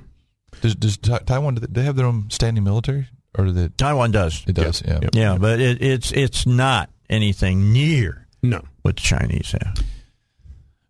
Does, 0.61 0.75
does 0.75 0.97
Taiwan, 0.97 1.55
do 1.55 1.67
they 1.67 1.83
have 1.83 1.95
their 1.95 2.05
own 2.05 2.29
standing 2.29 2.63
military? 2.63 3.07
Or 3.37 3.45
do 3.45 3.51
they, 3.51 3.69
Taiwan 3.69 4.11
does. 4.11 4.43
it 4.47 4.53
does, 4.53 4.81
yeah. 4.85 4.99
Yep. 5.01 5.09
Yeah, 5.13 5.37
but 5.37 5.59
it, 5.59 5.81
it's 5.81 6.11
it's 6.13 6.45
not 6.45 6.89
anything 7.09 7.73
near 7.73 8.27
no 8.41 8.63
what 8.81 8.95
the 8.95 9.01
Chinese 9.01 9.51
have. 9.51 9.85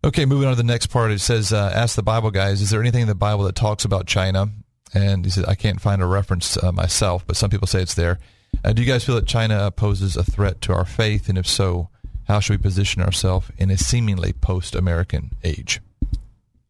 Okay, 0.04 0.24
moving 0.24 0.46
on 0.46 0.52
to 0.52 0.56
the 0.56 0.62
next 0.62 0.86
part. 0.86 1.10
It 1.10 1.20
says, 1.20 1.52
uh, 1.52 1.72
"Ask 1.74 1.96
the 1.96 2.02
Bible 2.02 2.30
guys: 2.30 2.60
Is 2.62 2.70
there 2.70 2.80
anything 2.80 3.02
in 3.02 3.08
the 3.08 3.14
Bible 3.16 3.44
that 3.44 3.56
talks 3.56 3.84
about 3.84 4.06
China?" 4.06 4.46
And 4.94 5.24
he 5.24 5.30
said, 5.30 5.46
"I 5.48 5.56
can't 5.56 5.80
find 5.80 6.00
a 6.00 6.06
reference 6.06 6.62
uh, 6.62 6.70
myself, 6.70 7.26
but 7.26 7.36
some 7.36 7.50
people 7.50 7.66
say 7.66 7.82
it's 7.82 7.94
there." 7.94 8.18
Uh, 8.64 8.72
do 8.72 8.82
you 8.82 8.88
guys 8.88 9.04
feel 9.04 9.16
that 9.16 9.26
China 9.26 9.70
poses 9.72 10.16
a 10.16 10.22
threat 10.22 10.60
to 10.62 10.72
our 10.72 10.84
faith, 10.84 11.28
and 11.28 11.36
if 11.36 11.46
so, 11.46 11.88
how 12.28 12.38
should 12.38 12.54
we 12.54 12.62
position 12.62 13.02
ourselves 13.02 13.50
in 13.58 13.70
a 13.70 13.76
seemingly 13.76 14.32
post-American 14.32 15.32
age? 15.42 15.80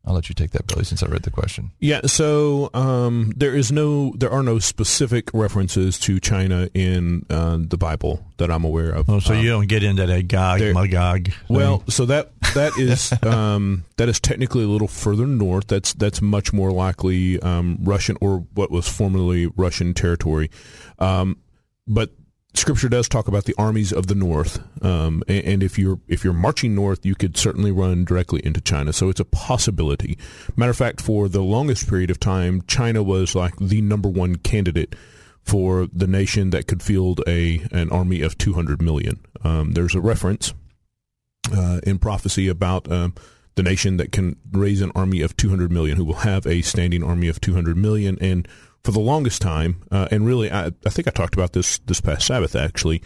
I'll 0.07 0.15
let 0.15 0.29
you 0.29 0.35
take 0.37 0.53
that, 0.53 0.67
Billy, 0.69 0.85
since 0.85 1.03
I 1.03 1.07
read 1.07 1.23
the 1.23 1.31
question. 1.33 1.73
Yeah, 1.81 2.03
so 2.07 2.71
um, 2.75 3.33
there 3.37 3.55
is 3.57 3.73
no, 3.73 4.13
there 4.17 4.31
are 4.31 4.43
no 4.43 4.59
specific 4.61 5.31
references 5.35 5.99
to 6.01 6.21
China 6.21 6.69
in 6.75 7.27
uh, 7.29 7.59
the 7.61 7.77
Bible 7.77 8.25
that 8.37 8.51
I'm 8.51 8.65
aware 8.65 8.91
of. 8.91 9.11
Oh, 9.11 9.19
so 9.19 9.35
Um, 9.35 9.41
you 9.43 9.51
don't 9.51 9.67
get 9.67 9.83
into 9.83 10.07
that 10.07 10.29
Gog 10.29 10.61
there- 10.61 10.75
Magog. 10.75 11.25
thing? 11.33 11.35
Well, 11.49 11.83
so 11.89 12.07
that 12.07 12.31
that 12.55 12.73
is 12.79 13.13
um, 13.25 13.85
that 13.97 14.09
is 14.09 14.21
technically 14.21 14.63
a 14.63 14.69
little 14.69 14.87
further 14.89 15.27
north. 15.27 15.67
That's 15.67 15.93
that's 15.95 16.23
much 16.23 16.53
more 16.53 16.71
likely 16.71 17.41
um, 17.41 17.79
Russian 17.83 18.17
or 18.21 18.47
what 18.55 18.71
was 18.71 18.89
formerly 18.89 19.47
Russian 19.57 19.93
territory. 19.93 20.51
Um, 21.01 21.39
but 21.89 22.11
Scripture 22.57 22.89
does 22.89 23.09
talk 23.09 23.29
about 23.29 23.45
the 23.45 23.55
armies 23.59 23.93
of 23.93 24.07
the 24.07 24.15
north, 24.15 24.61
um, 24.83 25.23
and, 25.29 25.45
and 25.45 25.63
if 25.63 25.79
you're 25.79 26.01
if 26.09 26.25
you're 26.25 26.33
marching 26.33 26.75
north, 26.75 27.05
you 27.05 27.15
could 27.15 27.37
certainly 27.37 27.71
run 27.71 28.05
directly 28.05 28.45
into 28.45 28.61
China. 28.61 28.93
So 28.93 29.11
it's 29.11 29.21
a 29.21 29.25
possibility. 29.25 30.19
Matter 30.57 30.71
of 30.71 30.77
fact, 30.77 31.01
for 31.01 31.29
the 31.29 31.43
longest 31.43 31.89
period 31.89 32.11
of 32.11 32.19
time, 32.19 32.63
China 32.67 33.03
was 33.03 33.35
like 33.35 33.57
the 33.59 33.83
number 33.83 34.09
one 34.09 34.37
candidate 34.37 34.97
for 35.43 35.87
the 35.93 36.07
nation 36.07 36.51
that 36.51 36.67
could 36.67 36.83
field 36.83 37.23
a 37.27 37.67
an 37.71 37.91
army 37.91 38.23
of 38.23 38.37
200 38.39 38.83
million. 38.83 39.21
Um, 39.45 39.73
there's 39.73 39.95
a 39.95 40.01
reference 40.01 40.55
uh, 41.55 41.81
in 41.85 41.99
prophecy 41.99 42.49
about 42.49 42.91
um, 42.91 43.15
the 43.55 43.63
nation 43.63 43.97
that 43.97 44.13
can 44.13 44.37
raise 44.53 44.81
an 44.81 44.93
army 44.95 45.21
of 45.21 45.37
200 45.37 45.71
million, 45.71 45.97
who 45.97 46.05
will 46.05 46.15
have 46.15 46.47
a 46.47 46.63
standing 46.63 47.03
army 47.03 47.29
of 47.29 47.41
200 47.41 47.77
million. 47.77 48.19
And 48.21 48.49
for 48.87 48.93
the 48.93 49.01
longest 49.01 49.43
time, 49.43 49.83
uh, 49.91 50.07
and 50.13 50.25
really, 50.25 50.51
I, 50.51 50.67
I 50.67 50.91
think 50.91 51.09
I 51.09 51.11
talked 51.11 51.35
about 51.35 51.53
this 51.53 51.79
this 51.79 52.01
past 52.01 52.27
Sabbath 52.27 52.55
actually. 52.55 53.03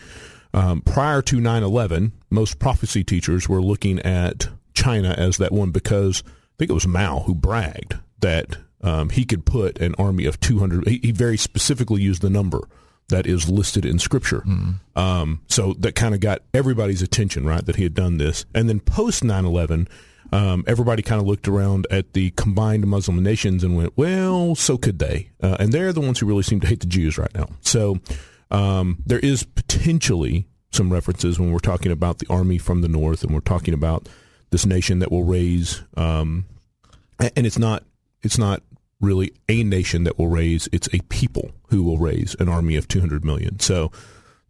Um, 0.53 0.83
prior 0.83 1.23
to 1.23 1.39
9/11, 1.39 2.13
most 2.29 2.59
prophecy 2.59 3.03
teachers 3.03 3.49
were 3.49 3.63
looking 3.63 3.99
at 4.01 4.49
China 4.75 5.15
as 5.17 5.39
that 5.39 5.53
one 5.53 5.71
because 5.71 6.23
I 6.27 6.31
think 6.59 6.71
it 6.71 6.75
was 6.75 6.87
Mao 6.87 7.21
who 7.21 7.35
bragged 7.35 7.95
that 8.21 8.59
um, 8.83 9.09
he 9.09 9.25
could 9.25 9.47
put 9.47 9.81
an 9.81 9.95
army 9.97 10.27
of 10.27 10.39
200. 10.39 10.87
He, 10.87 11.01
he 11.03 11.13
very 11.13 11.39
specifically 11.39 12.03
used 12.03 12.21
the 12.21 12.31
number 12.31 12.61
that 13.09 13.27
is 13.27 13.49
listed 13.49 13.87
in 13.87 13.99
Scripture. 13.99 14.43
Um, 14.97 15.41
so 15.49 15.75
that 15.79 15.95
kind 15.95 16.15
of 16.15 16.21
got 16.21 16.43
everybody's 16.53 17.01
attention, 17.01 17.47
right? 17.47 17.65
That 17.65 17.77
he 17.77 17.85
had 17.85 17.95
done 17.95 18.19
this, 18.19 18.45
and 18.55 18.69
then 18.69 18.81
post 18.81 19.23
9/11. 19.23 19.89
Um, 20.33 20.65
everybody 20.67 21.03
kind 21.03 21.21
of 21.21 21.27
looked 21.27 21.49
around 21.49 21.87
at 21.91 22.13
the 22.13 22.31
combined 22.33 22.87
Muslim 22.87 23.23
nations 23.23 23.65
and 23.65 23.77
went, 23.77 23.97
well, 23.97 24.55
so 24.55 24.77
could 24.79 24.99
they. 24.99 25.31
Uh, 25.43 25.57
and 25.59 25.73
they're 25.73 25.93
the 25.93 26.01
ones 26.01 26.19
who 26.19 26.27
really 26.27 26.43
seem 26.43 26.61
to 26.61 26.67
hate 26.67 26.81
the 26.81 26.87
Jews 26.87 27.19
right 27.19 27.35
now. 27.35 27.49
So 27.61 27.99
um, 28.51 29.03
there 29.07 29.19
is 29.19 29.43
potentially 29.43 30.47
some 30.73 30.93
references 30.93 31.41
when 31.41 31.53
we're 31.53 31.59
talking 31.59 31.91
about 31.91 32.19
the 32.19 32.27
army 32.31 32.59
from 32.59 32.81
the 32.81 32.89
north 32.89 33.25
and 33.25 33.35
we're 33.35 33.41
talking 33.41 33.75
about 33.75 34.09
this 34.51 34.65
nation 34.65 35.01
that 35.01 35.11
will 35.11 35.25
raise, 35.25 35.83
um, 35.97 36.45
and 37.19 37.47
it's 37.47 37.59
not, 37.59 37.85
it's 38.23 38.39
not 38.39 38.63
really 39.01 39.33
a 39.49 39.65
nation 39.65 40.05
that 40.05 40.19
will 40.19 40.29
raise, 40.29 40.69
it's 40.73 40.89
a 40.93 41.01
people 41.09 41.51
who 41.69 41.83
will 41.83 41.99
raise 41.99 42.37
an 42.39 42.49
army 42.49 42.77
of 42.77 42.87
200 42.87 43.25
million. 43.25 43.59
So 43.59 43.91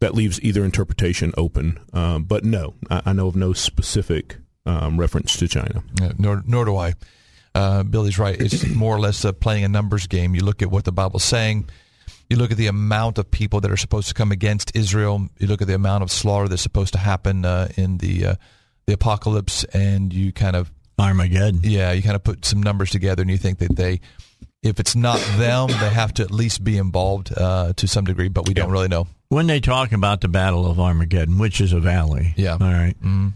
that 0.01 0.14
leaves 0.14 0.41
either 0.43 0.64
interpretation 0.64 1.33
open. 1.37 1.78
Um, 1.93 2.24
but 2.24 2.45
no, 2.45 2.74
I, 2.91 3.03
I 3.07 3.12
know 3.12 3.28
of 3.28 3.37
no 3.37 3.53
specific 3.53 4.39
um, 4.66 4.98
reference 4.98 5.36
to 5.38 5.48
China. 5.48 5.82
Yeah, 6.00 6.12
nor, 6.18 6.42
nor 6.46 6.64
do 6.64 6.76
I. 6.76 6.94
Uh, 7.54 7.82
Billy's 7.82 8.18
right. 8.18 8.40
It's 8.40 8.66
more 8.74 8.94
or 8.94 9.00
less 9.00 9.24
uh, 9.24 9.32
playing 9.32 9.64
a 9.64 9.68
numbers 9.68 10.06
game. 10.06 10.34
You 10.34 10.42
look 10.44 10.62
at 10.62 10.70
what 10.70 10.84
the 10.84 10.92
Bible's 10.92 11.24
saying. 11.24 11.68
You 12.28 12.36
look 12.36 12.52
at 12.52 12.56
the 12.58 12.68
amount 12.68 13.18
of 13.18 13.28
people 13.30 13.61
that 13.62 13.70
are 13.72 13.76
supposed 13.76 14.06
to 14.08 14.14
come 14.14 14.30
against 14.30 14.76
Israel. 14.76 15.28
You 15.38 15.48
look 15.48 15.61
at 15.62 15.66
the 15.68 15.74
amount 15.74 16.04
of 16.04 16.12
slaughter 16.12 16.46
that's 16.48 16.62
supposed 16.62 16.92
to 16.92 16.98
happen 16.98 17.44
uh, 17.44 17.68
in 17.76 17.98
the 17.98 18.26
uh, 18.26 18.34
the 18.86 18.92
apocalypse, 18.92 19.64
and 19.64 20.12
you 20.12 20.32
kind 20.32 20.54
of 20.54 20.70
Armageddon. 20.98 21.61
Yeah, 21.64 21.90
you 21.92 22.02
kind 22.02 22.14
of 22.14 22.22
put 22.22 22.44
some 22.44 22.62
numbers 22.62 22.90
together, 22.90 23.22
and 23.22 23.30
you 23.30 23.36
think 23.36 23.58
that 23.58 23.74
they, 23.74 24.00
if 24.62 24.78
it's 24.78 24.94
not 24.94 25.18
them, 25.38 25.68
they 25.68 25.90
have 25.90 26.14
to 26.14 26.22
at 26.22 26.30
least 26.30 26.62
be 26.62 26.76
involved 26.76 27.32
uh, 27.36 27.72
to 27.74 27.88
some 27.88 28.04
degree. 28.04 28.28
But 28.28 28.46
we 28.46 28.54
don't 28.54 28.70
really 28.70 28.88
know. 28.88 29.08
When 29.28 29.46
they 29.48 29.58
talk 29.61 29.90
about 29.92 30.20
the 30.20 30.28
Battle 30.28 30.70
of 30.70 30.78
Armageddon, 30.78 31.38
which 31.38 31.61
is 31.61 31.72
a 31.72 31.80
valley, 31.80 32.34
Yeah. 32.36 32.52
all 32.52 32.58
right, 32.61 32.94
Mm. 33.02 33.32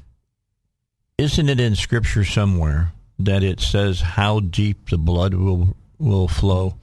Isn't 1.19 1.49
it 1.49 1.61
in 1.61 1.75
Scripture 1.77 2.25
somewhere 2.25 2.93
that 3.19 3.43
it 3.43 3.61
says 3.61 4.01
how 4.01 4.41
deep 4.41 4.91
the 4.91 4.99
blood 4.99 5.35
will 5.35 5.77
will 5.99 6.29
flow? 6.29 6.77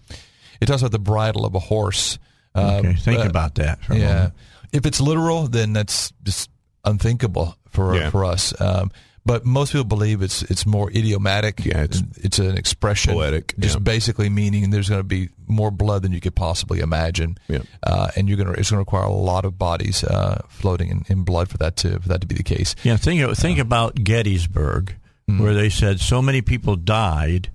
It 0.60 0.68
talks 0.68 0.82
about 0.82 0.92
the 0.92 1.00
bridle 1.00 1.46
of 1.46 1.56
a 1.56 1.60
horse. 1.60 2.18
Okay, 2.56 2.94
think 2.94 3.20
uh, 3.20 3.30
about 3.30 3.56
that. 3.56 3.84
For 3.84 3.94
a 3.94 3.98
yeah, 3.98 4.14
moment. 4.14 4.34
if 4.74 4.86
it's 4.86 5.00
literal, 5.02 5.48
then 5.48 5.74
that's 5.74 6.12
just 6.24 6.50
unthinkable 6.84 7.56
for 7.70 7.96
Yeah. 7.96 8.10
for 8.10 8.26
us. 8.26 8.54
Um, 8.60 8.92
but 9.26 9.46
most 9.46 9.72
people 9.72 9.86
believe 9.86 10.22
it's 10.22 10.42
it's 10.44 10.66
more 10.66 10.90
idiomatic. 10.90 11.64
Yeah, 11.66 11.84
it's 11.84 12.02
it's 12.18 12.40
an 12.40 12.58
expression, 12.58 13.14
poetic, 13.14 13.54
just 13.60 13.76
yeah. 13.76 13.80
basically 13.80 14.30
meaning 14.30 14.70
there's 14.72 14.90
going 14.90 15.00
to 15.02 15.04
be 15.04 15.30
more 15.48 15.70
blood 15.72 16.02
than 16.02 16.12
you 16.12 16.20
could 16.22 16.36
possibly 16.36 16.80
imagine. 16.80 17.38
Yeah. 17.48 17.60
uh, 17.84 18.10
and 18.16 18.28
you're 18.28 18.38
going 18.38 18.54
to 18.54 18.60
it's 18.60 18.72
going 18.72 18.78
to 18.78 18.82
require 18.82 19.04
a 19.04 19.12
lot 19.14 19.46
of 19.46 19.58
bodies 19.58 20.04
uh, 20.04 20.42
floating 20.50 20.90
in, 20.90 21.06
in 21.08 21.24
blood 21.24 21.50
for 21.50 21.58
that 21.60 21.76
to 21.78 22.00
for 22.00 22.10
that 22.10 22.22
to 22.22 22.28
be 22.28 22.36
the 22.36 22.44
case. 22.44 22.76
Yeah, 22.84 22.98
think 22.98 23.36
think 23.38 23.60
about 23.60 23.96
Gettysburg, 23.96 24.96
Mm-hmm. 25.30 25.44
where 25.44 25.54
they 25.54 25.70
said 25.70 26.00
so 26.00 26.20
many 26.22 26.42
people 26.42 26.76
died 26.76 27.52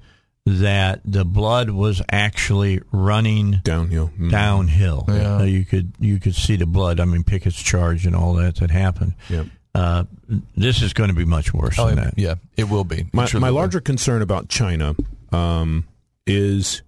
that 0.47 1.01
the 1.05 1.25
blood 1.25 1.71
was 1.71 2.01
actually 2.09 2.81
running 2.93 3.59
Downhill. 3.65 4.13
Mm. 4.17 4.31
downhill. 4.31 5.05
Yeah. 5.09 5.37
Uh, 5.39 5.43
you 5.43 5.65
could 5.65 5.93
you 5.99 6.21
could 6.21 6.37
see 6.37 6.55
the 6.55 6.65
blood. 6.67 7.01
I 7.01 7.05
mean, 7.05 7.25
Pickett's 7.25 7.61
charge 7.61 8.07
and 8.07 8.15
all 8.15 8.35
that 8.35 8.55
that 8.57 8.71
happened. 8.71 9.15
Yeah. 9.29 9.45
Uh, 9.77 10.05
this 10.57 10.81
is 10.81 10.95
going 10.95 11.09
to 11.11 11.15
be 11.15 11.27
much 11.27 11.53
worse 11.53 11.79
Oh, 11.79 11.89
than 11.89 11.99
yeah, 11.99 12.05
that. 12.05 12.19
yeah, 12.19 12.35
it 12.57 12.69
will 12.71 12.85
be. 12.85 13.07
My, 13.13 13.27
truly 13.27 13.43
my 13.43 13.51
will. 13.51 13.57
larger 13.57 13.81
concern 13.81 14.23
about 14.23 14.49
China 14.49 14.95
um, 15.33 15.87
is, 16.27 16.81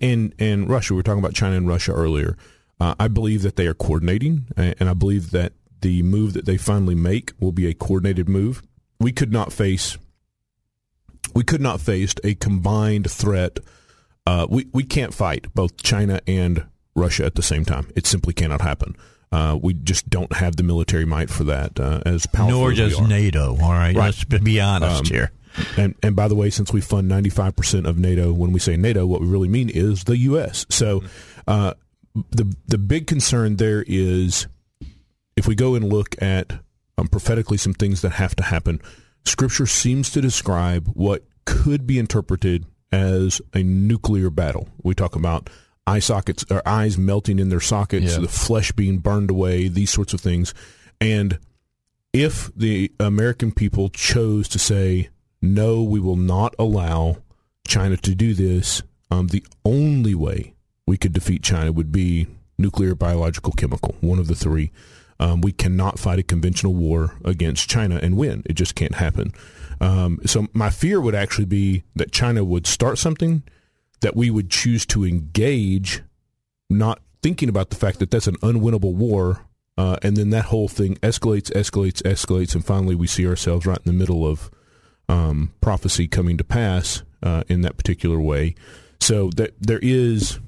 and 0.00 0.34
and 0.40 0.68
Russia. 0.68 0.94
We 0.94 0.96
were 0.98 1.02
talking 1.04 1.20
about 1.20 1.34
China 1.34 1.56
and 1.56 1.68
Russia 1.68 1.92
earlier. 1.92 2.36
Uh, 2.80 2.94
I 2.98 3.06
believe 3.06 3.42
that 3.42 3.54
they 3.54 3.68
are 3.68 3.74
coordinating, 3.74 4.46
and 4.56 4.88
I 4.88 4.94
believe 4.94 5.30
that 5.30 5.52
the 5.80 6.02
move 6.02 6.32
that 6.32 6.44
they 6.44 6.56
finally 6.56 6.96
make 6.96 7.32
will 7.38 7.52
be 7.52 7.68
a 7.68 7.74
coordinated 7.74 8.28
move. 8.28 8.62
We 8.98 9.12
could 9.12 9.32
not 9.32 9.52
face, 9.52 9.96
we 11.34 11.44
could 11.44 11.60
not 11.60 11.80
face 11.80 12.14
a 12.24 12.34
combined 12.34 13.08
threat. 13.10 13.58
Uh, 14.26 14.46
we 14.50 14.66
we 14.72 14.82
can't 14.82 15.14
fight 15.14 15.54
both 15.54 15.76
China 15.82 16.20
and 16.26 16.64
Russia 16.96 17.24
at 17.26 17.36
the 17.36 17.42
same 17.42 17.64
time. 17.64 17.90
It 17.94 18.06
simply 18.06 18.34
cannot 18.34 18.60
happen. 18.60 18.96
Uh, 19.34 19.56
we 19.60 19.74
just 19.74 20.08
don't 20.08 20.32
have 20.34 20.54
the 20.56 20.62
military 20.62 21.04
might 21.04 21.28
for 21.30 21.44
that. 21.44 21.78
Uh, 21.80 22.00
as 22.06 22.24
powerful 22.26 22.58
Nor 22.60 22.72
does. 22.72 23.00
NATO. 23.00 23.56
All 23.60 23.72
right, 23.72 23.94
Right. 23.96 23.96
let's 23.96 24.24
be 24.24 24.60
honest 24.60 25.00
Um, 25.00 25.04
here. 25.06 25.32
And 25.76 25.94
and 26.02 26.14
by 26.16 26.28
the 26.28 26.34
way, 26.34 26.50
since 26.50 26.72
we 26.72 26.80
fund 26.80 27.08
ninety 27.08 27.30
five 27.30 27.54
percent 27.56 27.86
of 27.86 27.96
NATO, 27.98 28.32
when 28.32 28.52
we 28.52 28.60
say 28.60 28.76
NATO, 28.76 29.06
what 29.06 29.20
we 29.20 29.26
really 29.26 29.48
mean 29.48 29.68
is 29.70 30.04
the 30.04 30.16
U.S. 30.30 30.66
So 30.68 31.02
uh, 31.46 31.74
the 32.30 32.54
the 32.68 32.78
big 32.78 33.06
concern 33.06 33.56
there 33.56 33.84
is 33.86 34.46
if 35.36 35.46
we 35.48 35.54
go 35.54 35.74
and 35.74 35.84
look 35.92 36.20
at 36.22 36.52
um, 36.98 37.08
prophetically 37.08 37.56
some 37.56 37.74
things 37.74 38.02
that 38.02 38.12
have 38.12 38.34
to 38.36 38.42
happen. 38.44 38.80
Scripture 39.26 39.66
seems 39.66 40.10
to 40.10 40.20
describe 40.20 40.86
what 40.94 41.24
could 41.46 41.86
be 41.86 41.98
interpreted 41.98 42.66
as 42.92 43.40
a 43.54 43.62
nuclear 43.62 44.28
battle. 44.30 44.68
We 44.82 44.94
talk 44.94 45.16
about 45.16 45.48
eye 45.86 45.98
sockets 45.98 46.44
or 46.50 46.66
eyes 46.66 46.96
melting 46.96 47.38
in 47.38 47.48
their 47.50 47.60
sockets, 47.60 48.14
Yeah. 48.14 48.20
the 48.20 48.28
flesh 48.28 48.72
being 48.72 48.98
burned 48.98 49.30
away, 49.30 49.68
these 49.68 49.90
sorts 49.90 50.14
of 50.14 50.20
things, 50.20 50.54
and 51.00 51.38
if 52.12 52.50
the 52.56 52.92
American 53.00 53.50
people 53.52 53.88
chose 53.90 54.48
to 54.48 54.58
say, 54.58 55.08
no, 55.42 55.82
we 55.82 55.98
will 56.00 56.16
not 56.16 56.54
allow 56.58 57.18
China 57.66 57.96
to 57.98 58.14
do 58.14 58.34
this, 58.34 58.82
um, 59.10 59.28
the 59.28 59.44
only 59.64 60.14
way 60.14 60.54
we 60.86 60.96
could 60.96 61.12
defeat 61.12 61.42
China 61.42 61.72
would 61.72 61.90
be 61.90 62.26
nuclear, 62.56 62.94
biological, 62.94 63.52
chemical, 63.52 63.96
one 64.00 64.18
of 64.18 64.28
the 64.28 64.34
three. 64.34 64.70
Um, 65.18 65.40
we 65.40 65.52
cannot 65.52 65.98
fight 65.98 66.18
a 66.18 66.22
conventional 66.22 66.74
war 66.74 67.14
against 67.24 67.68
China 67.68 67.98
and 68.02 68.16
win. 68.16 68.42
It 68.46 68.54
just 68.54 68.74
can't 68.74 68.94
happen. 68.96 69.32
Um, 69.80 70.20
so 70.24 70.46
my 70.52 70.70
fear 70.70 71.00
would 71.00 71.14
actually 71.14 71.46
be 71.46 71.82
that 71.96 72.12
China 72.12 72.44
would 72.44 72.66
start 72.66 72.98
something 72.98 73.42
that 74.04 74.14
we 74.14 74.30
would 74.30 74.50
choose 74.50 74.84
to 74.84 75.02
engage, 75.02 76.02
not 76.68 77.00
thinking 77.22 77.48
about 77.48 77.70
the 77.70 77.76
fact 77.76 77.98
that 78.00 78.10
that's 78.10 78.26
an 78.26 78.36
unwinnable 78.36 78.92
war, 78.92 79.46
uh, 79.78 79.96
and 80.02 80.14
then 80.14 80.28
that 80.28 80.44
whole 80.44 80.68
thing 80.68 80.96
escalates, 80.96 81.50
escalates, 81.52 82.02
escalates, 82.02 82.54
and 82.54 82.66
finally 82.66 82.94
we 82.94 83.06
see 83.06 83.26
ourselves 83.26 83.64
right 83.64 83.78
in 83.78 83.90
the 83.90 83.98
middle 83.98 84.26
of 84.26 84.50
um, 85.08 85.54
prophecy 85.62 86.06
coming 86.06 86.36
to 86.36 86.44
pass 86.44 87.02
uh, 87.22 87.44
in 87.48 87.62
that 87.62 87.78
particular 87.78 88.20
way. 88.20 88.54
So 89.00 89.30
that 89.36 89.54
there 89.58 89.80
is, 89.80 90.38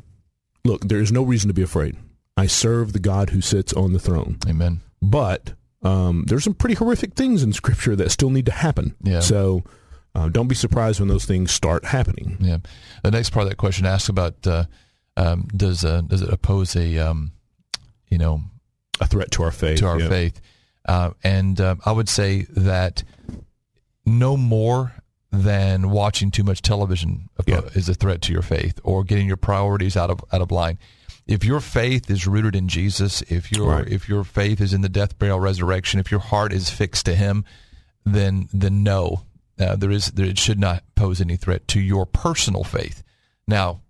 look, 0.67 0.83
there 0.83 1.01
is 1.01 1.11
no 1.11 1.23
reason 1.23 1.49
to 1.49 1.55
be 1.55 1.63
afraid. 1.63 1.97
I 2.37 2.49
serve 2.49 2.93
the 2.93 2.99
God 2.99 3.31
who 3.31 3.41
sits 3.41 3.73
on 3.73 3.95
the 3.95 3.99
throne. 3.99 4.39
Amen. 4.47 4.83
But 5.01 5.55
um, 5.83 6.25
there's 6.29 6.45
some 6.45 6.53
pretty 6.53 6.75
horrific 6.75 7.15
things 7.15 7.43
in 7.43 7.55
Scripture 7.55 7.97
that 7.97 8.11
still 8.11 8.29
need 8.29 8.47
to 8.47 8.53
happen. 8.53 8.97
Yeah. 9.03 9.21
So 9.21 9.65
uh, 10.17 10.29
don't 10.29 10.49
be 10.49 10.55
surprised 10.55 10.99
when 11.01 11.09
those 11.09 11.27
things 11.27 11.53
start 11.53 11.85
happening. 11.85 12.37
Yeah. 12.41 12.59
The 13.05 13.11
next 13.11 13.31
part 13.31 13.45
of 13.45 13.51
that 13.51 13.57
question 13.57 13.85
asks 13.87 14.09
about 14.09 14.47
uh, 14.47 14.65
um, 15.17 15.47
does 15.55 15.85
uh, 15.85 16.01
does 16.03 16.23
it 16.23 16.33
oppose 16.33 16.75
a 16.75 16.99
um, 16.99 17.33
you 18.09 18.19
know 18.19 18.41
A 19.01 19.07
threat 19.07 19.31
to 19.33 19.43
our 19.43 19.51
faith. 19.53 19.79
to 19.81 19.87
our 19.87 20.01
yeah. 20.01 20.09
faith? 20.09 20.41
Uh, 20.89 21.11
and 21.23 21.61
uh, 21.61 21.75
I 21.85 21.93
would 21.93 22.09
say 22.09 22.47
that 22.57 23.03
no 24.05 24.37
more 24.37 24.93
than 25.33 25.91
watching 25.91 26.31
too 26.31 26.45
much 26.45 26.63
television 26.63 27.29
oppo- 27.41 27.77
is 27.77 27.89
a 27.89 27.95
threat 27.95 28.23
to 28.23 28.33
your 28.33 28.43
faith 28.43 28.79
or 28.85 29.05
getting 29.05 29.27
your 29.27 29.37
priorities 29.37 29.97
out 29.97 30.11
of 30.11 30.21
out 30.33 30.41
of 30.41 30.51
line. 30.51 30.79
If 31.27 31.45
your 31.45 31.59
faith 31.61 32.09
is 32.09 32.27
rooted 32.27 32.55
in 32.55 32.69
Jesus, 32.69 33.21
if 33.23 33.51
your 33.51 33.69
Right. 33.69 33.89
if 33.89 34.09
your 34.09 34.23
faith 34.25 34.61
is 34.61 34.73
in 34.73 34.81
the 34.83 34.89
death, 34.89 35.19
burial, 35.19 35.41
resurrection, 35.41 35.99
if 36.01 36.11
your 36.11 36.21
heart 36.21 36.53
is 36.53 36.71
fixed 36.71 37.05
to 37.07 37.15
Him, 37.17 37.45
then 38.05 38.49
then 38.53 38.83
no, 38.85 39.23
uh, 39.59 39.77
there 39.77 39.91
is 39.91 40.11
there, 40.13 40.27
it 40.27 40.39
should 40.39 40.59
not 40.61 40.83
pose 40.95 41.21
any 41.21 41.37
threat 41.37 41.67
to 41.69 41.81
your 41.81 42.07
personal 42.07 42.65
faith. 42.65 43.03
Now, 43.49 43.81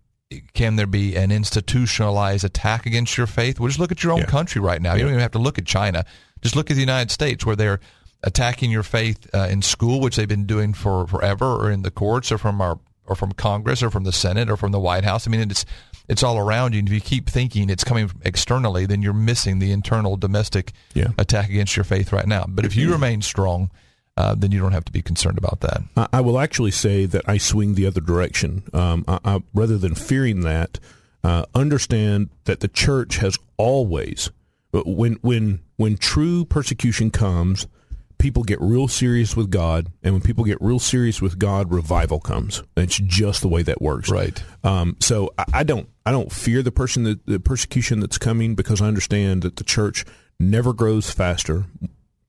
can 0.54 0.76
there 0.76 0.86
be 0.86 1.16
an 1.16 1.30
institutionalized 1.30 2.44
attack 2.44 2.86
against 2.86 3.16
your 3.16 3.26
faith? 3.26 3.58
Well, 3.60 3.68
just 3.68 3.78
look 3.78 3.92
at 3.92 4.02
your 4.02 4.12
own 4.12 4.20
Yeah. 4.20 4.26
country 4.26 4.60
right 4.60 4.80
now. 4.82 4.94
You 4.94 5.00
don't 5.02 5.10
even 5.10 5.20
have 5.20 5.32
to 5.32 5.38
look 5.38 5.58
at 5.58 5.66
China. 5.66 6.04
Just 6.42 6.56
look 6.56 6.70
at 6.70 6.74
the 6.74 6.80
United 6.80 7.10
States, 7.10 7.44
where 7.46 7.56
they're 7.56 7.80
attacking 8.22 8.70
your 8.70 8.82
faith 8.82 9.26
uh, 9.34 9.46
in 9.50 9.62
school, 9.62 10.00
which 10.00 10.16
they've 10.16 10.28
been 10.28 10.46
doing 10.46 10.72
for 10.74 11.06
forever, 11.06 11.46
or 11.46 11.70
in 11.70 11.82
the 11.82 11.90
courts, 11.90 12.30
or 12.32 12.38
from 12.38 12.60
our 12.60 12.78
or 13.08 13.14
from 13.14 13.30
Congress, 13.32 13.84
or 13.84 13.90
from 13.90 14.02
the 14.02 14.10
Senate, 14.12 14.50
or 14.50 14.56
from 14.56 14.72
the 14.72 14.80
White 14.80 15.04
House. 15.04 15.28
I 15.28 15.30
mean, 15.30 15.48
it's 15.50 15.64
it's 16.08 16.22
all 16.24 16.38
around 16.38 16.72
you. 16.72 16.80
And 16.80 16.88
if 16.88 16.94
you 16.94 17.00
keep 17.00 17.28
thinking 17.28 17.70
it's 17.70 17.84
coming 17.84 18.10
externally, 18.24 18.84
then 18.86 19.00
you're 19.02 19.12
missing 19.12 19.58
the 19.60 19.70
internal 19.72 20.16
domestic 20.16 20.72
Yeah. 20.94 21.08
attack 21.18 21.48
against 21.48 21.76
your 21.76 21.84
faith 21.84 22.12
right 22.12 22.26
now. 22.26 22.44
But 22.48 22.64
if 22.64 22.74
you 22.76 22.90
remain 22.92 23.22
strong, 23.22 23.70
uh, 24.16 24.34
then 24.34 24.50
you 24.50 24.60
don't 24.60 24.72
have 24.72 24.84
to 24.84 24.92
be 24.92 25.02
concerned 25.02 25.38
about 25.38 25.60
that. 25.60 25.82
I, 25.96 26.08
I 26.14 26.20
will 26.20 26.38
actually 26.38 26.70
say 26.70 27.06
that 27.06 27.28
I 27.28 27.38
swing 27.38 27.74
the 27.74 27.86
other 27.86 28.00
direction. 28.00 28.62
Um, 28.72 29.04
I, 29.06 29.18
I, 29.24 29.42
rather 29.54 29.78
than 29.78 29.94
fearing 29.94 30.40
that, 30.40 30.78
uh, 31.22 31.44
understand 31.54 32.30
that 32.44 32.60
the 32.60 32.68
church 32.68 33.16
has 33.18 33.36
always, 33.56 34.30
when 34.72 35.14
when 35.22 35.60
when 35.76 35.96
true 35.96 36.44
persecution 36.44 37.10
comes, 37.10 37.66
people 38.18 38.42
get 38.42 38.60
real 38.60 38.88
serious 38.88 39.36
with 39.36 39.50
God, 39.50 39.88
and 40.02 40.14
when 40.14 40.22
people 40.22 40.44
get 40.44 40.58
real 40.60 40.78
serious 40.78 41.20
with 41.20 41.38
God, 41.38 41.70
revival 41.70 42.20
comes. 42.20 42.62
It's 42.76 42.98
just 42.98 43.42
the 43.42 43.48
way 43.48 43.62
that 43.62 43.82
works. 43.82 44.10
Right. 44.10 44.42
Um, 44.64 44.96
so 45.00 45.32
I, 45.38 45.44
I 45.54 45.62
don't 45.64 45.88
I 46.04 46.12
don't 46.12 46.32
fear 46.32 46.62
the 46.62 46.72
person 46.72 47.04
that 47.04 47.26
the 47.26 47.40
persecution 47.40 48.00
that's 48.00 48.18
coming 48.18 48.54
because 48.54 48.80
I 48.80 48.86
understand 48.86 49.42
that 49.42 49.56
the 49.56 49.64
church 49.64 50.04
never 50.38 50.72
grows 50.72 51.10
faster. 51.10 51.64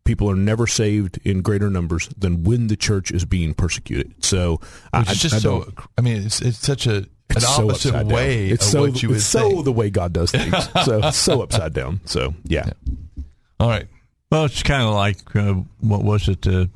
People 0.07 0.29
are 0.31 0.35
never 0.35 0.65
saved 0.67 1.19
in 1.23 1.41
greater 1.41 1.69
numbers 1.69 2.07
than 2.17 2.43
when 2.43 2.67
the 2.67 2.75
church 2.77 3.11
is 3.11 3.25
being 3.25 3.53
persecuted. 3.53 4.23
So 4.23 4.61
I, 4.93 4.99
Which 4.99 5.11
is 5.11 5.21
just 5.21 5.35
I 5.35 5.39
so. 5.39 5.71
I 5.97 6.01
mean, 6.01 6.23
it's 6.25 6.41
it's 6.41 6.57
such 6.59 6.87
a 6.87 6.95
an 6.97 7.07
it's 7.31 7.45
so 7.55 7.65
opposite 7.69 7.89
upside 7.89 8.07
down. 8.07 8.15
way 8.15 8.47
It's 8.49 8.65
of 8.67 8.71
so 8.71 8.81
what 8.81 9.03
you 9.03 9.09
would 9.09 9.17
it's 9.17 9.25
so 9.25 9.49
think. 9.49 9.65
the 9.65 9.71
way 9.73 9.89
God 9.89 10.13
does 10.13 10.31
things. 10.39 10.55
so 10.85 10.99
it's 11.03 11.17
so 11.17 11.41
upside 11.41 11.73
down. 11.73 11.99
So 12.05 12.33
yeah. 12.45 12.69
All 13.59 13.67
right. 13.69 13.87
Well, 14.31 14.45
it's 14.45 14.63
kind 14.63 14.83
of 14.83 14.93
like 14.93 15.35
uh, 15.35 15.55
what 15.81 16.03
was 16.03 16.29
it 16.29 16.41
the 16.41 16.69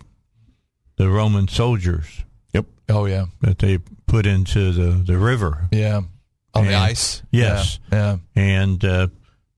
the 0.98 1.10
Roman 1.10 1.48
soldiers 1.48 2.24
Yep. 2.54 2.66
Oh 2.90 3.06
yeah. 3.06 3.26
that 3.42 3.60
they 3.60 3.80
put 4.08 4.26
into 4.26 4.72
the 4.74 4.92
the 5.04 5.18
river. 5.18 5.70
Yeah. 5.72 6.02
On 6.54 6.66
the 6.66 6.76
ice. 6.76 7.24
Yes. 7.32 7.80
Yeah. 7.94 8.18
And 8.36 8.84
uh, 8.84 9.08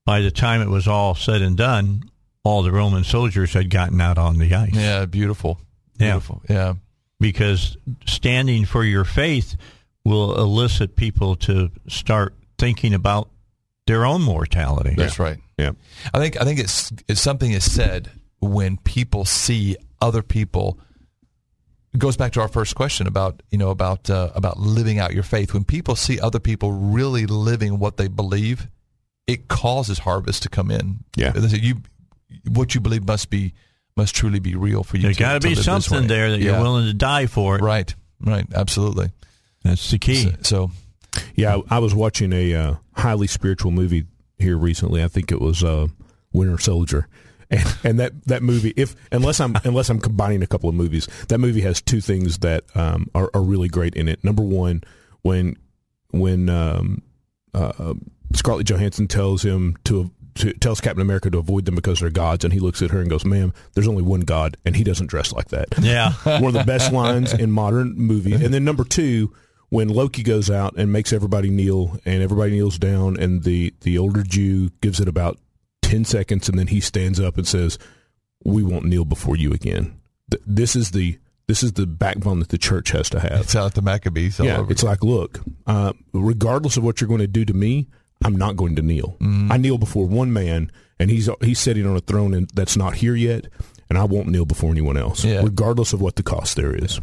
by 0.05 0.21
the 0.21 0.29
time 0.29 0.61
it 0.61 0.69
was 0.69 0.87
all 0.87 1.15
said 1.15 1.41
and 1.41 1.57
done, 1.57 2.03
all 2.43 2.63
the 2.63 2.71
Roman 2.71 3.03
soldiers 3.03 3.53
had 3.53 3.69
gotten 3.69 4.01
out 4.01 4.17
on 4.17 4.37
the 4.37 4.53
ice. 4.53 4.73
Yeah. 4.73 4.99
yeah 4.99 5.05
beautiful. 5.05 5.59
Yeah. 5.97 6.11
Beautiful. 6.11 6.41
Yeah. 6.49 6.73
Because 7.19 7.77
standing 8.05 8.65
for 8.65 8.83
your 8.83 9.05
faith 9.05 9.55
will 10.03 10.35
elicit 10.35 10.95
people 10.95 11.35
to 11.37 11.71
start 11.87 12.35
thinking 12.57 12.93
about 12.93 13.29
their 13.87 14.05
own 14.05 14.21
mortality. 14.21 14.93
That's 14.97 15.19
right. 15.19 15.37
Yeah. 15.57 15.71
I 16.13 16.19
think 16.19 16.39
I 16.39 16.43
think 16.43 16.59
it's 16.59 16.91
it's 17.07 17.21
something 17.21 17.51
is 17.51 17.69
said 17.71 18.11
when 18.39 18.77
people 18.77 19.25
see 19.25 19.77
other 20.01 20.21
people. 20.21 20.79
It 21.93 21.99
goes 21.99 22.17
back 22.17 22.31
to 22.33 22.41
our 22.41 22.47
first 22.47 22.75
question 22.75 23.07
about 23.07 23.43
you 23.51 23.57
know 23.57 23.69
about 23.69 24.09
uh, 24.09 24.31
about 24.35 24.57
living 24.57 24.99
out 24.99 25.13
your 25.13 25.23
faith. 25.23 25.53
When 25.53 25.63
people 25.63 25.95
see 25.95 26.19
other 26.19 26.39
people 26.39 26.71
really 26.71 27.25
living 27.25 27.79
what 27.79 27.97
they 27.97 28.07
believe, 28.07 28.67
it 29.27 29.47
causes 29.47 29.99
harvest 29.99 30.43
to 30.43 30.49
come 30.49 30.71
in. 30.71 31.03
Yeah. 31.15 31.37
You 31.37 31.81
what 32.49 32.75
you 32.75 32.81
believe 32.81 33.05
must 33.05 33.29
be 33.29 33.53
must 33.95 34.15
truly 34.15 34.39
be 34.39 34.55
real 34.55 34.83
for 34.83 34.97
you. 34.97 35.03
There's 35.03 35.17
got 35.17 35.33
to 35.33 35.39
to 35.39 35.47
be 35.47 35.55
something 35.55 36.07
there 36.07 36.31
that 36.31 36.39
you're 36.39 36.59
willing 36.59 36.85
to 36.85 36.93
die 36.93 37.27
for. 37.27 37.55
It. 37.57 37.61
Right. 37.61 37.93
Right. 38.19 38.45
Absolutely. 38.53 39.11
That's 39.63 39.91
the 39.91 39.99
key. 39.99 40.31
So, 40.31 40.37
so 40.41 40.71
Yeah, 41.35 41.57
I, 41.69 41.75
I 41.75 41.79
was 41.79 41.93
watching 41.93 42.33
a 42.33 42.53
uh, 42.53 42.75
highly 42.95 43.27
spiritual 43.27 43.71
movie 43.71 44.05
here 44.37 44.57
recently. 44.57 45.03
I 45.03 45.07
think 45.07 45.31
it 45.31 45.39
was 45.39 45.63
uh, 45.63 45.87
Winter 46.31 46.57
Soldier, 46.57 47.07
and, 47.49 47.77
and 47.83 47.99
that, 47.99 48.25
that 48.25 48.41
movie, 48.41 48.73
if 48.75 48.95
unless 49.11 49.39
I'm 49.39 49.55
unless 49.63 49.89
I'm 49.89 49.99
combining 49.99 50.41
a 50.41 50.47
couple 50.47 50.69
of 50.69 50.75
movies, 50.75 51.07
that 51.27 51.37
movie 51.37 51.61
has 51.61 51.81
two 51.81 52.01
things 52.01 52.39
that 52.39 52.63
um, 52.75 53.09
are, 53.13 53.29
are 53.33 53.43
really 53.43 53.67
great 53.67 53.95
in 53.95 54.07
it. 54.07 54.23
Number 54.23 54.43
one, 54.43 54.83
when 55.21 55.57
when 56.09 56.49
um, 56.49 57.03
uh, 57.53 57.93
Scarlett 58.33 58.67
Johansson 58.67 59.07
tells 59.07 59.43
him 59.43 59.77
to, 59.85 60.11
to 60.35 60.53
tells 60.53 60.81
Captain 60.81 61.01
America 61.01 61.29
to 61.29 61.37
avoid 61.37 61.65
them 61.65 61.75
because 61.75 61.99
they're 61.99 62.09
gods, 62.09 62.43
and 62.43 62.53
he 62.53 62.59
looks 62.59 62.81
at 62.81 62.91
her 62.91 62.99
and 62.99 63.09
goes, 63.09 63.25
"Ma'am, 63.25 63.53
there's 63.73 63.87
only 63.87 64.03
one 64.03 64.21
God, 64.21 64.57
and 64.65 64.75
he 64.75 64.83
doesn't 64.83 65.07
dress 65.07 65.31
like 65.33 65.49
that." 65.49 65.67
Yeah. 65.81 66.13
one 66.23 66.45
of 66.45 66.53
the 66.53 66.63
best 66.65 66.91
lines 66.91 67.33
in 67.33 67.51
modern 67.51 67.93
movies. 67.95 68.41
And 68.41 68.53
then 68.53 68.63
number 68.65 68.83
two, 68.83 69.33
when 69.69 69.89
Loki 69.89 70.23
goes 70.23 70.49
out 70.49 70.75
and 70.77 70.91
makes 70.91 71.13
everybody 71.13 71.49
kneel, 71.49 71.97
and 72.05 72.21
everybody 72.23 72.51
kneels 72.51 72.77
down, 72.77 73.17
and 73.19 73.43
the 73.43 73.73
the 73.81 73.97
older 73.97 74.23
Jew 74.23 74.69
gives 74.81 74.99
it 74.99 75.07
about 75.07 75.37
ten 75.81 76.05
seconds, 76.05 76.49
and 76.49 76.57
then 76.57 76.67
he 76.67 76.79
stands 76.79 77.19
up 77.19 77.37
and 77.37 77.47
says, 77.47 77.77
"We 78.45 78.63
won't 78.63 78.85
kneel 78.85 79.05
before 79.05 79.35
you 79.35 79.51
again." 79.53 79.99
Th- 80.31 80.43
This 80.47 80.75
is 80.75 80.91
the 80.91 81.17
this 81.47 81.61
is 81.61 81.73
the 81.73 81.85
backbone 81.85 82.39
that 82.39 82.49
the 82.49 82.57
church 82.57 82.91
has 82.91 83.09
to 83.09 83.19
have. 83.19 83.41
it's 83.41 83.55
out 83.55 83.73
the 83.75 83.81
Maccabees. 83.81 84.39
all 84.39 84.45
yeah, 84.45 84.57
over. 84.59 84.71
it's 84.71 84.81
like, 84.83 85.03
look, 85.03 85.41
uh, 85.67 85.91
regardless 86.13 86.77
of 86.77 86.83
what 86.85 87.01
you're 87.01 87.07
going 87.09 87.19
to 87.19 87.27
do 87.27 87.43
to 87.43 87.53
me, 87.53 87.89
I'm 88.25 88.35
not 88.35 88.55
going 88.55 88.75
to 88.77 88.81
kneel. 88.81 89.17
Mm-hmm. 89.19 89.51
I 89.51 89.57
kneel 89.57 89.77
before 89.77 90.05
one 90.07 90.31
man, 90.33 90.71
and 90.99 91.09
he's 91.09 91.29
he's 91.41 91.59
sitting 91.59 91.85
on 91.85 91.95
a 91.95 91.99
throne 92.01 92.33
and 92.33 92.49
that's 92.53 92.77
not 92.77 92.95
here 92.95 93.15
yet, 93.15 93.47
and 93.89 93.97
I 93.97 94.03
won't 94.05 94.27
kneel 94.27 94.45
before 94.45 94.71
anyone 94.71 94.97
else, 94.97 95.23
Yeah. 95.23 95.41
regardless 95.43 95.93
of 95.93 96.01
what 96.01 96.15
the 96.15 96.23
cost 96.23 96.55
there 96.55 96.75
is. 96.75 96.99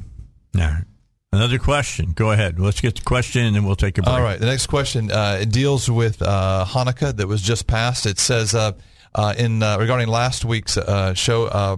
All 0.56 0.60
right. 0.62 0.84
Another 1.32 1.58
question. 1.58 2.10
Go 2.12 2.32
ahead. 2.32 2.58
Let's 2.58 2.80
get 2.80 2.96
the 2.96 3.02
question 3.02 3.44
and 3.46 3.54
then 3.54 3.64
we'll 3.64 3.76
take 3.76 3.98
a 3.98 4.02
break. 4.02 4.12
All 4.16 4.20
right. 4.20 4.40
The 4.40 4.46
next 4.46 4.66
question 4.66 5.12
uh, 5.12 5.38
it 5.40 5.50
deals 5.52 5.88
with 5.88 6.20
uh, 6.22 6.64
Hanukkah 6.66 7.16
that 7.16 7.28
was 7.28 7.40
just 7.40 7.68
passed. 7.68 8.04
It 8.04 8.18
says 8.18 8.52
uh, 8.52 8.72
uh, 9.14 9.34
in 9.38 9.62
uh, 9.62 9.78
regarding 9.78 10.08
last 10.08 10.44
week's 10.44 10.76
uh, 10.76 11.14
show 11.14 11.44
uh, 11.46 11.76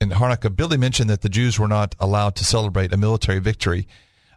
in 0.00 0.08
Hanukkah, 0.08 0.54
Billy 0.56 0.78
mentioned 0.78 1.10
that 1.10 1.20
the 1.20 1.28
Jews 1.28 1.58
were 1.58 1.68
not 1.68 1.94
allowed 2.00 2.34
to 2.36 2.44
celebrate 2.46 2.94
a 2.94 2.96
military 2.96 3.40
victory, 3.40 3.86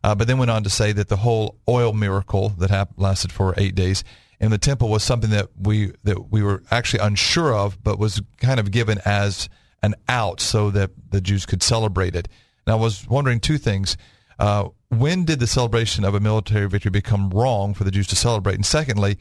uh, 0.04 0.16
but 0.16 0.28
then 0.28 0.38
went 0.38 0.52
on 0.52 0.64
to 0.66 0.70
say 0.70 0.92
that 0.92 1.08
the 1.08 1.16
whole 1.18 1.56
oil 1.70 1.94
miracle 1.94 2.50
that 2.58 2.70
hap- 2.70 2.92
lasted 2.98 3.32
for 3.32 3.54
eight 3.56 3.74
days 3.74 4.04
in 4.40 4.52
the 4.52 4.58
temple 4.58 4.90
was 4.90 5.04
something 5.04 5.32
that 5.32 5.50
we 5.60 5.94
that 6.04 6.32
we 6.32 6.44
were 6.44 6.64
actually 6.70 7.00
unsure 7.00 7.54
of, 7.54 7.84
but 7.84 7.98
was 7.98 8.22
kind 8.38 8.60
of 8.60 8.72
given 8.72 9.00
as 9.06 9.50
an 9.82 9.96
out 10.08 10.40
so 10.40 10.70
that 10.72 10.92
the 11.10 11.22
Jews 11.22 11.46
could 11.46 11.64
celebrate 11.64 12.16
it. 12.16 12.28
And 12.66 12.74
I 12.74 12.76
was 12.76 13.08
wondering 13.08 13.40
two 13.40 13.58
things. 13.58 13.98
Uh, 14.40 14.70
when 14.90 15.26
did 15.26 15.40
the 15.40 15.48
celebration 15.48 16.04
of 16.04 16.14
a 16.14 16.20
military 16.20 16.68
victory 16.68 16.92
become 16.92 17.30
wrong 17.32 17.74
for 17.74 17.84
the 17.84 17.92
Jews 17.92 18.08
to 18.08 18.16
celebrate? 18.16 18.56
And 18.56 18.66
secondly, 18.66 19.18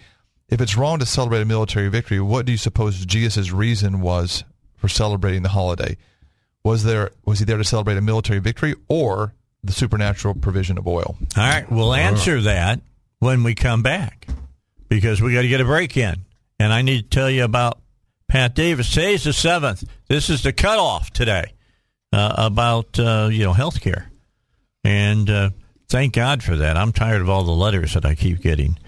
if 0.49 0.61
it's 0.61 0.77
wrong 0.77 0.99
to 0.99 1.07
celebrate 1.07 1.41
a 1.41 1.47
military 1.47 1.89
victory, 1.89 2.21
what 2.21 2.47
do 2.47 2.53
you 2.53 2.59
suppose 2.59 3.05
Jesus' 3.05 3.51
reason 3.51 4.01
was 4.01 4.45
for 4.77 4.89
celebrating 4.89 5.43
the 5.43 5.49
holiday? 5.49 5.97
Was 6.63 6.85
there 6.85 7.13
was 7.25 7.39
he 7.39 7.45
there 7.45 7.57
to 7.57 7.65
celebrate 7.65 7.97
a 7.97 8.03
military 8.03 8.41
victory 8.41 8.75
or 8.89 9.35
the 9.65 9.73
supernatural 9.73 10.35
provision 10.35 10.77
of 10.77 10.87
oil? 10.87 11.17
All 11.37 11.49
right. 11.49 11.71
We'll 11.71 11.95
answer 11.95 12.43
that 12.43 12.81
when 13.19 13.43
we 13.43 13.55
come 13.55 13.83
back 13.83 14.29
because 14.89 15.21
we 15.21 15.35
got 15.35 15.43
to 15.43 15.49
get 15.49 15.61
a 15.61 15.65
break 15.65 15.97
in. 15.97 16.25
And 16.59 16.73
I 16.73 16.83
need 16.83 17.03
to 17.03 17.09
tell 17.09 17.31
you 17.31 17.45
about 17.45 17.79
Pat 18.29 18.55
Davis. 18.55 18.91
Today's 18.91 19.25
the 19.25 19.31
7th. 19.31 19.87
This 20.09 20.31
is 20.31 20.43
the 20.43 20.53
cutoff 20.53 21.11
today 21.11 21.53
uh, 22.13 22.35
about, 22.39 22.99
uh, 22.99 23.29
you 23.31 23.45
know, 23.45 23.53
health 23.53 23.81
care. 23.81 24.11
And 24.85 25.29
uh, 25.29 25.51
thank 25.89 26.15
God 26.15 26.43
for 26.43 26.57
that. 26.57 26.77
I'm 26.77 26.93
tired 26.93 27.21
of 27.21 27.29
all 27.29 27.45
the 27.45 27.53
letters 27.53 27.95
that 27.95 28.05
I 28.05 28.15
keep 28.15 28.41
getting 28.41 28.79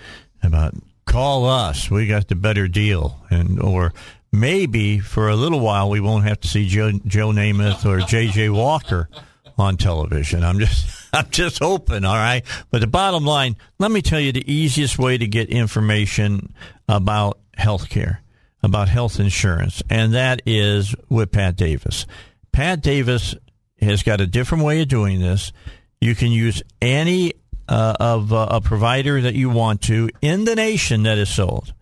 about 0.43 0.75
call 1.05 1.47
us. 1.47 1.91
We 1.91 2.07
got 2.07 2.29
the 2.29 2.35
better 2.35 2.69
deal. 2.69 3.19
And, 3.31 3.61
or 3.61 3.93
maybe 4.33 4.99
for 4.99 5.29
a 5.29 5.37
little 5.37 5.61
while 5.61 5.91
we 5.91 6.01
won't 6.01 6.25
have 6.25 6.41
to 6.41 6.49
see 6.49 6.69
Joe, 6.69 6.93
Joe 7.07 7.29
Namath 7.29 7.85
or 7.85 8.01
J.J. 8.07 8.51
Walker 8.51 9.09
on 9.57 9.77
television. 9.77 10.45
I'm 10.45 10.59
just 10.59 10.98
I'm 11.13 11.31
just 11.31 11.61
hoping, 11.61 12.05
all 12.05 12.15
right. 12.15 12.45
But 12.71 12.81
the 12.81 12.87
bottom 12.87 13.25
line, 13.25 13.57
let 13.79 13.91
me 13.91 14.03
tell 14.03 14.21
you 14.21 14.33
the 14.33 14.51
easiest 14.53 14.99
way 14.99 15.19
to 15.19 15.27
get 15.27 15.49
information 15.49 16.55
about 16.89 17.39
healthcare, 17.59 18.19
about 18.63 18.89
health 18.89 19.19
insurance, 19.19 19.83
and 19.89 20.15
that 20.15 20.43
is 20.47 20.95
with 21.09 21.33
Pat 21.33 21.57
Davis. 21.57 22.07
Pat 22.53 22.81
Davis 22.81 23.35
has 23.81 24.03
got 24.03 24.21
a 24.21 24.27
different 24.27 24.65
way 24.65 24.83
of 24.83 24.89
doing 24.89 25.21
this. 25.21 25.53
You 26.01 26.15
can 26.15 26.31
use 26.31 26.63
any 26.83 27.35
uh, 27.69 27.95
of 28.01 28.33
uh, 28.33 28.49
a 28.51 28.61
provider 28.61 29.21
that 29.21 29.35
you 29.35 29.51
want 29.51 29.83
to 29.83 30.09
in 30.23 30.45
the 30.45 30.57
nation 30.57 31.03
that 31.05 31.19
is 31.19 31.29
sold. 31.29 31.73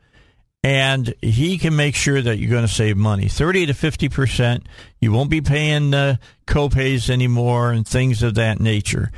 And 0.66 1.14
he 1.22 1.59
can 1.59 1.76
make 1.76 1.94
sure 1.94 2.20
that 2.20 2.38
you're 2.38 2.51
going 2.51 2.66
to 2.66 2.72
save 2.72 2.97
money 2.97 3.28
30 3.28 3.66
to 3.66 3.72
50%. 3.72 4.64
You 5.01 5.12
won't 5.12 5.30
be 5.30 5.40
paying 5.40 5.94
uh, 5.94 6.16
copays 6.44 7.09
anymore 7.09 7.70
and 7.70 7.86
things 7.86 8.20
of 8.24 8.34
that 8.34 8.59
nature. 8.59 9.12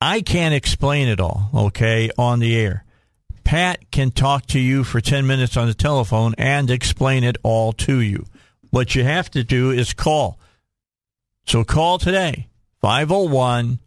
I 0.00 0.20
can't 0.20 0.54
explain 0.54 1.08
it 1.08 1.18
all, 1.18 1.50
okay, 1.52 2.12
on 2.16 2.38
the 2.38 2.56
air. 2.56 2.84
Pat 3.42 3.90
can 3.90 4.12
talk 4.12 4.46
to 4.46 4.60
you 4.60 4.84
for 4.84 5.00
10 5.00 5.26
minutes 5.26 5.56
on 5.56 5.66
the 5.66 5.74
telephone 5.74 6.36
and 6.38 6.70
explain 6.70 7.24
it 7.24 7.36
all 7.42 7.72
to 7.72 7.98
you. 7.98 8.24
What 8.70 8.94
you 8.94 9.02
have 9.02 9.32
to 9.32 9.42
do 9.42 9.72
is 9.72 9.92
call. 9.92 10.38
So 11.44 11.64
call 11.64 11.98
today, 11.98 12.46
501 12.82 13.80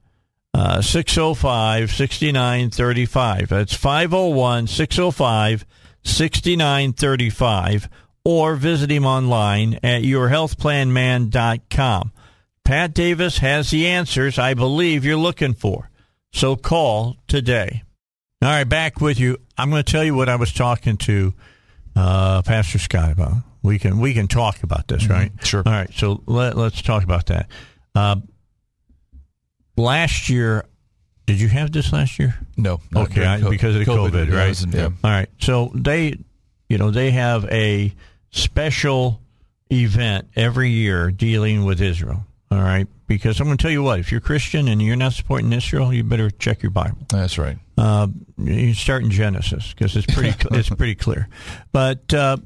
605 0.81 1.89
6935. 1.89 3.47
That's 3.47 3.73
501 3.73 4.67
605 4.67 5.65
6935. 6.03 7.89
Or 8.25 8.55
visit 8.55 8.89
him 8.89 9.05
online 9.05 9.79
at 9.83 10.03
yourhealthplanman.com. 10.03 12.11
Pat 12.63 12.93
Davis 12.93 13.39
has 13.39 13.69
the 13.69 13.87
answers 13.87 14.39
I 14.39 14.53
believe 14.53 15.03
you're 15.03 15.17
looking 15.17 15.53
for. 15.53 15.89
So 16.31 16.55
call 16.55 17.17
today. 17.27 17.83
All 18.41 18.47
right, 18.49 18.63
back 18.63 19.01
with 19.01 19.19
you. 19.19 19.37
I'm 19.57 19.69
going 19.69 19.83
to 19.83 19.91
tell 19.91 20.03
you 20.03 20.15
what 20.15 20.29
I 20.29 20.37
was 20.37 20.53
talking 20.53 20.95
to 20.97 21.33
uh, 21.95 22.41
Pastor 22.43 22.79
Scott 22.79 23.11
about. 23.11 23.33
We 23.61 23.79
can 23.79 23.99
we 23.99 24.13
can 24.13 24.27
talk 24.27 24.63
about 24.63 24.89
this, 24.89 25.07
right? 25.07 25.31
Sure. 25.45 25.63
All 25.65 25.71
right, 25.71 25.89
so 25.93 26.21
let, 26.25 26.57
let's 26.57 26.81
talk 26.81 27.03
about 27.03 27.27
that. 27.27 27.47
Uh, 27.95 28.17
last 29.77 30.29
year, 30.29 30.65
did 31.25 31.39
you 31.39 31.47
have 31.47 31.71
this 31.71 31.93
last 31.93 32.19
year? 32.19 32.37
No. 32.57 32.81
Okay, 32.95 33.25
I, 33.25 33.41
because 33.49 33.75
of 33.75 33.85
the 33.85 33.91
COVID, 33.91 34.29
yeah, 34.29 34.37
right? 34.37 34.65
yeah. 34.73 34.85
All 35.03 35.11
right. 35.11 35.29
So 35.39 35.71
they, 35.73 36.17
you 36.69 36.77
know, 36.77 36.91
they 36.91 37.11
have 37.11 37.45
a 37.45 37.93
special 38.31 39.21
event 39.71 40.27
every 40.35 40.69
year 40.69 41.11
dealing 41.11 41.65
with 41.65 41.81
Israel. 41.81 42.25
All 42.51 42.59
right, 42.61 42.87
because 43.07 43.39
I'm 43.39 43.47
going 43.47 43.57
to 43.57 43.61
tell 43.61 43.71
you 43.71 43.81
what: 43.81 43.99
if 43.99 44.11
you're 44.11 44.21
Christian 44.21 44.67
and 44.67 44.79
you're 44.79 44.95
not 44.95 45.13
supporting 45.13 45.51
Israel, 45.53 45.91
you 45.91 46.03
better 46.03 46.29
check 46.29 46.61
your 46.61 46.69
Bible. 46.69 46.99
That's 47.09 47.39
right. 47.39 47.57
Uh, 47.77 48.07
you 48.37 48.75
start 48.75 49.03
in 49.03 49.09
Genesis 49.09 49.73
because 49.73 49.95
it's 49.95 50.05
pretty 50.13 50.35
it's 50.51 50.69
pretty 50.69 50.93
clear. 50.93 51.29
But 51.71 52.13
uh, 52.13 52.37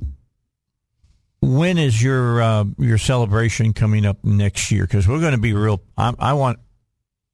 when 1.42 1.78
is 1.78 2.02
your 2.02 2.42
uh, 2.42 2.66
your 2.78 2.98
celebration 2.98 3.74
coming 3.74 4.06
up 4.06 4.24
next 4.24 4.72
year? 4.72 4.84
Because 4.86 5.08
we're 5.08 5.20
going 5.20 5.34
to 5.34 5.42
be 5.42 5.54
real. 5.54 5.82
I, 5.98 6.14
I 6.18 6.34
want 6.34 6.60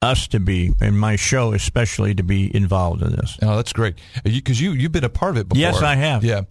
us 0.03 0.27
to 0.27 0.39
be, 0.39 0.73
and 0.81 0.99
my 0.99 1.15
show 1.15 1.53
especially, 1.53 2.13
to 2.15 2.23
be 2.23 2.53
involved 2.55 3.01
in 3.01 3.11
this. 3.13 3.38
Oh, 3.41 3.55
that's 3.55 3.73
great. 3.73 3.95
Because 4.23 4.59
you, 4.59 4.71
you, 4.71 4.84
have 4.84 4.91
been 4.91 5.03
a 5.03 5.09
part 5.09 5.31
of 5.31 5.38
it 5.38 5.49
before. 5.49 5.61
Yes, 5.61 5.81
I 5.81 5.95
have. 5.95 6.23
Yeah. 6.23 6.41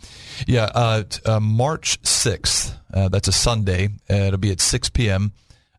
Yeah. 0.47 0.71
Uh, 0.75 1.05
uh, 1.27 1.41
March 1.41 2.01
6th, 2.03 2.75
uh, 2.93 3.09
that's 3.09 3.29
a 3.29 3.33
Sunday. 3.33 3.91
Uh, 4.11 4.15
it'll 4.15 4.39
be 4.39 4.51
at 4.51 4.61
6 4.61 4.91
p.m. 4.91 5.33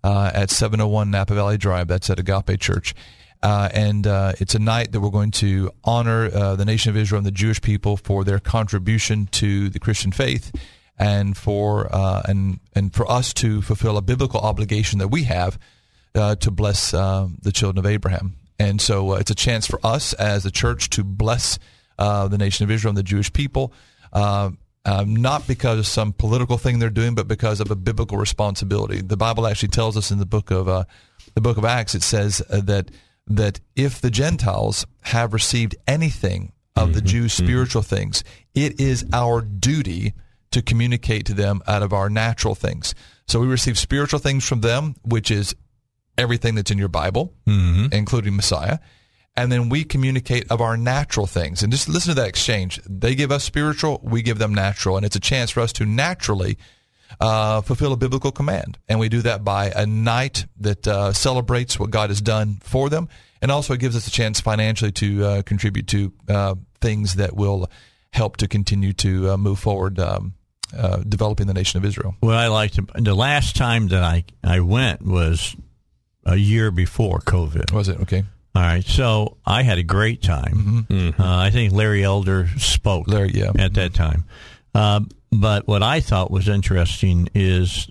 Uh, 0.04 0.32
at 0.34 0.50
701 0.50 1.12
Napa 1.12 1.34
Valley 1.34 1.58
Drive. 1.58 1.88
That's 1.88 2.10
at 2.10 2.20
Agape 2.20 2.60
Church. 2.60 2.94
Uh, 3.42 3.68
and 3.74 4.08
uh, 4.08 4.32
it's 4.40 4.56
a 4.56 4.60
night 4.60 4.94
that 4.94 5.02
we're 5.02 5.10
going 5.10 5.32
to 5.32 5.70
honor 5.84 6.30
uh, 6.34 6.56
the 6.56 6.64
nation 6.64 6.90
of 6.92 6.96
Israel 6.96 7.18
and 7.18 7.26
the 7.26 7.32
Jewish 7.32 7.60
people 7.60 7.98
for 7.98 8.24
their 8.24 8.40
contribution 8.40 9.28
to 9.28 9.68
the 9.70 9.80
Christian 9.80 10.14
faith, 10.14 10.56
and 10.98 11.36
for 11.36 11.94
uh, 11.94 12.22
and 12.24 12.62
and 12.74 12.94
for 12.94 13.10
us 13.12 13.34
to 13.34 13.62
fulfill 13.62 13.98
a 13.98 14.02
biblical 14.02 14.40
obligation 14.40 15.00
that 15.00 15.10
we 15.10 15.24
have 15.24 15.60
uh, 16.16 16.36
to 16.36 16.52
bless 16.52 16.94
uh, 16.94 17.28
the 17.42 17.52
children 17.52 17.84
of 17.84 17.90
Abraham. 17.90 18.36
And 18.60 18.80
so 18.80 19.14
uh, 19.14 19.16
it's 19.16 19.32
a 19.32 19.36
chance 19.36 19.68
for 19.68 19.80
us 19.84 20.14
as 20.14 20.46
a 20.46 20.52
church 20.52 20.90
to 20.92 21.04
bless 21.04 21.60
uh, 21.98 22.28
the 22.28 22.38
nation 22.38 22.64
of 22.64 22.72
Israel 22.72 22.90
and 22.90 22.98
the 22.98 23.04
Jewish 23.04 23.32
people, 23.34 23.74
uh, 24.12 24.52
um, 24.86 25.16
not 25.16 25.48
because 25.48 25.80
of 25.80 25.88
some 25.88 26.14
political 26.14 26.58
thing 26.58 26.80
they're 26.80 26.90
doing, 26.90 27.16
but 27.16 27.28
because 27.28 27.60
of 27.60 27.72
a 27.72 27.76
biblical 27.76 28.18
responsibility. 28.18 29.02
The 29.02 29.18
Bible 29.18 29.48
actually 29.48 29.70
tells 29.70 29.98
us 29.98 30.12
in 30.12 30.20
the 30.20 30.26
book 30.26 30.52
of 30.52 30.68
uh, 30.68 30.84
the 31.34 31.42
book 31.42 31.58
of 31.58 31.66
Acts, 31.66 31.96
it 31.96 32.04
says 32.04 32.42
uh, 32.50 32.62
that 32.62 32.92
that 33.26 33.62
if 33.76 34.02
the 34.02 34.12
Gentiles 34.12 34.86
have 35.04 35.34
received 35.34 35.78
anything 35.88 36.52
of 36.76 36.94
the 36.94 37.02
Jews' 37.02 37.32
spiritual 37.32 37.82
things, 37.82 38.22
it 38.54 38.82
is 38.82 39.06
our 39.14 39.40
duty 39.40 40.14
to 40.52 40.62
communicate 40.62 41.26
to 41.28 41.34
them 41.34 41.62
out 41.66 41.84
of 41.84 41.94
our 41.94 42.10
natural 42.10 42.54
things. 42.54 42.94
So 43.28 43.40
we 43.40 43.48
receive 43.48 43.78
spiritual 43.80 44.20
things 44.20 44.46
from 44.46 44.60
them, 44.60 44.96
which 45.04 45.32
is 45.32 45.56
everything 46.18 46.56
that's 46.56 46.72
in 46.72 46.78
your 46.78 46.90
Bible, 46.90 47.34
including 47.92 48.36
Messiah. 48.36 48.80
And 49.36 49.52
then 49.52 49.70
we 49.70 49.84
communicate 49.84 50.52
of 50.52 50.62
our 50.62 50.78
natural 50.78 51.26
things. 51.26 51.64
And 51.64 51.72
just 51.72 51.90
listen 51.90 52.14
to 52.14 52.22
that 52.22 52.28
exchange. 52.28 52.80
They 52.88 53.16
give 53.16 53.32
us 53.32 53.44
spiritual, 53.44 54.00
we 54.04 54.22
give 54.22 54.38
them 54.38 54.54
natural. 54.54 54.96
And 54.96 55.06
it's 55.06 55.16
a 55.16 55.20
chance 55.20 55.50
for 55.50 55.62
us 55.62 55.74
to 55.74 55.86
naturally 55.86 56.58
uh, 57.20 57.62
fulfill 57.62 57.94
a 57.94 57.98
biblical 57.98 58.32
command. 58.32 58.78
And 58.88 59.00
we 59.00 59.10
do 59.10 59.22
that 59.24 59.44
by 59.44 59.72
a 59.76 59.86
night 59.86 60.46
that 60.60 60.88
uh, 60.88 61.14
celebrates 61.14 61.80
what 61.80 61.90
God 61.90 62.10
has 62.10 62.22
done 62.22 62.60
for 62.62 62.90
them. 62.90 63.10
And 63.42 63.52
also 63.52 63.74
it 63.74 63.80
gives 63.80 63.96
us 63.96 64.08
a 64.08 64.12
chance 64.12 64.40
financially 64.40 64.92
to 64.94 65.26
uh, 65.26 65.42
contribute 65.42 65.88
to 65.88 66.14
uh, 66.30 66.56
things 66.80 67.16
that 67.16 67.36
will 67.36 67.70
help 68.12 68.38
to 68.38 68.48
continue 68.48 68.94
to 68.94 69.32
uh, 69.32 69.38
move 69.38 69.60
forward 69.60 70.00
um, 70.00 70.34
uh, 70.78 70.98
developing 70.98 71.48
the 71.48 71.54
nation 71.54 71.78
of 71.78 71.86
Israel. 71.86 72.16
What 72.20 72.36
I 72.36 72.48
liked 72.48 72.80
the 72.96 73.16
last 73.16 73.56
time 73.56 73.88
that 73.90 74.04
I 74.04 74.26
I 74.44 74.60
went 74.60 75.02
was 75.02 75.56
a 76.26 76.36
year 76.36 76.72
before 76.72 77.20
COVID. 77.20 77.72
Was 77.72 77.90
it 77.90 78.00
okay? 78.02 78.24
All 78.56 78.62
right, 78.62 78.86
so 78.86 79.38
I 79.46 79.64
had 79.64 79.80
a 79.80 79.84
great 79.84 80.22
time. 80.22 80.86
Uh, 81.20 81.38
I 81.38 81.50
think 81.50 81.74
Larry 81.74 82.04
Elder 82.04 82.48
spoke 82.60 83.08
Larry, 83.08 83.32
yeah. 83.34 83.52
at 83.58 83.74
that 83.74 83.96
time. 83.96 84.26
Um, 84.76 85.10
but 85.32 85.68
what 85.68 85.82
I 85.82 86.02
thought 86.02 86.30
was 86.30 86.48
interesting 86.48 87.30
is 87.34 87.90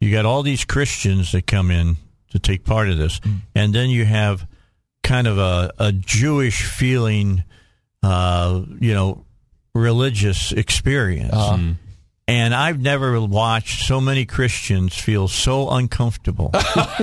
you 0.00 0.10
got 0.10 0.24
all 0.24 0.42
these 0.42 0.64
Christians 0.64 1.32
that 1.32 1.46
come 1.46 1.70
in 1.70 1.96
to 2.30 2.38
take 2.38 2.64
part 2.64 2.88
of 2.88 2.96
this, 2.96 3.20
and 3.54 3.74
then 3.74 3.90
you 3.90 4.06
have 4.06 4.46
kind 5.02 5.26
of 5.26 5.38
a, 5.38 5.72
a 5.78 5.92
Jewish 5.92 6.62
feeling, 6.64 7.44
uh, 8.02 8.62
you 8.80 8.94
know, 8.94 9.26
religious 9.74 10.52
experience. 10.52 11.34
And 12.28 12.54
I've 12.54 12.78
never 12.78 13.20
watched 13.22 13.86
so 13.86 14.00
many 14.00 14.26
Christians 14.26 14.94
feel 14.96 15.26
so 15.28 15.70
uncomfortable. 15.70 16.50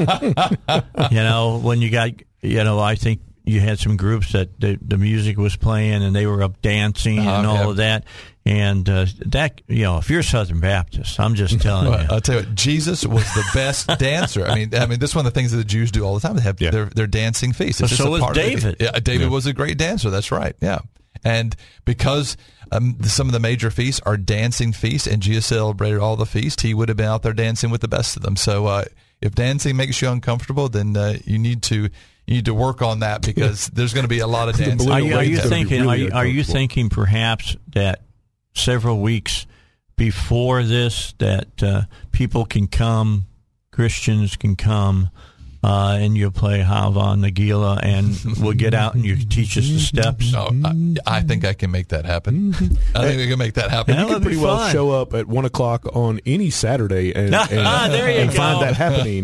you 1.11 1.17
know, 1.17 1.59
when 1.63 1.81
you 1.81 1.89
got, 1.89 2.11
you 2.41 2.63
know, 2.63 2.79
I 2.79 2.95
think 2.95 3.21
you 3.43 3.59
had 3.59 3.79
some 3.79 3.97
groups 3.97 4.31
that 4.33 4.59
the, 4.59 4.77
the 4.81 4.97
music 4.97 5.37
was 5.37 5.55
playing 5.55 6.03
and 6.03 6.15
they 6.15 6.25
were 6.27 6.41
up 6.43 6.61
dancing 6.61 7.19
Uh-huh, 7.19 7.29
and 7.37 7.47
all 7.47 7.55
yeah. 7.55 7.69
of 7.69 7.75
that. 7.77 8.03
And 8.47 8.87
uh, 8.87 9.05
that, 9.27 9.61
you 9.67 9.83
know, 9.83 9.97
if 9.97 10.09
you're 10.11 10.21
Southern 10.21 10.59
Baptist, 10.59 11.19
I'm 11.19 11.33
just 11.33 11.59
telling 11.59 11.89
Well, 11.89 12.01
you. 12.01 12.07
I'll 12.11 12.21
tell 12.21 12.41
you 12.41 12.45
what, 12.45 12.53
Jesus 12.55 13.03
was 13.05 13.23
the 13.33 13.43
best 13.53 13.87
dancer. 13.99 14.45
I 14.45 14.53
mean, 14.53 14.75
I 14.75 14.85
mean, 14.85 14.99
this 14.99 15.11
is 15.11 15.15
one 15.15 15.25
of 15.25 15.33
the 15.33 15.39
things 15.39 15.51
that 15.51 15.57
the 15.57 15.63
Jews 15.63 15.91
do 15.91 16.03
all 16.03 16.13
the 16.13 16.19
time. 16.19 16.35
They 16.35 16.43
have 16.43 16.57
their, 16.57 16.85
their 16.85 17.07
dancing 17.07 17.53
feast. 17.53 17.81
It's 17.81 17.97
so 17.97 18.07
a 18.07 18.11
was 18.11 18.21
part 18.21 18.37
of 18.37 18.43
it. 18.43 18.49
David. 18.49 18.75
Yeah, 18.79 18.91
David 18.99 19.29
was 19.29 19.47
a 19.47 19.53
great 19.53 19.79
dancer. 19.79 20.11
That's 20.11 20.31
right. 20.31 20.55
Yeah. 20.61 20.79
And 21.23 21.55
because 21.85 22.37
um, 22.75 22.97
some 23.03 23.27
of 23.27 23.33
the 23.33 23.39
major 23.39 23.71
feasts 23.71 24.01
are 24.05 24.17
dancing 24.17 24.73
feasts, 24.73 25.07
and 25.07 25.21
Jesus 25.21 25.45
celebrated 25.45 25.99
all 25.99 26.15
the 26.15 26.25
feasts, 26.25 26.61
he 26.61 26.73
would 26.73 26.89
have 26.89 26.97
been 26.97 27.07
out 27.07 27.23
there 27.23 27.33
dancing 27.33 27.69
with 27.69 27.81
the 27.81 27.87
best 27.87 28.15
of 28.15 28.23
them. 28.23 28.35
So 28.35 28.65
uh, 28.65 28.85
if 29.21 29.35
dancing 29.35 29.75
makes 29.75 30.01
you 30.01 30.09
uncomfortable, 30.09 30.69
then 30.69 30.95
uh, 30.95 31.17
you 31.25 31.37
need 31.37 31.63
to 31.63 31.89
you 32.27 32.33
need 32.33 32.45
to 32.45 32.53
work 32.53 32.81
on 32.81 32.99
that 32.99 33.21
because 33.21 33.67
there's 33.73 33.93
going 33.93 34.03
to 34.03 34.09
be 34.09 34.19
a 34.19 34.27
lot 34.27 34.49
of 34.49 34.57
dancing. 34.57 34.91
Are 34.91 34.99
you, 34.99 35.15
are 35.15 35.23
you 35.23 35.37
It's 35.37 35.43
gonna 35.43 35.55
be 35.55 35.63
thinking? 35.63 35.81
really 35.81 35.93
are 35.93 36.07
you, 36.07 36.11
are 36.13 36.25
you 36.25 36.43
thinking 36.43 36.89
perhaps 36.89 37.55
that 37.73 38.01
several 38.53 38.99
weeks 38.99 39.45
before 39.95 40.63
this, 40.63 41.13
that 41.19 41.63
uh, 41.63 41.83
people 42.11 42.45
can 42.45 42.67
come, 42.67 43.27
Christians 43.71 44.35
can 44.35 44.55
come, 44.55 45.09
uh, 45.65 45.97
and 45.99 46.15
you'll 46.15 46.31
play 46.31 46.61
Hava 46.61 46.99
Nagila, 47.15 47.79
and 47.81 48.15
we'll 48.39 48.53
get 48.53 48.73
out 48.75 48.93
and 48.93 49.03
you 49.03 49.15
teach 49.17 49.57
us 49.57 49.67
the 49.67 49.79
steps. 49.79 50.31
No, 50.31 50.49
I, 50.63 51.17
I 51.17 51.21
think 51.21 51.43
I 51.43 51.53
can 51.53 51.71
make 51.71 51.87
that 51.87 52.05
happen. 52.05 52.53
I 52.93 53.01
think 53.07 53.17
we 53.17 53.27
can 53.27 53.39
make 53.39 53.55
that 53.55 53.71
happen. 53.71 53.95
That 53.95 54.07
you 54.07 54.13
can 54.13 54.21
pretty 54.21 54.37
well 54.37 54.69
show 54.69 54.91
up 54.91 55.13
at 55.13 55.27
one 55.27 55.45
o'clock 55.45 55.85
on 55.95 56.19
any 56.25 56.49
Saturday 56.51 57.13
and, 57.15 57.33
and, 57.51 57.93
There 57.93 58.09
you 58.11 58.19
and 58.19 58.29
go. 58.29 58.35
find 58.37 58.61
that 58.61 58.75
happening. 58.75 59.23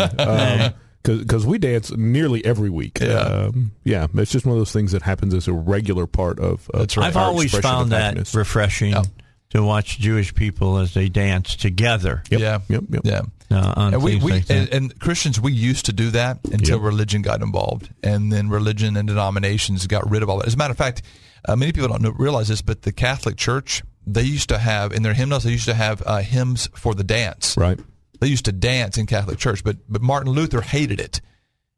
Because 1.03 1.47
we 1.47 1.57
dance 1.57 1.89
nearly 1.91 2.45
every 2.45 2.69
week. 2.69 2.99
Yeah. 3.01 3.13
Um, 3.17 3.71
yeah. 3.83 4.05
It's 4.13 4.31
just 4.31 4.45
one 4.45 4.53
of 4.53 4.59
those 4.59 4.71
things 4.71 4.91
that 4.91 5.01
happens 5.01 5.33
as 5.33 5.47
a 5.47 5.51
regular 5.53 6.05
part 6.05 6.37
of. 6.39 6.69
of 6.69 6.79
That's 6.81 6.95
right. 6.95 7.07
I've 7.07 7.17
our 7.17 7.23
always 7.25 7.45
expression 7.45 7.69
of 7.71 7.75
found 7.79 7.91
that 7.91 8.03
happiness. 8.03 8.35
refreshing 8.35 8.91
Yeah. 8.91 9.01
to 9.49 9.63
watch 9.63 9.97
Jewish 9.97 10.35
people 10.35 10.77
as 10.77 10.93
they 10.93 11.09
dance 11.09 11.55
together. 11.55 12.21
Yep. 12.29 12.39
Yeah. 12.39 12.59
Yep. 12.69 12.83
Yep. 12.91 13.01
Yeah. 13.03 13.21
Uh, 13.51 13.73
on 13.75 13.93
And 13.93 14.03
we, 14.03 14.15
we 14.17 14.31
like 14.31 14.49
and, 14.49 14.69
and 14.69 14.99
Christians 14.99 15.39
we 15.39 15.51
used 15.51 15.85
to 15.87 15.93
do 15.93 16.11
that 16.11 16.39
until 16.45 16.77
Yep. 16.77 16.85
religion 16.85 17.21
got 17.21 17.41
involved, 17.41 17.89
and 18.01 18.31
then 18.31 18.49
religion 18.49 18.95
and 18.95 19.07
denominations 19.07 19.85
got 19.87 20.09
rid 20.09 20.23
of 20.23 20.29
all 20.29 20.37
that. 20.37 20.47
As 20.47 20.53
a 20.53 20.57
matter 20.57 20.71
of 20.71 20.77
fact, 20.77 21.01
uh, 21.47 21.55
many 21.55 21.71
people 21.71 21.89
don't 21.89 22.01
know, 22.01 22.11
realize 22.11 22.47
this, 22.47 22.61
but 22.61 22.83
the 22.83 22.91
Catholic 22.91 23.35
Church 23.37 23.83
they 24.07 24.23
used 24.23 24.49
to 24.49 24.57
have 24.57 24.91
in 24.93 25.03
their 25.03 25.13
hymnals. 25.13 25.43
They 25.43 25.51
used 25.51 25.65
to 25.65 25.73
have 25.73 26.01
uh, 26.05 26.19
hymns 26.19 26.67
for 26.75 26.95
the 26.95 27.03
dance. 27.03 27.55
Right. 27.57 27.79
They 28.19 28.27
used 28.27 28.45
to 28.45 28.51
dance 28.51 28.97
in 28.97 29.05
Catholic 29.05 29.37
Church, 29.37 29.63
but 29.63 29.77
but 29.89 30.01
Martin 30.01 30.31
Luther 30.31 30.61
hated 30.61 30.99
it, 30.99 31.21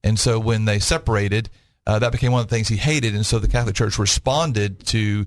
and 0.03 0.19
so 0.19 0.39
when 0.39 0.65
they 0.65 0.79
separated, 0.79 1.49
uh, 1.87 1.99
that 1.99 2.11
became 2.11 2.31
one 2.31 2.41
of 2.41 2.49
the 2.49 2.55
things 2.55 2.67
he 2.67 2.77
hated, 2.77 3.15
and 3.15 3.25
so 3.25 3.39
the 3.39 3.47
Catholic 3.47 3.75
Church 3.75 3.97
responded 3.97 4.85
to. 4.87 5.25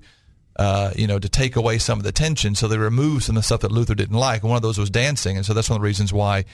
Uh, 0.57 0.91
you 0.95 1.05
know, 1.05 1.19
to 1.19 1.29
take 1.29 1.55
away 1.55 1.77
some 1.77 1.99
of 1.99 2.03
the 2.03 2.11
tension, 2.11 2.55
so 2.55 2.67
they 2.67 2.77
removed 2.79 3.23
some 3.25 3.37
of 3.37 3.43
the 3.43 3.45
stuff 3.45 3.61
that 3.61 3.71
Luther 3.71 3.93
didn't 3.93 4.17
like, 4.17 4.41
and 4.41 4.49
one 4.49 4.55
of 4.57 4.63
those 4.63 4.77
was 4.79 4.89
dancing, 4.89 5.37
and 5.37 5.45
so 5.45 5.53
that's 5.53 5.69
one 5.69 5.75
of 5.77 5.81
the 5.81 5.85
reasons 5.85 6.11
why 6.11 6.45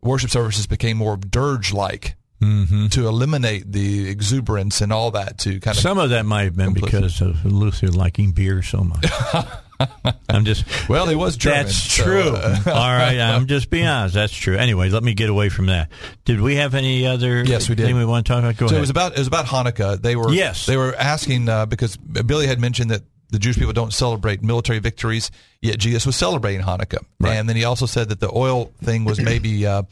worship 0.00 0.30
services 0.30 0.66
became 0.68 0.96
more 0.96 1.16
dirge-like 1.16 2.14
Mm-hmm. 2.40 2.86
to 2.90 3.08
eliminate 3.08 3.72
the 3.72 4.08
exuberance 4.08 4.80
and 4.80 4.92
all 4.92 5.10
that 5.10 5.38
to 5.38 5.58
kind 5.58 5.76
of 5.76 5.82
Some 5.82 5.98
of 5.98 6.10
that 6.10 6.24
might 6.24 6.44
have 6.44 6.54
been 6.56 6.72
because 6.72 7.20
of 7.20 7.44
Luther 7.44 7.88
liking 7.88 8.30
beer 8.30 8.62
so 8.62 8.84
much. 8.84 9.04
I'm 10.28 10.44
just 10.44 10.88
well, 10.88 11.08
he 11.08 11.16
was 11.16 11.36
German. 11.36 11.64
That's 11.64 11.74
so, 11.76 12.04
true. 12.04 12.30
uh, 12.36 12.58
All 12.66 12.72
right, 12.94 13.18
I'm 13.18 13.48
just 13.48 13.70
being 13.70 13.88
honest. 13.88 14.14
That's 14.14 14.32
true. 14.32 14.56
Anyway, 14.56 14.88
let 14.88 15.02
me 15.02 15.14
get 15.14 15.30
away 15.30 15.48
from 15.48 15.66
that. 15.66 15.88
Did 16.24 16.40
we 16.40 16.54
have 16.56 16.76
any 16.76 17.06
other? 17.08 17.42
Yes, 17.42 17.68
we 17.68 17.74
did. 17.74 17.86
Thing 17.86 17.96
we 17.96 18.04
want 18.04 18.24
to 18.26 18.32
talk 18.32 18.38
about? 18.44 18.56
Go 18.56 18.66
so 18.66 18.70
ahead. 18.70 18.78
it 18.78 18.80
was 18.82 18.90
about 18.90 19.12
it 19.14 19.18
was 19.18 19.26
about 19.26 19.46
Hanukkah. 19.46 20.00
They 20.00 20.14
were 20.14 20.30
Yes. 20.32 20.66
they 20.66 20.76
were 20.76 20.94
asking 20.94 21.48
uh, 21.48 21.66
because 21.66 21.96
Billy 21.96 22.46
had 22.46 22.60
mentioned 22.60 22.92
that 22.92 23.02
the 23.30 23.38
Jewish 23.38 23.56
people 23.56 23.72
don't 23.72 23.92
celebrate 23.92 24.42
military 24.42 24.78
victories, 24.78 25.30
yet 25.60 25.78
Jesus 25.78 26.06
was 26.06 26.16
celebrating 26.16 26.62
Hanukkah, 26.62 27.04
and 27.24 27.48
then 27.48 27.56
he 27.56 27.64
also 27.64 27.86
said 27.86 28.08
that 28.10 28.20
the 28.20 28.30
oil 28.34 28.72
thing 28.82 29.04
was 29.04 29.20
maybe. 29.20 29.66
Uh, 29.66 29.82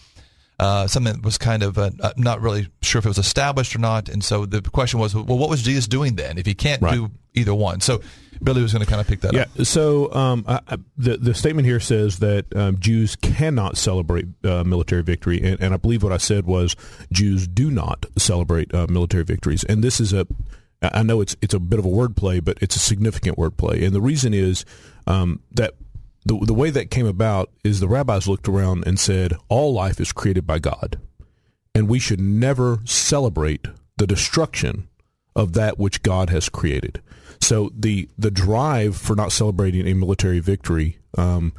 uh, 0.58 0.86
something 0.86 1.12
that 1.12 1.22
was 1.22 1.36
kind 1.36 1.62
of 1.62 1.76
uh, 1.76 1.90
uh, 2.00 2.12
not 2.16 2.40
really 2.40 2.66
sure 2.80 2.98
if 2.98 3.04
it 3.04 3.08
was 3.08 3.18
established 3.18 3.76
or 3.76 3.78
not, 3.78 4.08
and 4.08 4.24
so 4.24 4.46
the 4.46 4.62
question 4.62 4.98
was, 4.98 5.14
well, 5.14 5.36
what 5.36 5.50
was 5.50 5.62
Jesus 5.62 5.86
doing 5.86 6.16
then 6.16 6.38
if 6.38 6.46
he 6.46 6.54
can't 6.54 6.80
Right. 6.80 6.94
do 6.94 7.10
either 7.34 7.54
one? 7.54 7.82
So 7.82 8.00
Billy 8.42 8.62
was 8.62 8.72
going 8.72 8.82
to 8.82 8.88
kind 8.88 8.98
of 9.02 9.06
pick 9.06 9.20
that 9.20 9.34
Yeah. 9.34 9.42
up. 9.42 9.66
So 9.66 10.10
um, 10.14 10.46
I, 10.48 10.60
I, 10.66 10.78
the 10.96 11.18
the 11.18 11.34
statement 11.34 11.66
here 11.66 11.78
says 11.78 12.20
that 12.20 12.46
um, 12.56 12.78
Jews 12.80 13.16
cannot 13.16 13.76
celebrate 13.76 14.28
uh, 14.46 14.64
military 14.64 15.02
victory, 15.02 15.42
and, 15.42 15.60
and 15.60 15.74
I 15.74 15.76
believe 15.76 16.02
what 16.02 16.12
I 16.12 16.16
said 16.16 16.46
was 16.46 16.74
Jews 17.12 17.46
do 17.46 17.70
not 17.70 18.06
celebrate 18.16 18.72
uh, 18.74 18.86
military 18.88 19.24
victories, 19.24 19.62
and 19.64 19.84
this 19.84 20.00
is 20.00 20.14
a. 20.14 20.26
I 20.82 21.02
know 21.02 21.20
it's 21.20 21.36
it's 21.40 21.54
a 21.54 21.58
bit 21.58 21.78
of 21.78 21.84
a 21.84 21.88
wordplay, 21.88 22.44
but 22.44 22.58
it's 22.60 22.76
a 22.76 22.80
significant 22.80 23.38
wordplay, 23.38 23.84
and 23.84 23.94
the 23.94 24.00
reason 24.00 24.34
is 24.34 24.64
um, 25.06 25.40
that 25.52 25.74
the 26.24 26.38
the 26.44 26.54
way 26.54 26.70
that 26.70 26.90
came 26.90 27.06
about 27.06 27.50
is 27.64 27.80
the 27.80 27.88
rabbis 27.88 28.28
looked 28.28 28.48
around 28.48 28.86
and 28.86 28.98
said 28.98 29.34
all 29.48 29.72
life 29.72 30.00
is 30.00 30.12
created 30.12 30.46
by 30.46 30.58
God, 30.58 31.00
and 31.74 31.88
we 31.88 31.98
should 31.98 32.20
never 32.20 32.80
celebrate 32.84 33.66
the 33.96 34.06
destruction 34.06 34.88
of 35.34 35.52
that 35.54 35.78
which 35.78 36.02
God 36.02 36.30
has 36.30 36.48
created. 36.48 37.00
So 37.40 37.70
the 37.74 38.08
the 38.18 38.30
drive 38.30 38.96
for 38.96 39.16
not 39.16 39.32
celebrating 39.32 39.86
a 39.86 39.94
military 39.94 40.40
victory 40.40 40.98
um, 41.16 41.52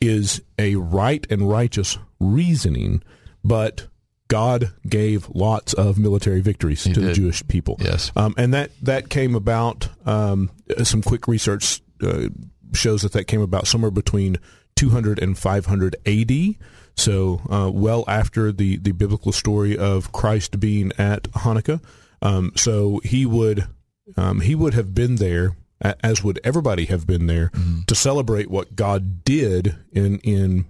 is 0.00 0.42
a 0.58 0.76
right 0.76 1.26
and 1.30 1.48
righteous 1.48 1.98
reasoning, 2.18 3.02
but 3.42 3.86
God 4.30 4.72
gave 4.88 5.28
lots 5.28 5.74
of 5.74 5.98
military 5.98 6.40
victories 6.40 6.84
to 6.84 7.00
the. 7.00 7.12
Jewish 7.12 7.46
people. 7.48 7.76
Yes. 7.80 8.12
um, 8.16 8.34
and 8.38 8.54
that 8.54 8.70
that 8.82 9.10
came 9.10 9.34
about. 9.34 9.88
Um, 10.06 10.50
some 10.84 11.02
quick 11.02 11.26
research 11.26 11.82
uh, 12.00 12.28
shows 12.72 13.02
that 13.02 13.12
that 13.12 13.24
came 13.24 13.42
about 13.42 13.66
somewhere 13.66 13.90
between 13.90 14.38
200 14.76 15.18
and 15.20 15.36
500 15.36 15.96
A.D. 16.06 16.58
So 16.96 17.40
uh, 17.50 17.70
well 17.72 18.04
after 18.06 18.52
the 18.52 18.76
the 18.76 18.92
biblical 18.92 19.32
story 19.32 19.76
of 19.76 20.12
Christ 20.12 20.60
being 20.60 20.92
at 20.96 21.24
Hanukkah. 21.32 21.82
Um, 22.22 22.52
so 22.54 23.00
he 23.04 23.26
would 23.26 23.66
um, 24.16 24.40
he 24.42 24.54
would 24.54 24.74
have 24.74 24.94
been 24.94 25.16
there, 25.16 25.56
as 25.80 26.22
would 26.22 26.38
everybody 26.44 26.86
have 26.86 27.06
been 27.06 27.26
there, 27.26 27.50
to 27.86 27.94
celebrate 27.94 28.48
what 28.50 28.76
God 28.76 29.24
did 29.24 29.76
in 29.92 30.18
in 30.20 30.66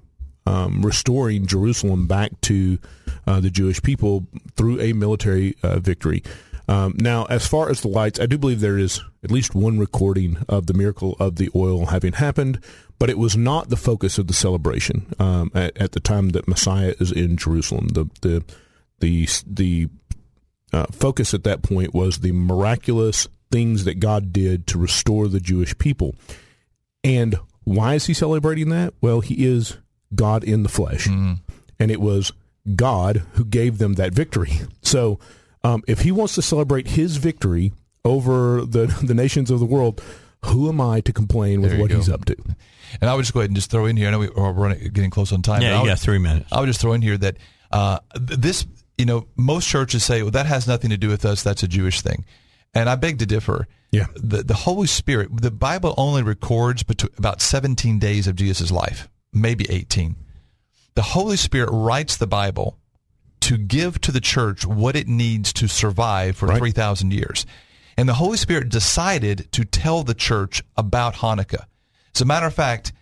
um, 0.50 0.82
restoring 0.82 1.46
Jerusalem 1.46 2.08
back 2.08 2.38
to 2.42 2.78
uh, 3.26 3.38
the 3.40 3.50
Jewish 3.50 3.80
people 3.82 4.26
through 4.56 4.80
a 4.80 4.92
military 4.92 5.54
uh, 5.62 5.78
victory. 5.78 6.24
Um, 6.66 6.94
now, 6.98 7.24
as 7.26 7.46
far 7.46 7.70
as 7.70 7.80
the 7.80 7.88
lights, 7.88 8.18
I 8.18 8.26
do 8.26 8.36
believe 8.36 8.60
there 8.60 8.78
is 8.78 9.00
at 9.22 9.30
least 9.30 9.54
one 9.54 9.78
recording 9.78 10.38
of 10.48 10.66
the 10.66 10.74
miracle 10.74 11.16
of 11.20 11.36
the 11.36 11.50
oil 11.54 11.86
having 11.86 12.14
happened, 12.14 12.60
but 12.98 13.10
it 13.10 13.18
was 13.18 13.36
not 13.36 13.68
the 13.68 13.76
focus 13.76 14.18
of 14.18 14.26
the 14.26 14.34
celebration 14.34 15.14
um, 15.18 15.50
at, 15.54 15.76
at 15.76 15.92
the 15.92 16.00
time 16.00 16.30
that 16.30 16.48
Messiah 16.48 16.94
is 16.98 17.12
in 17.12 17.36
Jerusalem. 17.36 17.88
The 17.88 18.10
the 18.20 18.44
the 18.98 19.28
the 19.46 19.88
uh, 20.72 20.86
focus 20.90 21.32
at 21.32 21.44
that 21.44 21.62
point 21.62 21.94
was 21.94 22.18
the 22.18 22.32
miraculous 22.32 23.28
things 23.50 23.84
that 23.84 24.00
God 24.00 24.32
did 24.32 24.66
to 24.68 24.78
restore 24.78 25.28
the 25.28 25.40
Jewish 25.40 25.76
people. 25.78 26.14
And 27.02 27.36
why 27.64 27.94
is 27.94 28.06
he 28.06 28.14
celebrating 28.14 28.68
that? 28.70 28.94
Well, 29.00 29.20
he 29.20 29.44
is 29.44 29.76
God 30.14 30.44
in 30.44 30.62
the 30.62 30.68
flesh. 30.68 31.06
And 31.06 31.90
it 31.90 32.00
was 32.00 32.32
God 32.76 33.22
who 33.34 33.44
gave 33.44 33.78
them 33.78 33.94
that 33.94 34.12
victory. 34.12 34.52
So 34.82 35.18
um, 35.64 35.82
if 35.86 36.00
he 36.00 36.12
wants 36.12 36.34
to 36.34 36.42
celebrate 36.42 36.88
his 36.88 37.16
victory 37.16 37.72
over 38.04 38.64
the, 38.64 38.86
the 39.02 39.14
nations 39.14 39.50
of 39.50 39.60
the 39.60 39.66
world, 39.66 40.02
who 40.46 40.68
am 40.68 40.80
I 40.80 41.00
to 41.02 41.12
complain 41.12 41.60
with 41.60 41.78
what 41.78 41.90
go. 41.90 41.96
he's 41.96 42.08
up 42.08 42.24
to? 42.26 42.36
And 43.00 43.08
I 43.08 43.14
would 43.14 43.22
just 43.22 43.32
go 43.34 43.40
ahead 43.40 43.50
and 43.50 43.56
just 43.56 43.70
throw 43.70 43.86
in 43.86 43.96
here. 43.96 44.08
I 44.08 44.10
know 44.10 44.18
we, 44.18 44.28
we're 44.28 44.52
running, 44.52 44.90
getting 44.92 45.10
close 45.10 45.32
on 45.32 45.42
time. 45.42 45.62
Yeah, 45.62 45.70
but 45.70 45.74
you 45.76 45.82
would- 45.82 45.88
got 45.88 45.98
three 45.98 46.18
minutes. 46.18 46.48
I 46.52 46.60
would 46.60 46.66
just 46.66 46.80
throw 46.80 46.92
in 46.92 47.02
here 47.02 47.16
that 47.18 47.36
uh, 47.70 47.98
this, 48.18 48.66
you 48.98 49.04
know, 49.04 49.26
most 49.36 49.68
churches 49.68 50.02
say, 50.04 50.22
well, 50.22 50.32
that 50.32 50.46
has 50.46 50.66
nothing 50.66 50.90
to 50.90 50.96
do 50.96 51.08
with 51.08 51.24
us. 51.24 51.42
That's 51.42 51.62
a 51.62 51.68
Jewish 51.68 52.00
thing. 52.00 52.24
And 52.74 52.88
I 52.88 52.96
beg 52.96 53.18
to 53.18 53.26
differ. 53.26 53.66
Yeah. 53.92 54.06
The, 54.14 54.42
the 54.42 54.54
Holy 54.54 54.86
Spirit, 54.86 55.28
the 55.40 55.50
Bible 55.50 55.94
only 55.96 56.22
records 56.22 56.82
between, 56.82 57.12
about 57.18 57.40
17 57.40 57.98
days 57.98 58.26
of 58.26 58.36
Jesus' 58.36 58.70
life, 58.70 59.08
maybe 59.32 59.66
18. 59.70 60.16
The 60.94 61.02
Holy 61.02 61.36
Spirit 61.36 61.70
writes 61.72 62.16
the 62.16 62.26
Bible 62.26 62.78
to 63.40 63.56
give 63.56 64.00
to 64.02 64.12
the 64.12 64.20
church 64.20 64.66
what 64.66 64.96
it 64.96 65.08
needs 65.08 65.52
to 65.54 65.66
survive 65.68 66.36
for 66.36 66.54
3,000 66.54 67.12
years. 67.12 67.46
And 67.96 68.08
the 68.08 68.14
Holy 68.14 68.36
Spirit 68.36 68.68
decided 68.68 69.50
to 69.52 69.64
tell 69.64 70.02
the 70.02 70.14
church 70.14 70.62
about 70.76 71.16
Hanukkah. 71.16 71.64
As 72.14 72.20
a 72.20 72.24
matter 72.24 72.46
of 72.46 72.54
fact, 72.54 72.92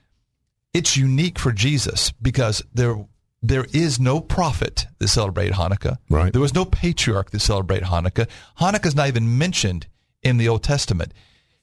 it's 0.74 0.96
unique 0.96 1.38
for 1.38 1.52
Jesus 1.52 2.12
because 2.22 2.62
there 2.74 3.05
there 3.42 3.66
is 3.72 4.00
no 4.00 4.20
prophet 4.20 4.86
that 4.98 5.09
celebrated 5.09 5.55
Hanukkah. 5.55 5.98
Right. 6.10 6.32
There 6.32 6.42
was 6.42 6.55
no 6.55 6.64
patriarch 6.64 7.30
that 7.30 7.40
celebrated 7.40 7.86
Hanukkah. 7.86 8.28
Hanukkah 8.60 8.86
is 8.86 8.96
not 8.96 9.09
even 9.09 9.38
mentioned 9.38 9.86
in 10.22 10.38
the 10.38 10.48
Old 10.48 10.64
Testament. 10.64 11.14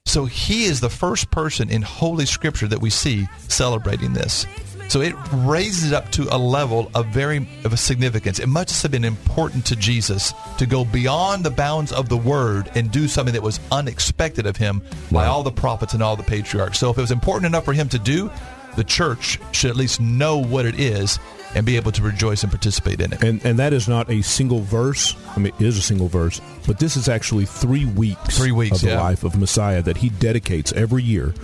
So 0.06 0.24
he 0.24 0.64
is 0.64 0.80
the 0.80 0.88
first 0.88 1.30
person 1.30 1.68
in 1.68 1.82
Holy 1.82 2.24
Scripture 2.24 2.68
that 2.68 2.80
we 2.80 2.90
see 2.90 3.26
celebrating 3.48 4.14
this. 4.14 4.46
So 4.88 5.00
it 5.00 5.14
raises 5.32 5.90
it 5.90 5.94
up 5.94 6.10
to 6.12 6.32
a 6.34 6.38
level 6.38 6.90
of 6.94 7.06
very 7.06 7.48
of 7.64 7.72
a 7.72 7.76
significance. 7.76 8.38
It 8.38 8.46
must 8.46 8.82
have 8.82 8.92
been 8.92 9.04
important 9.04 9.66
to 9.66 9.76
Jesus 9.76 10.32
to 10.58 10.66
go 10.66 10.84
beyond 10.84 11.44
the 11.44 11.50
bounds 11.50 11.90
of 11.90 12.08
the 12.08 12.16
word 12.16 12.70
and 12.76 12.90
do 12.90 13.08
something 13.08 13.34
that 13.34 13.42
was 13.42 13.58
unexpected 13.72 14.46
of 14.46 14.56
him 14.56 14.80
by 15.10 15.26
all 15.26 15.42
the 15.42 15.50
prophets 15.50 15.92
and 15.92 16.02
all 16.02 16.14
the 16.14 16.22
patriarchs. 16.22 16.78
So 16.78 16.90
if 16.90 16.98
it 16.98 17.00
was 17.00 17.10
important 17.10 17.46
enough 17.46 17.64
for 17.64 17.72
him 17.72 17.88
to 17.88 17.98
do, 17.98 18.30
the 18.76 18.84
church 18.84 19.40
should 19.50 19.70
at 19.70 19.76
least 19.76 20.00
know 20.00 20.38
what 20.38 20.66
it 20.66 20.78
is 20.78 21.18
and 21.56 21.64
be 21.64 21.76
able 21.76 21.90
to 21.92 22.02
rejoice 22.02 22.42
and 22.42 22.52
participate 22.52 23.00
in 23.00 23.12
it. 23.12 23.22
And 23.22 23.44
and 23.44 23.58
that 23.58 23.72
is 23.72 23.88
not 23.88 24.10
a 24.10 24.22
single 24.22 24.60
verse. 24.60 25.16
I 25.34 25.40
mean, 25.40 25.52
it 25.58 25.64
is 25.64 25.78
a 25.78 25.82
single 25.82 26.08
verse, 26.08 26.40
but 26.66 26.78
this 26.78 26.96
is 26.96 27.08
actually 27.08 27.46
three 27.46 27.86
weeks, 27.86 28.36
Three 28.36 28.52
weeks, 28.52 28.76
of 28.76 28.82
the 28.82 28.88
yeah. 28.88 29.00
life 29.00 29.24
of 29.24 29.36
Messiah 29.36 29.82
that 29.82 29.96
he 29.96 30.10
dedicates 30.10 30.72
every 30.72 31.02
year 31.02 31.34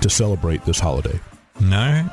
to 0.00 0.08
celebrate 0.10 0.64
this 0.64 0.80
holiday. 0.80 1.20
All 1.62 1.68
right. 1.68 2.10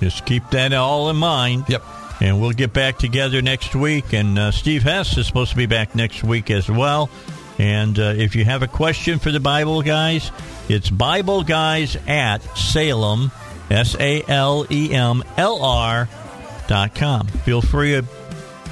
Just 0.00 0.26
keep 0.26 0.48
that 0.50 0.72
all 0.72 1.10
in 1.10 1.16
mind. 1.16 1.64
Yep. 1.68 1.82
And 2.20 2.40
we'll 2.40 2.52
get 2.52 2.72
back 2.72 2.98
together 2.98 3.40
next 3.42 3.74
week. 3.74 4.12
And 4.12 4.38
uh, 4.38 4.50
Steve 4.50 4.82
Hess 4.82 5.16
is 5.16 5.26
supposed 5.26 5.52
to 5.52 5.56
be 5.56 5.66
back 5.66 5.94
next 5.94 6.22
week 6.22 6.50
as 6.50 6.68
well. 6.68 7.10
And 7.58 7.98
uh, 7.98 8.14
if 8.16 8.36
you 8.36 8.44
have 8.44 8.62
a 8.62 8.68
question 8.68 9.18
for 9.18 9.30
the 9.32 9.40
Bible 9.40 9.82
guys, 9.82 10.30
it's 10.68 10.90
Bible 10.90 11.44
guys 11.44 11.96
at 12.06 12.38
Salem, 12.56 13.32
S 13.70 13.96
A 13.98 14.22
L 14.28 14.66
E 14.70 14.92
M 14.92 15.24
L 15.36 15.62
R 15.62 16.08
dot 16.08 16.27
com. 16.68 17.26
Feel 17.26 17.60
free 17.60 17.92
to, 17.92 18.04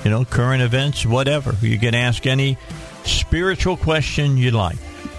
you 0.05 0.11
know, 0.11 0.25
current 0.25 0.63
events, 0.63 1.05
whatever. 1.05 1.55
You 1.61 1.79
can 1.79 1.95
ask 1.95 2.27
any 2.27 2.59
spiritual 3.05 3.77
question 3.77 4.37
you'd 4.37 4.55
like. 4.55 4.77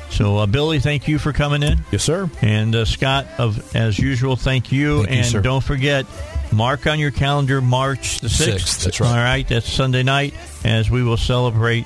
So, 0.10 0.38
uh, 0.38 0.46
Billy, 0.46 0.80
thank 0.80 1.08
you 1.08 1.20
for 1.20 1.34
coming 1.34 1.64
in. 1.64 1.80
Yes, 1.92 2.04
sir. 2.04 2.30
And 2.42 2.74
uh, 2.76 2.86
Scott, 2.86 3.28
of 3.38 3.76
as 3.76 4.00
usual, 4.00 4.36
thank 4.36 4.72
you. 4.72 5.04
Thank 5.04 5.10
you, 5.10 5.18
and 5.18 5.26
sir. 5.26 5.42
don't 5.42 5.64
forget, 5.64 6.06
mark 6.52 6.88
on 6.88 7.00
your 7.00 7.12
calendar 7.12 7.62
March 7.62 8.20
the 8.20 8.30
sixth. 8.30 8.68
Sixth, 8.68 8.84
that's 8.86 9.00
right. 9.02 9.10
All 9.10 9.18
right, 9.18 9.48
that's 9.48 9.72
Sunday 9.72 10.04
night, 10.04 10.34
as 10.64 10.90
we 10.90 11.04
will 11.04 11.18
celebrate 11.18 11.86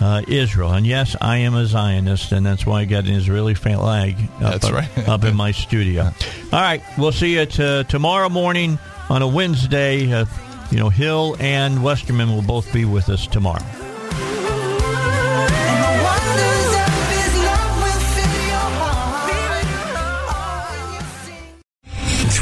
uh, 0.00 0.22
Israel. 0.26 0.72
And 0.72 0.86
yes, 0.86 1.14
I 1.20 1.38
am 1.38 1.54
a 1.54 1.64
Zionist, 1.66 2.32
and 2.32 2.44
that's 2.44 2.66
why 2.66 2.80
I 2.80 2.84
got 2.86 3.04
an 3.04 3.12
Israeli 3.14 3.54
flag 3.54 4.16
up, 4.40 4.60
That's 4.60 4.70
right. 4.70 5.08
up 5.08 5.24
in 5.24 5.36
my 5.36 5.52
studio. 5.52 6.02
All 6.52 6.60
right, 6.60 6.82
we'll 6.98 7.12
see 7.12 7.34
you 7.38 7.46
t- 7.46 7.84
tomorrow 7.84 8.28
morning 8.28 8.78
on 9.10 9.22
a 9.22 9.28
Wednesday. 9.28 10.10
Uh, 10.10 10.24
you 10.70 10.78
know, 10.78 10.88
Hill 10.88 11.36
and 11.40 11.82
Westerman 11.82 12.32
will 12.32 12.42
both 12.42 12.72
be 12.72 12.84
with 12.84 13.08
us 13.08 13.26
tomorrow. 13.26 13.79